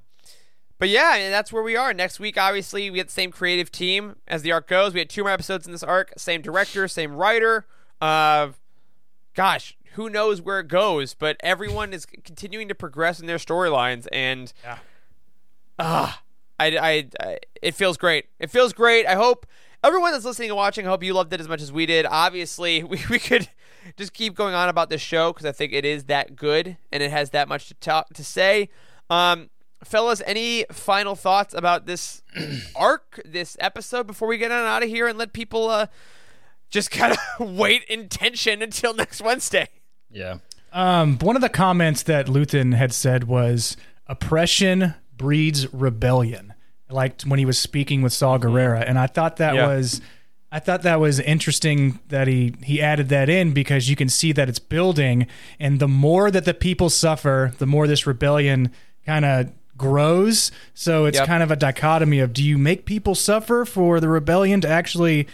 but 0.78 0.88
yeah, 0.88 1.10
I 1.12 1.18
mean, 1.18 1.30
that's 1.30 1.52
where 1.52 1.62
we 1.62 1.76
are. 1.76 1.94
Next 1.94 2.18
week, 2.18 2.36
obviously, 2.36 2.90
we 2.90 2.96
get 2.96 3.06
the 3.06 3.12
same 3.12 3.30
creative 3.30 3.70
team 3.70 4.16
as 4.26 4.42
the 4.42 4.50
arc 4.50 4.66
goes. 4.66 4.92
We 4.94 4.98
had 5.00 5.08
two 5.10 5.22
more 5.22 5.30
episodes 5.30 5.64
in 5.66 5.72
this 5.72 5.84
arc, 5.84 6.12
same 6.16 6.42
director, 6.42 6.88
same 6.88 7.14
writer. 7.14 7.66
Uh, 8.00 8.48
gosh, 9.34 9.76
who 9.92 10.08
knows 10.10 10.40
where 10.40 10.60
it 10.60 10.68
goes? 10.68 11.14
But 11.14 11.36
everyone 11.40 11.92
is 11.92 12.06
continuing 12.06 12.68
to 12.68 12.74
progress 12.74 13.20
in 13.20 13.26
their 13.26 13.36
storylines, 13.38 14.06
and 14.12 14.52
Yeah. 14.64 14.78
ah, 15.78 16.22
I, 16.58 16.66
I, 16.78 17.08
I, 17.20 17.38
it 17.60 17.74
feels 17.74 17.96
great. 17.96 18.26
It 18.38 18.50
feels 18.50 18.72
great. 18.72 19.06
I 19.06 19.14
hope 19.14 19.46
everyone 19.82 20.12
that's 20.12 20.24
listening 20.24 20.50
and 20.50 20.56
watching, 20.56 20.86
I 20.86 20.90
hope 20.90 21.02
you 21.02 21.12
loved 21.14 21.32
it 21.32 21.40
as 21.40 21.48
much 21.48 21.60
as 21.62 21.72
we 21.72 21.86
did. 21.86 22.06
Obviously, 22.06 22.82
we, 22.84 23.00
we 23.10 23.18
could 23.18 23.48
just 23.96 24.12
keep 24.12 24.34
going 24.34 24.54
on 24.54 24.68
about 24.68 24.90
this 24.90 25.00
show 25.00 25.32
because 25.32 25.44
I 25.46 25.52
think 25.52 25.72
it 25.72 25.84
is 25.84 26.04
that 26.04 26.36
good 26.36 26.76
and 26.92 27.02
it 27.02 27.10
has 27.10 27.30
that 27.30 27.48
much 27.48 27.68
to 27.68 27.74
talk 27.74 28.10
to 28.14 28.22
say. 28.24 28.68
Um, 29.10 29.50
fellas, 29.82 30.22
any 30.24 30.64
final 30.70 31.16
thoughts 31.16 31.52
about 31.52 31.86
this 31.86 32.22
arc, 32.76 33.20
this 33.24 33.56
episode 33.58 34.06
before 34.06 34.28
we 34.28 34.38
get 34.38 34.52
on 34.52 34.64
out 34.64 34.82
of 34.84 34.88
here 34.88 35.08
and 35.08 35.18
let 35.18 35.32
people 35.32 35.68
uh, 35.68 35.86
just 36.70 36.92
kind 36.92 37.12
of 37.12 37.18
wait 37.58 37.82
in 37.88 38.08
tension 38.08 38.62
until 38.62 38.94
next 38.94 39.20
Wednesday? 39.20 39.68
Yeah. 40.12 40.38
Um, 40.72 41.18
one 41.18 41.36
of 41.36 41.42
the 41.42 41.48
comments 41.48 42.02
that 42.04 42.26
Luthen 42.26 42.74
had 42.74 42.92
said 42.92 43.24
was 43.24 43.76
oppression 44.06 44.94
breeds 45.16 45.72
rebellion. 45.72 46.54
Like 46.90 47.22
when 47.22 47.38
he 47.38 47.44
was 47.46 47.58
speaking 47.58 48.02
with 48.02 48.12
Saw 48.12 48.38
Gerrera, 48.38 48.84
and 48.86 48.98
I 48.98 49.06
thought 49.06 49.36
that 49.36 49.54
Yeah. 49.54 49.66
was, 49.68 50.00
I 50.50 50.58
thought 50.58 50.82
that 50.82 51.00
was 51.00 51.18
interesting 51.20 52.00
that 52.08 52.28
he 52.28 52.54
he 52.62 52.82
added 52.82 53.08
that 53.08 53.30
in 53.30 53.52
because 53.52 53.88
you 53.88 53.96
can 53.96 54.08
see 54.10 54.32
that 54.32 54.48
it's 54.48 54.58
building, 54.58 55.26
and 55.58 55.80
the 55.80 55.88
more 55.88 56.30
that 56.30 56.44
the 56.44 56.52
people 56.54 56.90
suffer, 56.90 57.52
the 57.58 57.66
more 57.66 57.86
this 57.86 58.06
rebellion 58.06 58.70
kind 59.06 59.24
of 59.24 59.50
grows. 59.78 60.52
So 60.74 61.06
it's 61.06 61.18
Yep. 61.18 61.26
kind 61.26 61.42
of 61.42 61.50
a 61.50 61.56
dichotomy 61.56 62.18
of 62.20 62.34
do 62.34 62.44
you 62.44 62.58
make 62.58 62.84
people 62.84 63.14
suffer 63.14 63.64
for 63.64 63.98
the 64.00 64.08
rebellion 64.08 64.60
to 64.60 64.68
actually 64.68 65.26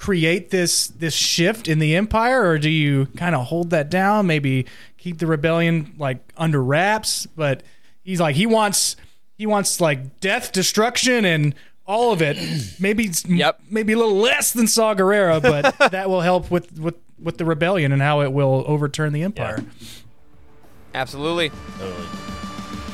create 0.00 0.48
this 0.48 0.88
this 0.88 1.12
shift 1.14 1.68
in 1.68 1.78
the 1.78 1.94
empire 1.94 2.42
or 2.48 2.58
do 2.58 2.70
you 2.70 3.04
kind 3.18 3.34
of 3.34 3.46
hold 3.46 3.68
that 3.68 3.90
down 3.90 4.26
maybe 4.26 4.64
keep 4.96 5.18
the 5.18 5.26
rebellion 5.26 5.94
like 5.98 6.18
under 6.38 6.64
wraps 6.64 7.26
but 7.36 7.62
he's 8.02 8.18
like 8.18 8.34
he 8.34 8.46
wants 8.46 8.96
he 9.36 9.44
wants 9.46 9.78
like 9.78 10.18
death 10.20 10.52
destruction 10.52 11.26
and 11.26 11.54
all 11.86 12.12
of 12.14 12.22
it 12.22 12.38
maybe 12.80 13.10
Yep. 13.28 13.60
maybe 13.68 13.92
a 13.92 13.96
little 13.98 14.16
less 14.16 14.52
than 14.54 14.66
Saw 14.66 14.94
Gerrera 14.94 15.40
but 15.42 15.76
that 15.92 16.08
will 16.08 16.22
help 16.22 16.50
with 16.50 16.78
with 16.80 16.94
with 17.22 17.36
the 17.36 17.44
rebellion 17.44 17.92
and 17.92 18.00
how 18.00 18.22
it 18.22 18.32
will 18.32 18.64
overturn 18.66 19.12
the 19.12 19.22
empire 19.22 19.62
Absolutely. 20.94 21.50
Totally. 21.78 22.06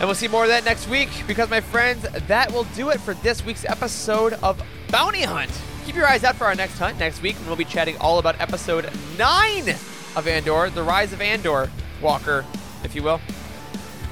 And 0.00 0.02
we'll 0.02 0.14
see 0.14 0.28
more 0.28 0.42
of 0.42 0.48
that 0.50 0.64
next 0.66 0.86
week 0.88 1.08
because, 1.26 1.48
my 1.48 1.62
friends, 1.62 2.02
that 2.28 2.52
will 2.52 2.64
do 2.74 2.90
it 2.90 3.00
for 3.00 3.14
this 3.14 3.42
week's 3.46 3.64
episode 3.64 4.34
of 4.42 4.62
Bounty 4.90 5.22
Hunt. 5.22 5.50
Keep 5.86 5.94
your 5.94 6.06
eyes 6.08 6.24
out 6.24 6.34
for 6.34 6.46
our 6.46 6.56
next 6.56 6.80
hunt 6.80 6.98
next 6.98 7.22
week 7.22 7.36
when 7.36 7.46
we'll 7.46 7.54
be 7.54 7.64
chatting 7.64 7.96
all 7.98 8.18
about 8.18 8.40
episode 8.40 8.90
9 9.16 9.68
of 10.16 10.26
Andor, 10.26 10.68
The 10.68 10.82
Rise 10.82 11.12
of 11.12 11.20
Andor, 11.20 11.70
Walker, 12.02 12.44
if 12.82 12.96
you 12.96 13.04
will. 13.04 13.20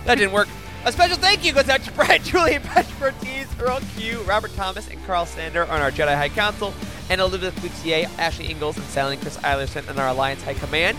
That 0.04 0.14
didn't 0.14 0.32
work. 0.32 0.46
A 0.84 0.92
special 0.92 1.16
thank 1.16 1.44
you 1.44 1.52
goes 1.52 1.68
out 1.68 1.82
to 1.82 1.90
Brad, 1.96 2.22
Julian, 2.22 2.62
Patrick 2.62 3.02
Ortiz, 3.02 3.48
Earl 3.60 3.80
Q, 3.96 4.20
Robert 4.22 4.54
Thomas, 4.54 4.88
and 4.88 5.04
Carl 5.04 5.26
Sander 5.26 5.64
on 5.64 5.82
our 5.82 5.90
Jedi 5.90 6.14
High 6.14 6.28
Council, 6.28 6.72
and 7.10 7.20
Elizabeth 7.20 7.60
Boutier, 7.60 8.08
Ashley 8.18 8.52
Ingalls, 8.52 8.76
and 8.76 8.86
Silent 8.86 9.20
Chris 9.20 9.36
Eilerson 9.38 9.88
on 9.90 9.98
our 9.98 10.08
Alliance 10.08 10.44
High 10.44 10.54
Command. 10.54 10.96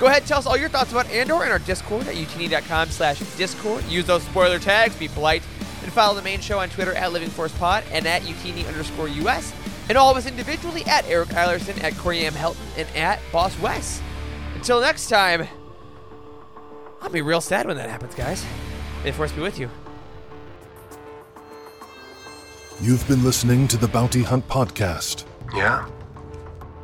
Go 0.00 0.06
ahead, 0.06 0.26
tell 0.26 0.40
us 0.40 0.46
all 0.46 0.56
your 0.56 0.68
thoughts 0.68 0.90
about 0.90 1.08
Andor 1.10 1.44
in 1.44 1.52
our 1.52 1.60
Discord 1.60 2.08
at 2.08 2.16
utini.com 2.16 2.88
slash 2.88 3.20
Discord. 3.36 3.84
Use 3.84 4.06
those 4.06 4.24
spoiler 4.24 4.58
tags, 4.58 4.96
be 4.96 5.06
polite, 5.06 5.44
and 5.84 5.92
follow 5.92 6.16
the 6.16 6.22
main 6.22 6.40
show 6.40 6.58
on 6.58 6.68
Twitter 6.70 6.94
at 6.94 7.12
Living 7.12 7.30
Force 7.30 7.56
Pod 7.56 7.84
and 7.92 8.04
at 8.06 8.22
utini 8.22 8.66
underscore 8.66 9.08
US, 9.08 9.52
and 9.88 9.98
all 9.98 10.10
of 10.10 10.16
us 10.16 10.26
individually 10.26 10.84
at 10.86 11.06
Eric 11.06 11.28
Eilerson, 11.30 11.82
at 11.82 11.96
Corey 11.96 12.26
M. 12.26 12.34
Helton, 12.34 12.56
and 12.76 12.88
at 12.96 13.20
Boss 13.32 13.58
Wes. 13.60 14.02
Until 14.54 14.80
next 14.80 15.08
time, 15.08 15.46
I'll 17.00 17.10
be 17.10 17.22
real 17.22 17.40
sad 17.40 17.66
when 17.66 17.76
that 17.76 17.88
happens, 17.88 18.14
guys. 18.14 18.44
May 19.04 19.10
the 19.10 19.16
Force 19.16 19.32
be 19.32 19.40
with 19.40 19.58
you. 19.58 19.70
You've 22.80 23.06
been 23.08 23.24
listening 23.24 23.66
to 23.68 23.76
the 23.76 23.88
Bounty 23.88 24.22
Hunt 24.22 24.46
Podcast. 24.48 25.24
Yeah? 25.54 25.88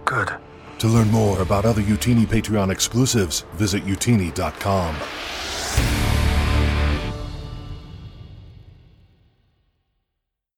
Good. 0.04 0.32
To 0.78 0.88
learn 0.88 1.10
more 1.10 1.40
about 1.40 1.64
other 1.64 1.82
Utini 1.82 2.26
Patreon 2.26 2.70
exclusives, 2.70 3.42
visit 3.54 3.84
utini.com. 3.84 6.23